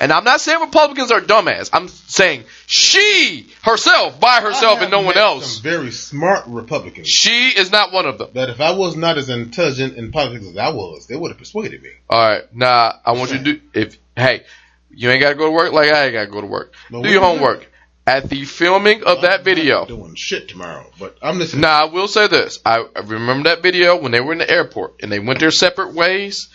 And 0.00 0.12
I'm 0.12 0.24
not 0.24 0.40
saying 0.40 0.60
Republicans 0.60 1.10
are 1.10 1.20
dumbass. 1.20 1.70
I'm 1.72 1.88
saying 1.88 2.44
she 2.66 3.48
herself, 3.62 4.20
by 4.20 4.40
herself, 4.40 4.80
and 4.80 4.90
no 4.90 5.02
one 5.02 5.16
else. 5.16 5.54
Some 5.54 5.62
very 5.62 5.90
smart 5.90 6.46
Republicans. 6.46 7.08
She 7.08 7.48
is 7.48 7.70
not 7.70 7.92
one 7.92 8.06
of 8.06 8.18
them. 8.18 8.30
That 8.34 8.50
if 8.50 8.60
I 8.60 8.72
was 8.72 8.96
not 8.96 9.18
as 9.18 9.28
intelligent 9.28 9.96
in 9.96 10.12
politics 10.12 10.46
as 10.46 10.56
I 10.56 10.70
was, 10.70 11.06
they 11.06 11.16
would 11.16 11.30
have 11.30 11.38
persuaded 11.38 11.82
me. 11.82 11.90
All 12.10 12.18
right, 12.18 12.54
nah. 12.54 12.94
I 13.04 13.12
want 13.12 13.32
you 13.32 13.38
to 13.38 13.44
do. 13.44 13.60
If 13.72 13.98
hey, 14.16 14.44
you 14.90 15.10
ain't 15.10 15.20
gotta 15.20 15.34
go 15.34 15.46
to 15.46 15.52
work 15.52 15.72
like 15.72 15.90
I 15.90 16.04
ain't 16.04 16.12
gotta 16.12 16.30
go 16.30 16.40
to 16.40 16.46
work. 16.46 16.74
But 16.90 17.02
do 17.02 17.08
your 17.08 17.20
you 17.20 17.20
homework. 17.20 17.70
At 18.06 18.28
the 18.28 18.44
filming 18.44 19.02
of 19.04 19.22
that 19.22 19.38
I'm 19.38 19.44
video, 19.44 19.86
doing 19.86 20.14
shit 20.14 20.48
tomorrow, 20.48 20.90
but 20.98 21.16
I'm 21.22 21.38
listening. 21.38 21.62
Now, 21.62 21.86
I 21.86 21.90
will 21.90 22.06
say 22.06 22.26
this. 22.26 22.58
I, 22.62 22.84
I 22.94 23.00
remember 23.00 23.48
that 23.48 23.62
video 23.62 23.96
when 23.96 24.12
they 24.12 24.20
were 24.20 24.32
in 24.32 24.38
the 24.38 24.50
airport 24.50 24.96
and 25.02 25.10
they 25.10 25.20
went 25.20 25.40
their 25.40 25.50
separate 25.50 25.94
ways. 25.94 26.50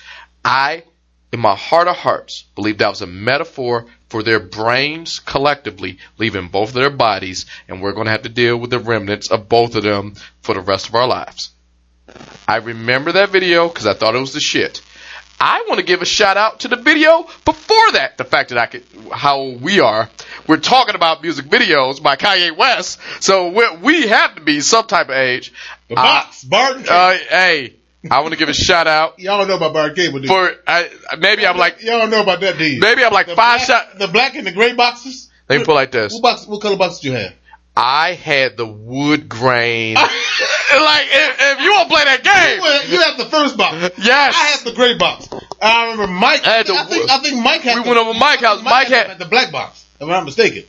I, 0.46 0.84
in 1.32 1.40
my 1.40 1.56
heart 1.56 1.88
of 1.88 1.96
hearts, 1.96 2.46
believe 2.56 2.80
that 2.80 2.90
was 2.90 3.02
a 3.02 3.08
metaphor 3.08 3.86
for 4.10 4.24
their 4.24 4.40
brains 4.40 5.20
collectively 5.20 6.00
leaving 6.18 6.48
both 6.48 6.70
of 6.70 6.76
their 6.76 6.90
bodies, 6.90 7.46
and 7.68 7.82
we're 7.82 7.94
going 7.94 8.06
to 8.06 8.12
have 8.12 8.24
to 8.24 8.30
deal 8.30 8.58
with 8.58 8.72
the 8.72 8.80
remnants 8.80 9.30
of 9.30 9.48
both 9.48 9.76
of 9.76 9.84
them 9.84 10.16
for 10.42 10.56
the 10.56 10.62
rest 10.62 10.90
of 10.90 10.96
our 10.96 11.08
lives. 11.08 11.52
I 12.48 12.58
remember 12.58 13.12
that 13.12 13.30
video 13.30 13.68
because 13.68 13.86
I 13.86 13.94
thought 13.94 14.16
it 14.16 14.20
was 14.20 14.34
the 14.34 14.40
shit. 14.40 14.82
I 15.40 15.64
want 15.70 15.80
to 15.80 15.86
give 15.86 16.02
a 16.02 16.06
shout 16.06 16.36
out 16.36 16.62
to 16.62 16.68
the 16.68 16.76
video 16.76 17.24
before 17.46 17.92
that. 17.94 18.18
The 18.18 18.26
fact 18.26 18.50
that 18.50 18.58
I 18.58 18.66
could, 18.66 18.84
how 19.12 19.44
we 19.44 19.80
are, 19.80 20.10
we're 20.48 20.58
talking 20.58 20.96
about 20.96 21.22
music 21.22 21.46
videos 21.46 22.02
by 22.04 22.18
Kanye 22.18 22.58
West, 22.58 23.00
so 23.22 23.50
we, 23.50 23.78
we 23.78 24.08
have 24.08 24.36
to 24.36 24.42
be 24.42 24.60
some 24.60 24.86
type 24.86 25.08
of 25.08 25.16
age. 25.16 25.54
The 25.88 25.96
box, 25.96 26.44
Barden. 26.44 26.86
Uh, 26.90 27.18
hey, 27.30 27.79
I 28.10 28.22
want 28.22 28.34
to 28.34 28.40
give 28.40 28.48
a 28.50 28.54
shout 28.54 28.88
out 28.88 29.20
y'all 29.20 29.40
don't 29.40 29.48
know 29.48 29.58
about 29.58 29.74
Barden 29.74 29.96
Cable, 29.96 30.22
you? 30.22 30.28
for 30.28 30.52
I, 30.66 30.90
maybe 31.18 31.46
I'm 31.46 31.58
like 31.58 31.82
y'all 31.82 32.00
don't 32.00 32.10
know 32.10 32.22
about 32.22 32.40
that, 32.42 32.60
you? 32.60 32.80
maybe 32.80 33.04
I'm 33.04 33.12
like 33.14 33.28
the 33.28 33.36
five 33.36 33.66
black, 33.66 33.68
shot. 33.68 34.00
The 34.00 34.08
black 34.08 34.36
and 34.36 34.48
the 34.48 34.52
gray 34.52 34.74
boxes. 34.74 35.30
They 35.48 35.58
me 35.58 35.66
put 35.66 35.74
like 35.76 35.92
this. 35.92 36.14
What 36.14 36.22
box? 36.22 36.48
What 36.48 36.62
color 36.62 36.78
boxes 36.78 37.00
do 37.02 37.10
you 37.10 37.16
have? 37.16 37.34
I 37.76 38.14
had 38.14 38.58
the 38.58 38.66
wood 38.66 39.30
grain. 39.30 39.96
like 39.96 40.08
if, 40.12 41.38
if 41.40 41.62
you 41.62 41.72
want 41.72 41.90
to 41.90 41.96
play 41.96 42.04
that 42.06 42.24
game, 42.24 42.62
Well, 42.62 42.88
you 42.88 43.02
have 43.02 43.18
the 43.18 43.26
first 43.26 43.58
box. 43.58 43.98
yes. 43.98 44.36
I 44.36 44.46
had 44.48 44.60
the 44.66 44.74
gray 44.74 44.98
box. 44.98 45.28
I 45.62 45.92
remember 45.92 46.08
Mike. 46.12 46.46
I 46.46 46.58
had 46.58 46.68
the 46.68 46.74
I 46.74 46.84
think. 46.86 47.10
I 47.10 47.20
think 47.20 47.44
Mike 47.44 47.62
had. 47.62 47.78
We 47.78 47.84
the, 47.84 47.90
went 47.90 48.00
over 48.00 48.18
Mike's 48.20 48.44
house. 48.44 48.64
Mike 48.64 48.88
had- 48.88 49.18
the 49.20 49.26
black 49.26 49.52
box. 49.52 49.86
If 49.96 50.02
I'm 50.04 50.08
not 50.10 50.26
mistaken. 50.26 50.64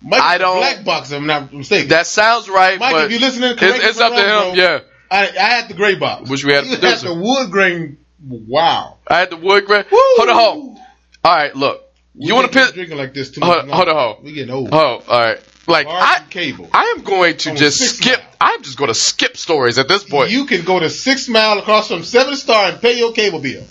Mike 0.00 0.22
I 0.22 0.38
don't- 0.38 0.58
black 0.58 0.84
box. 0.84 1.10
If 1.10 1.18
I'm 1.18 1.26
not 1.26 1.52
mistaken. 1.52 1.88
that 1.88 2.06
sounds 2.06 2.48
right, 2.48 2.78
Mike, 2.78 3.06
if 3.06 3.10
you're 3.10 3.20
listening, 3.20 3.52
it's, 3.52 3.62
it's 3.84 4.00
up 4.00 4.12
to 4.12 4.18
him. 4.18 4.26
bro. 4.26 4.52
Yeah, 4.54 4.80
I, 5.10 5.28
I 5.28 5.30
had 5.60 5.68
the 5.68 5.74
gray 5.74 5.94
box. 5.94 6.28
which 6.30 6.44
we 6.44 6.52
had 6.52 6.64
a 6.64 6.66
You 6.68 6.76
had 6.76 6.98
the 6.98 7.14
wood 7.14 7.50
grain. 7.50 7.98
Wow. 8.26 8.98
I 9.06 9.20
had 9.20 9.30
the 9.30 9.36
wood 9.36 9.64
grain. 9.66 9.84
Hold 9.90 10.28
on, 10.28 10.34
hold. 10.34 10.76
on. 10.78 10.84
All 11.24 11.36
right, 11.36 11.54
look. 11.56 11.82
You 12.14 12.34
want 12.34 12.50
to 12.50 12.58
piss? 12.58 12.72
Drinking 12.72 12.98
like 12.98 13.14
this 13.14 13.30
too 13.30 13.40
Hold 13.40 13.56
much. 13.58 13.64
on, 13.66 13.70
hold 13.70 13.88
on, 13.88 13.94
hold. 13.94 14.24
We 14.24 14.32
getting 14.32 14.52
old. 14.52 14.70
Oh, 14.72 15.02
all 15.06 15.20
right. 15.20 15.40
Like 15.68 15.86
I, 15.88 16.20
Cable. 16.30 16.68
I 16.72 16.94
am 16.96 17.04
going 17.04 17.36
to 17.38 17.54
just 17.54 17.78
skip. 17.78 18.18
mile. 18.18 18.28
I'm 18.40 18.62
just 18.62 18.76
going 18.78 18.88
to 18.88 18.94
skip 18.94 19.36
stories 19.36 19.78
at 19.78 19.86
this 19.86 20.02
point. 20.02 20.30
You 20.30 20.46
can 20.46 20.64
go 20.64 20.80
to 20.80 20.88
Six 20.90 21.28
Mile 21.28 21.58
across 21.58 21.88
from 21.88 22.02
Seven 22.02 22.34
Star 22.36 22.70
and 22.70 22.80
pay 22.80 22.98
your 22.98 23.12
cable 23.12 23.38
bill. 23.40 23.62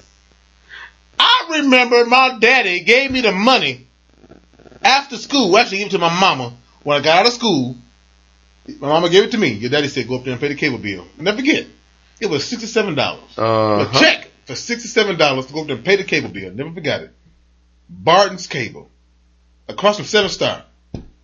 I 1.20 1.60
remember 1.62 2.06
my 2.06 2.38
daddy 2.40 2.82
gave 2.82 3.12
me 3.12 3.22
the 3.22 3.32
money 3.32 3.88
after 4.84 5.18
school. 5.18 5.58
Actually, 5.58 5.80
gave 5.80 5.88
it 5.88 5.92
to 5.92 5.98
my 5.98 6.20
mama 6.20 6.54
when 6.84 7.00
I 7.00 7.04
got 7.04 7.20
out 7.22 7.26
of 7.28 7.34
school. 7.34 7.76
My 8.80 8.88
mama 8.90 9.10
gave 9.10 9.24
it 9.24 9.32
to 9.32 9.38
me. 9.38 9.50
Your 9.54 9.70
daddy 9.70 9.88
said, 9.88 10.08
"Go 10.08 10.16
up 10.16 10.24
there 10.24 10.34
and 10.34 10.42
pay 10.42 10.50
the 10.50 10.56
cable 10.56 10.78
bill." 10.78 11.06
Never 11.18 11.38
forget. 11.38 11.66
It 12.20 12.28
was 12.28 12.44
sixty-seven 12.46 12.96
dollars. 12.96 13.38
Uh-huh. 13.38 13.88
A 13.90 14.00
check 14.00 14.30
for 14.46 14.56
sixty-seven 14.56 15.18
dollars 15.18 15.46
to 15.48 15.54
go 15.54 15.62
up 15.62 15.68
there 15.68 15.76
and 15.76 15.86
pay 15.86 15.96
the 15.96 16.04
cable 16.04 16.30
bill. 16.30 16.52
Never 16.52 16.72
forgot 16.72 17.02
it. 17.02 17.12
Barden's 17.90 18.48
Cable, 18.48 18.90
across 19.70 19.96
from 19.98 20.06
Seven 20.06 20.30
Star. 20.30 20.64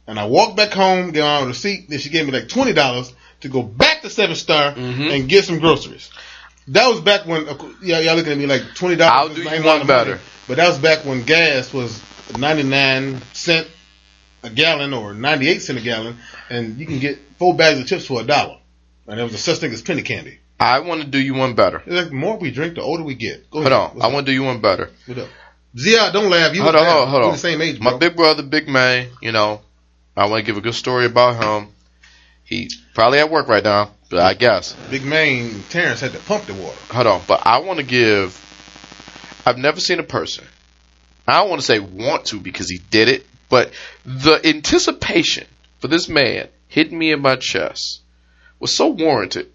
And 0.07 0.19
I 0.19 0.25
walked 0.25 0.55
back 0.57 0.71
home, 0.71 1.11
get 1.11 1.23
on 1.23 1.43
a 1.43 1.47
receipt. 1.47 1.89
Then 1.89 1.99
she 1.99 2.09
gave 2.09 2.25
me 2.25 2.31
like 2.31 2.47
twenty 2.49 2.73
dollars 2.73 3.13
to 3.41 3.49
go 3.49 3.61
back 3.63 4.01
to 4.03 4.09
Seven 4.09 4.35
Star 4.35 4.73
Mhm. 4.73 5.13
and 5.13 5.27
get 5.29 5.43
some 5.45 5.59
groceries. 5.59 6.09
That 6.69 6.87
was 6.87 7.01
back 7.01 7.25
when 7.25 7.47
uh, 7.49 7.57
yeah, 7.81 7.99
y'all 7.99 8.15
looking 8.15 8.31
at 8.31 8.37
me 8.37 8.45
like 8.45 8.61
$20. 8.75 9.01
I'll 9.01 9.27
do 9.27 9.41
you 9.41 9.63
one 9.63 9.85
better. 9.85 10.19
But 10.47 10.57
that 10.57 10.69
was 10.69 10.77
back 10.77 11.03
when 11.05 11.23
gas 11.23 11.73
was 11.73 12.01
ninety-nine 12.37 13.21
cent 13.33 13.67
a 14.43 14.49
gallon 14.49 14.93
or 14.93 15.13
ninety-eight 15.13 15.61
cent 15.61 15.79
a 15.79 15.81
gallon, 15.81 16.17
and 16.49 16.77
you 16.77 16.85
can 16.85 16.99
get 16.99 17.17
four 17.43 17.53
bags 17.53 17.77
of 17.77 17.85
chips 17.85 18.05
for 18.05 18.21
a 18.21 18.23
dollar. 18.23 18.57
And 19.05 19.17
there 19.17 19.25
was 19.25 19.33
a 19.33 19.37
such 19.37 19.57
thing 19.57 19.73
as 19.73 19.81
penny 19.81 20.01
candy. 20.01 20.39
I 20.61 20.79
want 20.79 21.01
to 21.01 21.07
do 21.07 21.19
you 21.19 21.33
one 21.33 21.55
better. 21.55 21.83
It's 21.85 21.93
like 21.93 22.07
the 22.07 22.13
more 22.15 22.37
we 22.37 22.51
drink, 22.51 22.75
the 22.75 22.81
older 22.81 23.03
we 23.03 23.15
get. 23.15 23.49
Go 23.51 23.61
Hold 23.61 23.67
ahead. 23.73 23.77
on. 23.77 23.89
What's 23.95 24.05
I 24.05 24.13
want 24.13 24.25
to 24.25 24.31
do 24.31 24.33
you 24.33 24.43
one 24.43 24.61
better. 24.61 24.91
What 25.07 25.17
up? 25.17 25.27
Zia, 25.77 26.09
don't 26.13 26.29
laugh. 26.29 26.55
You 26.55 26.61
Hold 26.63 26.75
on, 26.75 26.85
hold 26.85 27.01
on, 27.01 27.07
hold 27.09 27.23
on. 27.23 27.31
the 27.33 27.37
same 27.37 27.61
age, 27.61 27.81
bro. 27.81 27.91
My 27.91 27.97
big 27.97 28.15
brother, 28.15 28.43
Big 28.43 28.69
May, 28.69 29.09
you 29.21 29.33
know, 29.33 29.59
I 30.15 30.27
want 30.27 30.39
to 30.39 30.45
give 30.45 30.55
a 30.55 30.61
good 30.61 30.75
story 30.75 31.05
about 31.05 31.43
him. 31.43 31.67
He's 32.45 32.81
probably 32.93 33.19
at 33.19 33.29
work 33.29 33.49
right 33.49 33.63
now, 33.63 33.91
but 34.09 34.19
I 34.19 34.35
guess. 34.35 34.73
Big 34.89 35.03
man 35.03 35.63
Terrence 35.69 35.99
had 35.99 36.13
to 36.13 36.19
pump 36.19 36.45
the 36.45 36.53
water. 36.53 36.77
Hold 36.91 37.07
on. 37.07 37.21
But 37.27 37.45
I 37.45 37.57
want 37.57 37.79
to 37.79 37.85
give. 37.85 38.39
I've 39.45 39.57
never 39.57 39.81
seen 39.81 39.99
a 39.99 40.03
person. 40.03 40.45
I 41.27 41.41
don't 41.41 41.49
want 41.49 41.59
to 41.59 41.65
say 41.65 41.79
want 41.79 42.25
to 42.27 42.39
because 42.39 42.69
he 42.69 42.77
did 42.77 43.09
it, 43.09 43.25
but 43.49 43.73
the 44.05 44.39
anticipation 44.45 45.45
for 45.79 45.89
this 45.89 46.07
man 46.07 46.47
hitting 46.73 46.97
me 46.97 47.11
in 47.11 47.21
my 47.21 47.35
chest 47.35 48.01
was 48.59 48.73
so 48.73 48.87
warranted. 48.87 49.51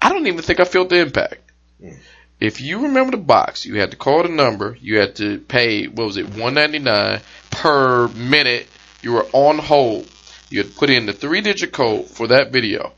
I 0.00 0.08
don't 0.10 0.28
even 0.28 0.42
think 0.42 0.60
I 0.60 0.64
felt 0.64 0.88
the 0.88 1.00
impact. 1.00 1.50
Mm. 1.82 1.98
If 2.38 2.60
you 2.60 2.82
remember 2.82 3.12
the 3.12 3.22
box, 3.22 3.64
you 3.64 3.80
had 3.80 3.90
to 3.90 3.96
call 3.96 4.22
the 4.22 4.28
number. 4.28 4.76
You 4.80 4.98
had 5.00 5.16
to 5.16 5.38
pay 5.38 5.86
what 5.86 6.06
was 6.06 6.16
it, 6.16 6.34
one 6.36 6.54
ninety 6.54 6.78
nine 6.78 7.20
per 7.50 8.06
minute. 8.08 8.68
You 9.02 9.14
were 9.14 9.26
on 9.32 9.58
hold. 9.58 10.08
You 10.50 10.58
had 10.58 10.70
to 10.70 10.76
put 10.76 10.90
in 10.90 11.06
the 11.06 11.12
three 11.12 11.40
digit 11.40 11.72
code 11.72 12.06
for 12.06 12.28
that 12.28 12.52
video, 12.52 12.92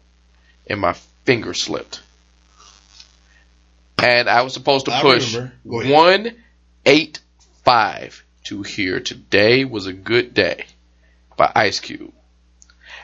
and 0.66 0.81
my 0.81 0.93
finger 1.24 1.55
slipped. 1.55 2.03
And 3.99 4.28
I 4.28 4.43
was 4.43 4.53
supposed 4.53 4.87
to 4.87 5.01
push 5.01 5.35
remember. 5.35 5.55
Go 5.69 5.81
ahead. 5.81 5.93
one 5.93 6.37
eight 6.85 7.20
five 7.65 8.23
to 8.45 8.62
hear 8.62 9.01
"Today 9.01 9.65
Was 9.65 9.87
a 9.87 9.93
Good 9.93 10.35
Day" 10.35 10.66
by 11.37 11.53
Ice 11.55 11.81
Cube, 11.81 12.12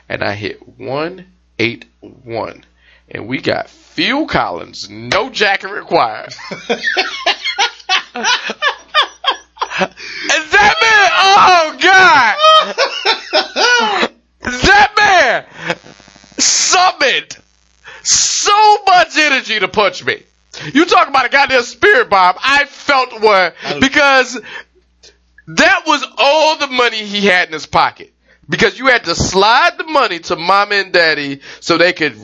and 0.09 0.23
I 0.23 0.33
hit 0.33 0.67
181. 0.77 2.63
And 3.09 3.27
we 3.27 3.41
got 3.41 3.69
Phil 3.69 4.25
Collins, 4.27 4.89
no 4.89 5.29
jacket 5.29 5.69
required. 5.69 6.33
Is 9.79 10.51
that 10.51 10.75
man, 10.81 11.09
oh 11.25 11.75
God! 11.81 12.37
that 14.61 14.93
man 14.95 15.45
summoned 16.37 17.37
so 18.03 18.77
much 18.85 19.17
energy 19.17 19.59
to 19.59 19.67
punch 19.67 20.05
me. 20.05 20.21
You 20.73 20.85
talk 20.85 21.07
about 21.07 21.25
a 21.25 21.29
goddamn 21.29 21.63
spirit 21.63 22.07
bomb. 22.07 22.35
I 22.39 22.65
felt 22.65 23.19
one 23.19 23.53
because 23.79 24.39
that 25.47 25.83
was 25.87 26.05
all 26.19 26.57
the 26.57 26.67
money 26.67 27.03
he 27.03 27.25
had 27.25 27.47
in 27.47 27.53
his 27.53 27.65
pocket. 27.65 28.12
Because 28.47 28.77
you 28.77 28.87
had 28.87 29.05
to 29.05 29.15
slide 29.15 29.77
the 29.77 29.85
money 29.85 30.19
to 30.19 30.35
mama 30.35 30.75
and 30.75 30.91
daddy 30.91 31.41
so 31.61 31.77
they 31.77 31.93
could 31.93 32.15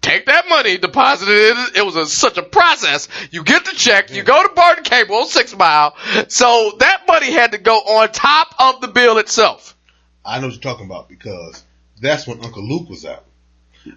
take 0.00 0.26
that 0.26 0.48
money, 0.48 0.78
deposit 0.78 1.28
it. 1.28 1.76
It 1.76 1.84
was 1.84 1.96
a, 1.96 2.06
such 2.06 2.38
a 2.38 2.42
process. 2.42 3.08
You 3.30 3.42
get 3.42 3.64
the 3.64 3.72
check, 3.72 4.10
you 4.10 4.22
go 4.22 4.42
to 4.42 4.54
Barden 4.54 4.84
Cable 4.84 5.16
on 5.16 5.26
Six 5.26 5.56
Mile. 5.56 5.96
So 6.28 6.72
that 6.78 7.02
money 7.08 7.32
had 7.32 7.52
to 7.52 7.58
go 7.58 7.76
on 7.76 8.10
top 8.12 8.54
of 8.58 8.80
the 8.80 8.88
bill 8.88 9.18
itself. 9.18 9.76
I 10.24 10.40
know 10.40 10.46
what 10.46 10.54
you're 10.54 10.62
talking 10.62 10.86
about 10.86 11.08
because 11.08 11.62
that's 12.00 12.26
when 12.26 12.44
Uncle 12.44 12.66
Luke 12.66 12.88
was 12.88 13.04
out, 13.04 13.24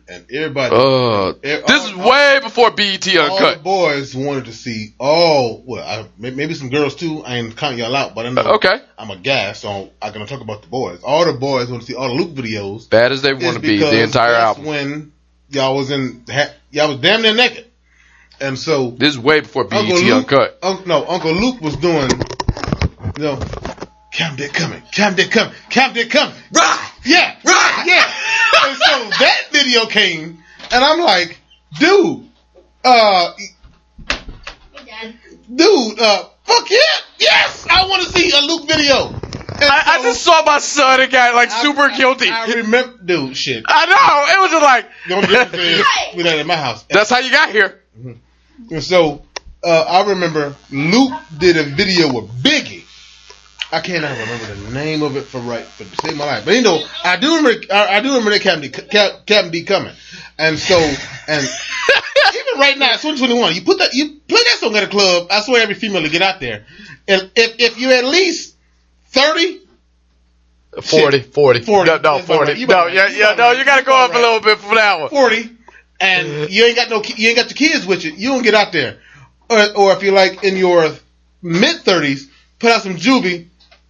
and 0.09 0.25
everybody, 0.31 0.75
Uh, 0.75 1.29
Eh, 1.43 1.61
this 1.67 1.81
all- 1.81 1.87
is 1.87 1.95
way 1.95 2.39
before 2.43 2.71
BET 2.71 3.07
all 3.17 3.37
the 3.39 3.45
Uncut. 3.45 3.63
boys 3.63 4.15
wanted 4.15 4.45
to 4.45 4.53
see 4.53 4.93
all. 4.99 5.63
Well, 5.65 5.83
I, 5.83 6.05
maybe 6.17 6.53
some 6.53 6.69
girls 6.69 6.95
too. 6.95 7.23
I 7.25 7.37
ain't 7.37 7.55
counting 7.55 7.79
y'all 7.79 7.95
out, 7.95 8.13
but 8.15 8.25
I 8.25 8.29
know. 8.29 8.41
Okay. 8.55 8.79
I'm 8.97 9.09
a 9.11 9.15
guy, 9.17 9.53
so 9.53 9.89
I'm 10.01 10.13
gonna 10.13 10.27
talk 10.27 10.41
about 10.41 10.61
the 10.61 10.67
boys. 10.67 10.99
All 11.03 11.25
the 11.25 11.33
boys 11.33 11.69
want 11.69 11.83
to 11.83 11.87
see 11.87 11.95
all 11.95 12.09
the 12.09 12.15
Luke 12.15 12.35
videos. 12.35 12.89
Bad 12.89 13.11
as 13.11 13.21
they 13.21 13.33
want 13.33 13.55
to 13.55 13.59
be, 13.59 13.77
the 13.77 14.03
entire 14.03 14.33
album. 14.35 14.65
when 14.65 15.11
y'all 15.49 15.75
was 15.75 15.91
in, 15.91 16.23
y'all 16.71 16.89
was 16.89 16.97
damn 16.99 17.21
near 17.21 17.33
naked, 17.33 17.65
and 18.41 18.57
so 18.59 18.91
This 18.91 19.09
is 19.13 19.19
way 19.19 19.39
before 19.39 19.63
BET 19.65 19.79
Uncle 19.79 19.97
Luke, 20.01 20.13
Uncut. 20.31 20.59
Un- 20.63 20.83
no, 20.85 21.05
Uncle 21.07 21.31
Luke 21.33 21.61
was 21.61 21.75
doing, 21.77 22.09
you 23.17 23.23
know, 23.23 23.39
Camden 24.11 24.49
coming, 24.49 24.81
Camden 24.91 25.29
coming, 25.29 25.53
Camden 25.69 26.09
coming. 26.09 26.35
Right. 26.51 26.86
Yeah. 27.07 27.35
Right. 27.43 27.73
Yeah. 27.87 28.67
and 28.67 28.77
so 28.77 29.09
that 29.19 29.47
video 29.51 29.85
came, 29.85 30.43
and 30.71 30.83
I'm 30.83 30.99
like, 30.99 31.39
dude, 31.79 32.27
uh, 32.83 33.33
dude, 35.53 35.99
uh, 35.99 36.23
fuck 36.43 36.69
yeah, 36.69 36.77
yes, 37.19 37.65
I 37.69 37.87
want 37.87 38.03
to 38.03 38.09
see 38.11 38.31
a 38.31 38.41
Luke 38.41 38.67
video. 38.67 39.13
I, 39.59 39.83
I 39.99 40.03
just 40.03 40.21
saw 40.23 40.43
my 40.43 40.59
son 40.59 41.01
and 41.01 41.11
got 41.11 41.33
like 41.35 41.49
I- 41.49 41.61
super 41.61 41.81
I- 41.83 41.97
guilty. 41.97 42.29
I 42.29 42.45
remember, 42.45 42.97
dude, 43.03 43.35
shit. 43.37 43.63
I 43.67 43.85
know. 43.85 44.33
It 44.35 44.41
was 44.41 44.51
just 44.51 44.63
like, 44.63 44.85
The 45.07 45.15
only 45.15 45.27
difference 45.27 45.63
is 45.63 45.85
we 46.15 46.23
done 46.23 46.37
it 46.37 46.39
at 46.41 46.45
my 46.45 46.55
house. 46.57 46.83
that's 46.89 47.09
how 47.09 47.19
you 47.19 47.31
got 47.31 47.51
here. 47.51 47.81
And 48.69 48.83
so 48.83 49.23
uh, 49.63 49.81
I 49.81 50.09
remember 50.09 50.55
Luke 50.71 51.13
did 51.37 51.57
a 51.57 51.63
video 51.63 52.13
with 52.13 52.29
Biggie. 52.43 52.83
I 53.71 53.81
cannot 53.81 54.17
remember 54.17 54.55
the 54.55 54.71
name 54.71 55.03
of 55.03 55.17
it 55.17 55.23
for 55.23 55.39
right 55.39 55.63
for 55.63 55.83
to 55.83 56.07
save 56.07 56.17
my 56.17 56.25
life, 56.25 56.45
but 56.45 56.55
you 56.55 56.61
know 56.61 56.85
I 57.03 57.17
do 57.17 57.37
remember 57.37 57.73
I, 57.73 57.97
I 57.97 57.99
do 58.01 58.09
remember 58.09 58.31
that 58.31 58.41
Captain 58.41 58.61
D, 58.61 58.69
Cap, 58.69 59.25
Captain 59.25 59.51
D 59.51 59.63
coming, 59.63 59.93
and 60.37 60.57
so 60.57 60.77
and 61.27 61.43
even 62.33 62.59
right 62.59 62.77
now 62.77 62.93
it's 62.93 63.01
2021. 63.01 63.55
You 63.55 63.61
put 63.63 63.79
that 63.79 63.93
you 63.93 64.19
play 64.27 64.41
that 64.43 64.57
song 64.59 64.75
at 64.75 64.83
a 64.83 64.87
club. 64.87 65.27
I 65.29 65.41
swear 65.41 65.61
every 65.61 65.75
female 65.75 66.01
will 66.01 66.09
get 66.09 66.21
out 66.21 66.39
there, 66.39 66.65
and 67.07 67.29
if 67.35 67.55
if 67.59 67.77
you're 67.79 67.93
at 67.93 68.05
least 68.05 68.55
30, 69.07 69.61
40, 70.81 71.21
40. 71.21 71.61
40. 71.61 71.89
No, 71.89 71.97
no, 71.97 72.19
40. 72.19 72.51
right. 72.51 72.69
No, 72.69 72.87
yeah, 72.87 73.03
right. 73.03 73.11
You 73.11 73.17
yeah, 73.17 73.35
no, 73.35 73.51
you 73.51 73.65
gotta 73.65 73.83
go 73.83 73.95
up 73.95 74.11
a 74.11 74.17
little 74.17 74.39
bit 74.39 74.59
for 74.59 74.75
that 74.75 74.99
one. 75.01 75.09
40 75.09 75.57
and 75.99 76.49
you 76.49 76.65
ain't 76.65 76.75
got 76.75 76.89
no 76.89 77.01
you 77.03 77.29
ain't 77.29 77.37
got 77.37 77.49
your 77.49 77.69
kids 77.69 77.85
with 77.85 78.03
you, 78.05 78.11
you 78.11 78.29
don't 78.29 78.43
get 78.43 78.53
out 78.53 78.71
there. 78.71 78.99
Or, 79.49 79.77
or 79.77 79.93
if 79.93 80.03
you're 80.03 80.13
like 80.13 80.43
in 80.43 80.57
your 80.57 80.91
mid 81.41 81.77
30s, 81.77 82.29
put 82.59 82.71
out 82.71 82.81
some 82.81 82.95
juvie. 82.95 83.47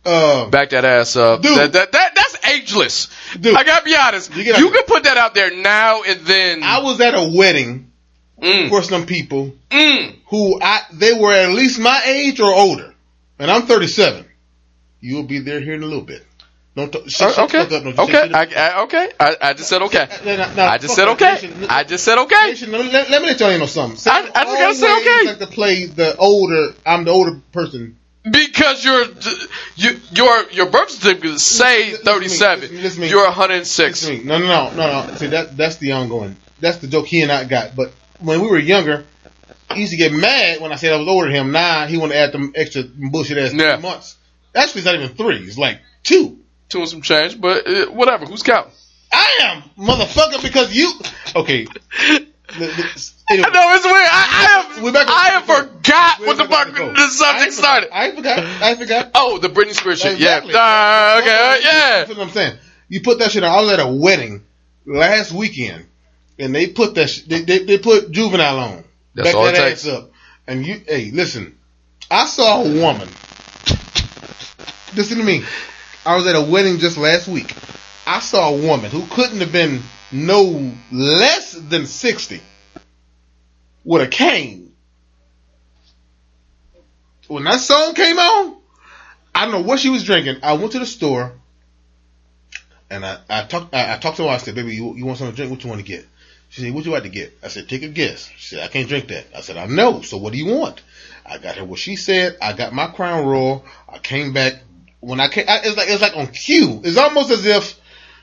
Uh, 0.07 0.49
Back 0.49 0.69
that 0.69 0.85
ass 0.85 1.15
up. 1.17 1.41
Dude. 1.41 1.57
That, 1.57 1.73
that, 1.73 1.91
that, 1.91 2.15
that's 2.15 2.47
ageless. 2.47 3.09
Dude. 3.39 3.55
I 3.55 3.63
gotta 3.63 3.84
be 3.84 3.95
honest. 3.95 4.31
You 4.31 4.38
You, 4.38 4.43
get 4.45 4.55
out 4.63 4.73
can 4.73 4.84
put 4.85 5.03
that 5.03 5.17
out 5.17 5.35
there 5.35 5.53
now 5.55 6.03
and 6.03 6.21
then. 6.21 6.63
I 6.63 6.81
was 6.81 7.01
at 7.01 7.13
a 7.13 7.29
wedding 7.35 7.91
mm, 8.41 8.69
for 8.69 8.81
some 8.84 9.05
people 9.05 9.53
mm. 9.69 10.15
who 10.29 10.59
I 10.61 10.81
they 10.93 11.13
were 11.13 11.34
at 11.34 11.49
least 11.49 11.79
my 11.79 12.01
age 12.05 12.39
or 12.39 12.53
older, 12.53 12.95
and 13.38 13.51
I'm 13.51 13.63
37. 13.63 14.25
You'll 15.01 15.23
be 15.23 15.39
there 15.39 15.59
here 15.59 15.73
in 15.73 15.84
a 15.84 15.85
little 15.85 16.03
bit. 16.05 16.25
Don't 16.75 16.91
talk, 16.91 17.09
shut, 17.09 17.38
Uh, 17.38 17.43
okay. 17.45 17.59
up. 17.61 17.69
Don't 17.69 17.99
Okay. 17.99 18.31
I, 18.34 18.45
I, 18.55 18.84
okay. 18.84 19.09
I, 19.19 19.35
I 19.41 19.53
just 19.53 19.67
said 19.67 19.81
okay. 19.84 20.07
Now, 20.23 20.53
now, 20.53 20.67
I 20.67 20.77
just 20.77 20.95
said 20.95 21.07
okay. 21.09 21.34
Nation, 21.34 21.65
I 21.69 21.84
just 21.84 22.03
said 22.05 22.17
okay. 22.19 22.45
Nation, 22.47 22.71
let, 22.71 22.85
me- 22.85 22.91
let, 22.91 23.09
let 23.09 23.21
me 23.23 23.27
let 23.29 23.39
y'all 23.39 23.57
know 23.57 23.65
something. 23.65 23.99
I- 24.11 24.29
I 24.34 24.43
just 24.45 24.57
gotta 24.57 24.75
say 24.75 25.01
okay. 25.01 25.27
Like 25.29 25.39
to 25.39 25.47
play 25.47 25.85
the 25.85 26.15
older. 26.17 26.75
I'm 26.85 27.03
the 27.03 27.11
older 27.11 27.41
person 27.51 27.97
Because 28.31 28.83
your 28.83 29.05
you, 29.75 29.99
your 30.11 30.49
your 30.51 30.65
birth 30.69 30.89
certificate 30.91 31.39
say 31.39 31.91
Listen 31.91 32.05
to 32.05 32.11
me, 32.19 32.27
37. 32.27 32.59
listen- 32.61 32.75
listen 32.81 32.95
to 32.95 33.01
me. 33.01 33.09
You're 33.09 33.25
106. 33.25 33.89
Listen 34.01 34.15
to 34.15 34.21
me. 34.23 34.27
No, 34.27 34.37
no, 34.39 34.45
no, 34.47 34.75
no, 34.75 35.07
no. 35.07 35.15
See, 35.15 35.27
that 35.27 35.55
that's 35.57 35.77
the 35.77 35.91
ongoing. 35.93 36.35
That's 36.59 36.77
the 36.77 36.87
joke 36.87 37.05
he 37.07 37.21
and 37.21 37.31
I 37.31 37.43
got. 37.45 37.75
But 37.75 37.91
when 38.19 38.41
we 38.41 38.47
were 38.49 38.57
younger, 38.57 39.05
he 39.73 39.81
used 39.81 39.91
to 39.91 39.97
get 39.97 40.11
mad 40.11 40.59
when 40.61 40.71
I 40.71 40.75
said 40.75 40.93
I 40.93 40.97
was 40.97 41.07
older 41.07 41.27
than 41.27 41.35
him. 41.35 41.51
Nah, 41.51 41.85
he 41.87 41.97
wanted 41.97 42.13
to 42.15 42.19
add 42.19 42.31
them 42.31 42.51
extra 42.55 42.83
bullshit 42.83 43.37
ass 43.37 43.53
Yeah. 43.53 43.77
months. 43.77 44.15
Actually, 44.55 44.79
it's 44.79 44.85
not 44.85 44.95
even 44.95 45.09
three. 45.15 45.37
It's 45.45 45.57
like 45.57 45.81
two. 46.03 46.39
Two 46.69 46.79
and 46.79 46.89
some 46.89 47.01
change, 47.01 47.39
but 47.39 47.67
uh, 47.67 47.85
whatever. 47.91 48.25
Who's 48.25 48.43
counting? 48.43 48.73
I 49.13 49.39
am 49.41 49.63
motherfucker 49.77 50.41
because 50.41 50.73
you. 50.75 50.91
Okay. 51.35 51.67
Anyway. 52.49 53.49
No, 53.53 53.76
it's 53.76 53.86
weird. 53.86 54.07
I, 54.10 54.26
I 54.32 54.72
have 54.74 54.82
We're 54.84 54.94
back 54.94 55.07
I 55.10 55.30
have 55.32 55.44
forgot 55.45 56.19
We're 56.19 56.28
what 56.28 56.38
the 56.38 56.45
fuck 56.45 56.68
the 56.68 56.74
the 56.74 56.94
I 56.98 57.07
subject 57.10 57.53
started. 57.53 57.90
I 57.94 58.11
forgot. 58.15 58.40
I 58.40 58.76
forgot. 58.76 59.11
Oh, 59.15 59.38
the 59.38 59.49
Britney 59.49 59.74
Spears 59.74 59.99
shit. 59.99 60.14
Exactly. 60.14 60.53
Yeah. 60.53 61.15
Uh, 61.18 61.19
okay. 61.22 61.30
That's 61.30 61.65
yeah. 61.65 61.72
That's 62.06 62.10
what 62.10 62.19
I'm 62.19 62.30
saying. 62.30 62.57
You 62.88 63.02
put 63.02 63.19
that 63.19 63.32
shit 63.32 63.44
on. 63.44 63.52
I 63.52 63.61
was 63.61 63.72
at 63.74 63.80
a 63.82 63.88
wedding 63.88 64.45
last 64.86 65.34
weekend, 65.34 65.86
and 66.40 66.56
they 66.56 66.68
put 66.68 66.95
that. 66.95 67.10
Sh- 67.10 67.24
they, 67.24 67.41
they 67.41 67.60
they 67.60 67.78
put 67.78 68.11
juvenile 68.11 68.60
on. 68.60 68.84
That's 69.14 69.28
Back 69.30 69.36
all 69.36 69.48
it 69.48 69.52
that 69.53 69.68
takes. 69.69 69.86
ass 69.86 69.94
up. 69.94 70.11
And 70.48 70.65
you, 70.65 70.82
hey, 70.88 71.11
listen. 71.11 71.57
I 72.10 72.26
saw 72.28 72.61
a 72.64 72.74
woman. 72.82 73.10
Listen 74.95 75.18
to 75.18 75.24
me. 75.24 75.44
I 76.06 76.15
was 76.15 76.26
at 76.28 76.36
a 76.36 76.41
wedding 76.41 76.78
just 76.78 76.98
last 76.98 77.28
week. 77.28 77.53
I 78.06 78.19
saw 78.22 78.53
a 78.53 78.57
woman 78.57 78.90
who 78.90 79.06
couldn't 79.07 79.41
have 79.41 79.52
been 79.52 79.82
no 80.11 80.71
less 80.91 81.53
than 81.53 81.85
sixty 81.85 82.41
with 83.84 84.01
a 84.01 84.07
cane. 84.07 84.73
When 87.27 87.43
that 87.43 87.59
song 87.59 87.93
came 87.93 88.17
on, 88.17 88.57
I 89.35 89.45
don't 89.45 89.51
know 89.51 89.67
what 89.67 89.79
she 89.79 89.89
was 89.89 90.03
drinking. 90.03 90.38
I 90.43 90.53
went 90.53 90.71
to 90.71 90.79
the 90.79 90.85
store 90.85 91.34
and 92.89 93.05
I, 93.05 93.19
I 93.29 93.43
talked 93.43 93.73
I, 93.73 93.95
I 93.95 93.97
talked 93.97 94.17
to 94.17 94.23
her. 94.23 94.29
I 94.29 94.38
said, 94.38 94.55
"Baby, 94.55 94.75
you, 94.75 94.95
you 94.95 95.05
want 95.05 95.17
something 95.17 95.34
to 95.34 95.35
drink? 95.35 95.51
What 95.51 95.63
you 95.63 95.69
want 95.69 95.81
to 95.81 95.88
get?" 95.88 96.05
She 96.49 96.61
said, 96.61 96.73
"What 96.73 96.85
you 96.85 96.91
like 96.91 97.03
to 97.03 97.09
get?" 97.09 97.38
I 97.43 97.49
said, 97.49 97.67
"Take 97.67 97.84
a 97.84 97.89
guess." 97.89 98.29
She 98.38 98.55
said, 98.55 98.63
"I 98.63 98.67
can't 98.67 98.88
drink 98.88 99.09
that." 99.09 99.25
I 99.35 99.41
said, 99.41 99.57
"I 99.57 99.65
know. 99.65 100.01
So 100.01 100.17
what 100.17 100.34
do 100.34 100.39
you 100.39 100.45
want?" 100.45 100.81
I 101.25 101.38
got 101.38 101.57
her 101.57 101.65
what 101.65 101.79
she 101.79 101.97
said. 101.97 102.38
I 102.41 102.53
got 102.53 102.73
my 102.73 102.88
Crown 102.88 103.25
Royal. 103.25 103.65
I 103.89 103.97
came 103.97 104.31
back 104.31 104.53
when 105.01 105.19
I 105.19 105.27
came. 105.27 105.45
I, 105.47 105.59
it's 105.63 105.75
like 105.75 105.89
it's 105.89 106.01
like 106.01 106.15
on 106.15 106.27
cue. 106.27 106.81
It's 106.84 106.97
almost 106.97 107.31
as 107.31 107.45
if 107.45 107.77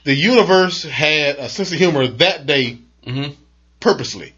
the 0.05 0.15
universe 0.15 0.83
had 0.85 1.37
a 1.37 1.49
sense 1.49 1.73
of 1.73 1.79
humor 1.79 2.07
that 2.07 2.47
day 2.47 2.79
Mm-hmm. 3.07 3.33
purposely. 3.81 4.33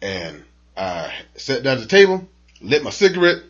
And 0.00 0.44
I 0.76 1.12
sat 1.36 1.64
down 1.64 1.78
at 1.78 1.80
the 1.80 1.88
table, 1.88 2.24
lit 2.60 2.84
my 2.84 2.90
cigarette, 2.90 3.42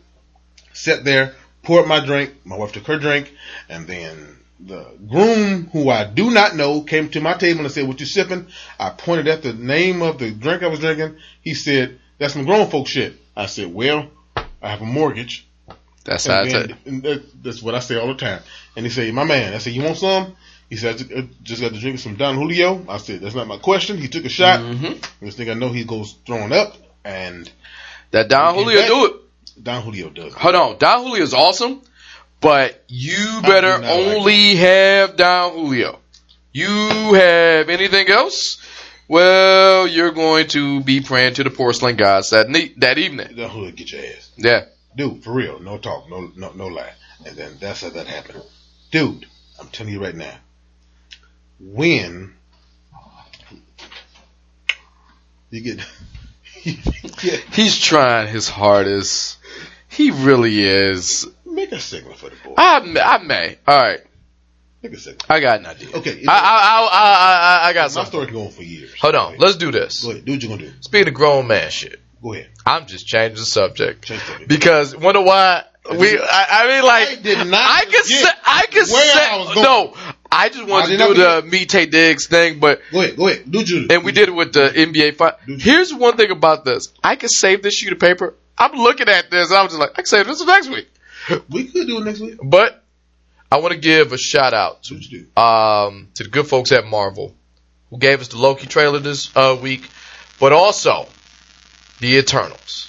sat 0.73 1.05
there, 1.05 1.35
poured 1.63 1.87
my 1.87 2.05
drink. 2.05 2.33
My 2.45 2.57
wife 2.57 2.73
took 2.73 2.87
her 2.87 2.99
drink, 2.99 3.31
and 3.69 3.87
then 3.87 4.39
the 4.59 4.87
groom, 5.09 5.69
who 5.73 5.91
I 5.91 6.05
do 6.05 6.31
not 6.31 6.57
know, 6.57 6.81
came 6.81 7.11
to 7.11 7.21
my 7.21 7.35
table 7.35 7.61
and 7.61 7.71
said, 7.71 7.87
"What 7.87 8.01
you 8.01 8.07
sipping?" 8.07 8.47
I 8.79 8.89
pointed 8.91 9.29
at 9.29 9.43
the 9.43 9.53
name 9.53 10.01
of 10.01 10.19
the 10.19 10.31
drink 10.31 10.63
I 10.63 10.69
was 10.69 10.81
drinking. 10.81 11.17
He 11.43 11.53
said, 11.55 11.99
"That's 12.19 12.33
some 12.33 12.47
grown 12.47 12.71
folk 12.71 12.89
shit." 12.89 13.15
I 13.37 13.45
said, 13.47 13.73
"Well, 13.75 14.09
I 14.37 14.71
have 14.71 14.81
a 14.81 14.87
mortgage." 14.87 15.47
That's 16.05 16.27
how 16.27 16.41
And 16.41 16.49
I 16.49 16.53
then- 16.53 16.69
take. 16.69 16.77
and 16.87 17.03
that- 17.03 17.43
that's 17.45 17.63
what 17.63 17.75
I 17.75 17.81
say 17.81 17.97
all 17.97 18.09
the 18.09 18.15
time. 18.15 18.41
And 18.75 18.87
he 18.87 18.91
said, 18.91 19.13
"My 19.13 19.25
man," 19.25 19.53
I 19.53 19.59
said, 19.59 19.75
"You 19.75 19.83
want 19.83 19.99
some?" 19.99 20.35
He 20.71 20.77
said, 20.77 21.03
"I 21.15 21.29
"Just 21.43 21.61
got 21.61 21.73
to 21.75 21.79
drink 21.81 21.99
some 21.99 22.15
Don 22.17 22.37
Julio." 22.37 22.87
I 22.89 22.97
said, 22.99 23.21
"That's 23.21 23.35
not 23.35 23.47
my 23.49 23.59
question." 23.59 23.99
He 23.99 24.09
took 24.09 24.25
a 24.25 24.29
shot. 24.31 24.61
Mhm. 24.61 25.05
This 25.21 25.35
thing 25.35 25.51
I 25.51 25.55
know 25.55 25.69
he 25.69 25.85
goes 25.85 26.15
throwing 26.27 26.53
up, 26.53 26.77
and 27.05 27.51
That 28.13 28.29
Don 28.29 28.55
Julio 28.55 28.87
do 28.87 29.07
it. 29.07 29.63
Don 29.65 29.83
Julio 29.83 30.09
does. 30.11 30.33
it. 30.33 30.39
Hold 30.39 30.55
on. 30.55 30.79
Don 30.79 31.05
Julio 31.05 31.23
is 31.23 31.35
awesome, 31.35 31.83
but 32.41 32.83
you 32.89 33.41
better 33.43 33.79
not 33.79 33.83
like 33.83 34.17
only 34.17 34.55
have 34.57 35.17
Don 35.17 35.53
Julio. 35.53 35.99
You 36.53 36.69
have 37.15 37.69
anything 37.69 38.09
else? 38.09 38.59
Well, 39.09 39.89
you're 39.89 40.13
going 40.13 40.47
to 40.49 40.81
be 40.83 41.01
praying 41.01 41.35
to 41.35 41.45
the 41.45 41.51
porcelain 41.51 41.97
gods 41.97 42.31
that 42.31 42.49
ne- 42.49 42.73
that 42.79 42.97
evening. 42.99 43.35
Don 43.37 43.51
Julio 43.51 43.73
get 43.73 43.91
your 43.93 44.03
ass, 44.05 44.31
Yeah. 44.37 44.65
dude. 44.97 45.25
For 45.25 45.33
real, 45.33 45.59
no 45.61 45.79
talk, 45.79 46.09
no 46.09 46.31
no 46.37 46.53
no 46.53 46.69
lie. 46.69 46.93
And 47.27 47.37
then 47.37 47.57
that's 47.61 47.83
how 47.83 47.91
that 47.91 48.07
happened, 48.07 48.43
dude. 48.93 49.27
I'm 49.61 49.67
telling 49.69 49.93
you 49.93 50.01
right 50.03 50.15
now. 50.15 50.35
When 51.61 52.35
you 55.51 55.61
get, 55.61 55.79
yeah, 56.65 57.37
He's 57.53 57.79
trying 57.79 58.29
his 58.29 58.49
hardest. 58.49 59.39
He 59.89 60.11
really 60.11 60.63
is. 60.63 61.27
make 61.45 61.73
a 61.73 61.81
signal 61.81 62.15
for 62.15 62.31
the 62.31 62.37
boy. 62.45 62.55
I, 62.57 62.81
may- 62.81 63.01
I 63.01 63.19
may. 63.19 63.59
All 63.67 63.77
right. 63.83 64.01
Take 64.83 64.93
a 64.95 64.99
second. 64.99 65.23
I 65.29 65.41
got 65.41 65.61
an 65.61 65.67
idea. 65.67 65.89
Okay. 65.97 66.25
I, 66.27 66.33
I, 66.33 66.39
I, 66.39 66.89
I, 66.93 67.67
I, 67.67 67.69
I 67.69 67.73
got 67.75 67.83
my 67.83 67.89
something. 67.89 68.11
story 68.13 68.27
going 68.31 68.51
for 68.51 68.63
years. 68.63 68.95
Hold 69.01 69.15
on. 69.15 69.37
Let's 69.37 69.57
do 69.57 69.71
this. 69.71 70.03
Go 70.05 70.13
ahead. 70.13 70.25
Do 70.25 70.33
what 70.33 70.43
you're 70.43 70.57
gonna 70.57 70.71
do. 70.71 70.75
Speaking 70.81 71.09
of 71.09 71.15
grown 71.15 71.47
man 71.49 71.71
shit, 71.71 72.01
Go 72.23 72.33
ahead. 72.33 72.49
I'm 72.65 72.87
just 72.87 73.07
changing 73.07 73.37
the 73.37 73.45
subject 73.45 74.05
Change 74.07 74.21
the 74.23 74.27
subject. 74.29 74.49
because 74.49 74.97
wonder 74.97 75.21
why 75.23 75.65
we. 75.91 76.19
I, 76.19 76.47
I 76.51 76.69
mean, 76.69 76.85
like 76.85 77.09
I 77.09 77.15
did 77.17 77.47
not 77.47 77.61
I 77.61 77.85
could 77.87 78.05
say 78.05 78.29
I 78.47 78.67
could 78.71 78.87
say 78.87 79.63
no. 79.63 79.95
I 80.33 80.49
just 80.49 80.67
wanted 80.67 80.97
to 80.97 81.07
do 81.07 81.15
the 81.15 81.43
me 81.45 81.67
Taye 81.67 81.91
Diggs 81.91 82.27
thing, 82.29 82.61
but 82.61 82.81
Go 82.93 83.01
ahead. 83.01 83.17
Go 83.17 83.29
ahead. 83.29 83.51
Do 83.51 83.61
you 83.61 83.87
and 83.91 84.05
we 84.05 84.13
did 84.13 84.29
it 84.29 84.35
with 84.35 84.53
the 84.53 84.69
NBA 84.69 85.17
fight. 85.17 85.35
Here's 85.47 85.93
one 85.93 86.17
thing 86.17 86.31
about 86.31 86.65
this: 86.65 86.93
I 87.03 87.17
could 87.17 87.31
save 87.31 87.63
this 87.63 87.75
sheet 87.75 87.93
of 87.93 87.99
paper. 87.99 88.35
I'm 88.57 88.73
looking 88.73 89.09
at 89.09 89.31
this, 89.31 89.51
and 89.51 89.59
I'm 89.59 89.67
just 89.67 89.79
like, 89.79 89.91
I 89.93 89.97
can 89.97 90.07
save 90.07 90.27
this 90.27 90.41
for 90.41 90.47
next 90.47 90.69
week. 90.69 90.89
We 91.49 91.65
could 91.65 91.87
do 91.87 91.99
it 91.99 92.05
next 92.05 92.21
week. 92.21 92.39
But 92.43 92.83
I 93.51 93.57
want 93.57 93.73
to 93.75 93.81
give 93.81 94.13
a 94.13 94.19
shout 94.19 94.55
out 94.55 94.83
Do 94.83 94.95
what 94.95 95.11
you 95.11 95.21
do. 95.21 95.27
to 95.35 95.41
um 95.41 96.09
to 96.15 96.25
the 96.25 96.31
good 96.31 96.47
folks 96.47 96.71
at 96.73 96.87
Marvel 96.87 97.35
who 97.91 97.99
gave 97.99 98.21
us 98.21 98.29
the 98.29 98.39
Loki 98.39 98.67
trailer 98.67 99.01
this 99.01 99.35
uh, 99.37 99.59
week, 99.61 99.89
but 100.39 100.53
also 100.53 101.09
the 101.99 102.17
Eternals. 102.19 102.89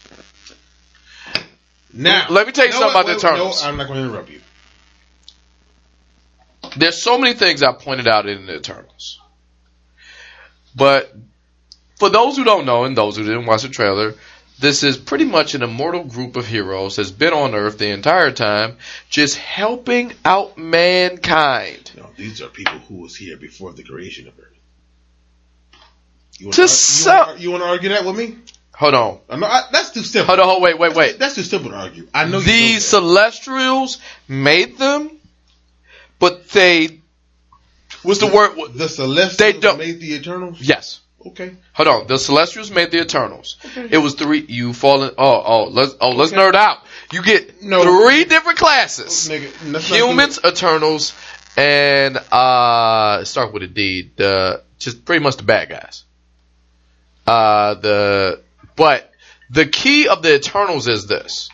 Now, 1.93 2.27
Let 2.29 2.47
me 2.47 2.53
tell 2.53 2.67
you 2.67 2.71
something 2.71 2.89
about 2.91 3.07
the 3.07 3.17
Eternals. 3.17 3.63
No, 3.63 3.69
I'm 3.69 3.77
not 3.77 3.87
going 3.87 3.99
to 3.99 4.07
interrupt 4.07 4.29
you. 4.29 4.41
There's 6.77 7.01
so 7.01 7.17
many 7.17 7.33
things 7.33 7.63
I 7.63 7.73
pointed 7.73 8.07
out 8.07 8.27
in 8.27 8.45
the 8.45 8.55
Eternals, 8.57 9.19
but 10.75 11.13
for 11.97 12.09
those 12.09 12.37
who 12.37 12.43
don't 12.43 12.65
know 12.65 12.85
and 12.85 12.97
those 12.97 13.17
who 13.17 13.23
didn't 13.23 13.45
watch 13.45 13.63
the 13.63 13.69
trailer. 13.69 14.15
This 14.59 14.83
is 14.83 14.95
pretty 14.95 15.25
much 15.25 15.55
an 15.55 15.63
immortal 15.63 16.03
group 16.03 16.35
of 16.35 16.45
heroes 16.45 16.97
that's 16.97 17.09
been 17.09 17.33
on 17.33 17.55
Earth 17.55 17.79
the 17.79 17.87
entire 17.89 18.31
time, 18.31 18.77
just 19.09 19.35
helping 19.35 20.13
out 20.23 20.55
mankind. 20.55 21.91
No, 21.97 22.07
these 22.15 22.43
are 22.43 22.47
people 22.47 22.77
who 22.87 22.97
was 22.97 23.15
here 23.15 23.37
before 23.37 23.73
the 23.73 23.81
creation 23.81 24.27
of 24.27 24.33
Earth. 24.39 25.79
You 26.37 26.51
To 26.51 26.61
want 26.61 26.69
some- 26.69 27.37
you 27.39 27.49
want 27.49 27.63
to 27.63 27.69
argue 27.69 27.89
that 27.89 28.05
with 28.05 28.15
me? 28.15 28.37
Hold 28.75 28.93
on. 28.93 29.19
No, 29.39 29.47
I, 29.47 29.63
that's 29.71 29.89
too 29.93 30.03
simple. 30.03 30.35
Hold 30.35 30.47
on, 30.57 30.61
wait, 30.61 30.77
wait, 30.77 30.93
wait. 30.93 31.17
That's 31.17 31.33
too 31.33 31.41
simple 31.43 31.71
to 31.71 31.77
argue. 31.77 32.07
I 32.13 32.25
know 32.25 32.37
you 32.37 32.43
the 32.45 32.51
know 32.67 32.73
that. 32.75 32.81
Celestials 32.81 33.97
made 34.27 34.77
them, 34.77 35.09
but 36.21 36.47
they 36.51 37.01
was 38.05 38.19
the 38.19 38.27
word. 38.27 38.73
The 38.75 38.87
Celestials 38.87 39.35
They 39.37 39.51
don't- 39.59 39.77
made 39.77 39.99
the 39.99 40.13
Eternals. 40.13 40.61
Yes. 40.61 41.01
Okay. 41.23 41.51
Hold 41.73 41.87
on. 41.87 42.07
The 42.07 42.17
Celestials 42.17 42.71
made 42.71 42.89
the 42.91 42.99
Eternals. 43.01 43.57
Okay. 43.65 43.89
It 43.91 43.97
was 43.99 44.15
three. 44.15 44.43
You 44.47 44.73
fallen. 44.73 45.11
Oh, 45.17 45.43
oh. 45.45 45.63
Let's. 45.65 45.93
Oh, 46.01 46.11
let's 46.11 46.31
nerd 46.31 46.55
out. 46.55 46.79
You 47.11 47.21
get 47.21 47.61
No. 47.61 47.83
three 47.83 48.23
different 48.23 48.57
classes: 48.57 49.29
Nigga, 49.29 49.65
not 49.65 49.81
do 49.83 49.93
humans, 49.93 50.39
Eternals, 50.43 51.13
and 51.57 52.17
uh, 52.31 53.23
start 53.25 53.53
with 53.53 53.63
a 53.63 53.67
D. 53.67 54.09
The 54.15 54.63
just 54.79 55.05
pretty 55.05 55.21
much 55.23 55.35
the 55.37 55.43
bad 55.43 55.69
guys. 55.69 56.05
Uh, 57.27 57.75
the 57.75 58.41
but 58.75 59.11
the 59.51 59.67
key 59.67 60.07
of 60.07 60.23
the 60.23 60.33
Eternals 60.35 60.87
is 60.87 61.05
this: 61.05 61.49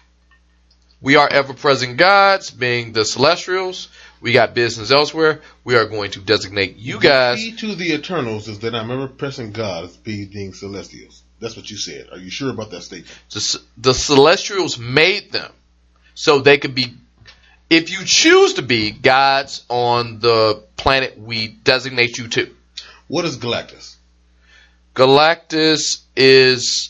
we 1.01 1.17
are 1.17 1.27
ever-present 1.27 1.97
gods, 1.97 2.51
being 2.51 2.93
the 2.93 3.03
Celestials. 3.03 3.89
We 4.19 4.33
got 4.33 4.53
business 4.53 4.91
elsewhere. 4.91 5.41
We 5.63 5.75
are 5.75 5.85
going 5.85 6.11
to 6.11 6.19
designate 6.19 6.77
you 6.77 6.99
The 6.99 7.07
guys. 7.07 7.37
key 7.37 7.55
to 7.57 7.75
the 7.75 7.93
Eternals 7.93 8.47
is 8.47 8.59
that 8.59 8.73
I'm 8.73 8.89
ever 8.91 9.07
pressing 9.07 9.51
God 9.51 9.85
as 9.85 9.97
being 9.97 10.53
Celestials. 10.53 11.23
That's 11.39 11.55
what 11.55 11.69
you 11.69 11.77
said. 11.77 12.07
Are 12.11 12.17
you 12.17 12.31
sure 12.31 12.49
about 12.49 12.71
that 12.71 12.81
statement? 12.81 13.15
The, 13.31 13.61
the 13.77 13.93
Celestials 13.93 14.79
made 14.79 15.31
them 15.31 15.51
so 16.15 16.39
they 16.39 16.57
could 16.57 16.73
be, 16.73 16.93
if 17.69 17.91
you 17.91 17.99
choose 18.05 18.55
to 18.55 18.63
be 18.63 18.89
gods 18.91 19.63
on 19.69 20.19
the 20.19 20.63
planet 20.77 21.19
we 21.19 21.47
designate 21.47 22.17
you 22.17 22.27
to. 22.29 22.55
What 23.07 23.25
is 23.25 23.37
Galactus? 23.37 23.95
Galactus 24.95 26.01
is. 26.15 26.89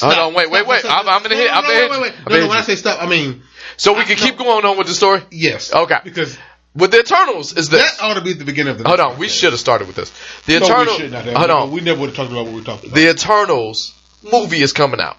Hold 0.00 0.14
on, 0.14 0.34
wait, 0.34 0.50
wait, 0.50 0.66
wait. 0.66 0.84
I'm, 0.84 1.08
I'm 1.08 1.22
gonna 1.22 1.34
hit. 1.34 1.50
I'm 1.50 1.62
no, 1.64 1.68
gonna 1.68 1.74
no, 1.74 1.80
hit. 1.80 1.90
wait, 1.90 2.00
wait, 2.00 2.12
I'm 2.18 2.24
wait. 2.24 2.30
No, 2.30 2.40
no, 2.40 2.48
when 2.48 2.58
I 2.58 2.62
say 2.62 2.76
stop, 2.76 3.02
I 3.02 3.06
mean 3.06 3.42
So 3.78 3.96
we 3.96 4.04
can 4.04 4.16
keep 4.16 4.36
going 4.36 4.64
on 4.66 4.76
with 4.76 4.86
the 4.86 4.94
story. 4.94 5.22
yes. 5.30 5.72
Okay. 5.72 5.98
Because 6.04 6.36
With 6.74 6.90
the 6.90 6.98
Eternals 7.00 7.56
is 7.56 7.68
this. 7.70 7.96
that 7.96 8.02
ought 8.04 8.14
to 8.14 8.20
be 8.20 8.34
the 8.34 8.44
beginning 8.44 8.72
of 8.72 8.78
the. 8.78 8.86
Hold 8.86 9.00
on, 9.00 9.18
we 9.18 9.28
should 9.28 9.52
have 9.52 9.60
started 9.60 9.86
with 9.86 9.96
this. 9.96 10.12
The 10.46 10.58
No, 10.60 10.66
Eternal. 10.66 10.94
we 10.94 10.98
should 11.00 11.12
not 11.12 11.24
have. 11.24 11.34
hold 11.36 11.50
on. 11.50 11.70
We 11.72 11.80
never 11.80 12.00
would 12.00 12.08
have 12.10 12.16
talked 12.16 12.30
about 12.30 12.44
what 12.44 12.54
we 12.54 12.62
talked 12.62 12.84
about. 12.84 12.94
The 12.94 13.08
Eternals 13.08 13.94
movie 14.30 14.60
is 14.60 14.72
coming 14.72 15.00
out. 15.00 15.16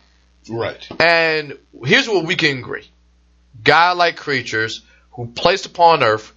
right. 0.49 0.87
And 0.99 1.57
here's 1.83 2.07
what 2.07 2.25
we 2.25 2.35
can 2.35 2.59
agree. 2.59 2.87
God-like 3.63 4.15
creatures 4.17 4.81
who 5.11 5.27
placed 5.27 5.65
upon 5.65 6.03
earth 6.03 6.31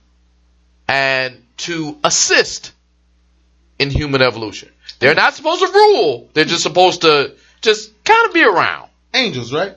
and 0.88 1.42
to 1.58 1.96
assist 2.02 2.72
in 3.78 3.90
human 3.90 4.22
evolution. 4.22 4.70
They're 4.98 5.14
not 5.14 5.34
supposed 5.34 5.60
to 5.60 5.68
rule. 5.72 6.28
They're 6.34 6.44
just 6.44 6.62
supposed 6.62 7.02
to 7.02 7.34
just 7.60 7.92
kind 8.04 8.28
of 8.28 8.34
be 8.34 8.42
around. 8.44 8.88
Angels, 9.14 9.52
right? 9.52 9.76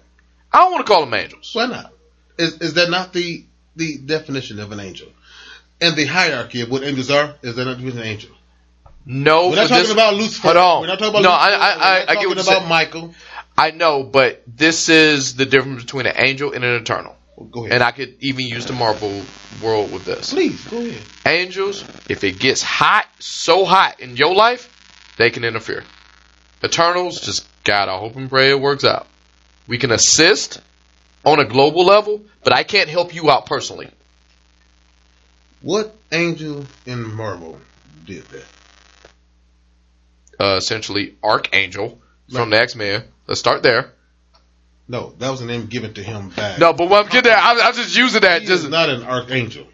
I 0.51 0.59
don't 0.59 0.71
want 0.71 0.85
to 0.85 0.91
call 0.91 1.01
them 1.01 1.13
angels. 1.13 1.51
Why 1.53 1.65
not? 1.67 1.91
Is 2.37 2.61
is 2.61 2.73
that 2.75 2.89
not 2.89 3.13
the 3.13 3.43
the 3.75 3.97
definition 3.97 4.59
of 4.59 4.71
an 4.71 4.79
angel? 4.79 5.07
And 5.81 5.95
the 5.95 6.05
hierarchy 6.05 6.61
of 6.61 6.69
what 6.69 6.83
angels 6.83 7.11
are 7.11 7.35
is 7.41 7.55
that 7.55 7.65
not 7.65 7.77
an 7.77 7.99
angel? 7.99 8.31
No, 9.05 9.49
We're 9.49 9.55
not 9.57 9.67
talking 9.67 9.83
this- 9.83 9.91
about 9.91 10.15
Lucifer. 10.15 10.47
Hold 10.47 10.57
on. 10.57 10.81
We're 10.81 10.87
not 10.87 10.99
talking 10.99 11.19
about 11.19 11.21
No, 11.21 11.29
Lucifer. 11.29 11.53
I- 11.53 11.55
I- 11.55 11.75
I- 11.75 11.95
I 11.95 11.99
get 11.99 12.07
talking 12.07 12.15
what 12.15 12.23
you're 12.23 12.31
about 12.43 12.57
saying. 12.57 12.69
Michael. 12.69 13.15
I 13.57 13.71
know, 13.71 14.03
but 14.03 14.41
this 14.47 14.89
is 14.89 15.35
the 15.35 15.45
difference 15.45 15.83
between 15.83 16.07
an 16.07 16.15
angel 16.17 16.51
and 16.53 16.63
an 16.63 16.75
eternal. 16.75 17.15
Well, 17.35 17.47
go 17.47 17.59
ahead. 17.61 17.73
And 17.73 17.83
I 17.83 17.91
could 17.91 18.15
even 18.21 18.47
use 18.47 18.65
the 18.65 18.73
Marvel 18.73 19.21
world 19.61 19.91
with 19.91 20.05
this. 20.05 20.31
Please 20.31 20.59
go 20.65 20.77
ahead. 20.79 21.01
Angels, 21.25 21.83
if 22.09 22.23
it 22.23 22.39
gets 22.39 22.61
hot, 22.61 23.05
so 23.19 23.65
hot 23.65 23.99
in 23.99 24.17
your 24.17 24.33
life, 24.33 24.69
they 25.17 25.29
can 25.29 25.43
interfere. 25.43 25.83
Eternals, 26.63 27.19
just 27.21 27.45
God, 27.63 27.89
I 27.89 27.97
hope 27.97 28.15
and 28.15 28.29
pray 28.29 28.49
it 28.49 28.59
works 28.59 28.83
out. 28.83 29.07
We 29.67 29.77
can 29.77 29.91
assist 29.91 30.59
on 31.25 31.39
a 31.39 31.45
global 31.45 31.85
level, 31.85 32.21
but 32.43 32.53
I 32.53 32.63
can't 32.63 32.89
help 32.89 33.13
you 33.13 33.29
out 33.29 33.45
personally. 33.45 33.89
What 35.61 35.95
angel 36.11 36.65
in 36.85 37.13
Marvel 37.15 37.59
did 38.05 38.23
that? 38.25 38.45
Uh, 40.39 40.55
essentially, 40.57 41.15
Archangel 41.23 41.99
from 42.31 42.49
the 42.51 42.59
X 42.59 42.75
Men. 42.75 43.03
Let's 43.27 43.39
start 43.39 43.63
there. 43.63 43.91
No, 44.87 45.13
that 45.17 45.29
was 45.31 45.41
a 45.41 45.45
name 45.45 45.65
given 45.65 45.93
to 45.95 46.03
him 46.03 46.29
by. 46.29 46.57
No, 46.59 46.73
but 46.73 46.89
what 46.89 47.05
I'm 47.05 47.11
getting 47.11 47.31
at, 47.31 47.39
I'm, 47.43 47.59
I'm 47.59 47.73
just 47.73 47.95
using 47.97 48.21
that. 48.21 48.41
he 48.41 48.47
Just 48.47 48.69
not 48.69 48.89
an 48.89 49.03
archangel. 49.03 49.65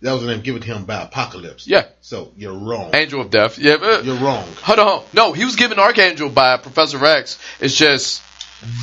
That 0.00 0.12
was 0.12 0.24
a 0.24 0.26
name 0.26 0.40
given 0.42 0.60
to 0.62 0.66
him 0.66 0.84
by 0.84 1.02
Apocalypse. 1.02 1.66
yeah, 1.66 1.86
So 2.00 2.32
you're 2.36 2.52
wrong. 2.52 2.94
Angel 2.94 3.20
of 3.22 3.30
Death. 3.30 3.58
Yeah, 3.58 3.76
but, 3.78 4.04
You're 4.04 4.18
wrong. 4.18 4.46
hold 4.60 4.78
on. 4.78 5.04
No, 5.14 5.32
he 5.32 5.44
was 5.46 5.56
given 5.56 5.78
Archangel 5.78 6.28
by 6.28 6.58
Professor 6.58 7.02
X. 7.06 7.38
It's 7.60 7.74
just 7.74 8.20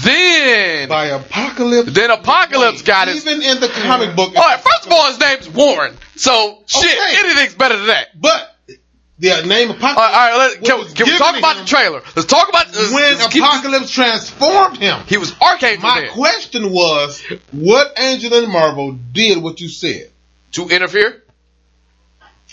then, 0.04 0.90
By 0.90 1.06
Apocalypse. 1.08 1.92
then 1.94 2.12
Apocalypse 2.12 2.82
got 2.84 3.08
his 3.08 3.26
Even 3.26 3.42
in 3.42 3.60
the 3.60 3.68
comic 3.68 4.16
book. 4.16 4.36
All 4.36 4.42
right, 4.44 4.60
first 4.60 4.86
of 4.86 4.92
all, 4.92 5.08
his 5.08 5.20
name's 5.20 5.50
Warren. 5.50 5.98
So 6.16 6.60
shit, 6.68 6.84
Okay. 6.98 7.20
anything's 7.20 7.56
better 7.56 7.78
than 7.78 7.88
that. 7.88 8.20
But 8.20 8.56
the 9.18 9.42
name 9.46 9.70
All 9.70 9.76
Apocalypse. 9.76 9.98
right, 9.98 10.32
all 10.32 10.40
right 10.40 10.62
let, 10.62 10.64
can, 10.64 10.94
can 10.96 11.06
we 11.08 11.18
talk 11.18 11.38
about 11.38 11.58
the 11.58 11.66
trailer? 11.66 12.02
Let's 12.16 12.26
talk 12.26 12.50
about 12.50 12.68
let's- 12.68 12.92
when 12.94 13.04
let's 13.18 13.28
keep- 13.28 13.44
Apocalypse 13.44 13.90
transformed 13.92 14.78
him. 14.78 15.00
He 15.08 15.18
was 15.18 15.34
Archangel 15.42 15.82
My 15.82 16.02
then. 16.02 16.10
question 16.12 16.72
was, 16.72 17.22
what 17.52 17.94
angel 17.98 18.34
in 18.34 18.50
Marvel 18.52 18.92
did 19.12 19.42
what 19.42 19.62
you 19.62 19.70
said? 19.70 20.10
to 20.54 20.68
interfere. 20.68 21.24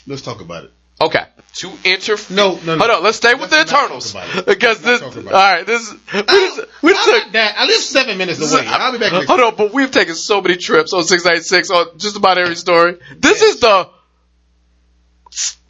Let's 0.06 0.22
talk 0.22 0.40
about 0.40 0.64
it. 0.64 0.72
Okay, 1.00 1.24
to 1.58 1.70
interfere. 1.84 2.36
No, 2.36 2.54
no, 2.64 2.74
no. 2.74 2.78
Hold 2.78 2.90
on, 2.90 3.02
let's 3.04 3.16
stay 3.18 3.34
with 3.34 3.50
Let's 3.52 3.70
the 3.70 3.76
Eternals 3.76 4.12
talk 4.12 4.24
about 4.24 4.38
it. 4.38 4.46
because 4.46 4.80
this. 4.80 5.00
All 5.02 5.12
right, 5.22 5.66
this. 5.66 5.92
We 6.12 6.22
just, 6.22 6.60
we 6.82 6.90
took. 6.94 7.32
that? 7.32 7.54
I 7.56 7.66
live 7.66 7.80
seven 7.82 8.16
minutes 8.18 8.40
away. 8.40 8.64
I'll 8.66 8.92
be 8.92 8.98
back 8.98 9.12
next 9.12 9.26
Hold 9.26 9.40
on, 9.40 9.54
but 9.56 9.72
we've 9.72 9.90
taken 9.90 10.14
so 10.14 10.40
many 10.40 10.56
trips 10.56 10.92
on 10.92 11.04
six 11.04 11.24
eight 11.26 11.44
six 11.44 11.70
on 11.70 11.98
just 11.98 12.16
about 12.16 12.38
every 12.38 12.56
story. 12.56 12.96
This 13.16 13.40
Yes. 13.40 13.54
is 13.54 13.60
the 13.60 13.88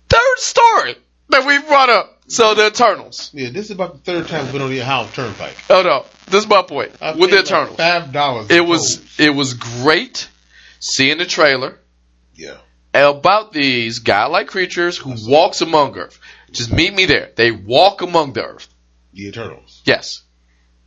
third 0.08 0.38
story 0.38 0.94
that 1.30 1.46
we've 1.46 1.66
brought 1.66 1.90
up. 1.90 2.14
So 2.30 2.54
the 2.54 2.66
Eternals. 2.66 3.30
Yeah, 3.32 3.48
this 3.48 3.66
is 3.66 3.70
about 3.70 3.92
the 3.94 3.98
third 4.00 4.28
time 4.28 4.44
we've 4.44 4.52
been 4.52 4.60
on 4.60 4.68
the 4.70 4.80
How 4.80 5.04
Turnpike. 5.06 5.56
Oh 5.70 5.80
no, 5.82 6.04
this 6.30 6.44
is 6.44 6.48
my 6.48 6.60
point 6.60 6.92
I 7.00 7.12
with 7.12 7.30
the 7.30 7.36
paid 7.36 7.36
like 7.36 7.44
Eternals. 7.46 7.76
Five 7.78 8.12
dollars. 8.12 8.50
it 8.50 8.60
was 8.66 9.18
it 9.18 9.30
was 9.30 9.54
great 9.54 10.28
seeing 10.78 11.16
the 11.16 11.24
trailer 11.24 11.78
Yeah. 12.34 12.58
About 12.94 13.52
these 13.52 14.00
godlike 14.00 14.48
creatures 14.48 14.96
who 14.96 15.14
walks 15.26 15.60
among 15.60 15.96
earth. 15.96 16.18
Just 16.50 16.72
meet 16.72 16.94
me 16.94 17.06
there. 17.06 17.30
They 17.36 17.50
walk 17.50 18.02
among 18.02 18.32
the 18.32 18.44
earth. 18.44 18.68
The 19.12 19.28
Eternals. 19.28 19.82
Yes. 19.84 20.22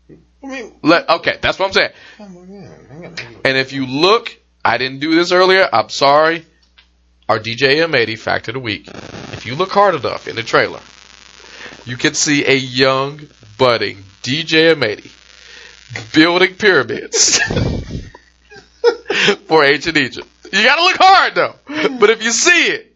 I 0.10 0.48
mean, 0.48 0.74
Let, 0.82 1.10
okay, 1.10 1.38
that's 1.40 1.60
what 1.60 1.68
I'm 1.68 1.74
saying. 1.74 1.92
come 2.18 2.38
on, 2.38 2.48
hang 2.90 3.06
on. 3.06 3.16
And 3.46 3.58
if 3.58 3.74
you 3.74 3.86
look, 3.86 4.36
I 4.66 4.78
didn't 4.78 5.00
do 5.00 5.16
this 5.16 5.32
earlier. 5.32 5.68
I'm 5.72 5.90
sorry. 5.90 6.46
Our 7.30 7.40
DJ 7.40 7.86
M80 7.86 8.18
fact 8.18 8.48
of 8.48 8.56
the 8.56 8.60
week. 8.60 8.88
If 8.88 9.46
you 9.46 9.56
look 9.56 9.72
hard 9.72 9.96
enough 9.96 10.28
in 10.28 10.36
the 10.36 10.44
trailer, 10.44 10.80
you 11.86 11.96
can 11.96 12.16
see 12.16 12.46
a 12.46 12.56
young, 12.56 13.22
budding 13.58 13.98
DJ 14.24 14.76
M80 14.76 15.12
building 16.14 16.56
pyramids 16.56 17.40
for 19.48 19.64
ancient 19.64 19.98
Egypt. 19.98 20.28
You 20.52 20.64
gotta 20.64 20.82
look 20.82 20.98
hard 21.00 21.36
though. 21.36 21.56
But 22.00 22.10
if 22.10 22.24
you 22.24 22.32
see 22.32 22.68
it, 22.68 22.96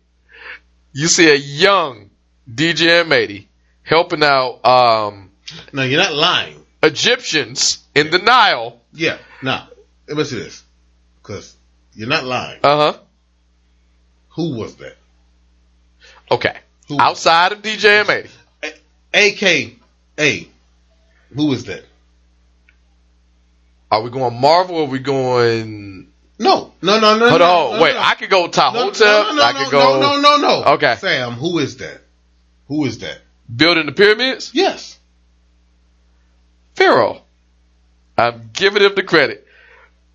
you 0.93 1.07
see 1.07 1.29
a 1.29 1.35
young 1.35 2.09
DJ 2.51 3.03
M80 3.03 3.45
helping 3.83 4.23
out 4.23 4.65
um, 4.65 5.31
No, 5.73 5.83
you're 5.83 6.01
not 6.01 6.13
lying. 6.13 6.65
Egyptians 6.83 7.79
in 7.95 8.11
the 8.11 8.19
Nile. 8.19 8.79
Yeah. 8.93 9.17
Now, 9.41 9.69
listen 10.07 10.37
to 10.37 10.43
this, 10.43 10.63
because 11.21 11.55
you're 11.93 12.09
not 12.09 12.25
lying. 12.25 12.59
Uh 12.63 12.93
huh. 12.93 12.99
Who 14.29 14.55
was 14.55 14.75
that? 14.77 14.95
Okay. 16.29 16.57
Who? 16.87 16.99
Outside 16.99 17.51
of 17.53 17.61
DJ 17.61 18.03
M80. 18.03 18.29
AKA. 19.13 20.49
Who 21.33 21.51
is 21.53 21.65
that? 21.65 21.85
Are 23.91 24.01
we 24.01 24.09
going 24.09 24.39
Marvel 24.39 24.77
or 24.77 24.83
are 24.83 24.89
we 24.89 24.99
going. 24.99 26.11
No, 26.37 26.73
no, 26.81 26.99
no, 26.99 27.17
no. 27.17 27.29
Hold 27.29 27.39
no, 27.39 27.67
on. 27.67 27.77
no, 27.77 27.83
Wait, 27.83 27.93
no. 27.93 28.01
I 28.01 28.15
could 28.15 28.29
go 28.29 28.41
no, 28.45 28.51
Hotel. 28.51 29.23
No, 29.23 29.35
no, 29.35 29.43
I 29.43 29.51
no, 29.53 29.59
could 29.63 29.71
go 29.71 29.99
no, 29.99 30.19
no, 30.19 30.37
no, 30.37 30.37
no. 30.37 30.63
Okay. 30.73 30.95
Sam, 30.97 31.33
who 31.33 31.59
is 31.59 31.77
that? 31.77 32.01
Who 32.67 32.85
is 32.85 32.99
that? 32.99 33.19
building 33.53 33.85
the 33.85 33.91
pyramids. 33.91 34.51
Yes. 34.53 34.97
Pharaoh. 36.75 37.21
I'm 38.17 38.49
giving 38.53 38.81
him 38.81 38.95
the 38.95 39.03
credit. 39.03 39.45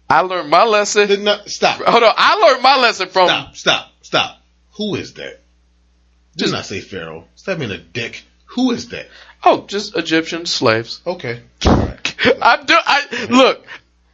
I 0.09 0.22
learned 0.22 0.51
my 0.51 0.64
lesson. 0.64 1.06
Did 1.06 1.20
not, 1.20 1.48
stop. 1.48 1.80
Hold 1.80 2.02
on. 2.02 2.14
I 2.16 2.34
learned 2.36 2.62
my 2.62 2.76
lesson 2.78 3.09
from. 3.09 3.28
Stop, 3.28 3.56
stop, 3.56 3.92
stop. 4.02 4.42
Who 4.72 4.94
is 4.97 5.14
that? 5.14 5.40
Just- 6.36 6.52
not 6.52 6.64
say 6.64 6.80
Pharaoh. 6.80 7.26
Stop 7.36 7.59
being 7.59 7.70
a 7.70 7.78
dick. 7.78 8.24
Who 8.47 8.72
is 8.72 8.88
that? 8.88 9.09
Oh, 9.44 9.64
just 9.66 9.97
Egyptian 9.97 10.44
slaves. 10.47 11.01
Okay. 11.06 11.42
All 11.66 11.76
right. 11.76 12.14
I 12.42 12.62
do. 12.62 12.74
I 12.76 13.26
look. 13.30 13.64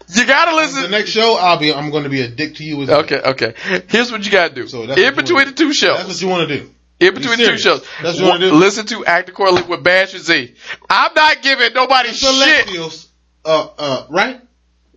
You 0.08 0.24
gotta 0.26 0.54
listen. 0.56 0.82
The 0.82 0.88
next 0.88 1.10
show, 1.10 1.36
I'll 1.36 1.58
be. 1.58 1.72
I'm 1.74 1.90
going 1.90 2.04
to 2.04 2.08
be 2.10 2.20
a 2.22 2.28
dick 2.28 2.56
to 2.56 2.64
you 2.64 2.80
as 2.82 2.88
well. 2.88 3.00
Okay, 3.00 3.20
okay. 3.20 3.54
Here's 3.88 4.10
what 4.12 4.24
you 4.24 4.30
gotta 4.30 4.54
do. 4.54 4.68
So 4.68 4.86
that's 4.86 5.00
in 5.00 5.14
between 5.16 5.46
the 5.46 5.52
two 5.52 5.72
shows. 5.72 5.96
That's 5.96 6.08
what 6.08 6.22
you 6.22 6.28
want 6.28 6.48
to 6.48 6.58
do. 6.58 6.70
In 7.00 7.14
between 7.14 7.38
the 7.38 7.46
two 7.46 7.58
shows. 7.58 7.84
That's 8.02 8.16
what 8.18 8.24
you 8.24 8.24
wanna 8.28 8.50
do? 8.50 8.54
Listen 8.54 8.86
to 8.86 9.04
Act 9.04 9.28
Accordingly 9.28 9.64
with 9.68 9.82
Bash 9.82 10.14
and 10.14 10.22
Z. 10.22 10.54
I'm 10.88 11.12
not 11.14 11.42
giving 11.42 11.72
nobody 11.74 12.10
shit. 12.10 12.18
Celestials. 12.30 13.08
Uh, 13.44 13.68
uh, 13.78 14.06
right? 14.10 14.40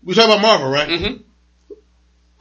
We 0.03 0.13
talking 0.13 0.31
about 0.31 0.41
Marvel, 0.41 0.69
right? 0.69 0.87
hmm 0.89 1.13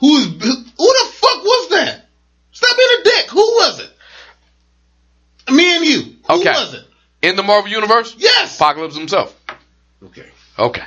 Who's 0.00 0.26
who, 0.26 0.30
who 0.38 0.86
the 0.86 1.10
fuck 1.12 1.42
was 1.44 1.68
that? 1.70 2.06
Stop 2.52 2.76
being 2.76 3.00
a 3.00 3.04
dick. 3.04 3.30
Who 3.30 3.40
was 3.40 3.80
it? 3.80 5.52
Me 5.52 5.76
and 5.76 5.84
you. 5.86 6.02
Who 6.28 6.40
Okay. 6.40 6.50
was 6.50 6.74
it? 6.74 6.84
In 7.22 7.34
the 7.36 7.42
Marvel 7.42 7.70
Universe, 7.70 8.14
Yes. 8.18 8.56
Apocalypse 8.56 8.96
himself. 8.96 9.34
Okay. 10.04 10.26
Okay. 10.58 10.82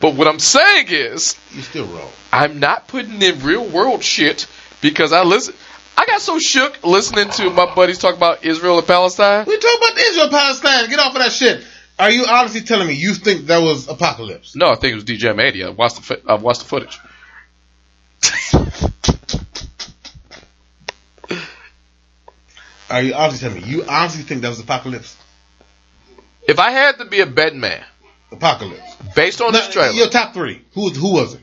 But 0.00 0.14
what 0.14 0.28
I'm 0.28 0.38
saying 0.38 0.86
is, 0.88 1.36
You're 1.52 1.62
still 1.62 1.86
wrong. 1.86 2.10
I'm 2.32 2.60
not 2.60 2.86
putting 2.88 3.20
in 3.20 3.40
real 3.40 3.66
world 3.66 4.04
shit 4.04 4.46
because 4.80 5.12
I 5.12 5.24
listen. 5.24 5.54
I 5.96 6.06
got 6.06 6.20
so 6.20 6.38
shook 6.38 6.84
listening 6.84 7.30
to 7.30 7.50
my 7.50 7.74
buddies 7.74 7.98
talk 7.98 8.16
about 8.16 8.44
Israel 8.44 8.78
and 8.78 8.86
Palestine. 8.86 9.46
We 9.46 9.58
talk 9.58 9.78
about 9.78 9.98
Israel 9.98 10.28
Palestine. 10.28 10.88
Get 10.88 11.00
off 11.00 11.14
of 11.14 11.20
that 11.20 11.32
shit. 11.32 11.64
Are 11.98 12.10
you 12.10 12.26
honestly 12.26 12.60
telling 12.60 12.86
me 12.86 12.94
you 12.94 13.14
think 13.14 13.46
that 13.46 13.58
was 13.58 13.88
apocalypse? 13.88 14.54
No, 14.54 14.70
I 14.70 14.76
think 14.76 14.92
it 14.92 14.94
was 14.94 15.04
DJ 15.04 15.34
Mania. 15.34 15.68
I 15.68 15.70
watched 15.70 16.06
the 16.06 16.22
I 16.28 16.34
uh, 16.34 16.38
watched 16.38 16.60
the 16.60 16.66
footage. 16.66 17.00
Are 22.90 23.02
you 23.02 23.14
honestly 23.14 23.48
telling 23.48 23.62
me 23.62 23.68
you 23.68 23.84
honestly 23.84 24.22
think 24.22 24.42
that 24.42 24.48
was 24.48 24.60
apocalypse? 24.60 25.16
If 26.46 26.58
I 26.60 26.70
had 26.70 26.98
to 26.98 27.04
be 27.04 27.20
a 27.20 27.26
betting 27.26 27.60
man, 27.60 27.84
Apocalypse. 28.30 28.94
based 29.14 29.40
on 29.40 29.52
this 29.52 29.66
Now, 29.66 29.72
trailer, 29.72 29.92
Your 29.94 30.08
top 30.08 30.34
three. 30.34 30.62
Who 30.74 30.82
was 30.84 30.96
who 30.96 31.12
was 31.12 31.34
it? 31.34 31.40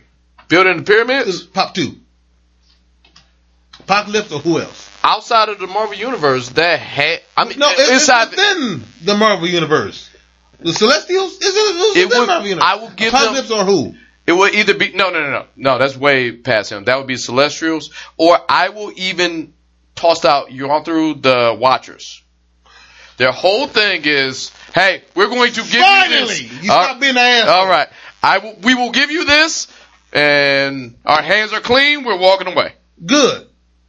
building 0.47 0.77
the 0.77 0.83
pyramids, 0.83 1.43
Pop 1.43 1.73
two. 1.73 1.95
Apocalypse 3.79 4.31
or 4.31 4.39
who 4.39 4.59
else? 4.59 4.89
outside 5.03 5.49
of 5.49 5.59
the 5.59 5.67
Marvel 5.67 5.93
universe, 5.95 6.49
that 6.49 6.79
had 6.79 7.21
I 7.37 7.45
mean, 7.45 7.59
No, 7.59 7.69
it, 7.69 7.75
it's 7.77 7.91
inside 7.91 8.31
within 8.31 8.83
the 9.03 9.15
Marvel 9.15 9.47
universe. 9.47 10.09
The 10.59 10.73
Celestials 10.73 11.33
is 11.33 11.41
it, 11.43 11.47
it, 11.47 11.97
It 11.97 12.05
within 12.05 12.19
would- 12.21 12.27
Marvel 12.27 12.47
universe. 12.47 12.65
I 12.67 12.75
will 12.75 12.89
give 12.89 13.11
them- 13.11 13.21
Apocalypse 13.21 13.51
or 13.51 13.65
who? 13.65 13.95
It 14.25 14.31
would 14.31 14.55
either 14.55 14.73
be 14.73 14.91
no, 14.93 15.11
no, 15.11 15.21
no, 15.21 15.29
no, 15.29 15.45
no. 15.55 15.77
That's 15.77 15.95
way 15.95 16.31
past 16.31 16.71
him. 16.71 16.85
That 16.85 16.97
would 16.97 17.05
be 17.05 17.15
Celestials, 17.17 17.91
or 18.17 18.39
I 18.49 18.69
will 18.69 18.91
even 18.95 19.53
toss 19.93 20.25
out. 20.25 20.51
You're 20.51 20.71
on 20.71 20.83
through 20.83 21.15
the 21.15 21.55
Watchers. 21.59 22.23
Their 23.17 23.31
whole 23.31 23.67
thing 23.67 24.01
is, 24.05 24.51
hey, 24.73 25.01
we're 25.15 25.27
going 25.29 25.51
to 25.53 25.61
give 25.61 25.81
Finally, 25.81 26.19
you 26.19 26.27
this. 26.27 26.39
Finally, 26.41 26.65
you 26.65 26.71
All- 26.71 26.83
stop 26.83 26.99
being 26.99 27.11
an 27.11 27.17
asshole. 27.17 27.53
All 27.55 27.67
right, 27.67 27.87
I 28.21 28.55
we 28.63 28.75
will 28.75 28.91
give 28.91 29.09
you 29.11 29.25
this, 29.25 29.67
and 30.11 30.95
our 31.05 31.21
hands 31.21 31.53
are 31.53 31.61
clean. 31.61 32.03
We're 32.03 32.17
walking 32.19 32.47
away. 32.47 32.73
Good. 33.05 33.47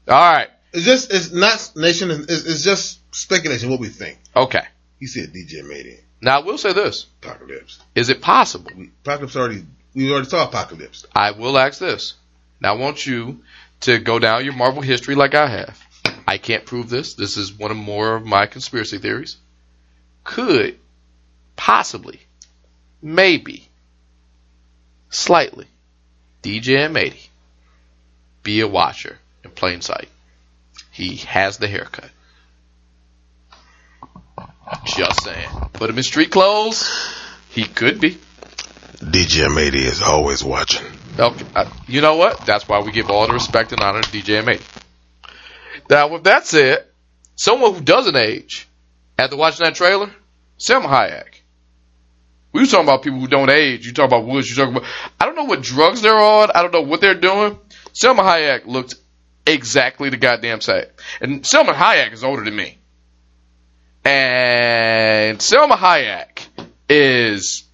All 0.09 0.15
right, 0.33 0.49
It's 0.73 0.85
just 0.85 1.13
it's 1.13 1.33
not 1.33 1.73
nation. 1.75 2.11
It's, 2.11 2.31
it's 2.45 2.63
just 2.63 3.01
speculation. 3.15 3.71
What 3.71 3.81
we 3.81 3.89
think. 3.89 4.19
okay. 4.35 4.63
He 5.01 5.07
said 5.07 5.33
DJ 5.35 5.67
made 5.67 5.87
it. 5.87 6.03
Now 6.23 6.41
I 6.41 6.43
will 6.45 6.59
say 6.59 6.73
this: 6.73 7.07
Apocalypse. 7.23 7.81
Is 7.95 8.09
it 8.09 8.23
possible? 8.23 8.71
We, 8.77 8.91
apocalypse 9.05 9.37
already. 9.37 9.65
We 9.95 10.11
already 10.13 10.29
saw 10.29 10.45
apocalypse. 10.47 11.05
I 11.15 11.33
will 11.33 11.59
ask 11.59 11.79
this. 11.81 12.15
Now 12.61 12.75
I 12.75 12.79
want 12.79 13.05
you 13.07 13.41
to 13.81 13.99
go 13.99 14.19
down 14.19 14.45
your 14.45 14.55
Marvel 14.55 14.81
history 14.83 15.15
like 15.15 15.35
I 15.35 15.49
have. 15.49 15.79
I 16.27 16.39
can't 16.39 16.65
prove 16.65 16.89
this. 16.89 17.15
This 17.15 17.37
is 17.37 17.53
one 17.53 17.71
of 17.71 17.77
more 17.77 18.17
of 18.17 18.27
my 18.27 18.47
conspiracy 18.47 18.99
theories. 18.99 19.37
Could 20.25 20.79
possibly, 21.55 22.21
maybe, 23.01 23.69
slightly, 25.09 25.67
DJ 26.43 26.89
M80 26.89 27.29
be 28.43 28.61
a 28.61 28.69
watcher 28.69 29.19
in 29.45 29.51
plain 29.51 29.81
sight? 29.81 30.09
He 30.91 31.17
has 31.17 31.59
the 31.59 31.69
haircut. 31.69 32.11
Just 34.85 35.23
saying. 35.23 35.49
Put 35.75 35.91
him 35.91 35.97
in 35.97 36.03
street 36.03 36.31
clothes. 36.31 36.91
He 37.51 37.65
could 37.65 38.01
be. 38.01 38.19
DJM80 38.99 39.75
is 39.75 40.03
always 40.03 40.43
watching. 40.43 40.87
Okay, 41.19 41.45
uh, 41.55 41.71
you 41.87 42.01
know 42.01 42.17
what? 42.17 42.45
That's 42.47 42.67
why 42.67 42.81
we 42.81 42.93
give 42.93 43.11
all 43.11 43.27
the 43.27 43.33
respect 43.33 43.73
and 43.73 43.81
honor 43.81 44.03
to 44.03 44.09
DJ 44.09 44.43
M80. 44.43 44.86
Now, 45.89 46.09
with 46.09 46.25
that 46.25 46.47
said, 46.47 46.85
someone 47.37 47.75
who 47.75 47.81
doesn't 47.81 48.17
age, 48.17 48.69
after 49.19 49.37
watching 49.37 49.65
that 49.65 49.75
trailer, 49.75 50.11
Salma 50.59 50.87
Hayek. 50.87 51.41
We 52.53 52.63
were 52.63 52.67
talking 52.67 52.87
about 52.87 53.03
people 53.03 53.21
who 53.21 53.29
don't 53.29 53.51
age. 53.51 53.87
You 53.87 53.93
talk 53.93 54.07
about 54.07 54.25
Woods. 54.25 54.49
You 54.49 54.57
talk 54.57 54.71
about. 54.71 54.85
I 55.21 55.27
don't 55.27 55.37
know 55.37 55.45
what 55.45 55.63
drugs 55.63 56.01
they're 56.01 56.19
on. 56.19 56.51
I 56.55 56.63
don't 56.63 56.73
know 56.73 56.81
what 56.81 57.01
they're 57.03 57.15
doing. 57.15 57.59
Salma 57.93 58.21
Hayek 58.21 58.67
looked 58.67 58.95
exactly 59.47 60.09
the 60.09 60.17
goddamn 60.17 60.61
same. 60.61 60.87
And 61.21 61.43
Salma 61.43 61.75
Hayek 61.75 62.13
is 62.13 62.25
older 62.25 62.45
than 62.45 62.57
me. 62.57 62.79
And 64.05 65.39
Salma 65.39 65.77
Hayek 65.77 66.47
is 66.89 67.65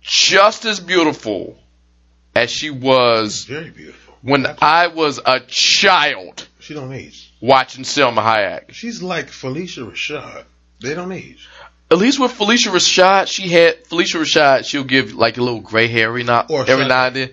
just 0.00 0.64
as 0.64 0.80
beautiful 0.80 1.58
as 2.34 2.50
she 2.50 2.70
was 2.70 3.44
Very 3.44 3.70
beautiful. 3.70 4.01
When 4.22 4.46
I 4.60 4.86
was 4.88 5.20
a 5.24 5.40
child 5.40 6.46
She 6.60 6.74
don't 6.74 6.92
age. 6.92 7.32
watching 7.40 7.84
Salma 7.84 8.18
Hayek. 8.22 8.72
She's 8.72 9.02
like 9.02 9.26
Phylicia 9.28 9.90
Rashad. 9.90 10.44
They 10.80 10.94
don't 10.94 11.12
age. 11.12 11.48
At 11.90 11.98
least 11.98 12.18
with 12.20 12.32
Phylicia 12.32 12.70
Rashad, 12.72 13.26
she 13.26 13.48
had 13.48 13.84
Phylicia 13.84 14.20
Rashad. 14.20 14.64
She'll 14.64 14.84
give 14.84 15.12
like 15.12 15.36
a 15.38 15.42
little 15.42 15.60
gray 15.60 15.88
hair 15.88 16.08
every 16.08 16.24
now, 16.24 16.46
Or 16.48 16.64
every 16.68 16.86
now 16.86 17.06
and 17.06 17.16
then. 17.16 17.30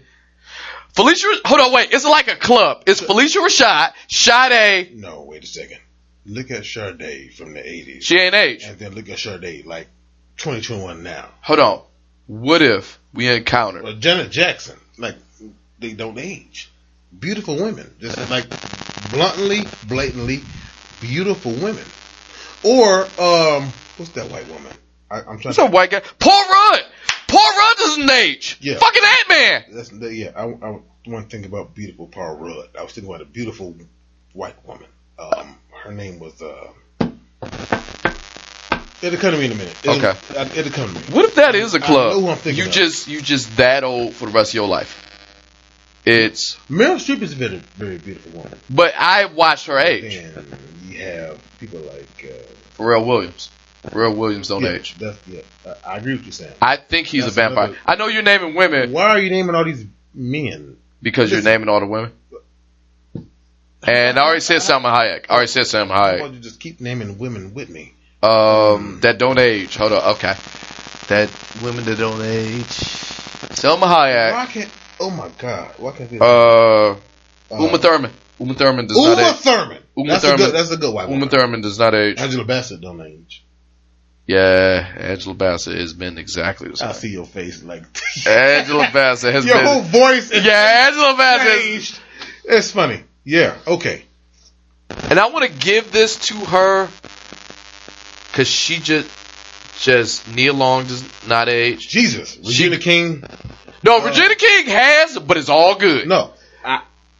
Felicia, 0.96 1.28
hold 1.46 1.62
on, 1.62 1.72
wait. 1.72 1.94
It's 1.94 2.04
like 2.04 2.28
a 2.28 2.36
club. 2.36 2.84
It's 2.88 3.00
Phylicia 3.02 3.38
Rashad, 3.46 3.94
Sade. 4.10 4.96
No, 4.96 5.22
wait 5.22 5.44
a 5.44 5.48
second. 5.48 5.80
Look 6.26 6.52
at 6.52 6.66
Sade 6.66 7.34
from 7.34 7.54
the 7.54 7.60
80s. 7.62 8.02
She 8.04 8.18
ain't 8.18 8.36
age. 8.36 8.64
and 8.66 8.78
then 8.78 8.94
look 8.94 9.08
at 9.10 9.20
Sade 9.20 9.66
like 9.66 9.88
2021 10.38 11.04
now. 11.04 11.30
Hold 11.42 11.60
on. 11.60 11.82
What 12.28 12.62
if 12.62 13.00
we 13.14 13.28
encounter? 13.30 13.82
Well, 13.82 13.94
Janet 13.96 14.32
Jackson, 14.32 14.78
like 14.98 15.16
they 15.80 15.94
don't 15.94 16.18
age. 16.20 16.69
Beautiful 17.18 17.56
women, 17.56 17.94
just 18.00 18.18
like 18.30 18.46
bluntly, 19.12 19.62
blatantly 19.88 20.42
beautiful 21.02 21.52
women. 21.54 21.84
Or 22.64 23.04
um, 23.20 23.72
what's 23.98 24.12
that 24.12 24.30
white 24.30 24.48
woman? 24.48 24.72
I, 25.10 25.20
I'm 25.20 25.24
trying. 25.24 25.40
What's 25.46 25.60
up, 25.60 25.72
white 25.72 25.90
guy? 25.90 26.02
Paul 26.20 26.50
Rudd. 26.50 26.86
Paul 27.28 27.58
Rudd 27.58 27.78
doesn't 27.78 28.12
age. 28.12 28.58
Yeah. 28.62 28.78
Fucking 28.78 29.02
Ant 29.04 29.30
Man. 29.30 29.64
That's 29.72 29.92
yeah. 29.92 30.32
I, 30.36 30.44
I 30.44 30.80
want 31.08 31.30
to 31.30 31.36
think 31.36 31.46
about 31.46 31.74
beautiful 31.74 32.08
Paul 32.08 32.36
Rudd. 32.36 32.70
I 32.78 32.84
was 32.84 32.94
thinking 32.94 33.10
about 33.10 33.22
a 33.22 33.30
beautiful 33.30 33.76
white 34.34 34.56
woman. 34.68 34.88
Um, 35.18 35.58
her 35.84 35.92
name 35.94 36.20
was. 36.20 36.42
Uh, 36.42 36.72
it'll 39.02 39.20
come 39.20 39.32
to 39.32 39.38
me 39.38 39.46
in 39.46 39.52
a 39.52 39.56
minute. 39.56 39.76
It'll, 39.84 40.06
Okay. 40.06 40.60
It'll 40.60 40.72
come 40.72 40.94
to 40.94 41.00
me. 41.00 41.16
What 41.16 41.26
if 41.26 41.36
that 41.36 41.56
is 41.56 41.74
a 41.74 41.80
club? 41.80 42.14
know 42.14 42.22
who 42.22 42.30
I'm 42.30 42.38
thinking 42.38 42.66
you 42.66 42.72
just 42.72 43.08
you 43.08 43.22
just 43.22 43.58
that 43.58 43.84
old 43.84 44.14
for 44.14 44.26
the 44.26 44.32
rest 44.32 44.52
of 44.52 44.56
your 44.56 44.68
life. 44.68 45.09
It's 46.10 46.56
Meryl 46.70 46.96
Streep 46.96 47.22
is 47.22 47.34
a 47.34 47.36
very, 47.36 47.58
very 47.76 47.98
beautiful 47.98 48.32
woman. 48.42 48.58
but 48.70 48.94
I 48.98 49.26
watched 49.26 49.68
her 49.68 49.78
age. 49.80 50.16
And 50.16 50.46
you 50.88 51.00
have 51.00 51.40
people 51.60 51.80
like. 51.80 52.08
Uh, 52.24 52.82
Pharrell 52.82 53.06
Williams. 53.06 53.50
Pharrell 53.84 54.16
Williams 54.16 54.48
don't 54.48 54.64
yeah, 54.64 54.72
age. 54.72 54.96
That's, 54.96 55.20
yeah, 55.28 55.42
I, 55.86 55.94
I 55.94 55.98
agree 55.98 56.14
with 56.14 56.26
you, 56.26 56.32
Sam. 56.32 56.52
I 56.62 56.76
think 56.78 57.08
he's 57.08 57.24
That's 57.26 57.36
a 57.38 57.40
vampire. 57.42 57.64
another- 57.66 57.80
I 57.86 57.96
know 57.96 58.08
you're 58.08 58.24
naming 58.24 58.56
women. 58.56 58.92
Why 58.92 59.10
are 59.10 59.20
you 59.20 59.30
naming 59.30 59.56
all 59.56 59.64
these 59.66 59.86
men? 60.14 60.78
because 61.02 61.32
you're 61.32 61.42
naming 61.42 61.70
all 61.70 61.80
the 61.80 61.86
women. 61.86 62.12
And 63.82 64.20
I 64.20 64.22
already 64.22 64.42
said 64.42 64.58
Salma 64.62 64.94
Hayek. 64.94 65.26
I 65.30 65.34
already 65.34 65.48
said 65.48 65.64
Salma 65.64 65.90
Why 65.92 66.14
Hayek. 66.14 66.20
don't 66.20 66.34
you 66.34 66.40
just 66.42 66.60
keep 66.60 66.82
naming 66.82 67.18
women 67.18 67.54
with 67.54 67.70
me? 67.70 67.94
Um, 68.22 69.00
that 69.02 69.18
don't 69.18 69.40
age. 69.40 69.78
Hold 69.78 69.94
on. 69.94 70.16
Okay. 70.16 70.34
That 71.08 71.30
women 71.64 71.86
that 71.86 71.98
don't 71.98 72.22
age. 72.22 72.66
Salma 73.56 73.84
Hayek. 73.88 74.70
Oh 75.00 75.10
my 75.10 75.30
God! 75.38 75.72
Why 75.78 75.92
can't 75.94 76.10
they? 76.10 76.20
Uh, 76.20 76.96
Uh, 77.52 77.64
Uma 77.66 77.78
Thurman. 77.80 78.12
Uma 78.40 78.54
Thurman 78.54 78.86
does 78.88 78.98
not 78.98 79.18
Uma 79.18 79.30
age. 79.30 79.36
Thurman. 79.38 79.78
Uma 79.98 80.10
that's 80.12 80.24
Thurman. 80.24 80.42
a 80.42 80.46
good. 80.46 80.54
That's 80.56 80.72
a 80.72 80.78
good 80.78 80.94
white 80.94 81.10
Uma. 81.10 81.28
Thurman 81.28 81.62
does 81.62 81.80
not 81.80 81.96
age. 81.96 82.20
Angela 82.20 82.46
Bassett 82.46 82.80
don't 82.82 83.02
age. 83.02 83.44
Yeah, 84.28 84.94
Angela 84.98 85.34
Bassett 85.34 85.76
has 85.80 85.94
been 85.94 86.20
exactly 86.20 86.70
the 86.70 86.78
same. 86.78 86.90
I 86.90 86.92
see 86.92 87.10
your 87.10 87.26
face 87.26 87.64
like 87.64 87.82
Angela 88.28 88.88
Bassett 88.94 89.34
has 89.34 89.44
been. 89.46 89.56
your 89.56 89.64
been. 89.64 89.74
whole 89.74 89.82
voice. 89.82 90.30
is 90.30 90.46
Yeah, 90.46 90.86
Angela 90.88 91.16
Bassett. 91.18 91.62
changed. 91.64 92.00
It's 92.46 92.70
funny. 92.72 93.04
Yeah. 93.24 93.56
Okay. 93.66 94.06
And 95.10 95.20
I 95.20 95.28
want 95.28 95.52
to 95.52 95.60
give 95.60 95.92
this 95.92 96.18
to 96.28 96.36
her 96.36 96.88
because 98.28 98.48
she 98.48 98.78
just, 98.78 99.10
just 99.82 100.28
Nia 100.36 100.54
Long 100.54 100.86
does 100.86 101.04
not 101.28 101.50
age. 101.50 101.88
Jesus. 101.90 102.38
Regina 102.38 102.78
King. 102.78 103.24
No, 103.84 104.04
Regina 104.04 104.36
King 104.36 104.66
has, 104.68 105.18
but 105.20 105.38
it's 105.38 105.50
all 105.50 105.76
good. 105.76 106.08
No. 106.08 106.32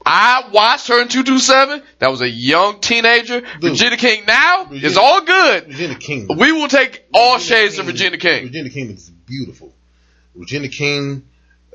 I 0.06 0.50
watched 0.52 0.88
her 0.88 1.02
in 1.02 1.08
227. 1.08 1.84
That 2.00 2.10
was 2.10 2.22
a 2.22 2.30
young 2.30 2.80
teenager. 2.80 3.42
Dude. 3.42 3.64
Regina 3.72 3.96
King 3.98 4.24
now 4.26 4.64
Regina- 4.66 4.88
is 4.88 4.98
all 4.98 5.22
good. 5.22 5.68
Regina 5.68 5.96
King. 5.96 6.28
We 6.36 6.52
will 6.52 6.68
take 6.70 7.06
all 7.14 7.36
Regina 7.36 7.56
shades 7.56 7.74
King- 7.76 7.82
of 7.82 7.88
Regina 7.88 8.18
King. 8.18 8.44
Regina 8.46 8.70
King 8.70 8.90
is 8.92 9.10
beautiful. 9.10 9.74
Regina 10.36 10.68
King. 10.70 11.24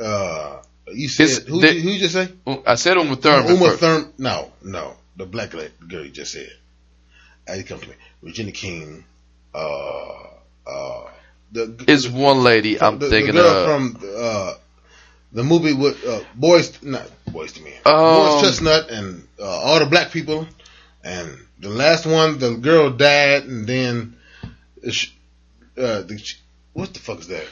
Uh, 0.01 0.57
you 0.93 1.09
said 1.09 1.29
It's- 1.29 1.47
who? 1.47 1.61
the- 1.61 1.75
you- 1.75 1.81
who 1.83 1.91
you 1.91 1.99
just 2.01 2.15
say? 2.15 2.29
I 2.67 2.75
said 2.77 2.97
Uma 2.97 3.15
Thurman. 3.17 3.53
Uma 3.57 3.67
first. 3.69 3.81
Thurman. 3.81 4.13
No, 4.19 4.51
no. 4.63 4.97
The 5.17 5.27
black 5.27 5.55
la- 5.55 5.63
girl 5.87 6.05
you 6.05 6.11
just 6.11 6.33
said. 6.33 6.51
Uh, 7.49 7.53
you 7.53 7.63
come 7.63 7.79
to 7.79 7.89
me. 7.89 7.95
Regina 8.23 8.51
King. 8.53 9.05
Uh, 9.55 9.59
uh, 10.67 11.03
the 11.53 11.85
is 11.87 12.09
one 12.09 12.43
lady 12.43 12.81
I'm 12.81 12.99
the, 12.99 13.11
thinking 13.11 13.35
the 13.35 13.43
girl 13.43 13.51
of. 13.59 13.67
from 13.67 14.09
uh, 14.17 14.55
the 15.35 15.43
movie 15.43 15.75
with 15.75 16.03
uh, 16.07 16.21
boys, 16.35 16.81
not 16.83 17.11
boys 17.31 17.53
to 17.55 17.63
men, 17.63 17.75
Um, 17.85 17.95
boys 17.95 18.43
Chestnut, 18.43 18.89
and 18.91 19.27
uh, 19.39 19.45
all 19.45 19.81
the 19.81 19.87
black 19.87 20.11
people. 20.13 20.47
And 21.03 21.39
the 21.59 21.69
last 21.69 22.07
one, 22.07 22.39
the 22.39 22.55
girl 22.55 22.91
died, 22.91 23.45
and 23.45 23.67
then 23.67 24.17
uh, 24.43 24.89
uh, 25.77 26.03
the, 26.03 26.35
what 26.73 26.95
the 26.95 27.01
fuck 27.01 27.19
is 27.19 27.29
that? 27.29 27.45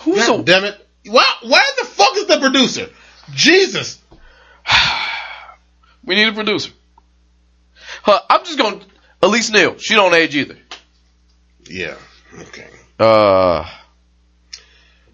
Who's 0.00 0.26
God 0.26 0.40
a, 0.40 0.42
damn 0.44 0.64
it! 0.64 0.86
Why? 1.06 1.30
Why 1.42 1.72
the 1.78 1.84
fuck 1.84 2.16
is 2.16 2.26
the 2.26 2.38
producer? 2.38 2.88
Jesus! 3.32 4.00
we 6.04 6.14
need 6.14 6.28
a 6.28 6.32
producer. 6.32 6.70
Huh, 8.02 8.20
I'm 8.30 8.44
just 8.44 8.58
going 8.58 8.80
to 8.80 8.86
Elise 9.22 9.50
Neal. 9.50 9.76
She 9.78 9.94
don't 9.94 10.14
age 10.14 10.36
either. 10.36 10.56
Yeah. 11.64 11.96
Okay. 12.38 12.68
Uh, 12.98 13.68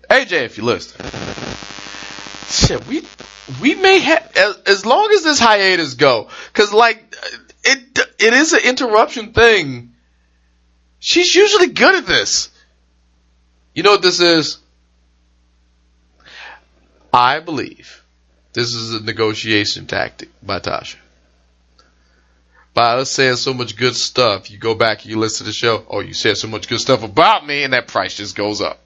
AJ, 0.09 0.33
if 0.45 0.59
you 0.59 0.65
listen, 0.65 1.01
shit, 2.51 2.87
we 2.87 3.03
we 3.61 3.75
may 3.75 3.99
have 4.01 4.33
as, 4.37 4.57
as 4.67 4.87
long 4.87 5.11
as 5.13 5.23
this 5.23 5.39
hiatus 5.39 5.95
go, 5.95 6.29
because 6.53 6.73
like 6.73 7.15
it 7.65 7.99
it 8.19 8.33
is 8.33 8.53
an 8.53 8.61
interruption 8.65 9.33
thing. 9.33 9.95
She's 10.99 11.35
usually 11.35 11.69
good 11.69 11.95
at 11.95 12.07
this. 12.07 12.51
You 13.75 13.83
know 13.83 13.93
what 13.93 14.03
this 14.03 14.21
is? 14.21 14.59
I 17.13 17.41
believe 17.41 18.05
this 18.53 18.75
is 18.75 18.95
a 18.95 19.03
negotiation 19.03 19.87
tactic 19.87 20.29
by 20.43 20.61
Tasha. 20.61 20.97
By 22.75 22.95
us 22.95 23.11
saying 23.11 23.37
so 23.37 23.53
much 23.53 23.77
good 23.77 23.97
stuff, 23.97 24.51
you 24.51 24.59
go 24.59 24.75
back 24.75 25.03
and 25.03 25.11
you 25.11 25.19
listen 25.19 25.45
to 25.45 25.45
the 25.45 25.53
show. 25.53 25.85
Oh, 25.89 26.01
you 26.01 26.15
said 26.15 26.37
so 26.37 26.49
much 26.49 26.69
good 26.69 26.81
stuff 26.81 27.03
about 27.03 27.47
me, 27.47 27.65
and 27.65 27.73
that 27.73 27.89
price 27.89 28.15
just 28.15 28.37
goes 28.37 28.61
up. 28.61 28.80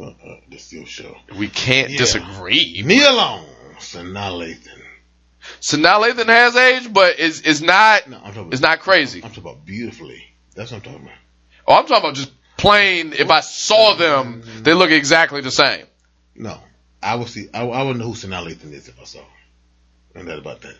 Uh, 0.00 0.10
the 0.48 0.58
still 0.58 0.84
show. 0.86 1.16
We 1.36 1.48
can't 1.48 1.90
Yeah. 1.90 1.98
disagree. 1.98 2.82
Me 2.84 3.04
alone. 3.04 3.44
Sanaa 3.78 4.32
Lathan. 4.32 5.80
Now 5.80 6.00
Lathan 6.00 6.26
has 6.28 6.56
age, 6.56 6.92
but 6.92 7.18
is 7.18 7.42
is 7.42 7.60
not 7.60 8.08
No, 8.08 8.16
I'm 8.16 8.22
talking. 8.26 8.40
About, 8.42 8.54
is 8.54 8.60
not 8.60 8.80
crazy. 8.80 9.22
I'm 9.22 9.28
talking 9.30 9.42
about 9.42 9.66
beautifully. 9.66 10.24
That's 10.54 10.70
what 10.70 10.78
I'm 10.78 10.82
talking 10.82 11.06
about. 11.06 11.18
Oh, 11.66 11.74
I'm 11.74 11.86
talking 11.86 12.04
about 12.04 12.14
just 12.14 12.30
plain. 12.56 13.12
If 13.12 13.30
I 13.30 13.40
saw 13.40 13.94
them, 13.94 14.42
they 14.62 14.72
look 14.72 14.90
exactly 14.90 15.40
the 15.40 15.50
same. 15.50 15.86
No, 16.34 16.58
I 17.02 17.16
would 17.16 17.28
see. 17.28 17.48
I, 17.52 17.66
I 17.66 17.82
would 17.82 17.96
know 17.98 18.06
who 18.06 18.14
Sanaa 18.14 18.46
Lathan 18.46 18.72
is 18.72 18.88
if 18.88 18.98
I 19.00 19.04
saw. 19.04 19.18
her. 19.18 20.18
Ain't 20.18 20.26
that 20.26 20.38
about 20.38 20.60
that? 20.62 20.76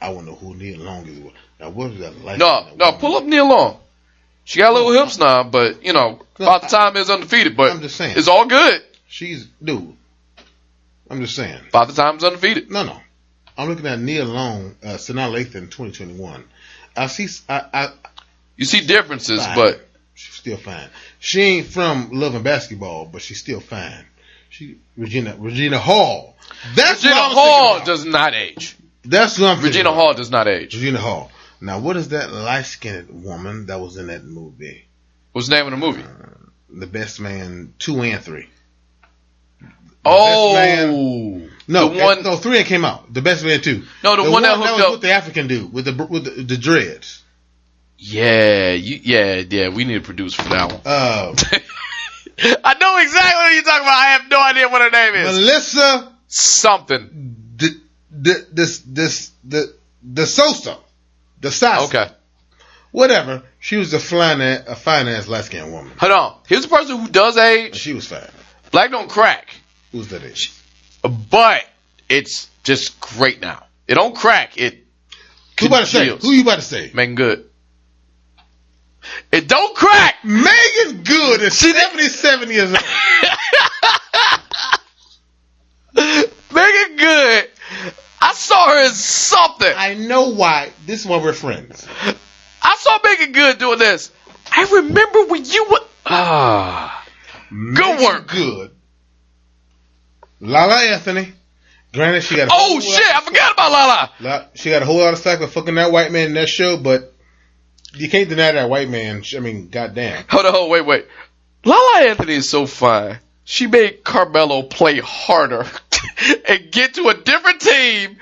I 0.00 0.08
want 0.10 0.26
to 0.26 0.32
know 0.32 0.36
who 0.36 0.54
Nia 0.54 0.78
Long 0.78 1.06
is. 1.06 1.18
Now, 1.60 1.70
what 1.70 1.92
is 1.92 2.00
that 2.00 2.22
like? 2.24 2.38
No, 2.38 2.66
no, 2.76 2.92
pull 2.92 3.16
up 3.16 3.24
Nia 3.24 3.44
Long. 3.44 3.78
She 4.44 4.58
got 4.58 4.72
a 4.72 4.74
little 4.74 4.92
hips 4.92 5.18
now, 5.18 5.44
but 5.44 5.84
you 5.84 5.92
know, 5.92 6.20
by 6.38 6.58
the 6.58 6.66
time 6.66 6.96
is 6.96 7.10
undefeated. 7.10 7.56
But 7.56 7.72
I'm 7.72 7.80
just 7.80 7.96
saying. 7.96 8.14
it's 8.16 8.28
all 8.28 8.46
good. 8.46 8.82
She's 9.06 9.46
dude. 9.62 9.96
I'm 11.08 11.20
just 11.20 11.36
saying. 11.36 11.60
By 11.72 11.84
the 11.84 11.92
time 11.92 12.16
is 12.16 12.24
undefeated. 12.24 12.70
No, 12.70 12.84
no. 12.84 12.98
I'm 13.56 13.68
looking 13.68 13.86
at 13.86 14.00
Nia 14.00 14.24
Long, 14.24 14.74
uh, 14.82 14.94
Sanaa 14.94 15.30
Lathan, 15.30 15.70
2021. 15.70 16.44
I 16.96 17.06
see. 17.06 17.28
I, 17.48 17.64
I 17.72 17.88
You 18.56 18.64
see 18.64 18.80
differences, 18.86 19.44
Fine. 19.44 19.56
but 19.56 19.88
she's 20.14 20.34
still 20.34 20.56
fine. 20.56 20.88
She 21.20 21.40
ain't 21.42 21.66
from 21.66 22.10
loving 22.12 22.42
Basketball, 22.42 23.06
but 23.06 23.22
she's 23.22 23.38
still 23.38 23.60
fine. 23.60 24.06
She 24.48 24.78
Regina 24.96 25.36
Regina 25.38 25.78
Hall. 25.78 26.36
That's 26.74 27.02
Regina 27.04 27.14
what 27.14 27.24
I 27.24 27.28
was 27.28 27.36
Hall 27.36 27.84
does 27.84 28.04
not 28.04 28.34
age. 28.34 28.76
That's 29.04 29.38
what 29.38 29.56
I'm 29.56 29.62
Regina. 29.62 29.92
Hall 29.92 30.14
does 30.14 30.30
not 30.30 30.48
age. 30.48 30.74
Regina 30.74 30.98
Hall. 30.98 31.30
Now, 31.62 31.78
what 31.78 31.96
is 31.96 32.08
that 32.08 32.32
light 32.32 32.62
skinned 32.66 33.22
woman 33.24 33.66
that 33.66 33.78
was 33.80 33.96
in 33.96 34.08
that 34.08 34.24
movie? 34.24 34.84
What's 35.30 35.48
the 35.48 35.54
name 35.54 35.66
of 35.66 35.70
the 35.70 35.76
movie? 35.76 36.02
The 36.68 36.86
Best 36.88 37.20
Man 37.20 37.72
two 37.78 38.02
and 38.02 38.20
three. 38.22 38.48
Oh, 40.04 40.54
Man- 40.54 41.50
No, 41.68 41.88
The 41.90 42.02
one- 42.02 42.22
no, 42.24 42.36
three 42.36 42.58
and 42.58 42.66
came 42.66 42.84
out. 42.84 43.12
The 43.14 43.22
Best 43.22 43.44
Man 43.44 43.60
two. 43.60 43.84
No, 44.02 44.16
the 44.22 44.28
one 44.30 44.42
that 44.42 44.56
hooked 44.58 44.72
was 44.72 44.80
up- 44.82 44.90
with 44.92 45.00
the 45.02 45.12
African 45.12 45.46
dude 45.46 45.72
with 45.72 45.84
the 45.84 45.92
with 46.06 46.24
the, 46.24 46.42
the 46.42 46.56
dreads. 46.56 47.22
yeah, 47.96 48.72
you, 48.72 48.98
yeah, 49.04 49.42
yeah. 49.48 49.68
We 49.68 49.84
need 49.84 49.98
a 49.98 50.00
producer 50.00 50.42
for 50.42 50.48
that 50.48 50.72
one. 50.72 50.80
Uh, 50.84 51.34
I 52.64 52.74
know 52.74 52.98
exactly 52.98 53.34
what 53.34 53.54
you're 53.54 53.62
talking 53.62 53.82
about. 53.82 53.98
I 53.98 54.06
have 54.18 54.28
no 54.28 54.42
idea 54.42 54.68
what 54.68 54.82
her 54.82 54.90
name 54.90 55.14
is. 55.14 55.38
Melissa 55.38 56.12
Something. 56.26 57.36
the 57.56 57.80
the 58.10 58.46
this 58.50 58.78
this 58.80 59.30
the 59.44 59.72
the 60.02 60.26
Sosa, 60.26 60.78
the 61.42 61.50
Sosa. 61.50 61.84
Okay. 61.84 62.10
whatever. 62.92 63.42
She 63.60 63.76
was 63.76 63.92
a 63.92 63.98
fine 63.98 64.40
a 64.40 64.74
fine 64.74 65.06
ass 65.08 65.28
light 65.28 65.44
skinned 65.44 65.70
woman. 65.72 65.92
Hold 65.98 66.12
on. 66.12 66.38
Here's 66.48 66.64
a 66.64 66.68
person 66.68 66.96
who 66.98 67.08
does 67.08 67.36
age. 67.36 67.76
She 67.76 67.92
was 67.92 68.06
fine. 68.06 68.26
Black 68.70 68.90
don't 68.90 69.10
crack, 69.10 69.48
Who's 69.90 70.08
that 70.08 70.22
is? 70.22 70.58
but 71.02 71.66
it's 72.08 72.48
just 72.64 72.98
great 73.00 73.42
now. 73.42 73.64
It 73.86 73.96
don't 73.96 74.14
crack. 74.16 74.56
It 74.56 74.86
Who 75.60 75.66
about 75.66 75.80
to 75.80 75.86
say? 75.86 76.08
Who 76.08 76.30
you 76.30 76.40
about 76.42 76.56
to 76.56 76.62
say? 76.62 76.90
Meagan 76.94 77.16
Good. 77.16 77.44
It 79.32 79.48
don't 79.48 79.74
crack. 79.76 80.24
Megan's 80.24 80.92
good 81.08 81.42
at 81.42 81.52
77 81.52 82.50
years 82.50 82.70
old. 82.70 82.78
Meagan 86.54 86.96
Good. 86.96 87.48
I 88.20 88.32
saw 88.52 88.68
her 88.70 88.84
in 88.86 88.90
something. 88.92 89.72
I 89.76 89.94
know 89.94 90.30
why. 90.34 90.70
This 90.86 91.00
is 91.00 91.06
why 91.06 91.18
we're 91.22 91.32
friends. 91.32 91.86
I 92.62 92.76
saw 92.78 92.98
Meagan 93.04 93.32
Good 93.32 93.58
doing 93.58 93.78
this. 93.78 94.12
I 94.50 94.64
remember 94.70 95.24
when 95.26 95.44
you 95.44 95.64
were. 95.70 95.80
Ah. 96.06 97.06
Megan 97.50 98.02
work. 98.04 98.28
Good. 98.28 98.70
Lala 100.40 100.74
Anthony. 100.92 101.32
Granted, 101.94 102.22
she 102.22 102.36
got. 102.36 102.48
A 102.48 102.50
Oh 102.52 102.56
whole 102.56 102.80
shit! 102.80 103.16
I 103.16 103.20
forgot 103.20 103.52
about 103.52 103.70
Lala. 103.70 104.10
La- 104.20 104.44
She 104.54 104.70
got 104.70 104.82
a 104.82 104.86
whole 104.86 104.98
lot 104.98 105.12
of 105.12 105.18
slack 105.18 105.38
for 105.40 105.46
fucking 105.46 105.74
that 105.74 105.92
white 105.92 106.10
man 106.10 106.28
in 106.28 106.34
that 106.34 106.48
show, 106.48 106.78
but 106.78 107.12
you 107.94 108.08
can't 108.08 108.28
deny 108.28 108.52
that 108.52 108.70
white 108.70 108.88
man. 108.88 109.22
I 109.36 109.40
mean, 109.40 109.68
goddamn. 109.68 110.24
Hold 110.30 110.46
on, 110.46 110.52
hold 110.52 110.64
on, 110.64 110.70
wait, 110.70 110.86
wait. 110.86 111.06
Lala 111.64 112.08
Anthony 112.08 112.34
is 112.34 112.48
so 112.48 112.66
fine. 112.66 113.18
She 113.44 113.66
made 113.66 114.04
Carmelo 114.04 114.62
play 114.62 115.00
harder 115.00 115.66
and 116.48 116.70
get 116.70 116.94
to 116.94 117.08
a 117.08 117.14
different 117.14 117.60
team, 117.60 118.16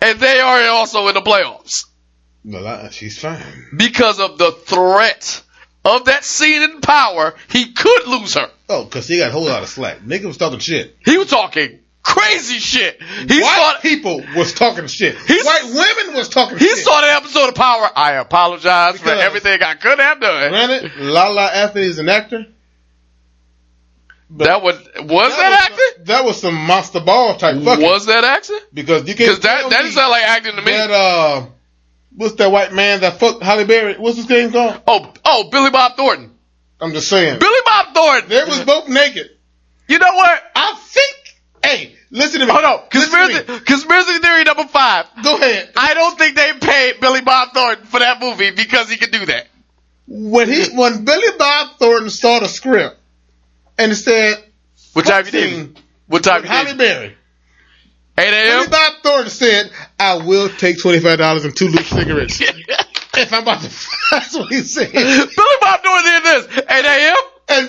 and 0.00 0.18
they 0.20 0.40
are 0.40 0.68
also 0.68 1.08
in 1.08 1.14
the 1.14 1.20
playoffs 1.22 1.86
Lala, 2.44 2.90
she's 2.90 3.18
fine. 3.18 3.66
because 3.76 4.18
of 4.20 4.38
the 4.38 4.52
threat 4.52 5.42
of 5.84 6.06
that 6.06 6.24
scene 6.24 6.62
in 6.62 6.80
Power. 6.80 7.34
He 7.50 7.72
could 7.72 8.06
lose 8.06 8.34
her. 8.34 8.48
Oh, 8.68 8.84
cause 8.86 9.08
he 9.08 9.18
got 9.18 9.30
a 9.30 9.32
whole 9.32 9.44
lot 9.44 9.62
of 9.62 9.68
slack. 9.68 9.98
Nigga 10.00 10.24
was 10.26 10.36
talking 10.38 10.58
shit. 10.60 10.96
He 11.04 11.18
was 11.18 11.28
talking 11.28 11.80
crazy 12.02 12.58
shit. 12.58 13.00
He 13.28 13.40
white 13.40 13.78
people 13.80 14.22
was 14.36 14.54
talking 14.54 14.86
shit. 14.88 15.16
He's- 15.18 15.44
white 15.44 15.64
women 15.64 16.16
was 16.16 16.28
talking 16.28 16.58
he 16.58 16.66
shit. 16.66 16.78
saw 16.78 17.00
the 17.00 17.12
episode 17.12 17.48
of 17.48 17.54
Power. 17.54 17.88
I 17.94 18.14
apologize 18.14 19.00
for 19.00 19.10
everything 19.10 19.62
I 19.62 19.74
could 19.74 19.98
have 20.00 20.20
done. 20.20 20.50
Granted, 20.50 20.96
Lala 20.96 21.46
Anthony 21.46 21.86
is 21.86 21.98
an 21.98 22.08
actor, 22.08 22.46
But 24.34 24.44
that 24.46 24.62
was 24.62 24.76
was 24.76 24.86
that, 25.36 25.68
was 25.70 25.70
acting? 25.70 26.04
that 26.06 26.24
was 26.24 26.40
some 26.40 26.54
monster 26.54 27.00
ball 27.00 27.36
type 27.36 27.62
fucking. 27.62 27.84
Was 27.84 28.06
that 28.06 28.24
acting? 28.24 28.60
because 28.72 29.06
you 29.06 29.14
can't 29.14 29.40
that 29.42 29.68
that 29.68 29.92
sound 29.92 30.10
like 30.10 30.22
acting 30.22 30.56
to 30.56 30.62
me. 30.62 30.72
that 30.72 30.90
uh, 30.90 31.46
what's 32.16 32.36
that 32.36 32.50
white 32.50 32.72
man 32.72 33.02
that 33.02 33.20
fucked 33.20 33.42
Halle 33.42 33.64
Berry? 33.64 33.94
What's 33.98 34.16
his 34.16 34.28
name 34.30 34.50
called? 34.50 34.80
oh 34.86 35.12
oh, 35.26 35.50
Billy 35.50 35.70
Bob 35.70 35.96
Thornton. 35.96 36.34
I'm 36.80 36.92
just 36.92 37.10
saying. 37.10 37.40
Billy 37.40 37.60
Bob 37.66 37.94
Thornton. 37.94 38.30
They 38.30 38.42
was 38.44 38.64
both 38.64 38.88
naked. 38.88 39.32
You 39.86 39.98
know 39.98 40.14
what? 40.14 40.42
I 40.56 40.76
think. 40.76 41.16
Hey, 41.62 41.94
listen 42.10 42.40
to 42.40 42.46
me. 42.46 42.52
Hold 42.52 42.64
on. 42.64 42.88
Conspiracy, 42.88 43.44
conspiracy 43.66 44.18
theory 44.18 44.44
number 44.44 44.64
five. 44.64 45.08
Go 45.22 45.36
ahead. 45.36 45.72
I 45.76 45.92
don't 45.92 46.16
think 46.16 46.36
they 46.36 46.52
paid 46.54 47.00
Billy 47.00 47.20
Bob 47.20 47.52
Thornton 47.52 47.84
for 47.84 48.00
that 48.00 48.18
movie 48.18 48.50
because 48.50 48.90
he 48.90 48.96
could 48.96 49.10
do 49.10 49.26
that. 49.26 49.48
When 50.06 50.48
he 50.48 50.74
when 50.74 51.04
Billy 51.04 51.36
Bob 51.38 51.78
Thornton 51.78 52.08
saw 52.08 52.40
the 52.40 52.48
script 52.48 52.96
and 53.78 53.96
said 53.96 54.42
What 54.92 55.06
time 55.06 55.24
you 55.26 55.30
did? 55.32 55.78
What 56.06 56.24
time 56.24 56.42
you 56.42 56.48
Halle 56.48 56.66
did? 56.66 56.78
Berry, 56.78 57.06
8 57.06 57.14
Billy 58.16 58.36
a.m. 58.36 58.70
Bob 58.70 58.92
Thornton 59.02 59.30
said, 59.30 59.70
"I 59.98 60.16
will 60.16 60.48
take 60.48 60.80
twenty 60.80 61.00
five 61.00 61.18
dollars 61.18 61.44
and 61.44 61.56
two 61.56 61.68
loose 61.68 61.88
cigarettes 61.88 62.40
if 63.14 63.32
I'm 63.32 63.42
about 63.42 63.62
to." 63.62 63.70
That's 64.10 64.34
what 64.34 64.48
he 64.52 64.60
said. 64.60 64.92
Billy 64.92 65.56
Bob 65.60 65.82
Thornton 65.82 66.12
did 66.12 66.22
this. 66.24 66.58
8 66.58 66.84
a.m. 66.84 67.16
And 67.48 67.68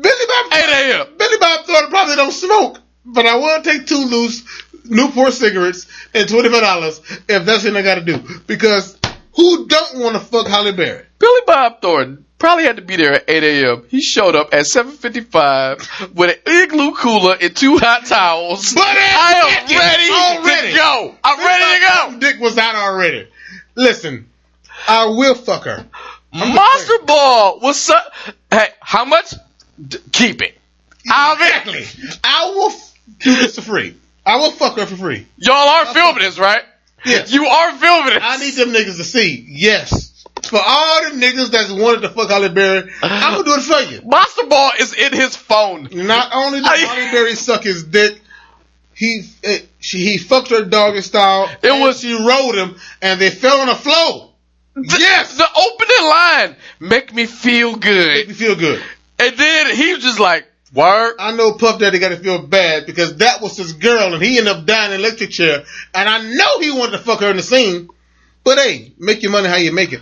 Billy 0.00 0.26
Bob 0.28 0.52
8 0.52 0.54
a.m. 0.54 1.16
Billy 1.18 1.36
Bob 1.40 1.66
Thornton 1.66 1.90
probably 1.90 2.16
don't 2.16 2.32
smoke, 2.32 2.78
but 3.04 3.26
I 3.26 3.36
will 3.36 3.62
take 3.62 3.86
two 3.86 4.04
loose 4.04 4.44
Newport 4.84 5.32
cigarettes 5.32 5.86
and 6.14 6.28
twenty 6.28 6.48
five 6.48 6.62
dollars 6.62 7.00
if 7.28 7.44
that's 7.44 7.64
what 7.64 7.76
I 7.76 7.82
got 7.82 7.96
to 7.96 8.04
do. 8.04 8.22
Because 8.46 8.96
who 9.34 9.66
don't 9.66 9.98
want 9.98 10.14
to 10.14 10.20
fuck 10.20 10.46
Halle 10.46 10.72
Berry? 10.72 11.04
Billy 11.18 11.40
Bob 11.46 11.82
Thornton 11.82 12.26
probably 12.40 12.64
had 12.64 12.76
to 12.76 12.82
be 12.82 12.96
there 12.96 13.12
at 13.12 13.24
8 13.28 13.44
a.m. 13.44 13.84
He 13.88 14.00
showed 14.00 14.34
up 14.34 14.52
at 14.52 14.64
7:55 14.64 16.14
with 16.14 16.30
an 16.44 16.52
igloo 16.52 16.92
cooler 16.94 17.36
and 17.40 17.54
two 17.54 17.78
hot 17.78 18.06
towels. 18.06 18.74
But 18.74 18.82
I 18.86 19.34
am 19.60 19.68
ready, 19.78 20.46
Already. 20.48 20.70
to 20.72 20.76
go. 20.76 21.14
I'm 21.22 21.38
ready 21.38 21.64
to 21.80 21.86
go. 21.86 22.18
Dick 22.18 22.40
was 22.40 22.58
out 22.58 22.74
already. 22.74 23.28
Listen, 23.76 24.28
I 24.88 25.06
will 25.06 25.34
fuck 25.36 25.64
her. 25.64 25.86
I'm 26.32 26.54
Monster 26.54 26.98
Ball 27.04 27.60
was 27.60 27.80
so. 27.80 27.94
Hey, 28.50 28.68
how 28.80 29.04
much? 29.04 29.34
D- 29.86 29.98
keep 30.12 30.42
it. 30.42 30.58
I'll 31.08 31.34
Exactly. 31.34 31.84
I 32.22 32.50
will 32.54 32.70
f- 32.70 32.94
do 33.18 33.34
this 33.36 33.56
for 33.56 33.62
free. 33.62 33.96
I 34.26 34.36
will 34.36 34.50
fuck 34.50 34.76
her 34.78 34.86
for 34.86 34.96
free. 34.96 35.26
Y'all 35.38 35.54
are 35.56 35.86
filming 35.86 36.22
this, 36.22 36.38
right? 36.38 36.62
Yes. 37.04 37.32
You 37.32 37.46
are 37.46 37.72
filming 37.78 38.14
this. 38.14 38.22
I 38.22 38.36
need 38.36 38.54
them 38.54 38.68
niggas 38.68 38.96
to 38.98 39.04
see. 39.04 39.44
Yes. 39.48 40.09
For 40.44 40.58
all 40.64 41.04
the 41.10 41.16
niggas 41.16 41.50
that 41.52 41.70
wanted 41.70 42.02
to 42.02 42.08
fuck 42.10 42.28
Halle 42.30 42.48
Berry, 42.48 42.90
I'm 43.02 43.32
gonna 43.42 43.44
do 43.44 43.54
it 43.54 43.62
for 43.62 43.92
you. 43.92 44.00
Monster 44.04 44.46
Ball 44.46 44.72
is 44.80 44.94
in 44.94 45.12
his 45.12 45.36
phone. 45.36 45.88
Not 45.92 46.30
only 46.34 46.60
did 46.60 46.68
I- 46.68 46.76
Halle 46.78 47.10
Berry 47.12 47.34
suck 47.34 47.62
his 47.62 47.84
dick, 47.84 48.20
he 48.94 49.22
eh, 49.44 49.60
she 49.78 49.98
he 50.04 50.18
fucked 50.18 50.50
her 50.50 50.64
doggy 50.64 51.00
style. 51.02 51.48
It 51.62 51.70
and 51.70 51.80
was- 51.82 52.00
she 52.00 52.12
rode 52.12 52.54
him, 52.56 52.76
and 53.02 53.20
they 53.20 53.30
fell 53.30 53.60
on 53.60 53.66
the 53.68 53.74
floor. 53.74 54.28
Yes, 54.98 55.36
The 55.36 55.46
opening 55.46 56.08
line 56.08 56.56
make 56.78 57.12
me 57.12 57.26
feel 57.26 57.76
good. 57.76 58.08
make 58.14 58.28
me 58.28 58.34
feel 58.34 58.54
good. 58.56 58.82
and 59.18 59.36
then 59.36 59.74
he 59.76 59.92
was 59.94 60.02
just 60.02 60.20
like, 60.20 60.46
"Word." 60.72 61.16
I 61.18 61.32
know 61.36 61.52
Puff 61.54 61.78
Daddy 61.80 61.98
got 61.98 62.10
to 62.10 62.16
feel 62.16 62.46
bad 62.46 62.86
because 62.86 63.16
that 63.16 63.40
was 63.42 63.56
his 63.56 63.72
girl, 63.74 64.14
and 64.14 64.22
he 64.22 64.38
ended 64.38 64.54
up 64.56 64.64
dying 64.66 64.92
in 64.92 65.00
an 65.00 65.04
electric 65.04 65.30
chair. 65.30 65.64
And 65.94 66.08
I 66.08 66.22
know 66.22 66.60
he 66.60 66.70
wanted 66.70 66.92
to 66.92 66.98
fuck 66.98 67.20
her 67.20 67.30
in 67.30 67.36
the 67.36 67.42
scene. 67.42 67.88
But 68.42 68.58
hey, 68.58 68.92
make 68.98 69.22
your 69.22 69.32
money 69.32 69.48
how 69.48 69.56
you 69.56 69.70
make 69.72 69.92
it. 69.92 70.00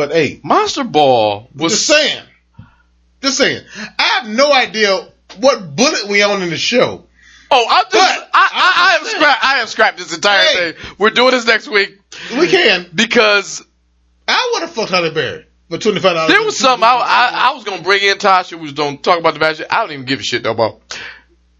But 0.00 0.12
hey, 0.12 0.40
Monster 0.42 0.82
Ball 0.84 1.46
was 1.54 1.72
just 1.74 1.86
saying, 1.88 2.22
just 3.20 3.36
saying. 3.36 3.62
I 3.98 4.02
have 4.02 4.28
no 4.28 4.50
idea 4.50 5.06
what 5.38 5.76
bullet 5.76 6.08
we 6.08 6.22
on 6.22 6.40
in 6.42 6.48
the 6.48 6.56
show. 6.56 7.04
Oh, 7.50 7.66
I'm 7.68 7.84
just. 7.92 7.96
I, 8.18 8.24
I, 8.32 8.72
I 8.86 8.92
have 8.98 9.06
scrapped. 9.06 9.44
I 9.44 9.56
have 9.58 9.68
scrapped 9.68 9.98
this 9.98 10.14
entire 10.14 10.42
Hey. 10.42 10.72
thing. 10.72 10.94
We're 10.96 11.10
doing 11.10 11.32
this 11.32 11.46
next 11.46 11.68
week 11.68 11.98
We 12.38 12.48
can. 12.48 12.86
because 12.94 13.62
I 14.26 14.50
would 14.54 14.62
have 14.62 14.70
fucked 14.70 14.90
Halle 14.90 15.10
Berry 15.10 15.44
for 15.68 15.76
twenty 15.76 16.00
five 16.00 16.14
dollars. 16.14 16.32
there 16.32 16.42
was 16.46 16.58
something 16.58 16.82
I, 16.82 16.92
I, 16.94 17.50
I 17.50 17.54
was 17.54 17.64
gonna 17.64 17.82
bring 17.82 18.02
in. 18.02 18.16
Tasha 18.16 18.58
was 18.58 18.72
gonna 18.72 18.96
talk 18.96 19.18
about 19.18 19.34
the 19.34 19.40
match. 19.40 19.60
I 19.68 19.82
don't 19.82 19.92
even 19.92 20.06
give 20.06 20.20
a 20.20 20.22
shit 20.22 20.42
no 20.44 20.54
more. 20.54 20.80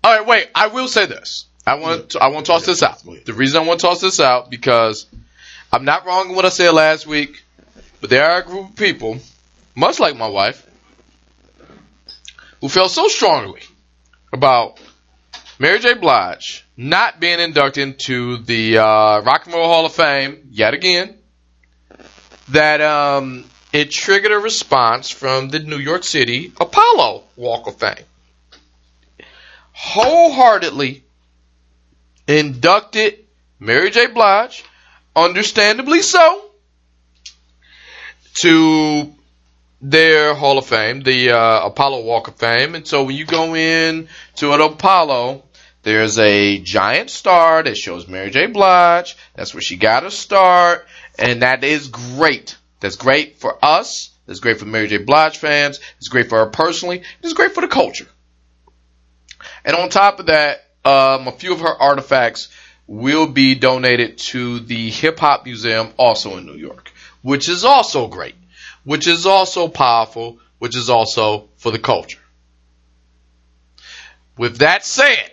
All 0.02 0.16
right, 0.18 0.26
wait. 0.26 0.48
I 0.54 0.68
will 0.68 0.88
say 0.88 1.04
this. 1.04 1.44
I 1.66 1.74
want. 1.74 2.08
To, 2.12 2.20
I 2.22 2.28
want 2.28 2.46
to 2.46 2.52
toss 2.52 2.64
this 2.64 2.82
out. 2.82 3.02
The 3.26 3.34
reason 3.34 3.62
I 3.62 3.66
want 3.66 3.80
to 3.80 3.86
toss 3.86 4.00
this 4.00 4.18
out 4.18 4.48
because 4.48 5.04
I'm 5.70 5.84
not 5.84 6.06
wrong 6.06 6.30
in 6.30 6.34
what 6.36 6.46
I 6.46 6.48
said 6.48 6.70
last 6.70 7.06
week, 7.06 7.42
but 8.00 8.10
there 8.10 8.30
are 8.30 8.40
a 8.40 8.44
group 8.44 8.70
of 8.70 8.76
people, 8.76 9.18
much 9.74 10.00
like 10.00 10.16
my 10.16 10.28
wife, 10.28 10.66
who 12.60 12.68
felt 12.68 12.90
so 12.90 13.08
strongly 13.08 13.62
about 14.32 14.78
Mary 15.58 15.78
J. 15.78 15.94
Blige 15.94 16.64
not 16.76 17.20
being 17.20 17.40
inducted 17.40 17.82
into 17.82 18.38
the 18.38 18.78
uh, 18.78 19.20
Rock 19.20 19.44
and 19.44 19.54
Roll 19.54 19.68
Hall 19.68 19.86
of 19.86 19.92
Fame 19.92 20.48
yet 20.50 20.72
again, 20.72 21.14
that 22.48 22.80
um, 22.80 23.44
it 23.72 23.90
triggered 23.90 24.32
a 24.32 24.38
response 24.38 25.10
from 25.10 25.50
the 25.50 25.58
New 25.58 25.78
York 25.78 26.04
City 26.04 26.52
Apollo 26.58 27.24
Walk 27.36 27.66
of 27.66 27.76
Fame. 27.76 28.04
Wholeheartedly 29.72 31.04
inducted 32.26 33.18
Mary 33.58 33.90
J. 33.90 34.06
Blige, 34.06 34.64
understandably 35.14 36.02
so, 36.02 36.49
to 38.34 39.12
their 39.80 40.34
Hall 40.34 40.58
of 40.58 40.66
Fame, 40.66 41.00
the 41.00 41.30
uh, 41.30 41.66
Apollo 41.66 42.04
Walk 42.04 42.28
of 42.28 42.36
Fame. 42.36 42.74
And 42.74 42.86
so 42.86 43.04
when 43.04 43.16
you 43.16 43.24
go 43.24 43.54
in 43.54 44.08
to 44.36 44.52
an 44.52 44.60
Apollo, 44.60 45.42
there's 45.82 46.18
a 46.18 46.58
giant 46.58 47.10
star 47.10 47.62
that 47.62 47.76
shows 47.76 48.06
Mary 48.06 48.30
J. 48.30 48.46
Blige. 48.46 49.16
That's 49.34 49.54
where 49.54 49.62
she 49.62 49.76
got 49.76 50.02
her 50.02 50.10
start. 50.10 50.86
And 51.18 51.42
that 51.42 51.64
is 51.64 51.88
great. 51.88 52.56
That's 52.80 52.96
great 52.96 53.38
for 53.38 53.62
us. 53.64 54.10
That's 54.26 54.40
great 54.40 54.58
for 54.58 54.66
Mary 54.66 54.88
J. 54.88 54.98
Blige 54.98 55.38
fans. 55.38 55.80
It's 55.98 56.08
great 56.08 56.28
for 56.28 56.38
her 56.38 56.50
personally. 56.50 57.02
It's 57.22 57.32
great 57.32 57.52
for 57.52 57.62
the 57.62 57.68
culture. 57.68 58.06
And 59.64 59.74
on 59.74 59.88
top 59.88 60.20
of 60.20 60.26
that, 60.26 60.64
um, 60.84 61.28
a 61.28 61.32
few 61.32 61.52
of 61.52 61.60
her 61.60 61.74
artifacts 61.74 62.48
will 62.86 63.26
be 63.26 63.54
donated 63.54 64.18
to 64.18 64.60
the 64.60 64.90
Hip 64.90 65.18
Hop 65.20 65.44
Museum, 65.44 65.88
also 65.96 66.36
in 66.36 66.46
New 66.46 66.56
York, 66.56 66.92
which 67.22 67.48
is 67.48 67.64
also 67.64 68.08
great, 68.08 68.34
which 68.84 69.06
is 69.06 69.26
also 69.26 69.68
powerful, 69.68 70.38
which 70.58 70.76
is 70.76 70.90
also 70.90 71.48
for 71.56 71.70
the 71.70 71.78
culture. 71.78 72.18
With 74.36 74.58
that 74.58 74.84
said, 74.84 75.30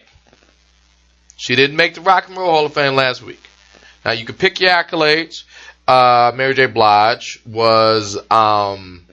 she 1.38 1.56
didn't 1.56 1.78
make 1.78 1.94
the 1.94 2.02
Rock 2.02 2.28
and 2.28 2.38
Roll 2.38 2.52
Hall 2.52 2.66
of 2.66 2.74
Fame 2.74 2.96
last 2.96 3.22
week. 3.22 3.42
Now 4.04 4.12
you 4.12 4.26
can 4.26 4.36
pick 4.36 4.60
your 4.60 4.72
accolades. 4.72 5.44
Uh, 5.88 6.32
Mary 6.36 6.54
J. 6.54 6.66
Blige 6.66 7.40
was, 7.46 8.18
um, 8.30 9.06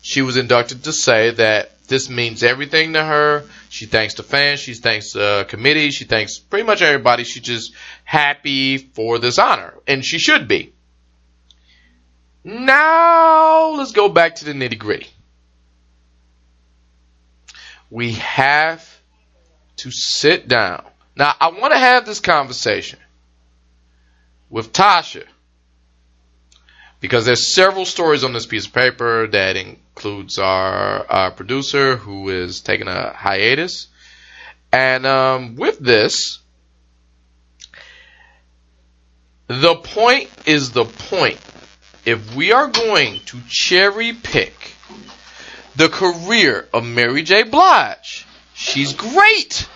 she 0.00 0.22
was 0.22 0.36
inducted 0.36 0.84
to 0.84 0.92
say 0.92 1.30
that 1.32 1.86
this 1.88 2.08
means 2.08 2.42
everything 2.42 2.94
to 2.94 3.04
her. 3.04 3.44
She 3.68 3.86
thanks 3.86 4.14
the 4.14 4.22
fans. 4.22 4.60
She 4.60 4.74
thanks 4.74 5.12
the 5.12 5.44
committee. 5.48 5.90
She 5.90 6.04
thanks 6.04 6.38
pretty 6.38 6.64
much 6.64 6.80
everybody. 6.80 7.24
She's 7.24 7.42
just 7.42 7.72
happy 8.04 8.78
for 8.78 9.18
this 9.18 9.38
honor, 9.38 9.74
and 9.86 10.04
she 10.04 10.18
should 10.18 10.48
be. 10.48 10.72
Now 12.46 13.70
let's 13.72 13.90
go 13.90 14.08
back 14.08 14.36
to 14.36 14.44
the 14.44 14.52
nitty 14.52 14.78
gritty. 14.78 15.08
We 17.90 18.12
have 18.12 18.88
to 19.78 19.90
sit 19.90 20.46
down. 20.46 20.84
Now 21.16 21.34
I 21.40 21.50
want 21.50 21.72
to 21.72 21.78
have 21.78 22.06
this 22.06 22.20
conversation 22.20 23.00
with 24.48 24.72
Tasha 24.72 25.24
because 27.00 27.26
there's 27.26 27.52
several 27.52 27.84
stories 27.84 28.22
on 28.22 28.32
this 28.32 28.46
piece 28.46 28.66
of 28.66 28.72
paper 28.72 29.26
that 29.26 29.56
includes 29.56 30.38
our, 30.38 31.04
our 31.10 31.30
producer 31.32 31.96
who 31.96 32.28
is 32.28 32.60
taking 32.60 32.86
a 32.86 33.12
hiatus. 33.12 33.88
And 34.72 35.04
um, 35.04 35.56
with 35.56 35.80
this, 35.80 36.38
the 39.48 39.74
point 39.74 40.30
is 40.46 40.70
the 40.70 40.84
point. 40.84 41.40
If 42.06 42.36
we 42.36 42.52
are 42.52 42.68
going 42.68 43.18
to 43.26 43.38
cherry 43.48 44.12
pick 44.12 44.54
the 45.74 45.88
career 45.88 46.68
of 46.72 46.86
Mary 46.86 47.24
J. 47.24 47.42
Blige, 47.42 48.24
she's 48.54 48.94
great. 48.94 49.68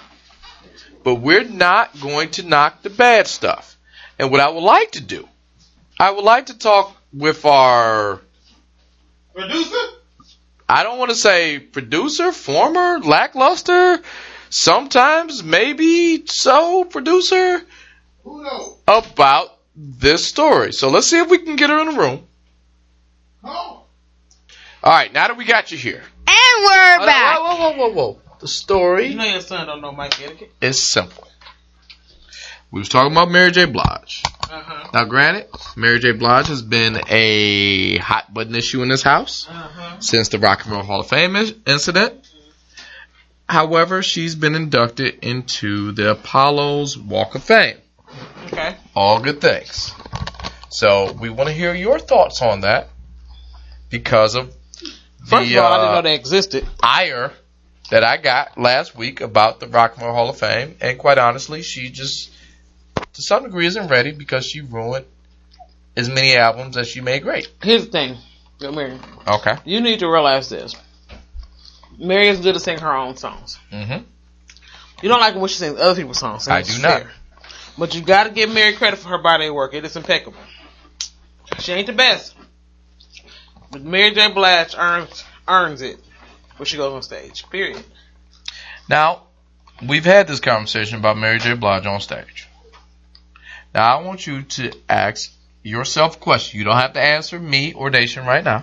But 1.03 1.17
we're 1.17 1.45
not 1.45 2.01
going 2.01 2.31
to 2.33 2.45
knock 2.47 2.83
the 2.83 2.91
bad 2.91 3.27
stuff. 3.27 3.77
And 4.17 4.31
what 4.31 4.41
I 4.41 4.49
would 4.49 4.63
like 4.63 4.93
to 4.93 5.01
do, 5.03 5.29
I 5.99 6.13
would 6.13 6.25
like 6.25 6.47
to 6.47 6.57
talk 6.57 6.97
with 7.13 7.45
our 7.45 8.21
Producer? 9.35 9.77
I 10.69 10.85
don't 10.85 10.99
want 10.99 11.11
to 11.11 11.17
say 11.17 11.59
producer, 11.59 12.31
former, 12.31 13.01
lackluster, 13.01 14.01
sometimes 14.51 15.43
maybe 15.43 16.25
so 16.27 16.85
producer 16.85 17.63
Who 18.23 18.45
knows? 18.45 18.77
about 18.87 19.57
this 19.77 20.27
story. 20.27 20.73
So 20.73 20.89
let's 20.91 21.07
see 21.07 21.19
if 21.19 21.29
we 21.31 21.39
can 21.39 21.57
get 21.57 21.71
her 21.71 21.79
in 21.81 21.95
the 21.95 22.01
room. 22.01 22.27
Oh. 23.45 23.85
All 24.83 24.93
right, 24.93 25.13
now 25.13 25.29
that 25.29 25.37
we 25.37 25.45
got 25.45 25.71
you 25.73 25.79
here. 25.79 26.03
And 26.27 26.65
we're 26.65 27.07
back. 27.07 27.39
Whoa, 27.39 27.57
whoa, 27.57 27.71
whoa, 27.73 27.89
whoa, 27.89 27.93
whoa. 28.13 28.23
The 28.41 28.49
story 28.49 29.09
You 29.09 29.17
know 29.17 29.25
your 29.25 29.41
son 29.43 29.67
don't 29.67 29.83
know 29.83 29.93
mic 29.93 30.19
etiquette. 30.21 30.51
is 30.63 30.89
simple. 30.89 31.27
We 32.71 32.79
was 32.81 32.89
talking 32.89 33.13
about 33.13 33.31
Mary 33.31 33.51
J. 33.51 33.67
Blige. 33.67 34.23
Uh 34.51 34.61
huh. 34.63 34.91
Now, 34.95 35.05
granted, 35.05 35.49
Mary 35.77 35.99
J. 35.99 36.13
Blige 36.13 36.47
has 36.47 36.63
been 36.63 36.99
a 37.09 37.99
hot 37.99 38.33
button 38.33 38.55
issue 38.55 38.83
in 38.83 38.89
this 38.89 39.03
house 39.03 39.47
Uh 39.49 39.53
huh. 39.53 40.01
since 40.01 40.29
the 40.29 40.39
Rock 40.39 40.65
and 40.65 40.73
Roll 40.73 40.83
Hall 40.83 41.01
of 41.01 41.09
Fame 41.09 41.37
is- 41.37 41.55
incident. 41.67 42.15
However, 43.49 44.03
she's 44.03 44.35
been 44.37 44.55
inducted 44.55 45.19
into 45.25 45.93
the 45.93 46.13
Apollo's 46.13 46.97
Walk 46.97 47.35
of 47.35 47.43
Fame. 47.43 47.77
Okay. 48.47 48.77
All 48.95 49.21
good 49.21 49.41
things. 49.41 49.93
So 50.69 51.13
we 51.13 51.31
want 51.31 51.49
to 51.49 51.55
hear 51.55 51.75
your 51.75 51.99
thoughts 51.99 52.43
on 52.43 52.63
that 52.63 52.89
because 53.89 54.35
of 54.35 54.55
First 55.27 55.49
the 55.49 55.59
of 55.59 55.65
all, 55.65 55.73
I 55.73 55.77
didn't 55.77 55.91
uh, 55.91 55.95
know 55.95 56.03
they 56.03 56.15
existed. 56.15 56.67
ire 56.83 57.33
that 57.91 58.05
I 58.05 58.17
got 58.17 58.57
last 58.59 58.97
week 58.97 59.21
about 59.21 59.61
the 59.61 59.67
Rock 59.69 59.95
and 59.97 60.05
Roll 60.05 60.15
Hall 60.15 60.31
of 60.31 60.39
Fame, 60.39 60.77
and 60.81 60.99
quite 60.99 61.19
honestly, 61.19 61.63
she 61.63 61.91
just 61.91 62.33
to 63.15 63.23
some 63.23 63.43
degree 63.43 63.67
isn't 63.67 63.89
ready 63.89 64.13
because 64.13 64.47
she 64.47 64.61
ruined 64.61 65.05
as 65.97 66.09
many 66.09 66.37
albums 66.37 66.77
as 66.77 66.89
she 66.89 67.01
made 67.01 67.23
great. 67.23 67.49
Here's 67.63 67.87
the 67.87 67.91
thing, 67.91 68.17
Mary. 68.61 68.99
Okay. 69.27 69.57
You 69.65 69.81
need 69.81 70.01
to 70.01 70.11
realize 70.11 70.49
this. 70.49 70.75
Mary 71.99 72.29
is 72.29 72.41
good 72.41 72.57
at 72.57 72.63
singing 72.63 72.81
her 72.81 72.93
own 72.93 73.17
songs. 73.17 73.59
Mm-hmm. 73.73 74.05
You 75.03 75.09
don't 75.09 75.21
like 75.21 75.35
when 75.35 75.49
she 75.49 75.57
sings 75.57 75.79
other 75.79 75.95
people's 75.95 76.19
songs. 76.19 76.49
I 76.49 76.63
do 76.63 76.81
not. 76.81 77.03
fair. 77.03 77.11
But 77.81 77.95
you 77.95 78.03
got 78.03 78.25
to 78.25 78.31
give 78.31 78.53
Mary 78.53 78.75
credit 78.75 78.99
for 78.99 79.09
her 79.09 79.17
body 79.17 79.47
of 79.47 79.55
work. 79.55 79.73
It 79.73 79.87
is 79.87 79.97
impeccable. 79.97 80.37
She 81.61 81.73
ain't 81.73 81.87
the 81.87 81.95
best, 81.95 82.35
but 83.71 83.81
Mary 83.81 84.11
J. 84.11 84.31
Blige 84.31 84.75
earns 84.77 85.25
earns 85.49 85.81
it 85.81 85.99
when 86.59 86.67
she 86.67 86.77
goes 86.77 86.93
on 86.93 87.03
stage. 87.03 87.49
Period. 87.49 87.83
Now, 88.87 89.23
we've 89.89 90.05
had 90.05 90.29
this 90.29 90.41
conversation 90.41 90.99
about 90.99 91.17
Mary 91.17 91.39
J. 91.39 91.55
Blige 91.55 91.87
on 91.87 92.01
stage. 92.03 92.49
Now, 93.75 93.97
I 93.97 94.03
want 94.03 94.27
you 94.27 94.43
to 94.43 94.73
ask 94.87 95.33
yourself 95.63 96.17
a 96.17 96.19
question. 96.19 96.59
You 96.59 96.67
don't 96.67 96.77
have 96.77 96.93
to 96.93 97.01
answer 97.01 97.41
me 97.41 97.73
or 97.73 97.89
Nation 97.89 98.27
right 98.27 98.45
now. 98.45 98.63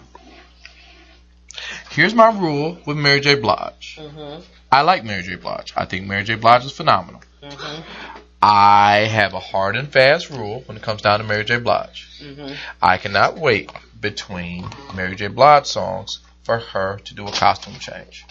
Here's 1.90 2.14
my 2.14 2.30
rule 2.40 2.78
with 2.86 2.98
Mary 2.98 3.22
J. 3.22 3.34
Blige. 3.34 3.98
Mm-hmm. 4.00 4.44
I 4.72 4.82
like 4.82 5.04
Mary 5.04 5.24
J. 5.24 5.38
Blige. 5.38 5.74
I 5.76 5.86
think 5.86 6.06
Mary 6.06 6.24
J. 6.24 6.36
Blige 6.36 6.66
is 6.66 6.72
phenomenal. 6.72 7.24
Mm-hmm. 7.42 8.22
I 8.42 9.08
have 9.10 9.34
a 9.34 9.40
hard 9.40 9.76
and 9.76 9.92
fast 9.92 10.30
rule 10.30 10.62
when 10.68 10.78
it 10.78 10.84
comes 10.84 11.02
down 11.02 11.20
to 11.20 11.26
Mary 11.26 11.44
J. 11.44 11.58
Blige. 11.60 12.08
Mm-hmm. 12.22 12.54
I 12.82 12.98
cannot 12.98 13.38
wait 13.38 13.72
between 14.00 14.70
Mary 14.96 15.16
J. 15.16 15.28
Blige 15.28 15.66
songs 15.66 16.20
for 16.44 16.60
her 16.60 17.00
to 17.06 17.14
do 17.16 17.28
a 17.28 17.32
costume 17.32 17.76
change. 17.80 18.26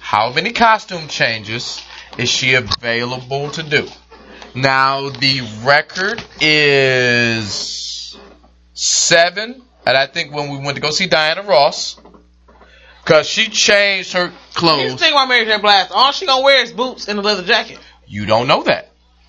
How 0.00 0.32
many 0.32 0.52
costume 0.52 1.08
changes 1.08 1.82
is 2.16 2.30
she 2.30 2.54
available 2.54 3.50
to 3.50 3.62
do? 3.62 3.88
Now 4.54 5.10
the 5.10 5.42
record 5.64 6.24
is 6.40 8.16
seven, 8.72 9.62
and 9.86 9.96
I 9.96 10.06
think 10.06 10.32
when 10.32 10.50
we 10.50 10.58
went 10.58 10.76
to 10.76 10.80
go 10.80 10.90
see 10.90 11.06
Diana 11.08 11.42
Ross, 11.42 12.00
cause 13.04 13.26
she 13.26 13.48
changed 13.50 14.14
her 14.14 14.28
Here's 14.28 14.32
the 14.54 14.58
clothes. 14.58 14.94
thing 15.00 15.12
about 15.12 15.28
Mary 15.28 15.44
J. 15.44 15.58
Blige. 15.58 15.88
All 15.90 16.12
she 16.12 16.24
gonna 16.24 16.42
wear 16.42 16.62
is 16.62 16.72
boots 16.72 17.06
and 17.08 17.18
a 17.18 17.22
leather 17.22 17.42
jacket. 17.42 17.78
You 18.06 18.24
don't 18.24 18.46
know 18.46 18.62
that. 18.62 18.85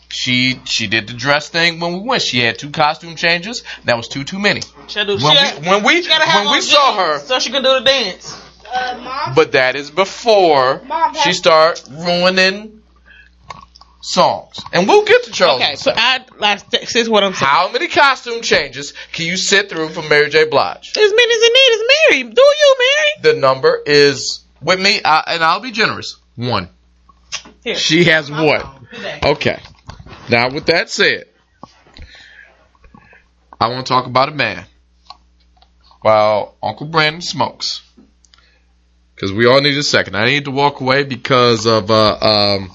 She 0.09 0.59
she 0.63 0.87
did 0.87 1.07
the 1.07 1.13
dress 1.13 1.49
thing 1.49 1.79
when 1.79 1.93
we 1.93 1.99
went. 1.99 2.21
She 2.21 2.39
had 2.39 2.57
two 2.57 2.69
costume 2.71 3.15
changes. 3.15 3.63
That 3.85 3.97
was 3.97 4.07
two 4.07 4.23
too 4.23 4.39
many. 4.39 4.61
She 4.87 4.95
gotta 4.95 5.05
do. 5.05 5.11
When 5.13 5.19
she 5.19 5.27
we- 5.27 5.33
gotta- 5.35 5.69
when 5.69 5.83
we- 5.83 6.01
she 6.01 6.07
gotta 6.07 6.25
have 6.25 6.45
when 6.45 6.55
we 6.55 6.61
saw 6.61 6.95
her- 6.95 7.19
so 7.19 7.39
she 7.39 7.49
can 7.49 7.61
do 7.63 7.73
the 7.73 7.81
dance. 7.81 8.33
Uh. 8.73 9.33
But 9.35 9.53
that 9.53 9.75
is 9.75 9.91
before 9.91 10.81
Mom, 10.85 11.13
she 11.13 11.19
have- 11.19 11.35
start 11.35 11.83
ruining 11.89 12.81
songs. 14.01 14.59
And 14.71 14.87
we'll 14.87 15.03
get 15.03 15.23
to 15.25 15.31
Charles. 15.31 15.61
Okay, 15.61 15.75
so 15.75 15.93
I 15.95 16.21
like 16.37 16.69
this 16.69 16.95
is 16.95 17.09
what 17.09 17.23
I'm 17.23 17.33
saying. 17.33 17.49
How 17.49 17.69
many 17.69 17.87
costume 17.87 18.41
changes 18.41 18.93
can 19.11 19.25
you 19.25 19.35
sit 19.37 19.69
through 19.69 19.89
for 19.89 20.01
Mary 20.03 20.29
J. 20.29 20.45
Blige? 20.45 20.91
As 20.97 21.11
many 21.13 21.33
as 21.33 21.41
it 21.41 21.53
need 21.53 21.73
is 21.75 21.83
Mary. 22.09 22.33
Do 22.33 22.41
you, 22.41 22.75
Mary? 22.79 23.33
The 23.33 23.39
number 23.41 23.81
is 23.85 24.39
with 24.61 24.79
me, 24.79 25.01
uh, 25.01 25.21
and 25.27 25.43
I'll 25.43 25.59
be 25.59 25.71
generous. 25.71 26.15
One. 26.35 26.69
Here. 27.63 27.75
She 27.75 28.05
has 28.05 28.31
one. 28.31 28.63
Okay. 29.23 29.59
Now, 30.29 30.49
with 30.49 30.65
that 30.65 30.89
said, 30.89 31.25
I 33.59 33.69
want 33.69 33.85
to 33.85 33.89
talk 33.89 34.05
about 34.05 34.29
a 34.29 34.33
man 34.33 34.65
while 36.01 36.55
Uncle 36.61 36.87
Brandon 36.87 37.21
smokes. 37.21 37.81
Because 39.15 39.31
we 39.31 39.47
all 39.47 39.61
need 39.61 39.77
a 39.77 39.83
second. 39.83 40.15
I 40.15 40.25
need 40.25 40.45
to 40.45 40.51
walk 40.51 40.79
away 40.79 41.03
because 41.03 41.65
of 41.65 41.89
uh, 41.89 42.17
um, 42.19 42.71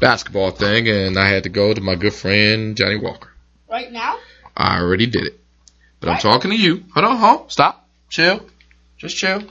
basketball 0.00 0.50
thing, 0.50 0.88
and 0.88 1.16
I 1.16 1.28
had 1.28 1.44
to 1.44 1.48
go 1.48 1.72
to 1.72 1.80
my 1.80 1.94
good 1.94 2.14
friend 2.14 2.76
Johnnie 2.76 2.98
Walker. 2.98 3.30
Right 3.70 3.92
now? 3.92 4.18
I 4.56 4.80
already 4.80 5.06
did 5.06 5.26
it. 5.26 5.40
But 6.00 6.08
I'm 6.08 6.18
talking 6.18 6.50
to 6.50 6.56
you. 6.56 6.84
Hold 6.94 7.06
on, 7.06 7.16
hold 7.16 7.40
on. 7.42 7.50
Stop. 7.50 7.88
Chill. 8.08 8.46
Just 8.98 9.16
chill. 9.16 9.42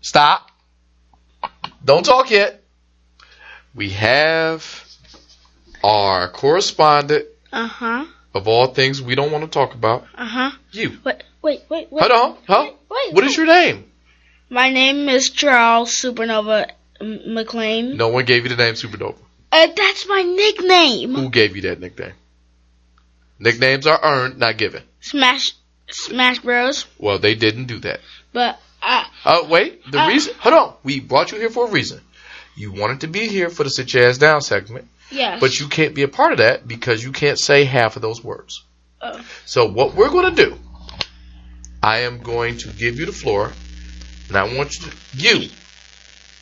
Stop. 0.00 0.50
Don't 1.84 2.04
talk 2.04 2.30
yet. 2.30 2.62
We 3.74 3.90
have 3.90 4.85
our 5.86 6.28
correspondent 6.28 7.26
Uh 7.52 7.66
huh. 7.68 8.04
of 8.34 8.48
all 8.48 8.66
things 8.74 9.00
we 9.00 9.14
don't 9.14 9.30
want 9.32 9.44
to 9.44 9.50
talk 9.50 9.74
about. 9.74 10.04
Uh 10.14 10.26
huh. 10.26 10.50
You. 10.72 10.98
Wait, 11.04 11.22
wait, 11.42 11.62
wait, 11.68 11.90
wait. 11.92 12.00
Hold 12.02 12.12
on. 12.12 12.36
Huh? 12.46 12.62
Wait, 12.64 12.74
wait, 12.90 13.14
What 13.14 13.24
is 13.24 13.36
your 13.36 13.46
name? 13.46 13.84
My 14.50 14.70
name 14.70 15.08
is 15.08 15.30
Charles 15.30 15.90
Supernova 15.92 16.70
McLean. 17.00 17.96
No 17.96 18.08
one 18.08 18.24
gave 18.24 18.42
you 18.44 18.48
the 18.48 18.56
name 18.56 18.74
Supernova. 18.74 19.16
Uh, 19.52 19.68
that's 19.76 20.06
my 20.08 20.22
nickname. 20.22 21.14
Who 21.14 21.30
gave 21.30 21.54
you 21.56 21.62
that 21.62 21.80
nickname? 21.80 22.14
Nicknames 23.38 23.86
are 23.86 24.00
earned, 24.02 24.38
not 24.38 24.56
given. 24.56 24.82
Smash, 25.00 25.52
Smash 25.90 26.40
Bros. 26.40 26.86
Well, 26.98 27.18
they 27.18 27.34
didn't 27.34 27.66
do 27.66 27.78
that. 27.80 28.00
But 28.32 28.58
uh, 28.82 29.04
Uh, 29.24 29.42
wait. 29.48 29.88
The 29.90 30.00
Uh. 30.02 30.08
reason. 30.08 30.34
Hold 30.40 30.54
on. 30.54 30.74
We 30.82 31.00
brought 31.00 31.32
you 31.32 31.38
here 31.38 31.50
for 31.50 31.66
a 31.66 31.70
reason. 31.70 32.00
You 32.56 32.72
wanted 32.72 33.00
to 33.02 33.06
be 33.08 33.28
here 33.28 33.50
for 33.50 33.64
the 33.64 33.70
sit 33.70 33.92
your 33.92 34.08
ass 34.08 34.16
down 34.18 34.40
segment, 34.40 34.88
yes. 35.10 35.40
but 35.40 35.58
you 35.58 35.68
can't 35.68 35.94
be 35.94 36.02
a 36.02 36.08
part 36.08 36.32
of 36.32 36.38
that 36.38 36.66
because 36.66 37.02
you 37.02 37.12
can't 37.12 37.38
say 37.38 37.64
half 37.64 37.96
of 37.96 38.02
those 38.02 38.22
words. 38.22 38.64
Oh. 39.00 39.20
So 39.44 39.66
what 39.68 39.94
we're 39.94 40.10
going 40.10 40.34
to 40.34 40.44
do, 40.44 40.56
I 41.82 41.98
am 42.00 42.20
going 42.22 42.58
to 42.58 42.68
give 42.68 42.98
you 42.98 43.06
the 43.06 43.12
floor, 43.12 43.52
and 44.28 44.36
I 44.36 44.56
want 44.56 44.74
you, 44.78 44.86
to, 44.90 44.96
you, 45.14 45.48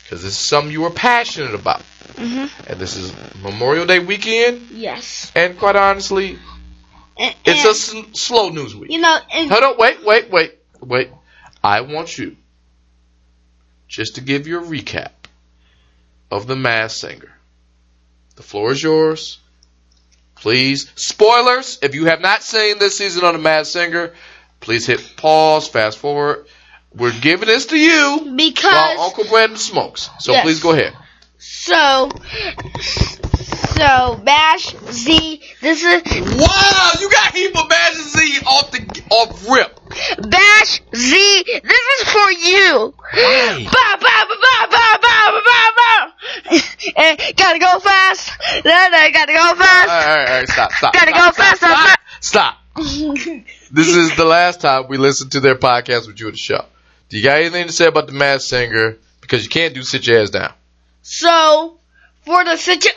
because 0.03 0.23
this 0.23 0.33
is 0.33 0.37
something 0.37 0.71
you 0.71 0.85
are 0.85 0.91
passionate 0.91 1.53
about, 1.53 1.81
Mhm. 2.15 2.49
and 2.69 2.79
this 2.79 2.95
is 2.95 3.13
Memorial 3.41 3.85
Day 3.85 3.99
weekend, 3.99 4.69
Yes. 4.71 5.31
and 5.35 5.57
quite 5.59 5.75
honestly, 5.75 6.39
And, 7.17 7.35
it's 7.45 7.91
and, 7.93 8.03
a 8.03 8.07
s- 8.09 8.19
slow 8.21 8.49
news 8.49 8.75
week. 8.75 8.91
you 8.91 8.99
know, 8.99 9.17
and, 9.31 9.49
Hold 9.51 9.63
on, 9.63 9.77
wait, 9.77 10.03
wait, 10.03 10.29
wait, 10.31 10.55
wait. 10.81 11.09
I 11.63 11.81
want 11.81 12.17
you 12.17 12.37
just 13.87 14.15
to 14.15 14.21
give 14.21 14.47
you 14.47 14.59
a 14.59 14.63
recap 14.63 15.11
of 16.31 16.47
the 16.47 16.55
Masked 16.55 16.99
Singer. 17.01 17.31
The 18.35 18.43
floor 18.43 18.71
is 18.71 18.83
yours. 18.83 19.39
Please, 20.35 20.91
spoilers. 20.95 21.79
If 21.81 21.95
you 21.95 22.05
have 22.05 22.21
not 22.21 22.43
seen 22.43 22.77
this 22.79 22.97
season 22.97 23.23
on 23.23 23.33
the 23.33 23.39
Masked 23.39 23.73
Singer, 23.73 24.13
please 24.59 24.85
hit 24.85 25.13
pause, 25.17 25.67
fast 25.67 25.97
forward. 25.97 26.45
We're 26.93 27.17
giving 27.19 27.47
this 27.47 27.67
to 27.67 27.77
you 27.77 28.33
because 28.35 28.73
while 28.73 29.01
Uncle 29.01 29.25
Brandon 29.25 29.57
smokes. 29.57 30.09
So 30.19 30.31
Yes. 30.33 30.43
please 30.43 30.59
go 30.61 30.71
ahead. 30.71 30.93
so 31.37 32.09
so 33.75 34.15
Bash 34.23 34.73
Z. 34.91 35.41
This 35.61 35.83
is 35.83 36.01
Wow, 36.39 36.91
you 36.99 37.09
got 37.09 37.35
heap 37.35 37.57
of 37.57 37.67
Magic 37.69 38.01
Z 38.01 38.39
off 38.47 38.71
the 38.71 39.03
off 39.11 39.49
rip. 39.49 39.79
Bash 40.29 40.81
Z. 40.95 41.43
This 41.63 41.85
is 41.99 42.09
for 42.09 42.31
you. 42.31 42.93
Why? 43.13 43.67
Ba 43.71 43.97
ba 43.99 44.25
ba 44.29 44.67
ba 44.71 44.99
ba 45.01 45.04
Eh, 46.97 47.31
gotta 47.35 47.59
go 47.59 47.79
fast. 47.79 48.31
Da, 48.63 48.89
da, 48.89 49.11
gotta 49.11 49.33
go 49.33 49.55
fast. 49.55 49.87
right, 49.87 50.07
all 50.07 50.15
right, 50.17 50.29
all 50.29 50.35
right, 50.39 50.49
stop, 50.49 50.71
stop. 50.73 50.93
Gotta 50.93 51.11
stop, 51.11 51.35
go 51.35 51.43
stop, 51.43 51.57
fast, 51.57 51.59
Stop. 52.21 52.57
fast. 52.75 52.87
stop. 52.87 53.45
This 53.71 53.87
is 53.95 54.15
the 54.15 54.25
last 54.25 54.61
time 54.61 54.87
we 54.87 54.97
listen 54.97 55.29
to 55.31 55.39
their 55.39 55.55
podcast 55.55 56.07
with 56.07 56.19
you 56.19 56.27
at 56.27 56.33
the 56.33 56.37
show. 56.37 56.65
Do 57.09 57.17
you 57.17 57.23
got 57.23 57.39
anything 57.39 57.67
to 57.67 57.73
say 57.73 57.87
about 57.87 58.07
the 58.07 58.13
Masked 58.13 58.49
Singer? 58.49 58.97
Because 59.21 59.43
you 59.43 59.49
can't 59.49 59.73
do 59.73 59.81
sit 59.83 60.05
your 60.07 60.21
ass 60.21 60.29
down. 60.29 60.53
So 61.01 61.77
for 62.25 62.43
the 62.43 62.57
situation. 62.57 62.91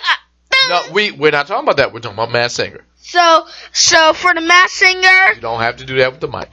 No, 0.69 0.83
we 0.93 1.11
we're 1.13 1.31
not 1.31 1.47
talking 1.47 1.65
about 1.65 1.77
that. 1.79 1.93
We're 1.93 2.01
talking 2.01 2.17
about 2.17 2.33
Masked 2.33 2.57
Singer. 2.57 2.85
So 3.01 3.47
so 3.73 4.13
for 4.13 4.35
the 4.35 4.41
Masked 4.43 4.77
Singer. 4.77 5.35
You 5.35 5.41
don't 5.41 5.61
have 5.61 5.77
to 5.77 5.85
do 5.85 5.97
that 5.99 6.13
with 6.13 6.21
the 6.21 6.29
mic. 6.29 6.51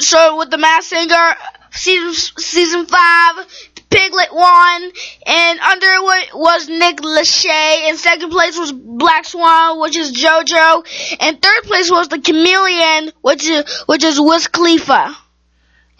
so 0.00 0.38
with 0.38 0.50
the 0.50 0.58
Masked 0.58 0.90
Singer, 0.90 1.34
season 1.72 2.12
season 2.38 2.86
five, 2.86 3.46
Piglet 3.92 4.32
won, 4.32 4.92
and 5.26 5.60
under 5.60 5.86
it 5.86 6.34
was 6.34 6.68
Nick 6.68 6.96
Lachey, 6.98 7.88
and 7.88 7.98
second 7.98 8.30
place 8.30 8.58
was 8.58 8.72
Black 8.72 9.24
Swan, 9.24 9.80
which 9.80 9.96
is 9.96 10.12
JoJo, 10.12 11.16
and 11.20 11.40
third 11.40 11.62
place 11.64 11.90
was 11.90 12.08
the 12.08 12.20
Chameleon, 12.20 13.12
which 13.20 13.46
is 13.48 13.82
which 13.86 14.04
is 14.04 14.20
Wiz 14.20 14.46
Khalifa. 14.48 15.16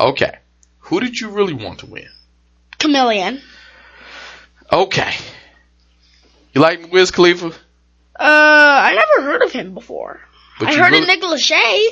Okay. 0.01 0.39
Who 0.81 1.01
did 1.01 1.19
you 1.20 1.31
really 1.31 1.55
want 1.55 1.81
to 1.81 1.86
win? 1.86 2.09
Chameleon. 2.78 3.40
Okay. 4.70 5.14
You 6.55 6.60
like 6.60 6.93
Wiz 6.93 7.10
Khalifa? 7.10 7.48
Uh, 7.48 7.52
I 8.19 8.94
never 8.94 9.31
heard 9.31 9.43
of 9.43 9.52
him 9.52 9.74
before. 9.74 10.20
But 10.59 10.69
I 10.69 10.74
heard 10.74 10.93
really- 10.93 11.02
of 11.02 11.09
Nick 11.09 11.23
Lachey. 11.23 11.89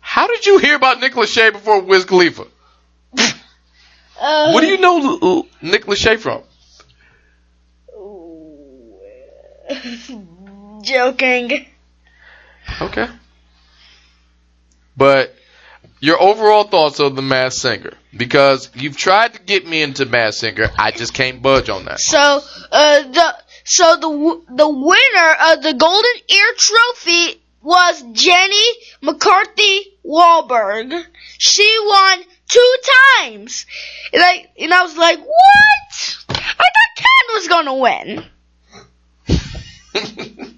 How 0.00 0.26
did 0.26 0.46
you 0.46 0.58
hear 0.58 0.74
about 0.74 1.00
Nick 1.00 1.12
Lachey 1.14 1.52
before 1.52 1.80
Wiz 1.80 2.04
Khalifa? 2.04 2.46
Uh, 4.22 4.52
What 4.52 4.60
do 4.60 4.68
you 4.68 4.78
know 4.78 5.46
Nick 5.60 5.86
Lachey 5.86 6.16
from? 6.18 6.42
Joking. 10.82 11.66
Okay. 12.80 13.08
But 14.96 15.34
your 16.00 16.20
overall 16.22 16.64
thoughts 16.64 17.00
of 17.00 17.16
the 17.16 17.22
Masked 17.22 17.60
Singer, 17.60 17.94
because 18.16 18.70
you've 18.74 18.96
tried 18.96 19.34
to 19.34 19.40
get 19.40 19.66
me 19.66 19.82
into 19.82 20.04
Masked 20.06 20.40
Singer, 20.40 20.70
I 20.78 20.90
just 20.92 21.14
can't 21.14 21.42
budge 21.42 21.68
on 21.68 21.84
that. 21.86 21.98
So, 22.00 22.18
uh, 22.70 23.02
the 23.02 23.36
so 23.64 23.96
the 23.96 24.54
the 24.54 24.68
winner 24.68 25.36
of 25.52 25.62
the 25.62 25.74
Golden 25.74 26.12
Ear 26.28 26.54
Trophy 26.56 27.40
was 27.62 28.02
Jenny 28.12 28.66
McCarthy 29.00 29.80
Wahlberg. 30.04 31.04
She 31.38 31.76
won 31.84 32.24
two 32.52 32.76
times. 33.20 33.66
And 34.12 34.22
I 34.22 34.46
and 34.58 34.72
I 34.74 34.82
was 34.82 34.96
like, 34.96 35.18
what? 35.18 36.24
I 36.28 36.34
thought 36.34 36.96
Ken 36.96 37.34
was 37.34 37.48
gonna 37.48 37.74
win. 37.74 38.24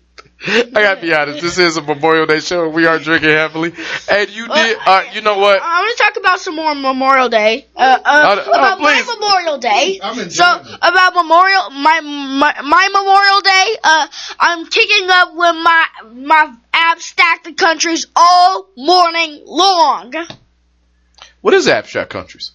I 0.46 0.68
gotta 0.74 1.00
be 1.00 1.14
honest, 1.14 1.40
this 1.40 1.56
is 1.56 1.78
a 1.78 1.82
Memorial 1.82 2.26
Day 2.26 2.40
show. 2.40 2.68
We 2.68 2.86
are 2.86 2.98
drinking 2.98 3.30
heavily, 3.30 3.72
and 4.10 4.28
you 4.28 4.46
did. 4.46 4.76
Uh, 4.84 5.04
you 5.14 5.22
know 5.22 5.38
what? 5.38 5.58
I'm 5.62 5.84
gonna 5.84 5.94
talk 5.96 6.16
about 6.18 6.38
some 6.38 6.54
more 6.54 6.74
Memorial 6.74 7.30
Day. 7.30 7.66
Uh, 7.74 7.98
uh, 8.04 8.36
Oh, 8.38 8.44
oh, 8.46 8.50
about 8.50 8.78
my. 8.78 9.02
Memorial 9.18 9.56
Day. 9.56 10.00
I'm 10.02 10.28
So 10.28 10.44
it. 10.44 10.66
about 10.82 11.14
Memorial, 11.14 11.70
my, 11.70 12.00
my 12.02 12.60
my 12.62 12.88
Memorial 12.92 13.40
Day. 13.40 13.76
Uh, 13.82 14.06
I'm 14.38 14.66
kicking 14.66 15.08
up 15.08 15.30
with 15.34 15.56
my 15.64 15.86
my 16.12 16.54
abstract 16.74 17.56
countries 17.56 18.06
all 18.14 18.68
morning 18.76 19.42
long. 19.46 20.12
What 21.44 21.52
is 21.52 21.68
abstract 21.68 22.08
countries? 22.08 22.52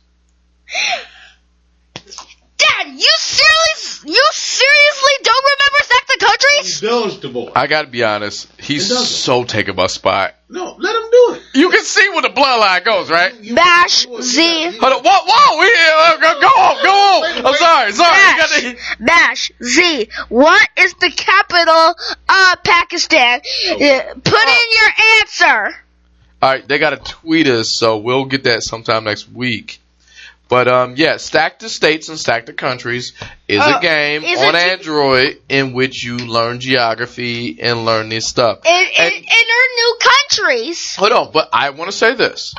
Dad, 1.93 2.87
you 2.87 3.07
seriously 3.19 4.11
you 4.11 4.23
seriously 4.31 5.11
don't 5.21 5.45
remember 5.45 5.77
Sector 5.83 6.25
countries? 6.25 6.81
Indulge 6.81 7.19
the 7.21 7.29
boy. 7.29 7.51
I 7.55 7.67
gotta 7.67 7.87
be 7.87 8.03
honest. 8.03 8.47
He's 8.59 8.89
It 8.89 8.95
doesn't. 8.95 9.05
so 9.05 9.43
taking 9.43 9.75
my 9.75 9.85
spot. 9.85 10.33
No, 10.49 10.75
let 10.79 10.95
him 10.95 11.03
do 11.11 11.35
it. 11.35 11.41
You 11.53 11.69
can 11.69 11.83
see 11.83 12.09
where 12.09 12.23
the 12.23 12.29
bloodline 12.29 12.83
goes, 12.83 13.11
right? 13.11 13.31
Bash 13.53 14.07
Z. 14.21 14.77
Hold 14.79 14.93
on. 14.93 15.03
Whoa, 15.03 15.21
whoa. 15.27 15.59
We, 15.59 15.67
uh, 15.93 16.17
go, 16.17 16.41
go 16.41 16.47
on, 16.47 16.83
go 16.83 16.89
on. 16.89 17.45
I'm 17.45 17.55
sorry, 17.57 17.91
sorry. 17.91 18.17
You 18.17 18.37
Bash, 18.37 18.37
gotta- 18.39 19.05
Bash 19.05 19.51
Z. 19.63 20.09
What 20.29 20.67
is 20.79 20.95
the 20.95 21.11
capital 21.15 21.93
of 22.27 22.63
Pakistan? 22.63 23.41
Uh, 23.69 24.13
Put 24.15 24.47
in 24.47 24.67
your 24.71 24.91
answer. 25.21 25.75
All 26.41 26.49
right, 26.49 26.67
they 26.67 26.79
got 26.79 26.91
to 26.91 26.97
tweet 26.97 27.47
us, 27.47 27.75
so 27.77 27.97
we'll 27.97 28.25
get 28.25 28.43
that 28.45 28.63
sometime 28.63 29.03
next 29.03 29.29
week. 29.29 29.79
But 30.47 30.67
um, 30.67 30.95
yeah, 30.97 31.17
Stack 31.17 31.59
the 31.59 31.69
States 31.69 32.09
and 32.09 32.17
Stack 32.17 32.45
the 32.47 32.53
Countries 32.53 33.13
is 33.47 33.59
Uh, 33.61 33.75
a 33.77 33.81
game 33.81 34.23
is 34.23 34.39
on 34.39 34.55
it- 34.55 34.61
Android 34.61 35.41
in 35.47 35.73
which 35.73 36.03
you 36.03 36.17
learn 36.17 36.59
geography 36.59 37.59
and 37.61 37.85
learn 37.85 38.09
this 38.09 38.27
stuff. 38.27 38.59
And- 38.65 38.89
in 38.97 39.23
our 39.23 39.75
new 39.75 39.97
countries. 40.01 40.95
Hold 40.95 41.11
on, 41.11 41.31
but 41.31 41.49
I 41.53 41.69
want 41.71 41.91
to 41.91 41.95
say 41.97 42.15
this. 42.15 42.55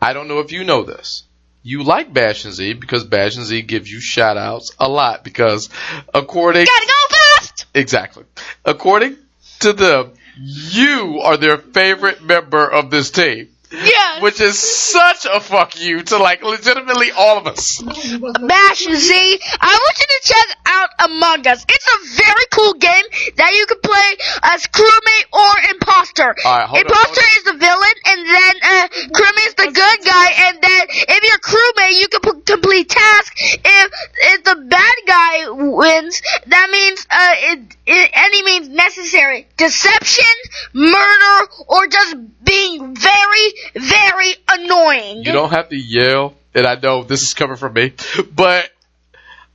I 0.00 0.12
don't 0.12 0.28
know 0.28 0.38
if 0.40 0.52
you 0.52 0.62
know 0.62 0.84
this. 0.84 1.24
You 1.64 1.82
like 1.82 2.12
Bash 2.12 2.44
and 2.44 2.54
Z 2.54 2.74
because 2.74 3.02
Bash 3.02 3.34
and 3.36 3.44
Z 3.44 3.62
gives 3.62 3.90
you 3.90 3.98
shout 4.00 4.36
outs 4.36 4.70
a 4.78 4.88
lot 4.88 5.24
because 5.24 5.68
according 6.14 6.66
Gotta 6.66 6.86
go 6.86 7.16
fast! 7.16 7.66
exactly 7.74 8.22
according 8.64 9.16
to 9.60 9.72
them, 9.72 10.12
you 10.38 11.20
are 11.22 11.36
their 11.36 11.58
favorite 11.58 12.22
member 12.22 12.66
of 12.66 12.90
this 12.90 13.10
team. 13.10 13.48
Yeah. 13.72 14.20
Which 14.20 14.40
is 14.40 14.58
such 14.58 15.26
a 15.26 15.40
fuck 15.40 15.80
you 15.80 16.02
to 16.02 16.18
like 16.18 16.42
legitimately 16.42 17.10
all 17.10 17.38
of 17.38 17.48
us. 17.48 17.82
Bash 17.82 18.84
Z. 18.84 19.40
I 19.60 19.72
want 19.74 19.98
you 19.98 20.06
to 20.06 20.20
check 20.22 20.56
out 20.66 20.90
Among 21.00 21.46
Us. 21.48 21.64
It's 21.68 21.86
a 21.86 22.22
very 22.22 22.44
cool 22.52 22.74
game 22.74 23.04
that 23.36 23.54
you 23.56 23.66
can 23.66 23.80
play 23.82 24.16
as 24.44 24.66
crewmate 24.68 25.26
or 25.32 25.70
imposter. 25.74 26.30
On, 26.46 26.78
imposter 26.78 27.20
hold 27.20 27.36
is 27.36 27.44
the 27.44 27.58
villain, 27.58 27.96
and 28.06 28.20
then 28.28 28.54
uh, 28.62 28.88
crewmate 29.18 29.48
is 29.48 29.54
the 29.54 29.72
good 29.74 29.98
guy. 30.04 30.30
And 30.46 30.62
then 30.62 30.86
if 30.88 31.22
you're 31.26 31.42
crewmate, 31.42 32.00
you 32.00 32.08
can 32.08 32.20
p- 32.20 32.42
complete 32.46 32.88
tasks. 32.88 33.56
If 33.64 33.92
if 34.14 34.44
the 34.44 34.64
bad 34.68 34.94
guy 35.06 35.50
wins, 35.50 36.22
that 36.46 36.68
means 36.70 37.06
uh, 37.10 37.34
it 37.50 37.75
any 37.86 38.42
means 38.42 38.68
necessary 38.68 39.46
deception, 39.56 40.24
murder, 40.72 41.50
or 41.68 41.86
just 41.86 42.16
being 42.44 42.94
very 42.94 43.54
very 43.74 44.34
annoying. 44.48 45.24
You 45.24 45.32
don't 45.32 45.50
have 45.50 45.68
to 45.68 45.76
yell, 45.76 46.34
and 46.54 46.66
I 46.66 46.74
know 46.76 47.04
this 47.04 47.22
is 47.22 47.34
coming 47.34 47.56
from 47.56 47.74
me, 47.74 47.92
but 48.34 48.70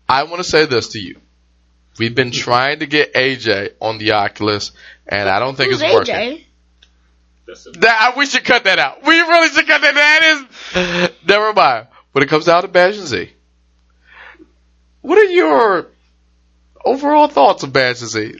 I 0.07 0.23
want 0.23 0.37
to 0.37 0.43
say 0.43 0.65
this 0.65 0.89
to 0.89 0.99
you. 0.99 1.19
We've 1.97 2.15
been 2.15 2.31
trying 2.31 2.79
to 2.79 2.85
get 2.85 3.13
AJ 3.13 3.73
on 3.81 3.97
the 3.97 4.13
Oculus, 4.13 4.71
and 5.07 5.27
I 5.27 5.39
don't 5.39 5.55
think 5.55 5.71
Who's 5.71 5.81
it's 5.81 5.93
working. 5.93 6.15
AJ? 6.15 6.45
That, 7.79 8.13
we 8.15 8.25
should 8.25 8.45
cut 8.45 8.63
that 8.63 8.79
out. 8.79 9.03
We 9.05 9.19
really 9.19 9.49
should 9.49 9.67
cut 9.67 9.81
that. 9.81 9.93
That 9.93 11.09
is 11.13 11.27
never 11.27 11.53
mind. 11.53 11.87
When 12.13 12.23
it 12.23 12.29
comes 12.29 12.45
down 12.45 12.61
to 12.61 12.67
Bash 12.67 12.97
and 12.97 13.07
Z, 13.07 13.29
what 15.01 15.17
are 15.17 15.25
your 15.25 15.87
overall 16.85 17.27
thoughts 17.27 17.63
of 17.63 17.73
Bash 17.73 17.97
Z? 17.97 18.35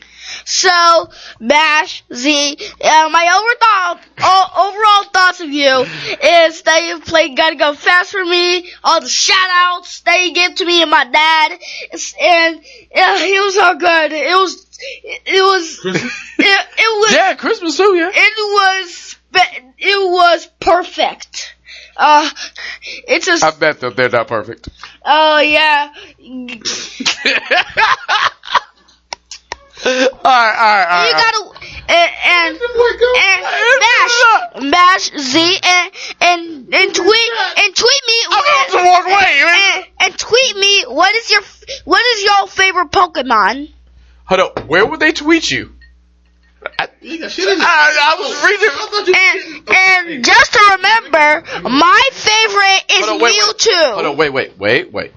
So, 0.45 1.09
Bash 1.41 2.03
Z, 2.13 2.57
uh, 2.83 3.09
my 3.11 3.25
overall, 3.37 3.99
o- 4.21 4.69
overall 4.69 5.03
thoughts 5.11 5.41
of 5.41 5.49
you 5.49 5.81
is 5.81 6.61
that 6.61 6.83
you 6.85 6.99
played 7.01 7.35
Gotta 7.35 7.55
Go 7.55 7.73
Fast 7.73 8.11
for 8.11 8.23
me, 8.23 8.69
all 8.83 9.01
the 9.01 9.09
shout 9.09 9.49
outs 9.51 9.99
that 10.01 10.21
you 10.23 10.33
give 10.33 10.55
to 10.55 10.65
me 10.65 10.81
and 10.81 10.91
my 10.91 11.03
dad, 11.03 11.51
and 12.21 12.55
uh, 12.57 12.61
it 12.95 13.43
was 13.43 13.57
all 13.57 13.75
good. 13.75 14.11
It 14.13 14.35
was, 14.35 14.67
it 15.03 15.41
was, 15.41 15.79
it, 15.85 16.67
it 16.77 16.99
was, 17.01 17.13
Yeah, 17.13 17.33
Christmas 17.35 17.75
too. 17.77 17.95
Yeah. 17.95 18.11
it 18.13 18.33
was, 18.37 19.15
it 19.77 20.11
was 20.11 20.47
perfect. 20.59 21.55
Uh, 21.97 22.29
it's 23.07 23.27
a, 23.27 23.45
I 23.45 23.51
bet 23.51 23.79
that 23.81 23.95
they're 23.95 24.09
not 24.09 24.27
perfect. 24.27 24.69
oh 25.05 25.39
yeah, 25.39 25.91
all 29.83 29.91
right, 29.91 30.09
all 30.13 30.21
right, 30.23 30.87
all 30.89 31.07
you 31.07 31.13
right. 31.13 31.33
gotta, 31.33 31.41
and, 31.91 32.11
and, 32.25 32.59
and 33.17 34.71
bash, 34.71 34.71
bash 34.71 35.11
Z, 35.19 35.57
and, 35.63 35.91
and, 36.21 36.73
and 36.73 36.95
tweet, 36.95 37.31
and 37.57 37.75
tweet 37.75 38.01
me, 38.07 38.17
I'm 38.29 38.39
about 38.39 38.69
to 38.69 38.77
walk 38.87 39.05
away. 39.07 39.43
and, 39.43 39.85
and 40.01 40.17
tweet 40.19 40.55
me, 40.57 40.83
what 40.87 41.15
is 41.15 41.31
your, 41.31 41.41
what 41.85 42.05
is 42.15 42.23
your 42.23 42.47
favorite 42.47 42.91
Pokemon? 42.91 43.71
Hold 44.25 44.39
on. 44.57 44.67
Where 44.67 44.85
would 44.85 44.99
they 44.99 45.11
tweet 45.11 45.49
you? 45.51 45.70
I, 46.79 46.87
You 47.01 47.19
got 47.19 47.31
shit 47.31 47.47
in 47.47 47.57
there. 47.57 47.67
I, 47.67 48.15
I 48.15 48.19
was 48.19 48.43
reading. 48.45 48.69
I 48.71 48.87
thought 48.91 49.07
you- 49.07 50.05
And, 50.05 50.15
and 50.15 50.25
just 50.25 50.53
to 50.53 50.59
remember, 50.77 51.69
my 51.69 52.09
favorite 52.11 52.99
is 52.99 53.05
Hold 53.07 53.21
on, 53.21 53.21
wait, 53.21 53.33
wait. 53.41 53.55
Mewtwo. 53.57 53.93
Hold 53.93 54.05
on, 54.05 54.17
wait, 54.17 54.29
wait, 54.33 54.57
wait, 54.57 54.91
wait. 54.91 55.11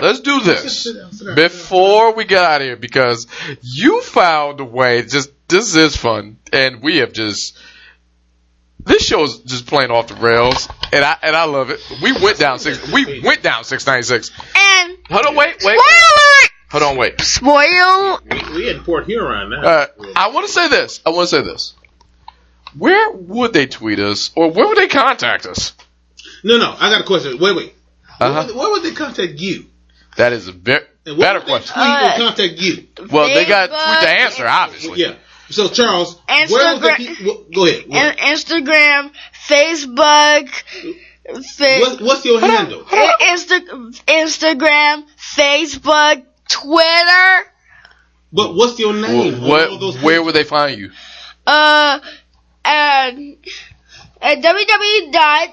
Let's 0.00 0.20
do 0.20 0.40
this 0.40 0.84
Sit 0.84 0.94
down, 0.96 1.12
sit 1.12 1.24
down. 1.26 1.34
before 1.34 2.14
we 2.14 2.24
get 2.24 2.44
out 2.44 2.60
of 2.60 2.66
here 2.66 2.76
because 2.76 3.26
you 3.62 4.00
found 4.02 4.60
a 4.60 4.64
way. 4.64 5.02
Just 5.02 5.30
this 5.48 5.74
is 5.74 5.96
fun, 5.96 6.38
and 6.52 6.80
we 6.82 6.98
have 6.98 7.12
just 7.12 7.58
this 8.78 9.02
show 9.04 9.24
is 9.24 9.38
just 9.40 9.66
playing 9.66 9.90
off 9.90 10.06
the 10.06 10.14
rails, 10.14 10.68
and 10.92 11.04
I 11.04 11.16
and 11.22 11.34
I 11.34 11.44
love 11.46 11.70
it. 11.70 11.80
We 12.00 12.12
went 12.12 12.38
down 12.38 12.60
six. 12.60 12.80
We 12.92 13.20
went 13.20 13.42
down 13.42 13.64
six 13.64 13.86
ninety 13.88 14.04
six. 14.04 14.30
And, 14.56 14.96
Hold 15.10 15.26
on, 15.26 15.34
wait, 15.34 15.56
wait. 15.64 15.78
spoiler 15.78 16.50
Hold 16.70 16.82
on, 16.84 16.96
wait. 16.96 17.14
alert! 17.14 17.20
Spoil, 17.22 18.20
We, 18.30 18.56
we 18.56 18.70
in 18.70 18.82
Port 18.84 19.06
Huron 19.06 19.50
now. 19.50 19.62
Uh, 19.62 19.86
I 20.16 20.30
want 20.30 20.46
to 20.46 20.52
say 20.52 20.68
this. 20.68 21.00
I 21.06 21.10
want 21.10 21.28
to 21.28 21.36
say 21.36 21.42
this. 21.42 21.74
Where 22.76 23.10
would 23.12 23.52
they 23.54 23.66
tweet 23.66 23.98
us, 23.98 24.30
or 24.36 24.50
where 24.50 24.66
would 24.66 24.76
they 24.78 24.88
contact 24.88 25.46
us? 25.46 25.72
no, 26.44 26.58
no, 26.58 26.70
I 26.78 26.90
got 26.90 27.00
a 27.00 27.04
question. 27.04 27.38
Wait, 27.38 27.56
wait. 27.56 27.74
Where, 28.18 28.28
Uh-huh. 28.30 28.44
would, 28.48 28.56
where 28.56 28.70
would 28.72 28.82
they 28.82 28.92
contact 28.92 29.34
you? 29.40 29.66
That 30.16 30.32
is 30.32 30.48
a 30.48 30.52
ve- 30.52 30.72
And 31.06 31.16
where 31.16 31.16
better 31.16 31.38
would 31.38 31.46
they 31.46 31.50
question. 31.52 31.74
Tweet 31.74 31.86
Uh, 31.88 32.12
or 32.12 32.18
contact 32.28 32.54
you. 32.60 32.88
Well, 33.10 33.28
they 33.28 33.44
got 33.46 33.68
tweet 33.70 34.00
the 34.08 34.20
answer, 34.20 34.46
obviously. 34.46 35.00
Yeah. 35.00 35.14
So 35.50 35.68
Charles, 35.68 36.18
where 36.28 36.74
would 36.74 36.82
they 36.82 36.88
Instagram- 37.06 37.54
go 37.54 37.66
ahead. 37.66 37.84
Go 37.88 37.96
ahead. 37.96 38.18
Instagram, 38.18 39.10
Facebook, 39.48 40.48
fa- 41.56 41.78
What, 41.80 42.00
what's 42.02 42.24
your 42.26 42.40
handle? 42.40 42.82
Insta- 42.82 44.02
Instagram, 44.06 45.04
Facebook, 45.18 46.24
Twitter, 46.48 47.50
But 48.32 48.54
what's 48.54 48.78
your 48.78 48.92
name? 48.94 49.34
on 49.42 49.48
What? 49.48 49.80
those 49.80 49.96
Where 50.02 50.22
would 50.22 50.34
they 50.34 50.44
find 50.44 50.78
you? 50.80 50.90
uh, 51.46 51.98
and 52.64 53.36
at 54.20 54.38
www 54.42 55.12
dot 55.12 55.48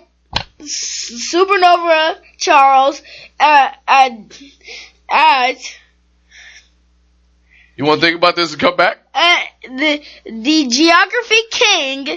supernova 0.61 2.17
charles 2.37 3.01
uh, 3.39 3.69
at 3.87 4.11
at 5.09 5.57
You 7.77 7.85
want 7.85 8.01
to 8.01 8.07
think 8.07 8.17
about 8.17 8.35
this 8.35 8.51
and 8.51 8.59
come 8.59 8.75
back? 8.75 8.97
Uh, 9.13 9.39
the 9.63 10.01
the 10.25 10.67
geography 10.67 11.41
king 11.51 12.07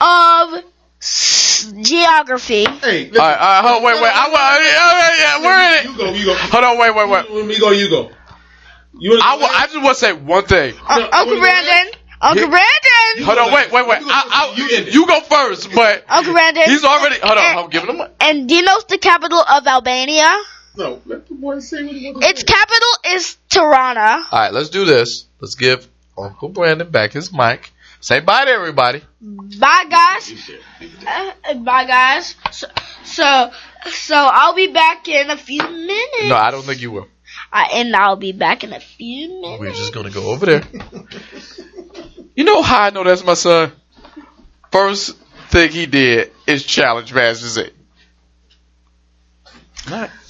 of 0.00 0.54
s- 0.54 0.64
geography. 1.82 2.64
Hey, 2.64 3.10
All 3.10 3.16
right, 3.16 3.38
all 3.38 3.62
right, 3.62 3.64
hold, 3.70 3.82
wait, 3.84 4.02
wait. 4.02 4.12
I, 4.14 4.28
wa- 4.28 4.58
yeah, 4.62 4.98
yeah, 4.98 5.16
yeah, 5.18 5.44
we're 5.44 5.58
in 5.58 5.72
it. 5.78 5.84
You 5.90 5.96
go, 5.96 6.12
you 6.12 6.24
go. 6.26 6.34
Hold 6.36 6.64
on, 6.64 6.78
wait, 6.78 6.94
wait, 6.94 7.08
wait. 7.08 7.30
When 7.32 7.46
we 7.48 7.58
go, 7.58 7.70
you 7.70 7.88
go. 7.88 8.10
You 8.98 9.10
wanna 9.10 9.22
I, 9.24 9.36
go 9.36 9.42
wa- 9.42 9.48
I 9.48 9.52
last? 9.60 9.72
just 9.72 9.84
want 9.84 9.96
to 9.98 10.00
say 10.04 10.12
one 10.12 10.44
thing. 10.44 10.74
Uh, 10.88 11.08
Uncle 11.12 11.38
Brandon. 11.38 11.92
Uncle 12.20 12.42
Yeah. 12.44 12.48
Brandon. 12.48 13.24
Hold 13.26 13.38
on, 13.38 13.52
wait, 13.52 13.70
wait, 13.72 13.86
wait. 13.88 14.00
You 14.00 14.06
go 14.06 14.12
I, 14.12 14.46
first. 14.46 14.58
You 14.58 14.64
I, 14.64 14.78
end 14.78 14.88
it. 14.88 14.94
you 14.94 15.06
go 15.06 15.20
first, 15.20 15.74
but 15.74 16.04
Uncle 16.08 16.32
Brandon. 16.32 16.62
he's 16.64 16.84
already. 16.84 17.16
Hold 17.20 17.38
on, 17.38 17.44
And- 17.44 17.58
I'm 17.60 17.70
giving 17.70 17.90
him. 17.90 18.00
A, 18.00 18.10
And 18.20 18.48
do 18.48 18.54
you 18.54 18.62
know 18.62 18.80
the 18.88 18.98
capital 18.98 19.38
of 19.40 19.66
Albania? 19.66 20.34
No, 20.78 21.00
let 21.06 21.26
the 21.28 21.34
boy 21.34 21.60
say 21.60 21.82
what 21.84 21.94
he 21.94 22.10
wants 22.12 22.20
to 22.26 22.28
Its 22.30 22.42
capital 22.42 22.88
is 23.06 23.36
Tirana. 23.48 24.24
all 24.30 24.38
right, 24.38 24.52
let's 24.52 24.68
do 24.70 24.84
this. 24.84 25.26
Let's 25.40 25.54
give 25.54 25.86
Uncle 26.18 26.48
Brandon 26.50 26.90
back 26.90 27.12
his 27.12 27.32
mic. 27.32 27.70
Say 28.06 28.20
bye 28.20 28.44
to 28.44 28.50
everybody. 28.52 29.02
Bye, 29.20 29.84
guys. 29.90 30.32
Uh, 31.04 31.54
bye, 31.54 31.84
guys. 31.86 32.36
So, 32.52 32.68
so, 33.02 33.50
so 33.90 34.14
I'll 34.14 34.54
be 34.54 34.68
back 34.68 35.08
in 35.08 35.28
a 35.28 35.36
few 35.36 35.60
minutes. 35.60 36.28
No, 36.28 36.36
I 36.36 36.52
don't 36.52 36.62
think 36.62 36.80
you 36.80 36.92
will. 36.92 37.08
Uh, 37.52 37.64
and 37.72 37.96
I'll 37.96 38.14
be 38.14 38.30
back 38.30 38.62
in 38.62 38.72
a 38.72 38.78
few 38.78 39.40
minutes. 39.40 39.58
We're 39.60 39.72
just 39.72 39.92
gonna 39.92 40.12
go 40.12 40.30
over 40.30 40.46
there. 40.46 40.62
You 42.36 42.44
know 42.44 42.62
how 42.62 42.82
I 42.82 42.90
know 42.90 43.02
that's 43.02 43.24
my 43.24 43.34
son? 43.34 43.72
First 44.70 45.16
thing 45.48 45.72
he 45.72 45.86
did 45.86 46.30
is 46.46 46.64
challenge 46.64 47.12
Master 47.12 47.48
Z. 47.48 47.70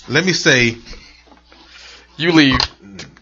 Let 0.08 0.24
me 0.24 0.32
say, 0.32 0.78
You 2.16 2.32
leave 2.32 2.58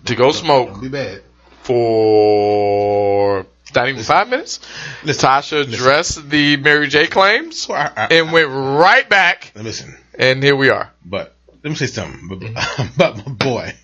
to 0.04 0.14
go 0.14 0.30
smoke 0.30 0.68
don't 0.68 0.80
be 0.80 0.88
bad. 0.90 1.22
for 1.62 3.46
not 3.74 3.88
even 3.88 4.02
five 4.02 4.28
minutes. 4.28 4.60
Listen, 5.04 5.28
Tasha 5.28 5.60
addressed 5.62 6.28
the 6.28 6.56
Mary 6.56 6.88
J 6.88 7.06
claims 7.06 7.68
I, 7.68 7.90
I, 7.96 8.06
and 8.10 8.32
went 8.32 8.48
right 8.48 9.08
back, 9.08 9.52
listen, 9.54 9.96
and 10.18 10.42
here 10.42 10.56
we 10.56 10.68
are. 10.70 10.90
but 11.04 11.34
let 11.62 11.70
me 11.70 11.76
say 11.76 11.86
something 11.86 12.30
about- 12.30 12.78
about 12.96 13.16
my 13.26 13.32
boy. 13.32 13.74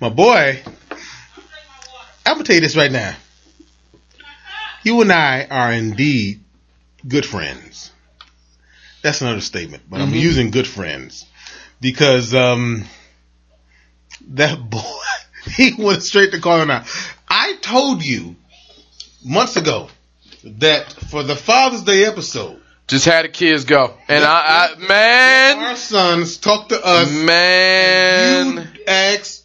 My 0.00 0.08
boy, 0.08 0.62
I'm 2.24 2.34
gonna 2.34 2.44
tell 2.44 2.54
you 2.54 2.60
this 2.60 2.76
right 2.76 2.92
now. 2.92 3.14
You 4.82 5.00
and 5.00 5.10
I 5.12 5.46
are 5.50 5.72
indeed 5.72 6.40
good 7.06 7.24
friends. 7.26 7.90
That's 9.02 9.20
another 9.20 9.40
statement, 9.40 9.82
but 9.88 10.00
I'm 10.00 10.14
using 10.14 10.50
good 10.50 10.66
friends 10.66 11.26
because 11.80 12.34
um, 12.34 12.84
that 14.28 14.58
boy 14.70 14.80
he 15.56 15.74
went 15.78 16.02
straight 16.02 16.32
to 16.32 16.40
calling 16.40 16.70
out. 16.70 16.86
I 17.28 17.56
told 17.60 18.02
you 18.04 18.36
months 19.24 19.56
ago 19.56 19.88
that 20.44 20.92
for 20.92 21.22
the 21.22 21.34
Father's 21.36 21.82
Day 21.82 22.04
episode, 22.04 22.60
Just 22.86 23.06
had 23.06 23.24
the 23.24 23.28
kids 23.30 23.64
go, 23.64 23.94
and 24.08 24.22
I, 24.24 24.74
I 24.76 24.86
man, 24.88 25.58
our 25.64 25.76
sons 25.76 26.36
talk 26.36 26.68
to 26.68 26.80
us. 26.84 27.10
man, 27.10 28.56
you 28.76 28.84
ask 28.86 29.42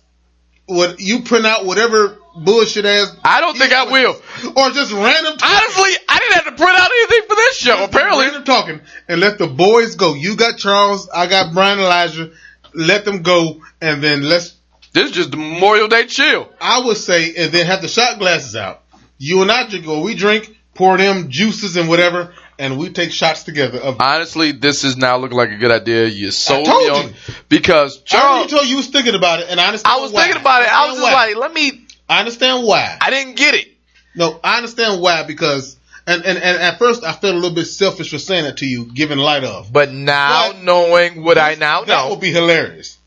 what 0.65 0.99
you 0.99 1.21
print 1.21 1.45
out 1.45 1.65
whatever 1.65 2.17
bullshit 2.35 2.85
ass 2.85 3.11
I 3.23 3.41
don't 3.41 3.57
think 3.57 3.73
I 3.73 3.85
will. 3.85 4.11
or 4.55 4.69
just 4.71 4.91
random 4.91 5.37
talking. 5.37 5.55
Honestly, 5.55 5.91
I 6.07 6.19
didn't 6.19 6.33
have 6.33 6.45
to 6.45 6.63
print 6.63 6.79
out 6.79 6.89
anything 6.91 7.21
for 7.29 7.35
this 7.35 7.57
show. 7.57 7.75
Just 7.77 7.93
Apparently, 7.93 8.25
random 8.25 8.43
talking 8.43 8.81
and 9.07 9.19
let 9.21 9.37
the 9.37 9.47
boys 9.47 9.95
go. 9.95 10.13
You 10.13 10.35
got 10.35 10.57
Charles, 10.57 11.09
I 11.09 11.27
got 11.27 11.53
Brian 11.53 11.79
Elijah. 11.79 12.31
Let 12.73 13.03
them 13.05 13.23
go 13.23 13.61
and 13.81 14.03
then 14.03 14.23
let's. 14.23 14.53
this 14.93 15.05
is 15.05 15.11
just 15.11 15.31
Memorial 15.35 15.87
Day 15.87 16.05
chill. 16.05 16.47
I 16.61 16.85
would 16.85 16.97
say 16.97 17.33
and 17.35 17.51
then 17.51 17.65
have 17.65 17.81
the 17.81 17.87
shot 17.87 18.19
glasses 18.19 18.55
out. 18.55 18.83
You 19.19 19.41
and 19.43 19.51
I 19.51 19.67
drink 19.67 19.87
or 19.87 20.01
we 20.01 20.15
drink, 20.15 20.57
pour 20.73 20.97
them 20.97 21.29
juices 21.29 21.75
and 21.77 21.87
whatever, 21.89 22.33
and 22.57 22.77
we 22.77 22.89
take 22.89 23.11
shots 23.11 23.43
together. 23.43 23.77
Of 23.79 23.97
Honestly, 24.01 24.51
this 24.53 24.83
is 24.83 24.97
now 24.97 25.17
looking 25.17 25.37
like 25.37 25.51
a 25.51 25.57
good 25.57 25.71
idea. 25.71 26.05
You 26.07 26.31
sold 26.31 26.65
told 26.65 26.83
me 26.83 26.89
on 26.89 27.07
you. 27.09 27.13
because 27.49 27.97
I 27.99 28.01
Charles. 28.05 28.25
already 28.37 28.49
told 28.49 28.63
you 28.63 28.69
you 28.71 28.77
was 28.77 28.87
thinking 28.87 29.15
about 29.15 29.41
it, 29.41 29.47
and 29.49 29.59
I 29.59 29.67
understand. 29.67 29.93
I 29.95 30.01
was 30.01 30.11
why. 30.11 30.23
thinking 30.23 30.41
about 30.41 30.61
it. 30.63 30.69
I 30.73 30.87
was 30.89 30.99
just 30.99 31.03
why. 31.03 31.25
like, 31.27 31.35
let 31.35 31.53
me. 31.53 31.85
I 32.07 32.19
understand 32.19 32.65
why. 32.65 32.97
I 32.99 33.09
didn't 33.11 33.35
get 33.35 33.53
it. 33.53 33.67
No, 34.15 34.39
I 34.43 34.57
understand 34.57 35.01
why 35.01 35.23
because 35.23 35.77
and, 36.07 36.25
and, 36.25 36.37
and 36.39 36.57
at 36.61 36.79
first 36.79 37.03
I 37.03 37.11
felt 37.11 37.33
a 37.35 37.37
little 37.37 37.53
bit 37.55 37.65
selfish 37.65 38.09
for 38.09 38.17
saying 38.17 38.45
that 38.45 38.57
to 38.57 38.65
you, 38.65 38.85
given 38.85 39.19
light 39.19 39.43
of. 39.43 39.71
But 39.71 39.91
now 39.91 40.53
But- 40.53 40.63
knowing 40.63 41.23
what 41.23 41.37
I 41.37 41.53
now 41.55 41.81
know, 41.81 41.85
That 41.85 42.09
would 42.09 42.19
be 42.19 42.31
hilarious. 42.31 42.97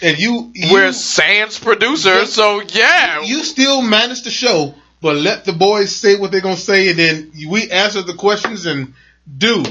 And 0.00 0.18
you, 0.18 0.50
you 0.54 0.72
we're 0.72 0.92
Sans 0.92 1.58
producer, 1.58 2.24
so 2.24 2.62
yeah. 2.62 3.20
you 3.22 3.44
still 3.44 3.82
manage 3.82 4.22
the 4.22 4.30
show, 4.30 4.74
but 5.00 5.16
let 5.16 5.44
the 5.44 5.52
boys 5.52 5.94
say 5.94 6.16
what 6.16 6.30
they're 6.32 6.40
gonna 6.40 6.56
say, 6.56 6.90
and 6.90 6.98
then 6.98 7.32
we 7.48 7.70
answer 7.70 8.02
the 8.02 8.14
questions 8.14 8.66
and 8.66 8.94
do. 9.38 9.64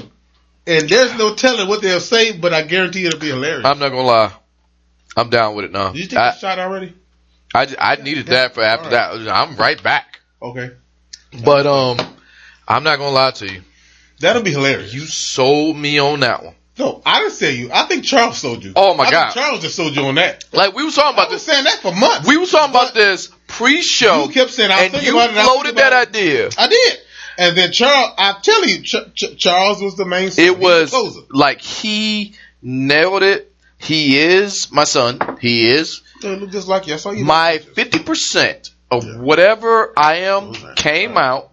And 0.67 0.87
there's 0.87 1.17
no 1.17 1.33
telling 1.35 1.67
what 1.67 1.81
they'll 1.81 1.99
say, 1.99 2.37
but 2.37 2.53
I 2.53 2.61
guarantee 2.63 3.05
it'll 3.05 3.19
be 3.19 3.29
hilarious. 3.29 3.65
I'm 3.65 3.79
not 3.79 3.89
gonna 3.89 4.03
lie. 4.03 4.31
I'm 5.17 5.29
down 5.29 5.55
with 5.55 5.65
it 5.65 5.71
now. 5.71 5.91
Did 5.91 6.01
you 6.01 6.07
take 6.07 6.19
I, 6.19 6.29
a 6.29 6.35
shot 6.35 6.59
already? 6.59 6.93
I, 7.53 7.75
I 7.79 7.95
needed 7.95 8.27
that 8.27 8.53
for 8.53 8.61
after 8.61 8.89
that. 8.91 9.13
I'm 9.27 9.55
right 9.55 9.81
back. 9.81 10.19
Okay, 10.41 10.71
But 11.43 11.65
um, 11.65 11.97
I'm 12.67 12.83
not 12.83 12.97
gonna 12.97 13.09
lie 13.11 13.31
to 13.31 13.51
you. 13.51 13.61
that'll 14.19 14.43
be 14.43 14.51
hilarious. 14.51 14.93
You 14.93 15.01
sold 15.01 15.75
me 15.75 15.99
on 15.99 16.19
that 16.21 16.43
one. 16.43 16.53
no, 16.77 17.01
I 17.05 17.19
didn't 17.21 17.33
sell 17.33 17.51
you. 17.51 17.71
I 17.73 17.85
think 17.87 18.03
Charles 18.05 18.37
sold 18.37 18.63
you. 18.63 18.73
Oh, 18.75 18.93
my 18.93 19.05
I 19.05 19.11
God. 19.11 19.31
Charles 19.33 19.61
just 19.61 19.75
sold 19.75 19.95
you 19.95 20.03
on 20.03 20.15
that. 20.15 20.45
Like 20.53 20.75
we 20.75 20.85
was 20.85 20.95
talking 20.95 21.13
about 21.17 21.29
this. 21.31 21.43
saying 21.43 21.63
that 21.63 21.79
for 21.81 21.91
months. 21.93 22.27
We 22.27 22.37
was 22.37 22.51
talking 22.51 22.69
about 22.69 22.93
this 22.93 23.31
pre-show. 23.49 24.23
You 24.25 24.29
kept 24.29 24.51
saying 24.51 24.71
I 24.71 24.83
and 24.83 24.93
you 25.03 25.11
about 25.19 25.29
it. 25.31 25.43
Floated 25.43 25.75
that 25.77 25.91
it. 25.93 26.09
idea. 26.09 26.49
I 26.57 26.67
did. 26.67 26.97
And 27.37 27.57
then 27.57 27.71
Charles, 27.71 28.11
I 28.17 28.35
tell 28.41 28.65
you, 28.65 28.81
Ch- 28.81 29.13
Ch- 29.15 29.37
Charles 29.37 29.81
was 29.81 29.95
the 29.95 30.05
main. 30.05 30.29
It 30.37 30.57
was 30.59 30.89
closer. 30.91 31.21
like 31.31 31.61
he 31.61 32.35
nailed 32.61 33.23
it. 33.23 33.51
He 33.77 34.17
is 34.19 34.71
my 34.71 34.83
son. 34.83 35.37
He 35.39 35.67
is 35.69 36.01
It 36.21 36.27
looked 36.41 36.51
just 36.51 36.67
like 36.67 36.87
you. 36.87 36.95
I 36.95 36.97
saw 36.97 37.11
you. 37.11 37.23
my 37.23 37.59
fifty 37.59 37.99
percent 37.99 38.71
of 38.91 39.05
whatever 39.19 39.93
I 39.97 40.15
am 40.15 40.53
came 40.75 41.17
out. 41.17 41.51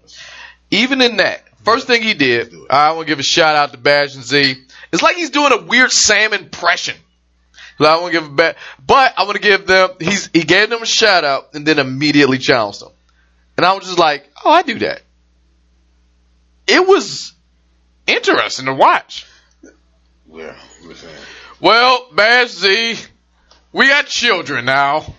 Even 0.73 1.01
in 1.01 1.19
that, 1.19 1.45
first 1.63 1.87
thing 1.87 2.03
he 2.03 2.15
did, 2.15 2.53
I 2.69 2.91
want 2.93 3.07
to 3.07 3.13
give 3.13 3.21
a 3.21 3.23
shout 3.23 3.55
out 3.55 3.71
to 3.71 3.79
Bash 3.79 4.17
and 4.17 4.25
Z. 4.25 4.57
It's 4.93 5.03
like 5.03 5.15
he's 5.17 5.31
doing 5.31 5.53
a 5.53 5.63
weird 5.63 5.93
Sam 5.93 6.33
impression. 6.33 6.97
So 7.79 7.85
I 7.85 7.97
want 8.01 8.07
to 8.07 8.21
give 8.21 8.25
him 8.29 8.37
back, 8.37 8.57
but 8.85 9.13
I 9.19 9.25
want 9.25 9.37
to 9.37 9.43
give 9.43 9.67
them. 9.67 9.91
He's 10.01 10.31
he 10.33 10.43
gave 10.45 10.71
them 10.71 10.83
a 10.83 10.87
shout 10.87 11.25
out 11.25 11.55
and 11.55 11.67
then 11.67 11.79
immediately 11.79 12.39
challenged 12.39 12.81
them, 12.81 12.93
and 13.57 13.67
I 13.67 13.75
was 13.75 13.85
just 13.85 13.99
like, 13.99 14.31
oh, 14.45 14.51
I 14.51 14.63
do 14.63 14.79
that. 14.79 15.03
It 16.67 16.87
was 16.87 17.33
interesting 18.07 18.67
to 18.67 18.75
watch. 18.75 19.27
Well, 20.27 20.57
listen. 20.85 21.11
Well, 21.61 22.09
Bash 22.13 22.49
Z, 22.51 22.97
we 23.73 23.89
got 23.89 24.07
children 24.07 24.65
now. 24.65 25.15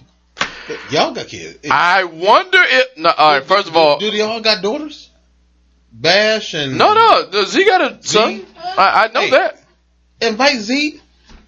Y'all 0.92 1.14
got 1.14 1.28
kids. 1.28 1.60
I 1.72 2.04
wonder 2.06 2.60
if. 2.62 2.98
No, 2.98 3.10
all 3.10 3.34
right, 3.34 3.44
first 3.44 3.68
of 3.68 3.76
all, 3.78 4.00
do 4.00 4.12
they 4.12 4.22
all 4.22 4.42
got 4.42 4.62
daughters? 4.62 5.10
Bash 5.92 6.54
and 6.54 6.78
no, 6.78 6.94
no, 6.94 7.30
does 7.32 7.54
he 7.54 7.66
got 7.66 7.82
a 7.82 8.04
son? 8.04 8.46
I, 8.78 9.06
I 9.06 9.12
know 9.14 9.22
Hey. 9.22 9.30
that. 9.32 9.64
Invite 10.22 10.58
Z. 10.58 11.02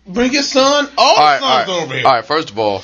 Bring 0.10 0.34
your 0.34 0.44
son. 0.44 0.90
All, 0.98 1.16
All 1.16 1.16
right, 1.18 1.40
the 1.40 1.46
sons 1.46 1.68
right, 1.70 1.84
over 1.84 1.94
here. 1.96 2.06
all 2.08 2.14
right. 2.14 2.26
First 2.26 2.50
of 2.50 2.60
all, 2.60 2.82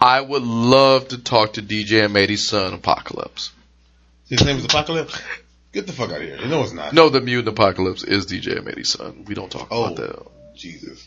I 0.00 0.20
would 0.20 0.42
love 0.42 1.08
to 1.08 1.18
talk 1.18 1.54
to 1.54 1.62
DJ 1.62 2.04
and 2.04 2.12
Matey's 2.12 2.48
son, 2.48 2.74
Apocalypse. 2.74 3.52
His 4.28 4.44
name 4.44 4.56
is 4.58 4.64
Apocalypse. 4.64 5.20
Get 5.72 5.86
the 5.86 5.92
fuck 5.92 6.10
out 6.10 6.16
of 6.16 6.22
here. 6.22 6.36
You 6.38 6.46
know 6.48 6.62
it's 6.62 6.72
not. 6.72 6.92
No, 6.92 7.08
the 7.08 7.20
mutant 7.20 7.48
Apocalypse 7.48 8.02
is 8.04 8.26
DJ 8.26 8.56
and 8.56 8.64
Matey's 8.66 8.90
son. 8.90 9.24
We 9.26 9.34
don't 9.34 9.50
talk 9.50 9.68
Oh. 9.70 9.84
about 9.84 9.96
that. 9.96 10.26
Jesus. 10.56 11.06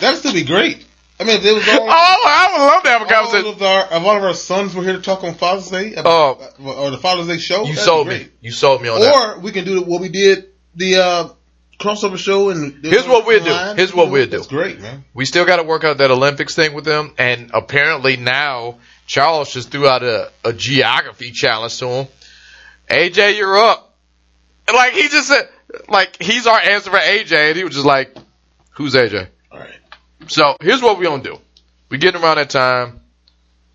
That'd 0.00 0.20
still 0.20 0.32
be 0.32 0.44
great. 0.44 0.84
I 1.18 1.24
mean, 1.24 1.36
it 1.44 1.52
was 1.54 1.68
all. 1.68 1.80
Oh, 1.82 1.88
I 1.90 2.48
would 2.52 2.64
love 2.66 2.82
to 2.84 2.88
have 2.90 3.02
a 3.02 3.04
all 3.04 3.10
conversation. 3.10 3.46
of 3.54 3.62
our, 3.62 3.84
if 3.86 3.92
all 3.92 4.16
of 4.16 4.22
our 4.22 4.34
sons 4.34 4.74
were 4.74 4.82
here 4.84 4.92
to 4.94 5.02
talk 5.02 5.24
on 5.24 5.34
Father's 5.34 5.68
Day, 5.70 5.94
Oh. 5.96 6.40
or 6.64 6.90
the 6.90 6.98
Father's 6.98 7.26
Day 7.26 7.38
show, 7.38 7.64
You 7.64 7.74
sold 7.74 8.08
me. 8.08 8.28
You 8.40 8.52
sold 8.52 8.80
me 8.82 8.88
on 8.88 9.00
that. 9.00 9.12
Or 9.36 9.40
we 9.40 9.50
can 9.52 9.64
do 9.64 9.82
what 9.82 10.00
we 10.00 10.08
did 10.08 10.46
the 10.76 10.96
uh, 10.96 11.28
crossover 11.80 12.18
show 12.18 12.50
and 12.50 12.84
Here's 12.84 13.06
what 13.06 13.26
we'll 13.26 13.42
do. 13.42 13.74
Here's 13.76 13.94
what 13.94 14.10
we'll 14.10 14.26
do. 14.26 14.32
That's 14.32 14.46
great, 14.46 14.80
man. 14.80 15.04
We 15.14 15.24
still 15.24 15.46
got 15.46 15.56
to 15.56 15.62
work 15.64 15.82
out 15.82 15.98
that 15.98 16.10
Olympics 16.10 16.54
thing 16.54 16.74
with 16.74 16.84
them, 16.84 17.14
and 17.18 17.50
apparently 17.54 18.16
now 18.16 18.78
Charles 19.06 19.52
just 19.52 19.70
threw 19.70 19.88
out 19.88 20.02
a, 20.02 20.30
a 20.44 20.52
geography 20.52 21.32
challenge 21.32 21.78
to 21.78 21.88
him. 21.88 22.08
AJ, 22.88 23.36
you're 23.36 23.58
up. 23.58 23.94
And 24.68 24.76
like 24.76 24.92
he 24.92 25.08
just 25.08 25.28
said, 25.28 25.48
like 25.88 26.22
he's 26.22 26.46
our 26.46 26.58
answer 26.58 26.90
for 26.90 26.98
AJ, 26.98 27.32
and 27.32 27.56
he 27.56 27.64
was 27.64 27.74
just 27.74 27.86
like, 27.86 28.16
"Who's 28.72 28.94
AJ?" 28.94 29.28
All 29.50 29.58
right. 29.58 29.70
So 30.28 30.56
here's 30.60 30.82
what 30.82 30.98
we 30.98 31.04
gonna 31.04 31.22
do. 31.22 31.38
We 31.88 31.98
getting 31.98 32.22
around 32.22 32.36
that 32.36 32.50
time. 32.50 33.00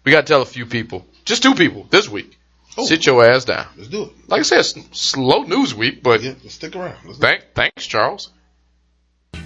We 0.03 0.11
got 0.11 0.21
to 0.21 0.27
tell 0.27 0.41
a 0.43 0.45
few 0.45 0.67
people, 0.67 1.05
just 1.25 1.41
two 1.41 1.55
people 1.55 1.87
this 1.89 2.07
week. 2.07 2.34
Oh. 2.77 2.85
Sit 2.85 3.05
your 3.05 3.23
ass 3.23 3.45
down. 3.45 3.67
Let's 3.77 3.89
do 3.89 4.03
it. 4.03 4.11
Like 4.27 4.39
I 4.39 4.43
said, 4.43 4.65
slow 4.93 5.43
news 5.43 5.73
week, 5.73 6.03
but 6.03 6.21
Yeah, 6.21 6.33
let's 6.43 6.55
stick 6.55 6.75
around. 6.75 6.97
Let's 7.05 7.19
thank, 7.19 7.43
thanks, 7.53 7.87
Charles. 7.87 8.31
You 9.33 9.41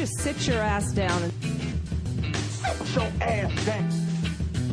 just 0.00 0.18
sit 0.20 0.46
your 0.46 0.60
ass 0.60 0.92
down 0.92 1.22
and 1.22 1.32
Sit 2.66 2.94
your 2.94 3.12
ass 3.20 3.64
down. 3.66 3.90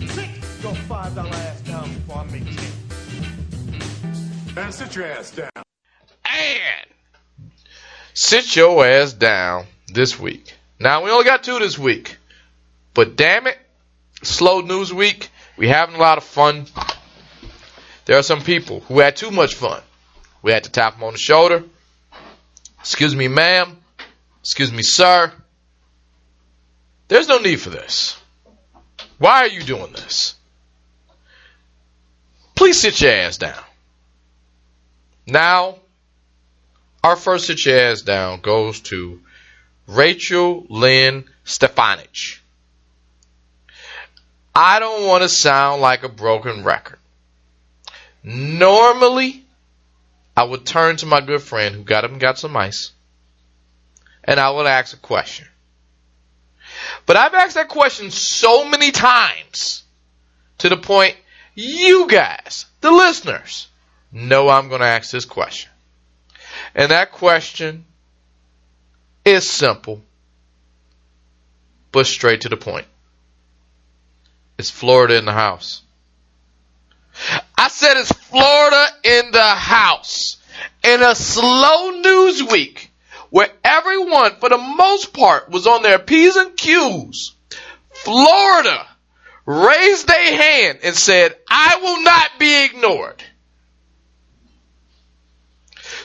Sit 0.07 0.29
your 0.63 0.75
five 0.75 1.13
dollar 1.15 1.29
ass 1.29 1.61
down 1.61 1.93
before 1.93 2.17
I 2.17 2.25
make 2.31 2.45
ten. 2.45 2.71
Man, 4.55 4.71
sit 4.71 4.95
your 4.95 5.05
ass 5.05 5.31
down. 5.31 5.49
And 6.25 6.87
sit 8.13 8.55
your 8.55 8.85
ass 8.85 9.13
down 9.13 9.65
this 9.87 10.19
week. 10.19 10.53
Now 10.79 11.03
we 11.03 11.11
only 11.11 11.25
got 11.25 11.43
two 11.43 11.59
this 11.59 11.77
week, 11.77 12.17
but 12.93 13.15
damn 13.15 13.47
it, 13.47 13.57
slow 14.23 14.61
news 14.61 14.93
week. 14.93 15.29
We 15.57 15.67
having 15.67 15.95
a 15.95 15.99
lot 15.99 16.17
of 16.17 16.23
fun. 16.23 16.65
There 18.05 18.17
are 18.17 18.23
some 18.23 18.41
people 18.41 18.81
who 18.81 18.99
had 18.99 19.15
too 19.15 19.31
much 19.31 19.55
fun. 19.55 19.81
We 20.41 20.51
had 20.51 20.65
to 20.65 20.71
tap 20.71 20.95
them 20.95 21.03
on 21.03 21.13
the 21.13 21.19
shoulder. 21.19 21.63
Excuse 22.79 23.15
me, 23.15 23.27
ma'am. 23.27 23.77
Excuse 24.41 24.71
me, 24.71 24.83
sir. 24.83 25.31
There's 27.07 27.27
no 27.27 27.37
need 27.37 27.61
for 27.61 27.69
this. 27.69 28.17
Why 29.19 29.41
are 29.41 29.47
you 29.47 29.63
doing 29.63 29.93
this? 29.93 30.35
Please 32.55 32.79
sit 32.79 32.99
your 33.01 33.11
ass 33.11 33.37
down. 33.37 33.63
Now, 35.25 35.77
our 37.03 37.15
first 37.15 37.47
sit 37.47 37.65
your 37.65 37.79
ass 37.79 38.01
down 38.01 38.41
goes 38.41 38.81
to 38.81 39.21
Rachel 39.87 40.65
Lynn 40.69 41.25
Stefanich. 41.45 42.39
I 44.55 44.79
don't 44.79 45.07
want 45.07 45.23
to 45.23 45.29
sound 45.29 45.81
like 45.81 46.03
a 46.03 46.09
broken 46.09 46.63
record. 46.63 46.99
Normally, 48.23 49.43
I 50.35 50.43
would 50.43 50.65
turn 50.65 50.97
to 50.97 51.05
my 51.05 51.21
good 51.21 51.41
friend 51.41 51.75
who 51.75 51.83
got 51.83 52.05
up 52.05 52.11
and 52.11 52.19
got 52.19 52.37
some 52.37 52.55
ice, 52.55 52.91
and 54.23 54.39
I 54.39 54.51
would 54.51 54.65
ask 54.65 54.95
a 54.95 54.99
question. 54.99 55.47
But 57.05 57.17
I've 57.17 57.33
asked 57.33 57.55
that 57.55 57.67
question 57.67 58.11
so 58.11 58.67
many 58.67 58.91
times 58.91 59.83
to 60.59 60.69
the 60.69 60.77
point 60.77 61.15
you 61.55 62.07
guys, 62.07 62.65
the 62.81 62.91
listeners, 62.91 63.67
know 64.11 64.49
I'm 64.49 64.69
going 64.69 64.81
to 64.81 64.87
ask 64.87 65.11
this 65.11 65.25
question. 65.25 65.71
And 66.75 66.91
that 66.91 67.11
question 67.11 67.85
is 69.25 69.49
simple, 69.49 70.01
but 71.91 72.07
straight 72.07 72.41
to 72.41 72.49
the 72.49 72.57
point. 72.57 72.87
Is 74.57 74.69
Florida 74.69 75.17
in 75.17 75.25
the 75.25 75.33
house? 75.33 75.81
I 77.57 77.67
said 77.69 77.97
it's 77.97 78.11
Florida 78.11 78.87
in 79.03 79.31
the 79.31 79.43
house. 79.43 80.37
In 80.83 81.01
a 81.01 81.15
slow 81.15 81.91
news 81.91 82.43
week 82.43 82.91
where 83.29 83.49
everyone, 83.63 84.35
for 84.39 84.49
the 84.49 84.57
most 84.57 85.13
part, 85.13 85.49
was 85.49 85.65
on 85.65 85.81
their 85.81 85.99
P's 85.99 86.35
and 86.35 86.55
Q's, 86.55 87.33
Florida 87.89 88.85
raised 89.45 90.07
their 90.07 90.37
hand 90.37 90.79
and 90.83 90.95
said, 90.95 91.35
I 91.49 91.79
will 91.81 92.03
not 92.03 92.31
be 92.39 92.65
ignored. 92.65 93.23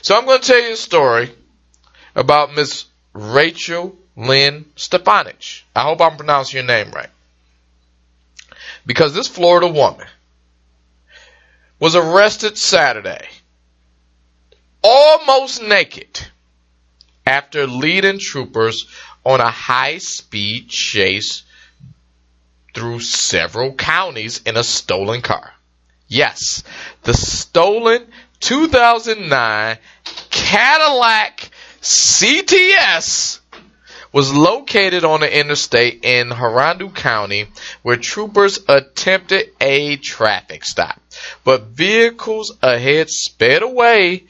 So 0.03 0.17
I'm 0.17 0.25
going 0.25 0.41
to 0.41 0.47
tell 0.47 0.61
you 0.61 0.73
a 0.73 0.77
story 0.77 1.31
about 2.15 2.55
Miss 2.55 2.87
Rachel 3.13 3.97
Lynn 4.17 4.65
Stefanich. 4.77 5.63
I 5.75 5.83
hope 5.83 6.01
I'm 6.01 6.17
pronouncing 6.17 6.59
your 6.59 6.67
name 6.67 6.91
right. 6.93 7.11
Because 8.89 9.13
this 9.13 9.29
Florida 9.29 9.69
woman 9.69 10.07
was 11.79 11.95
arrested 11.95 12.57
Saturday, 12.57 13.29
almost 14.83 15.63
naked, 15.63 16.27
after 17.27 17.67
leading 17.67 18.19
troopers 18.19 18.87
on 19.27 19.43
a 19.43 19.51
high 19.51 19.99
speed 19.99 20.71
chase 20.71 21.43
through 22.75 23.01
several 23.01 23.75
counties 23.75 24.41
in 24.47 24.57
a 24.57 24.65
stolen 24.65 25.21
car. 25.21 25.53
Yes, 26.07 26.65
the 27.03 27.13
stolen 27.13 28.07
2009 28.41 29.77
Cadillac 30.31 31.51
CTS 31.83 33.38
was 34.13 34.33
located 34.33 35.05
on 35.05 35.21
the 35.21 35.39
interstate 35.39 36.05
in 36.05 36.31
Hernando 36.31 36.89
County 36.89 37.49
where 37.83 37.97
troopers 37.97 38.59
attempted 38.69 39.51
a 39.61 39.97
traffic 39.97 40.65
stop. 40.65 41.01
But 41.45 41.65
vehicles 41.65 42.57
ahead 42.63 43.11
sped 43.11 43.63
away, 43.63 44.25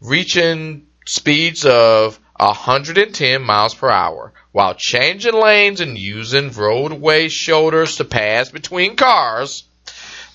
reaching 0.00 0.86
speeds 1.06 1.64
of 1.64 2.18
110 2.36 3.42
miles 3.42 3.74
per 3.74 3.88
hour 3.88 4.32
while 4.52 4.74
changing 4.74 5.34
lanes 5.34 5.80
and 5.80 5.96
using 5.96 6.50
roadway 6.50 7.28
shoulders 7.28 7.96
to 7.96 8.04
pass 8.04 8.50
between 8.50 8.96
cars. 8.96 9.64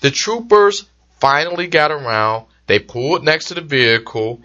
The 0.00 0.10
troopers 0.10 0.84
finally 1.20 1.66
got 1.66 1.90
around. 1.90 2.46
They 2.66 2.78
pulled 2.78 3.24
next 3.24 3.46
to 3.46 3.54
the 3.54 3.60
vehicle 3.60 4.42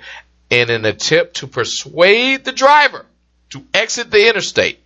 in 0.49 0.69
an 0.69 0.85
attempt 0.85 1.35
to 1.35 1.47
persuade 1.47 2.45
the 2.45 2.51
driver 2.51 3.05
to 3.53 3.63
exit 3.73 4.11
the 4.11 4.27
interstate. 4.27 4.80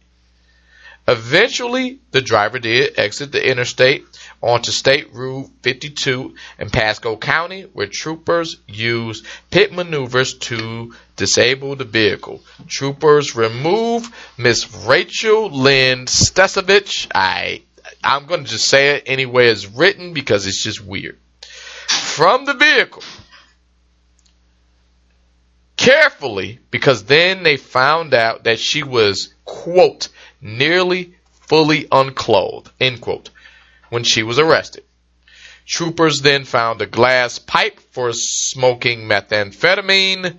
Eventually, 1.07 1.99
the 2.11 2.21
driver 2.21 2.59
did 2.59 2.99
exit 2.99 3.31
the 3.31 3.49
interstate 3.49 4.05
onto 4.41 4.71
State 4.71 5.13
Route 5.13 5.49
52 5.61 6.35
in 6.59 6.69
Pasco 6.69 7.15
County, 7.15 7.61
where 7.61 7.87
troopers 7.87 8.57
used 8.67 9.25
pit 9.49 9.71
maneuvers 9.71 10.33
to 10.33 10.93
disable 11.15 11.77
the 11.77 11.85
vehicle. 11.85 12.41
Troopers 12.67 13.37
removed 13.37 14.13
Miss 14.37 14.69
Rachel 14.85 15.49
Lynn 15.49 16.07
Stesovich. 16.07 17.07
I 17.15 17.61
I'm 18.03 18.25
going 18.25 18.43
to 18.43 18.49
just 18.49 18.67
say 18.67 18.97
it 18.97 19.03
anyway 19.05 19.47
as 19.47 19.65
written 19.65 20.11
because 20.11 20.45
it's 20.45 20.61
just 20.61 20.83
weird. 20.83 21.17
From 21.87 22.43
the 22.43 22.53
vehicle. 22.53 23.03
Carefully, 25.77 26.59
because 26.71 27.05
then 27.05 27.43
they 27.43 27.55
found 27.57 28.13
out 28.13 28.43
that 28.45 28.59
she 28.59 28.83
was, 28.83 29.33
quote, 29.45 30.09
nearly 30.41 31.15
fully 31.47 31.87
unclothed, 31.91 32.71
end 32.79 32.99
quote, 32.99 33.29
when 33.89 34.03
she 34.03 34.23
was 34.23 34.39
arrested. 34.39 34.83
Troopers 35.65 36.21
then 36.21 36.45
found 36.45 36.81
a 36.81 36.85
glass 36.85 37.39
pipe 37.39 37.79
for 37.91 38.11
smoking 38.13 39.01
methamphetamine 39.01 40.37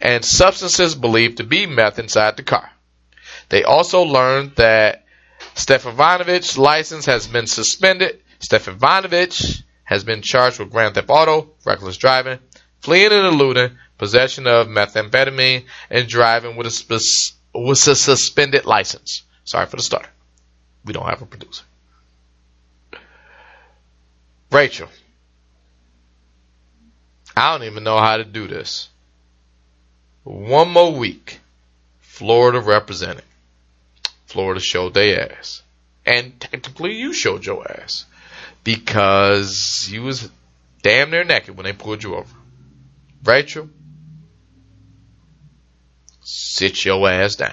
and 0.00 0.24
substances 0.24 0.94
believed 0.94 1.36
to 1.36 1.44
be 1.44 1.66
meth 1.66 1.98
inside 1.98 2.36
the 2.36 2.42
car. 2.42 2.70
They 3.50 3.62
also 3.62 4.02
learned 4.02 4.56
that 4.56 5.04
Stefanovich's 5.54 6.56
license 6.56 7.06
has 7.06 7.26
been 7.26 7.46
suspended. 7.46 8.22
Stefanovich 8.40 9.62
has 9.84 10.04
been 10.04 10.22
charged 10.22 10.58
with 10.58 10.70
grand 10.70 10.94
theft 10.94 11.10
auto, 11.10 11.50
reckless 11.64 11.98
driving, 11.98 12.38
fleeing 12.80 13.12
and 13.12 13.26
eluding, 13.26 13.76
possession 14.00 14.46
of 14.46 14.66
methamphetamine, 14.66 15.66
and 15.90 16.08
driving 16.08 16.56
with 16.56 16.66
a, 16.66 17.00
with 17.54 17.86
a 17.86 17.94
suspended 17.94 18.64
license. 18.64 19.24
Sorry 19.44 19.66
for 19.66 19.76
the 19.76 19.82
start. 19.82 20.06
We 20.86 20.94
don't 20.94 21.06
have 21.06 21.20
a 21.20 21.26
producer. 21.26 21.62
Rachel. 24.50 24.88
I 27.36 27.52
don't 27.52 27.66
even 27.66 27.84
know 27.84 27.98
how 27.98 28.16
to 28.16 28.24
do 28.24 28.48
this. 28.48 28.88
One 30.24 30.70
more 30.70 30.94
week. 30.94 31.38
Florida 32.00 32.58
represented. 32.58 33.24
Florida 34.24 34.60
showed 34.60 34.94
their 34.94 35.30
ass. 35.30 35.62
And 36.06 36.40
technically 36.40 36.94
you 36.94 37.12
showed 37.12 37.44
your 37.44 37.70
ass. 37.70 38.06
Because 38.64 39.90
you 39.90 40.04
was 40.04 40.30
damn 40.80 41.10
near 41.10 41.24
naked 41.24 41.54
when 41.54 41.64
they 41.64 41.74
pulled 41.74 42.02
you 42.02 42.14
over. 42.14 42.34
Rachel, 43.24 43.68
sit 46.30 46.84
your 46.84 47.08
ass 47.10 47.36
down. 47.36 47.52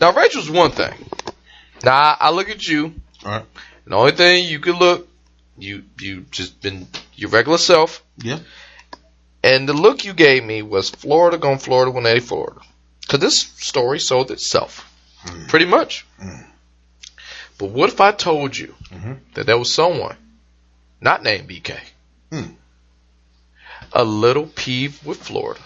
Now 0.00 0.12
Rachel's 0.12 0.50
one 0.50 0.70
thing. 0.72 0.94
Now 1.84 2.16
I 2.18 2.30
look 2.30 2.48
at 2.50 2.66
you. 2.66 2.94
All 3.24 3.30
right. 3.32 3.44
And 3.84 3.92
the 3.92 3.96
only 3.96 4.12
thing 4.12 4.46
you 4.46 4.58
can 4.60 4.74
look, 4.78 5.08
you 5.58 5.84
you 5.98 6.22
just 6.30 6.60
been 6.60 6.86
your 7.14 7.30
regular 7.30 7.58
self. 7.58 8.02
Yeah. 8.18 8.38
And 9.42 9.68
the 9.68 9.72
look 9.72 10.04
you 10.04 10.12
gave 10.12 10.44
me 10.44 10.62
was 10.62 10.90
Florida 10.90 11.38
gone 11.38 11.58
Florida 11.58 11.90
180 11.90 12.26
Florida. 12.26 12.60
Cause 13.08 13.20
this 13.20 13.40
story 13.40 14.00
sold 14.00 14.30
itself. 14.30 14.92
Pretty 15.48 15.64
much. 15.66 16.06
But 17.58 17.70
what 17.70 17.88
if 17.88 18.00
I 18.00 18.12
told 18.12 18.56
you 18.56 18.74
Mhm. 18.92 19.18
that 19.34 19.46
there 19.46 19.58
was 19.58 19.72
someone, 19.72 20.16
not 21.00 21.22
named 21.22 21.48
BK, 21.48 21.78
Hmm. 22.30 22.50
A 23.92 24.04
little 24.04 24.46
peeved 24.46 25.04
with 25.04 25.18
Florida? 25.22 25.60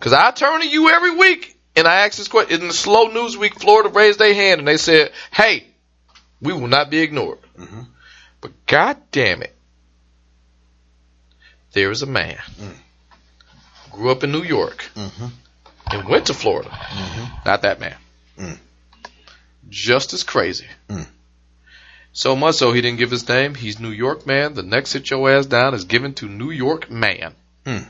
Cause 0.00 0.12
I 0.12 0.30
turn 0.30 0.60
to 0.60 0.68
you 0.68 0.90
every 0.90 1.16
week 1.16 1.56
and 1.74 1.86
I 1.86 2.04
ask 2.06 2.18
this 2.18 2.28
question. 2.28 2.60
In 2.60 2.68
the 2.68 2.74
slow 2.74 3.08
news 3.08 3.36
week, 3.36 3.58
Florida 3.58 3.88
raised 3.88 4.18
their 4.18 4.34
hand 4.34 4.58
and 4.60 4.68
they 4.68 4.76
said, 4.76 5.12
hey, 5.32 5.64
we 6.40 6.52
will 6.52 6.68
not 6.68 6.90
be 6.90 6.98
ignored. 7.00 7.38
Mhm. 7.58 7.86
But 8.40 8.66
god 8.66 8.98
damn 9.10 9.42
it, 9.42 9.54
there 11.72 11.90
is 11.90 12.02
a 12.02 12.06
man, 12.06 12.38
grew 13.90 14.10
up 14.10 14.22
in 14.24 14.32
New 14.32 14.42
York, 14.42 14.84
Mhm. 14.94 15.30
and 15.92 16.08
went 16.08 16.26
to 16.26 16.34
Florida. 16.34 16.70
Not 17.44 17.62
that 17.62 17.80
man. 17.80 17.96
Mm. 18.38 18.58
just 19.68 20.12
as 20.12 20.22
crazy. 20.22 20.66
Mm. 20.88 21.06
So 22.16 22.34
much 22.34 22.54
so 22.54 22.72
he 22.72 22.80
didn't 22.80 22.98
give 22.98 23.10
his 23.10 23.28
name. 23.28 23.54
He's 23.54 23.78
New 23.78 23.90
York 23.90 24.26
man. 24.26 24.54
The 24.54 24.62
next 24.62 24.90
sit 24.90 25.10
your 25.10 25.30
ass 25.30 25.44
down 25.44 25.74
is 25.74 25.84
given 25.84 26.14
to 26.14 26.26
New 26.26 26.50
York 26.50 26.90
man. 26.90 27.34
Hmm. 27.66 27.82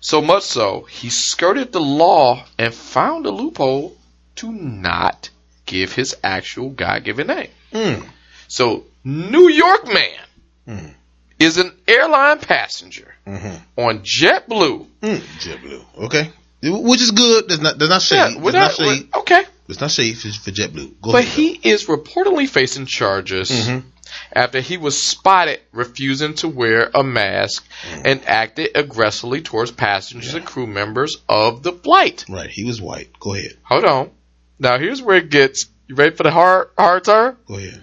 So 0.00 0.22
much 0.22 0.44
so 0.44 0.84
he 0.88 1.10
skirted 1.10 1.70
the 1.70 1.80
law 1.80 2.42
and 2.58 2.72
found 2.72 3.26
a 3.26 3.30
loophole 3.30 3.94
to 4.36 4.50
not 4.50 5.28
give 5.66 5.92
his 5.92 6.16
actual 6.24 6.70
God 6.70 7.04
given 7.04 7.26
name. 7.26 7.50
Mm. 7.72 8.06
So 8.48 8.84
New 9.04 9.48
York 9.50 9.86
man 9.86 10.24
Mm. 10.66 10.94
is 11.38 11.58
an 11.58 11.70
airline 11.86 12.38
passenger 12.38 13.14
Mm-hmm. 13.26 13.56
on 13.80 13.98
JetBlue. 14.00 14.86
Mm. 15.02 15.18
JetBlue. 15.38 15.84
Okay. 16.06 16.30
Which 16.62 17.02
is 17.02 17.10
good. 17.10 17.48
There's 17.48 17.60
not. 17.60 17.78
There's 17.78 17.90
not 17.90 18.00
shade. 18.02 18.16
Yeah, 18.16 18.40
there's 18.40 18.54
not 18.54 18.54
not- 18.54 18.72
shade. 18.74 19.08
okay. 19.16 19.42
There's 19.70 19.80
not 19.80 19.90
shade 19.92 20.18
for, 20.18 20.28
for 20.32 20.50
JetBlue. 20.50 21.00
Go 21.00 21.12
But 21.12 21.22
ahead. 21.24 21.32
he 21.38 21.48
is 21.70 21.86
reportedly 21.86 22.48
facing 22.48 22.86
charges 22.86 23.50
Mhm. 23.52 23.84
after 24.32 24.60
he 24.60 24.76
was 24.76 25.00
spotted 25.00 25.60
refusing 25.72 26.34
to 26.34 26.48
wear 26.48 26.90
a 26.92 27.04
mask 27.04 27.64
and 28.04 28.20
acted 28.26 28.70
aggressively 28.74 29.42
towards 29.42 29.70
passengers 29.70 30.34
and 30.34 30.44
crew 30.44 30.66
members 30.66 31.18
of 31.28 31.62
the 31.62 31.70
flight. 31.72 32.24
Right. 32.28 32.50
He 32.50 32.64
was 32.64 32.80
white. 32.80 33.10
Go 33.20 33.34
ahead. 33.34 33.56
Hold 33.62 33.84
on. 33.84 34.10
Now 34.58 34.76
here's 34.78 35.00
where 35.00 35.18
it 35.18 35.30
gets. 35.30 35.66
You 35.86 35.94
ready 35.94 36.16
for 36.16 36.24
the 36.24 36.30
hard 36.32 36.68
hard 36.76 37.04
turn? 37.04 37.36
Go 37.46 37.54
ahead. 37.56 37.80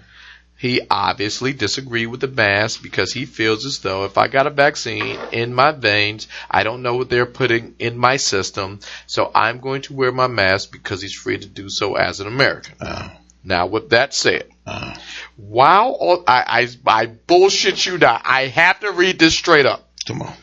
He 0.58 0.80
obviously 0.90 1.52
disagreed 1.52 2.08
with 2.08 2.20
the 2.20 2.26
mask 2.26 2.82
because 2.82 3.12
he 3.12 3.26
feels 3.26 3.64
as 3.64 3.78
though 3.78 4.04
if 4.04 4.18
I 4.18 4.26
got 4.26 4.48
a 4.48 4.50
vaccine 4.50 5.16
in 5.30 5.54
my 5.54 5.70
veins, 5.70 6.26
I 6.50 6.64
don't 6.64 6.82
know 6.82 6.96
what 6.96 7.08
they're 7.08 7.26
putting 7.26 7.76
in 7.78 7.96
my 7.96 8.16
system, 8.16 8.80
so 9.06 9.30
I'm 9.34 9.60
going 9.60 9.82
to 9.82 9.92
wear 9.94 10.10
my 10.10 10.26
mask 10.26 10.72
because 10.72 11.00
he's 11.00 11.14
free 11.14 11.38
to 11.38 11.46
do 11.46 11.68
so 11.68 11.94
as 11.94 12.18
an 12.18 12.26
American. 12.26 12.74
Uh, 12.80 13.08
Now, 13.44 13.66
with 13.66 13.90
that 13.90 14.12
said, 14.14 14.48
uh, 14.66 14.96
while 15.36 16.24
I, 16.26 16.68
I, 16.86 17.02
I 17.02 17.06
bullshit 17.06 17.86
you 17.86 17.96
now, 17.96 18.20
I 18.24 18.46
have 18.46 18.80
to 18.80 18.90
read 18.90 19.18
this 19.20 19.38
straight 19.38 19.64
up. 19.64 19.88
come 20.06 20.22
on. 20.22 20.34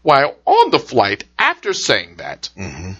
While 0.00 0.36
on 0.46 0.70
the 0.70 0.78
flight, 0.78 1.24
after 1.38 1.74
saying 1.74 2.16
that, 2.16 2.48
Mm-hmm. 2.56 2.92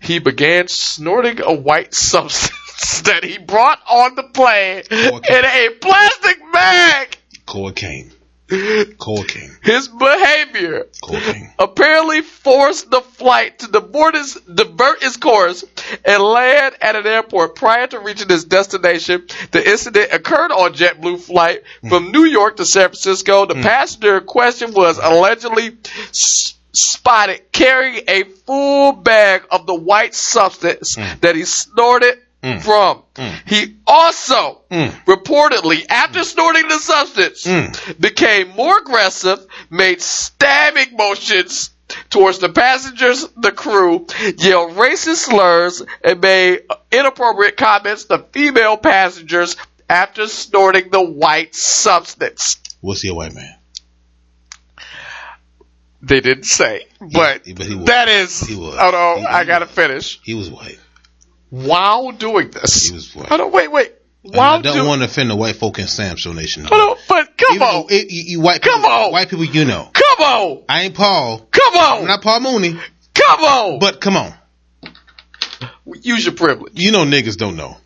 he 0.00 0.18
began 0.18 0.66
snorting 0.66 1.40
a 1.42 1.52
white 1.54 1.94
substance 1.94 2.61
that 3.02 3.24
he 3.24 3.38
brought 3.38 3.80
on 3.88 4.14
the 4.14 4.24
plane 4.24 4.82
in 4.90 5.44
a 5.44 5.68
plastic 5.80 6.40
bag. 6.52 7.18
Cocaine. 7.46 8.12
Cocaine. 8.98 9.56
His 9.62 9.88
behavior 9.88 10.86
Cocaine. 11.02 11.52
apparently 11.58 12.20
forced 12.20 12.90
the 12.90 13.00
flight 13.00 13.60
to 13.60 13.68
divert 13.68 14.14
his, 14.14 14.34
divert 14.34 15.02
its 15.02 15.16
course 15.16 15.64
and 16.04 16.22
land 16.22 16.74
at 16.82 16.94
an 16.94 17.06
airport 17.06 17.56
prior 17.56 17.86
to 17.86 18.00
reaching 18.00 18.28
his 18.28 18.44
destination. 18.44 19.26
The 19.52 19.66
incident 19.68 20.12
occurred 20.12 20.52
on 20.52 20.74
JetBlue 20.74 21.20
flight 21.20 21.62
hmm. 21.80 21.88
from 21.88 22.12
New 22.12 22.24
York 22.24 22.56
to 22.56 22.66
San 22.66 22.88
Francisco. 22.88 23.46
The 23.46 23.54
hmm. 23.54 23.62
passenger 23.62 24.18
in 24.18 24.24
question 24.24 24.74
was 24.74 24.98
allegedly 24.98 25.78
s- 26.10 26.54
spotted 26.72 27.52
carrying 27.52 28.04
a 28.06 28.24
full 28.24 28.92
bag 28.92 29.44
of 29.50 29.66
the 29.66 29.74
white 29.74 30.14
substance 30.14 30.94
hmm. 30.98 31.20
that 31.20 31.36
he 31.36 31.44
snorted 31.44 32.18
from. 32.42 33.02
He 33.46 33.76
also 33.86 34.62
Mm. 34.70 35.04
reportedly, 35.04 35.84
after 35.88 36.24
snorting 36.24 36.66
the 36.68 36.78
substance, 36.78 37.44
Mm. 37.44 38.00
became 38.00 38.50
more 38.56 38.78
aggressive, 38.78 39.38
made 39.70 40.02
stabbing 40.02 40.96
motions 40.96 41.70
towards 42.10 42.38
the 42.38 42.48
passengers, 42.48 43.26
the 43.36 43.52
crew, 43.52 44.06
yelled 44.38 44.72
racist 44.76 45.28
slurs, 45.28 45.82
and 46.02 46.20
made 46.20 46.62
inappropriate 46.90 47.56
comments 47.56 48.04
to 48.04 48.24
female 48.32 48.76
passengers 48.76 49.56
after 49.88 50.26
snorting 50.26 50.88
the 50.90 51.02
white 51.02 51.54
substance. 51.54 52.56
Was 52.80 53.02
he 53.02 53.08
a 53.10 53.14
white 53.14 53.34
man? 53.34 53.54
They 56.04 56.20
didn't 56.20 56.44
say, 56.46 56.86
but, 57.00 57.42
but 57.54 57.66
he 57.66 57.76
was. 57.76 57.86
that 57.86 58.08
is. 58.08 58.40
He 58.40 58.56
was. 58.56 58.74
Hold 58.76 58.94
on, 58.94 59.18
He- 59.18 59.26
I 59.26 59.44
gotta 59.44 59.66
was. 59.66 59.74
finish. 59.74 60.20
He 60.24 60.34
was 60.34 60.50
white. 60.50 60.78
While 61.52 62.12
doing 62.12 62.48
this, 62.50 62.88
He 62.88 62.94
was 62.94 63.14
white. 63.14 63.28
hold 63.28 63.42
on, 63.42 63.52
wait, 63.52 63.70
wait. 63.70 63.92
And 64.24 64.34
While 64.36 64.58
I 64.58 64.62
don't 64.62 64.74
do- 64.74 64.86
want 64.86 65.00
to 65.02 65.04
offend 65.04 65.28
the 65.30 65.36
white 65.36 65.56
folk 65.56 65.78
in 65.78 65.86
Sam 65.86 66.16
Show 66.16 66.32
Nation. 66.32 66.64
hold 66.64 66.96
but 67.08 67.36
come 67.36 67.56
Even 67.56 67.68
on, 67.68 67.84
it- 67.90 68.10
you, 68.10 68.22
you 68.26 68.40
white 68.40 68.62
Come 68.62 68.80
people, 68.80 68.90
on. 68.90 69.12
white 69.12 69.28
people, 69.28 69.44
you 69.44 69.66
know. 69.66 69.90
come 69.92 70.26
on, 70.26 70.62
I 70.68 70.82
ain't 70.84 70.94
Paul. 70.94 71.46
come 71.50 71.74
I'm 71.76 72.00
on, 72.02 72.06
not 72.06 72.22
Paul 72.22 72.40
Mooney. 72.40 72.78
come 73.14 73.40
on. 73.44 73.78
But 73.80 74.00
come 74.00 74.16
on, 74.16 74.32
use 76.02 76.24
your 76.24 76.34
privilege. 76.34 76.72
you 76.76 76.90
know 76.92 77.04
niggas 77.04 77.36
don't 77.36 77.56
know. 77.56 77.76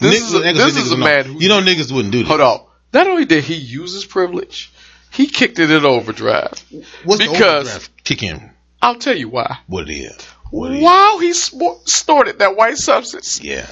This 0.00 0.20
Niggas- 0.20 0.26
is 0.26 0.34
a- 0.34 0.40
niggas 0.40 0.54
this 0.56 0.74
say 0.74 0.80
is 0.80 0.92
a 0.92 0.96
man 0.96 1.24
who- 1.24 1.40
You 1.40 1.48
know 1.48 1.60
niggas 1.60 1.92
wouldn't 1.92 2.10
do 2.12 2.18
this. 2.20 2.28
Hold 2.28 2.40
on. 2.40 2.60
Not 2.92 3.06
only 3.06 3.26
did 3.26 3.44
he 3.44 3.54
use 3.54 3.92
his 3.92 4.04
privilege, 4.04 4.72
he 5.12 5.26
kicked 5.26 5.58
it 5.60 5.70
in 5.70 5.84
overdrive. 5.84 6.52
What's 7.04 7.22
the 7.24 7.30
Because- 7.30 7.68
overdraft 7.68 7.90
kick 8.04 8.22
in? 8.24 8.50
I'll 8.80 8.94
tell 8.96 9.16
you 9.16 9.28
why. 9.28 9.58
What 9.66 9.88
it 9.88 9.92
is? 9.94 10.16
What? 10.50 10.80
While 10.80 11.18
he 11.18 11.32
sm- 11.32 11.78
snorted 11.84 12.38
that 12.38 12.56
white 12.56 12.78
substance, 12.78 13.40
Yeah. 13.42 13.66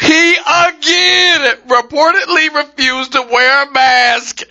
he 0.00 0.32
again 0.34 1.56
reportedly 1.68 2.54
refused 2.54 3.12
to 3.12 3.22
wear 3.22 3.66
a 3.66 3.70
mask, 3.70 4.42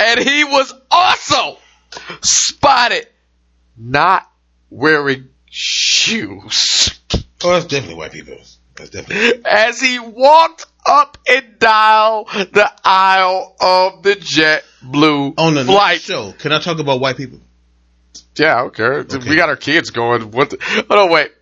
and 0.00 0.20
he 0.20 0.44
was 0.44 0.72
also 0.90 1.58
spotted 2.22 3.06
not 3.76 4.30
wearing 4.70 5.28
shoes 5.50 6.98
Oh, 7.44 7.52
that's 7.52 7.66
definitely 7.66 7.94
white 7.94 8.12
people. 8.12 8.36
That's 8.74 8.90
definitely. 8.90 9.42
as 9.44 9.80
he 9.80 9.98
walked 10.00 10.66
up 10.86 11.16
and 11.28 11.58
down 11.58 12.24
the 12.52 12.70
aisle 12.84 13.54
of 13.60 14.02
the 14.02 14.14
JetBlue 14.16 15.34
On 15.38 15.54
the 15.54 15.64
flight. 15.64 16.00
show, 16.00 16.32
can 16.32 16.52
I 16.52 16.58
talk 16.60 16.78
about 16.80 16.98
white 17.00 17.16
people? 17.16 17.40
Yeah, 18.36 18.62
okay. 18.64 18.82
Okay. 18.84 19.18
We 19.28 19.36
got 19.36 19.48
our 19.48 19.56
kids 19.56 19.90
going. 19.90 20.30
What? 20.30 20.50
The, 20.50 20.86
oh 20.90 20.94
no, 20.94 21.06
wait. 21.12 21.32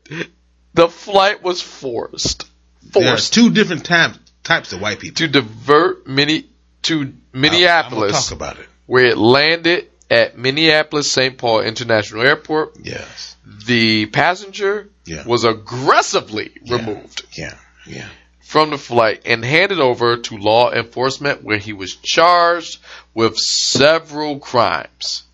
The 0.74 0.89
flight 0.89 1.43
was 1.43 1.61
forced, 1.62 2.47
forced 2.93 3.32
two 3.35 3.51
different 3.51 3.85
types 3.85 4.19
types 4.43 4.73
of 4.73 4.81
white 4.81 5.01
people. 5.01 5.16
to 5.16 5.28
divert 5.28 6.07
mini 6.07 6.47
to 6.82 7.01
I'm 7.03 7.20
Minneapolis, 7.32 8.12
gonna 8.12 8.23
talk 8.23 8.32
about 8.32 8.59
it. 8.61 8.69
where 8.86 9.07
it 9.07 9.19
landed 9.19 9.89
at 10.11 10.39
Minneapolis 10.39 11.11
St. 11.11 11.36
Paul 11.36 11.62
International 11.62 12.23
Airport. 12.24 12.77
Yes. 12.82 13.36
The 13.66 14.07
passenger 14.07 14.89
Yeah. 15.05 15.24
was 15.27 15.44
aggressively 15.44 16.51
Yeah. 16.62 16.77
removed 16.77 17.27
Yeah. 17.36 17.55
Yeah. 17.86 18.09
from 18.40 18.70
the 18.70 18.78
flight 18.78 19.23
and 19.24 19.44
handed 19.44 19.81
over 19.81 20.19
to 20.19 20.36
law 20.39 20.70
enforcement, 20.70 21.43
where 21.43 21.59
he 21.59 21.73
was 21.73 21.97
charged 21.97 22.78
with 23.15 23.36
several 23.36 24.39
crimes. 24.39 25.24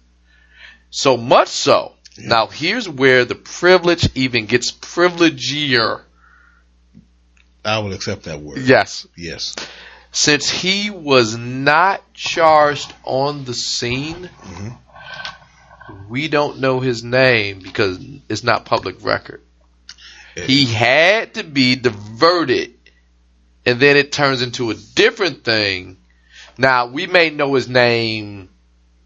So 0.92 1.16
much 1.16 1.48
so. 1.48 1.94
Now 2.18 2.46
here's 2.46 2.86
where 2.86 3.24
the 3.24 3.34
privilege 3.34 4.08
even 4.14 4.44
gets 4.44 4.70
privilegier. 4.70 6.02
I 7.64 7.78
will 7.78 7.94
accept 7.94 8.24
that 8.24 8.40
word. 8.40 8.58
Yes. 8.58 9.06
Yes. 9.16 9.56
Since 10.10 10.50
he 10.50 10.90
was 10.90 11.34
not 11.34 12.02
charged 12.12 12.92
on 13.04 13.44
the 13.44 13.54
scene, 13.54 14.28
mm-hmm. 14.28 16.10
we 16.10 16.28
don't 16.28 16.60
know 16.60 16.80
his 16.80 17.02
name 17.02 17.60
because 17.60 17.98
it's 18.28 18.44
not 18.44 18.66
public 18.66 19.02
record. 19.02 19.40
Eh. 20.36 20.44
He 20.44 20.66
had 20.66 21.34
to 21.34 21.44
be 21.44 21.76
diverted, 21.76 22.74
and 23.64 23.80
then 23.80 23.96
it 23.96 24.12
turns 24.12 24.42
into 24.42 24.70
a 24.70 24.74
different 24.74 25.44
thing. 25.44 25.96
Now, 26.58 26.88
we 26.88 27.06
may 27.06 27.30
know 27.30 27.54
his 27.54 27.68
name 27.68 28.50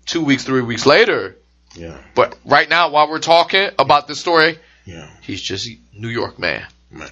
two 0.07 0.25
weeks, 0.25 0.43
three 0.43 0.63
weeks 0.63 0.87
later, 0.87 1.37
Yeah. 1.77 1.99
but 2.15 2.37
right 2.45 2.69
now, 2.69 2.91
while 2.91 3.09
we're 3.11 3.19
talking 3.19 3.69
about 3.79 4.09
this 4.09 4.19
story, 4.21 4.59
Yeah. 4.87 5.09
he's 5.23 5.43
just 5.43 5.69
New 5.93 6.09
York 6.09 6.39
man. 6.39 6.67
Man. 6.91 7.11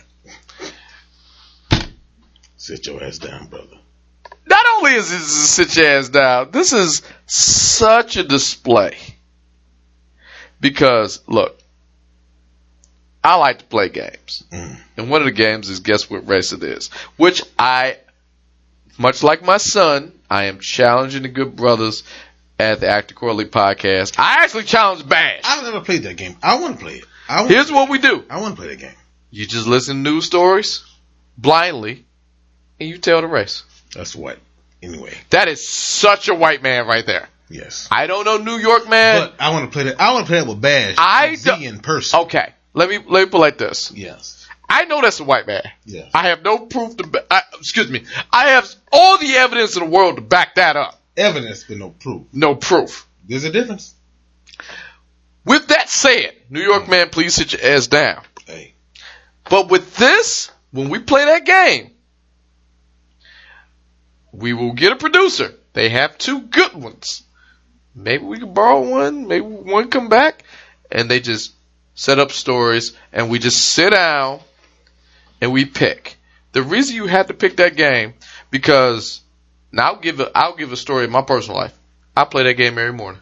Sit 2.56 2.86
your 2.86 3.02
ass 3.02 3.18
down, 3.18 3.48
brother. 3.48 3.76
not 4.46 4.64
only 4.76 4.94
is 4.94 5.10
this 5.10 5.20
a 5.22 5.46
sit 5.48 5.76
your 5.76 5.86
ass 5.98 6.08
down, 6.08 6.50
this 6.50 6.72
is 6.72 7.02
such 7.26 8.16
a 8.16 8.22
display. 8.24 8.96
Because 10.60 11.20
look, 11.26 11.58
I 13.22 13.36
like 13.36 13.58
to 13.58 13.64
play 13.64 13.88
games, 13.88 14.44
Mm. 14.50 14.80
and 14.96 15.10
one 15.10 15.20
of 15.22 15.26
the 15.26 15.32
games 15.32 15.68
is 15.68 15.80
guess 15.80 16.08
what 16.08 16.26
race 16.28 16.52
it 16.52 16.62
is, 16.62 16.88
which 17.16 17.42
I, 17.58 17.96
much 18.98 19.22
like 19.22 19.42
my 19.42 19.56
son, 19.58 20.12
I 20.30 20.44
am 20.44 20.58
challenging 20.60 21.22
the 21.22 21.28
good 21.28 21.54
brothers 21.56 22.02
at 22.58 22.80
the 22.80 22.88
Act 22.88 23.10
Accordingly 23.10 23.46
podcast. 23.46 24.14
I 24.18 24.44
actually 24.44 24.64
challenged 24.64 25.08
Bash. 25.08 25.40
I've 25.44 25.64
never 25.64 25.80
played 25.80 26.04
that 26.04 26.16
game. 26.16 26.36
I 26.42 26.60
want 26.60 26.78
to 26.78 26.84
play 26.84 26.96
it. 26.96 27.04
I. 27.28 27.46
Here's 27.46 27.70
what 27.72 27.88
we 27.90 27.98
do: 27.98 28.24
I 28.30 28.40
want 28.40 28.54
to 28.56 28.60
play 28.60 28.68
that 28.70 28.78
game. 28.80 28.94
you 29.30 29.46
just 29.46 29.66
listen 29.66 29.96
to 30.04 30.10
news 30.10 30.26
stories 30.26 30.84
blindly, 31.38 32.04
and 32.80 32.88
you 32.88 32.98
tell 32.98 33.20
the 33.20 33.26
race. 33.26 33.64
That's 33.94 34.14
white. 34.14 34.38
Anyway. 34.82 35.14
That 35.30 35.48
is 35.48 35.66
such 35.66 36.28
a 36.28 36.34
white 36.34 36.62
man 36.62 36.86
right 36.86 37.06
there. 37.06 37.28
Yes. 37.48 37.88
I 37.90 38.06
don't 38.06 38.24
know 38.24 38.38
New 38.38 38.56
York 38.58 38.88
man. 38.88 39.20
But 39.30 39.34
I 39.40 39.50
want 39.50 39.70
to 39.70 39.70
play 39.72 39.84
that. 39.84 40.00
I 40.00 40.12
want 40.12 40.26
to 40.26 40.30
play 40.30 40.40
that 40.40 40.48
with 40.48 40.60
Bash. 40.60 40.96
I 40.98 41.36
don't- 41.42 41.62
in 41.62 41.80
person. 41.80 42.20
Okay, 42.20 42.52
let 42.74 42.88
me 42.88 42.98
let 42.98 43.24
me 43.24 43.30
put 43.30 43.40
like 43.40 43.58
this. 43.58 43.90
Yes. 43.92 44.46
I 44.68 44.86
know 44.86 45.00
that's 45.02 45.20
a 45.20 45.24
white 45.24 45.46
man. 45.46 45.62
Yeah. 45.84 46.08
I 46.14 46.28
have 46.28 46.42
no 46.42 46.58
proof 46.58 46.96
to. 46.96 47.06
ba- 47.06 47.24
I, 47.30 47.42
excuse 47.58 47.90
me. 47.90 48.04
I 48.32 48.50
have 48.50 48.72
all 48.92 49.18
the 49.18 49.34
evidence 49.36 49.76
in 49.76 49.84
the 49.84 49.90
world 49.90 50.16
to 50.16 50.22
back 50.22 50.54
that 50.56 50.76
up. 50.76 50.98
Evidence, 51.16 51.64
but 51.64 51.78
no 51.78 51.90
proof. 51.90 52.22
No 52.32 52.54
proof. 52.54 53.06
There's 53.26 53.44
a 53.44 53.52
difference. 53.52 53.94
With 55.44 55.68
that 55.68 55.88
said, 55.88 56.34
New 56.50 56.60
York 56.60 56.82
mm-hmm. 56.82 56.90
man, 56.90 57.10
please 57.10 57.34
sit 57.34 57.52
your 57.52 57.64
ass 57.64 57.86
down. 57.86 58.22
Hey. 58.46 58.74
But 59.48 59.68
with 59.68 59.96
this, 59.96 60.50
when 60.70 60.88
we 60.88 60.98
play 60.98 61.24
that 61.24 61.44
game, 61.44 61.90
we 64.32 64.52
will 64.52 64.72
get 64.72 64.92
a 64.92 64.96
producer. 64.96 65.54
They 65.74 65.90
have 65.90 66.18
two 66.18 66.42
good 66.42 66.74
ones. 66.74 67.22
Maybe 67.94 68.24
we 68.24 68.38
can 68.38 68.54
borrow 68.54 68.88
one. 68.88 69.28
Maybe 69.28 69.44
one 69.44 69.90
come 69.90 70.08
back, 70.08 70.44
and 70.90 71.10
they 71.10 71.20
just 71.20 71.52
set 71.94 72.18
up 72.18 72.32
stories, 72.32 72.96
and 73.12 73.30
we 73.30 73.38
just 73.38 73.72
sit 73.72 73.90
down 73.90 74.40
and 75.40 75.52
we 75.52 75.64
pick. 75.64 76.16
The 76.52 76.62
reason 76.62 76.96
you 76.96 77.06
had 77.06 77.28
to 77.28 77.34
pick 77.34 77.56
that 77.56 77.76
game 77.76 78.14
because 78.50 79.20
now 79.74 79.92
I'll 79.92 80.00
give 80.00 80.20
a 80.20 80.30
I'll 80.36 80.56
give 80.56 80.72
a 80.72 80.76
story 80.76 81.04
of 81.04 81.10
my 81.10 81.22
personal 81.22 81.58
life. 81.58 81.76
I 82.16 82.24
play 82.24 82.44
that 82.44 82.54
game 82.54 82.78
every 82.78 82.92
morning. 82.92 83.20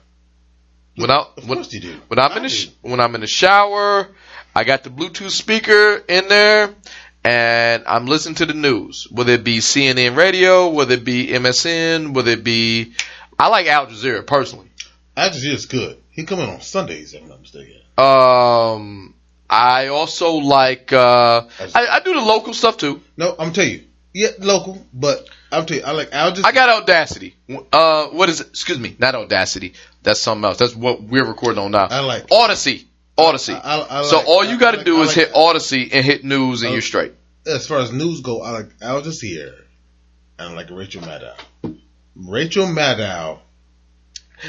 When 0.96 1.10
I 1.10 1.24
when, 1.36 1.58
course 1.58 1.72
you 1.72 1.80
do. 1.80 2.00
when 2.08 2.18
I'm 2.18 2.32
I 2.32 2.36
in 2.36 2.42
the 2.42 2.48
sh- 2.50 2.68
when 2.82 3.00
I'm 3.00 3.14
in 3.14 3.22
the 3.22 3.26
shower, 3.26 4.08
I 4.54 4.64
got 4.64 4.84
the 4.84 4.90
Bluetooth 4.90 5.30
speaker 5.30 6.02
in 6.06 6.28
there, 6.28 6.74
and 7.24 7.84
I'm 7.86 8.06
listening 8.06 8.34
to 8.36 8.46
the 8.46 8.54
news. 8.54 9.08
Whether 9.10 9.32
it 9.32 9.44
be 9.44 9.58
CNN 9.58 10.16
radio, 10.16 10.68
whether 10.68 10.94
it 10.94 11.04
be 11.04 11.28
MSN, 11.28 12.12
whether 12.12 12.32
it 12.32 12.44
be, 12.44 12.92
I 13.38 13.48
like 13.48 13.66
Al 13.66 13.86
Jazeera 13.86 14.26
personally. 14.26 14.68
Al 15.16 15.30
Jazeera's 15.30 15.64
good. 15.66 15.96
He 16.10 16.24
come 16.24 16.40
in 16.40 16.50
on 16.50 16.60
Sundays, 16.60 17.14
if 17.14 17.22
I'm 17.22 17.30
not 17.30 17.40
mistaken. 17.40 17.76
Um, 17.96 19.14
I 19.48 19.88
also 19.88 20.32
like 20.34 20.92
uh, 20.92 21.46
I, 21.74 21.86
I 21.86 22.00
do 22.00 22.12
the 22.12 22.20
local 22.20 22.52
stuff 22.52 22.76
too. 22.76 23.00
No, 23.16 23.34
I'm 23.38 23.54
tell 23.54 23.64
you. 23.64 23.84
Yeah, 24.12 24.28
local, 24.38 24.84
but 24.92 25.26
I'm 25.52 25.66
tell 25.66 25.76
you, 25.76 25.84
I 25.84 25.90
like 25.92 26.08
Al 26.12 26.32
Jazeera. 26.32 26.44
I 26.46 26.52
got 26.52 26.82
Audacity. 26.82 27.36
Uh, 27.72 28.06
what 28.08 28.28
is 28.28 28.40
it? 28.40 28.48
Excuse 28.48 28.78
me, 28.78 28.96
not 28.98 29.14
Audacity. 29.14 29.74
That's 30.02 30.20
something 30.20 30.44
else. 30.44 30.56
That's 30.58 30.74
what 30.74 31.02
we're 31.02 31.26
recording 31.26 31.62
on 31.62 31.70
now. 31.70 31.86
I 31.90 32.00
like- 32.00 32.26
Audacy. 32.28 32.84
Audacy. 33.18 33.54
I- 33.54 33.80
I- 33.80 34.00
I 34.00 34.02
so 34.04 34.16
like- 34.18 34.26
all 34.26 34.44
you 34.44 34.58
got 34.58 34.70
to 34.72 34.78
like- 34.78 34.86
do 34.86 35.00
is 35.02 35.08
like- 35.08 35.16
hit 35.16 35.34
Audacy 35.34 35.90
and 35.92 36.04
hit 36.04 36.24
news, 36.24 36.62
and 36.62 36.70
Oh. 36.70 36.72
you're 36.72 36.82
straight. 36.82 37.12
as 37.46 37.66
far 37.66 37.80
as 37.80 37.92
news 37.92 38.20
go, 38.20 38.40
I 38.42 38.50
like 38.50 38.70
Al 38.80 39.02
Jazeera. 39.02 39.54
And 40.38 40.50
I 40.50 40.54
like 40.54 40.70
Rachel 40.70 41.02
Maddow. 41.02 41.34
Rachel 42.16 42.66
Maddow. 42.66 43.38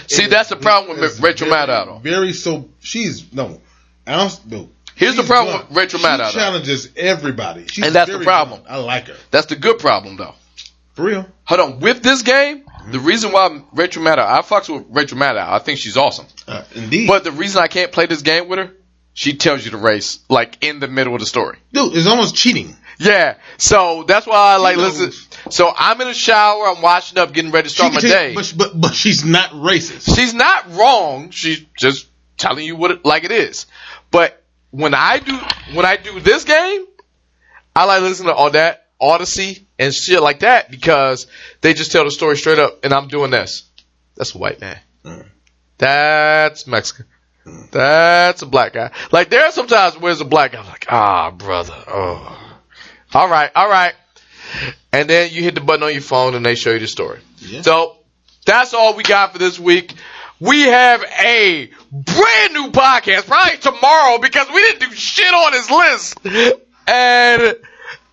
See, 0.08 0.24
is- 0.24 0.30
that's 0.30 0.50
the 0.50 0.56
problem 0.56 1.00
with 1.00 1.20
Rachel 1.20 1.50
very- 1.50 1.68
Maddow. 1.68 2.02
Very 2.02 2.34
so. 2.34 2.70
She's 2.80 3.32
no. 3.34 3.62
Al, 4.08 4.32
no. 4.48 4.70
Here's 4.96 5.16
the 5.16 5.24
problem 5.24 5.56
blunt. 5.56 5.70
with 5.70 5.78
Rachel 5.78 6.00
Maddow, 6.00 6.32
though. 6.32 6.40
challenges 6.40 6.90
everybody. 6.96 7.66
She's 7.72 7.84
And 7.86 7.96
that's 7.96 8.12
the 8.12 8.20
problem. 8.20 8.62
blunt. 8.62 8.72
I 8.72 8.78
like 8.84 9.08
her 9.08 9.16
That's 9.32 9.48
the 9.48 9.56
good 9.56 9.80
problem, 9.80 10.18
though. 10.18 10.36
For 10.94 11.04
real. 11.04 11.26
Hold 11.46 11.60
on. 11.60 11.80
With 11.80 12.04
this 12.04 12.22
game, 12.22 12.66
the 12.92 13.00
reason 13.00 13.32
why 13.32 13.62
Rachel 13.74 14.04
Maddow, 14.04 14.26
I 14.26 14.42
fucks 14.42 14.74
with 14.74 14.86
Rachel 14.90 15.18
Maddow. 15.18 15.48
I 15.48 15.60
think 15.60 15.80
she's 15.80 15.98
awesome. 15.98 16.28
Uh, 16.48 16.64
indeed, 16.76 17.08
But 17.08 17.24
the 17.24 17.32
reason 17.32 17.62
I 17.62 17.68
can't 17.68 17.92
play 17.92 18.06
this 18.06 18.22
game 18.22 18.48
with 18.48 18.60
her, 18.60 18.72
she 19.14 19.36
tells 19.36 19.64
you 19.66 19.72
the 19.72 19.78
race 19.78 20.20
like 20.30 20.58
in 20.62 20.80
the 20.80 20.88
middle 20.88 21.14
of 21.14 21.20
the 21.20 21.26
story. 21.26 21.58
dude, 21.72 21.96
it's 21.96 22.08
almost 22.08 22.36
cheating. 22.36 22.76
Yeah. 23.00 23.38
So 23.58 24.04
that's 24.08 24.26
why 24.28 24.54
I 24.54 24.58
like 24.58 24.78
listen. 24.78 25.12
So 25.52 25.72
I'm 25.76 26.00
in 26.02 26.08
the 26.08 26.14
shower. 26.14 26.68
I'm 26.68 26.82
washing 26.82 27.18
up, 27.18 27.34
getting 27.34 27.52
ready 27.52 27.70
to 27.70 27.74
start 27.74 27.94
my 27.94 28.00
day. 28.00 28.34
but, 28.36 28.54
but 28.56 28.80
but 28.80 28.94
she's 28.94 29.24
not 29.26 29.50
racist. 29.52 30.16
She's 30.16 30.34
not 30.34 30.72
wrong. 30.76 31.30
She's 31.32 31.64
just 31.78 32.08
telling 32.38 32.66
you 32.66 32.76
what 32.76 32.92
it, 32.92 33.06
like 33.06 33.24
it 33.24 33.32
is. 33.32 33.66
But 34.12 34.42
when 34.72 34.94
I 34.94 35.20
do 35.20 35.38
when 35.76 35.86
I 35.86 35.98
do 35.98 36.20
this 36.20 36.44
game, 36.44 36.86
I 37.76 37.86
like 37.86 38.02
listening 38.02 38.30
to 38.30 38.36
all 38.36 38.52
that 38.52 38.88
Audacy 39.02 39.64
and 39.80 39.94
shit 39.94 40.22
like 40.22 40.40
that 40.40 40.70
because 40.70 41.28
they 41.62 41.74
just 41.74 41.92
tell 41.92 42.04
the 42.04 42.12
story 42.12 42.38
straight 42.38 42.60
up, 42.60 42.84
and 42.84 42.94
I'm 42.94 43.08
doing 43.08 43.32
this. 43.32 43.64
That's 44.16 44.36
a 44.36 44.38
white 44.38 44.62
man. 44.62 44.80
Mm. 45.04 45.26
That's 45.78 46.68
Mexican. 46.68 47.06
That's 47.72 48.42
a 48.42 48.46
black 48.46 48.74
guy. 48.74 48.92
Like 49.12 49.30
there 49.30 49.46
are 49.46 49.52
sometimes 49.52 49.96
where 49.98 50.12
there's 50.12 50.22
a 50.22 50.26
black 50.26 50.54
guy, 50.54 50.60
I'm 50.60 50.68
like, 50.68 50.86
ah, 50.90 51.32
brother. 51.32 51.76
Oh, 51.88 52.56
all 53.14 53.30
right, 53.30 53.52
all 53.54 53.70
right. 53.70 53.94
And 54.92 55.10
then 55.10 55.32
you 55.32 55.42
hit 55.42 55.56
the 55.56 55.62
button 55.62 55.84
on 55.84 55.92
your 55.92 56.02
phone, 56.02 56.36
and 56.36 56.46
they 56.46 56.56
show 56.56 56.72
you 56.72 56.80
the 56.80 56.88
story. 56.88 57.20
Yeah. 57.40 57.62
So 57.64 57.98
that's 58.46 58.74
all 58.74 58.96
we 58.96 59.04
got 59.04 59.34
for 59.34 59.40
this 59.40 59.60
week. 59.60 59.94
We 60.40 60.62
have 60.62 61.04
a 61.04 61.70
brand 61.92 62.54
new 62.54 62.72
podcast, 62.72 63.28
probably 63.28 63.58
tomorrow, 63.58 64.20
because 64.20 64.48
we 64.54 64.62
didn't 64.62 64.90
do 64.90 64.96
shit 64.96 65.34
on 65.34 65.52
this 65.54 65.72
list. 65.72 66.20
And 66.86 67.56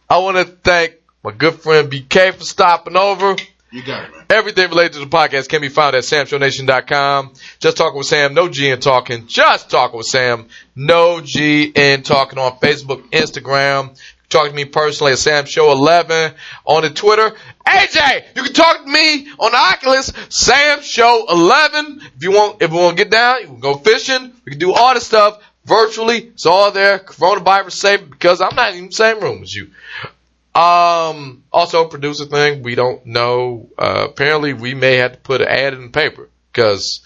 I 0.08 0.18
want 0.18 0.36
to 0.36 0.44
thank 0.44 0.94
my 1.22 1.32
good 1.32 1.54
friend 1.54 1.90
BK 1.90 2.34
for 2.34 2.44
stopping 2.44 2.96
over. 2.96 3.36
You 3.70 3.82
got 3.84 4.04
it, 4.04 4.10
man. 4.12 4.24
Everything 4.30 4.68
related 4.68 4.94
to 4.94 4.98
the 5.00 5.06
podcast 5.06 5.48
can 5.48 5.60
be 5.60 5.68
found 5.68 5.94
at 5.94 6.02
samshownation.com. 6.02 7.34
Just 7.60 7.76
talking 7.76 7.98
with 7.98 8.06
Sam, 8.06 8.34
no 8.34 8.48
G 8.48 8.70
in 8.70 8.80
talking. 8.80 9.26
Just 9.26 9.70
talking 9.70 9.96
with 9.96 10.06
Sam, 10.06 10.48
no 10.74 11.20
G 11.20 11.70
in 11.74 12.02
talking 12.02 12.38
on 12.38 12.58
Facebook, 12.58 13.08
Instagram. 13.10 13.96
Talk 14.28 14.48
to 14.48 14.54
me 14.54 14.64
personally 14.64 15.12
at 15.12 15.18
Sam 15.18 15.44
Show 15.44 15.72
11 15.72 16.34
on 16.64 16.82
the 16.82 16.90
Twitter. 16.90 17.32
AJ, 17.66 18.36
you 18.36 18.42
can 18.44 18.52
talk 18.52 18.84
to 18.84 18.90
me 18.90 19.28
on 19.38 19.50
the 19.50 19.56
Oculus, 19.56 20.12
Sam 20.30 20.82
Show 20.82 21.26
11. 21.28 22.00
If 22.16 22.22
you 22.22 22.32
want, 22.32 22.62
if 22.62 22.70
you 22.70 22.76
want 22.76 22.96
to 22.96 23.04
get 23.04 23.10
down, 23.10 23.40
you 23.40 23.46
can 23.46 23.60
go 23.60 23.74
fishing. 23.74 24.32
We 24.44 24.50
can 24.52 24.58
do 24.60 24.72
all 24.72 24.94
this 24.94 25.06
stuff 25.06 25.42
virtually. 25.64 26.18
It's 26.18 26.46
all 26.46 26.70
there. 26.70 26.98
Coronavirus 27.00 27.72
safe 27.72 28.08
because 28.08 28.40
I'm 28.40 28.54
not 28.54 28.74
in 28.74 28.86
the 28.86 28.92
same 28.92 29.20
room 29.20 29.42
as 29.42 29.54
you. 29.54 29.70
Um, 30.54 31.44
also 31.52 31.86
producer 31.86 32.24
thing, 32.24 32.62
we 32.62 32.74
don't 32.74 33.06
know. 33.06 33.68
Uh, 33.78 34.06
apparently 34.08 34.52
we 34.52 34.74
may 34.74 34.96
have 34.96 35.12
to 35.12 35.18
put 35.18 35.40
an 35.40 35.48
ad 35.48 35.74
in 35.74 35.82
the 35.82 35.88
paper 35.90 36.28
because 36.52 37.02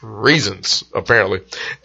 reasons, 0.00 0.84
apparently. 0.94 1.40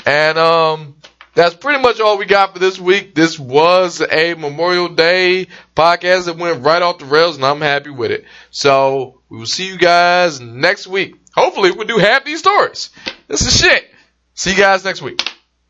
And, 0.06 0.38
um, 0.38 0.96
that's 1.34 1.56
pretty 1.56 1.82
much 1.82 2.00
all 2.00 2.18
we 2.18 2.26
got 2.26 2.54
for 2.54 2.60
this 2.60 2.78
week. 2.78 3.16
This 3.16 3.40
was 3.40 4.02
a 4.02 4.34
Memorial 4.34 4.90
Day 4.90 5.48
podcast 5.76 6.26
that 6.26 6.38
went 6.38 6.64
right 6.64 6.82
off 6.82 7.00
the 7.00 7.06
rails 7.06 7.38
and 7.38 7.46
I'm 7.46 7.62
happy 7.62 7.90
with 7.90 8.12
it. 8.12 8.26
So 8.50 9.22
we 9.30 9.38
will 9.38 9.46
see 9.46 9.68
you 9.68 9.78
guys 9.78 10.42
next 10.42 10.88
week. 10.88 11.16
Hopefully 11.34 11.72
we'll 11.72 11.88
do 11.88 11.98
half 11.98 12.26
these 12.26 12.40
stories. 12.40 12.90
This 13.30 13.42
is 13.42 13.58
shit. 13.58 13.86
See 14.34 14.52
you 14.52 14.58
guys 14.58 14.84
next 14.84 15.02
week. 15.02 15.22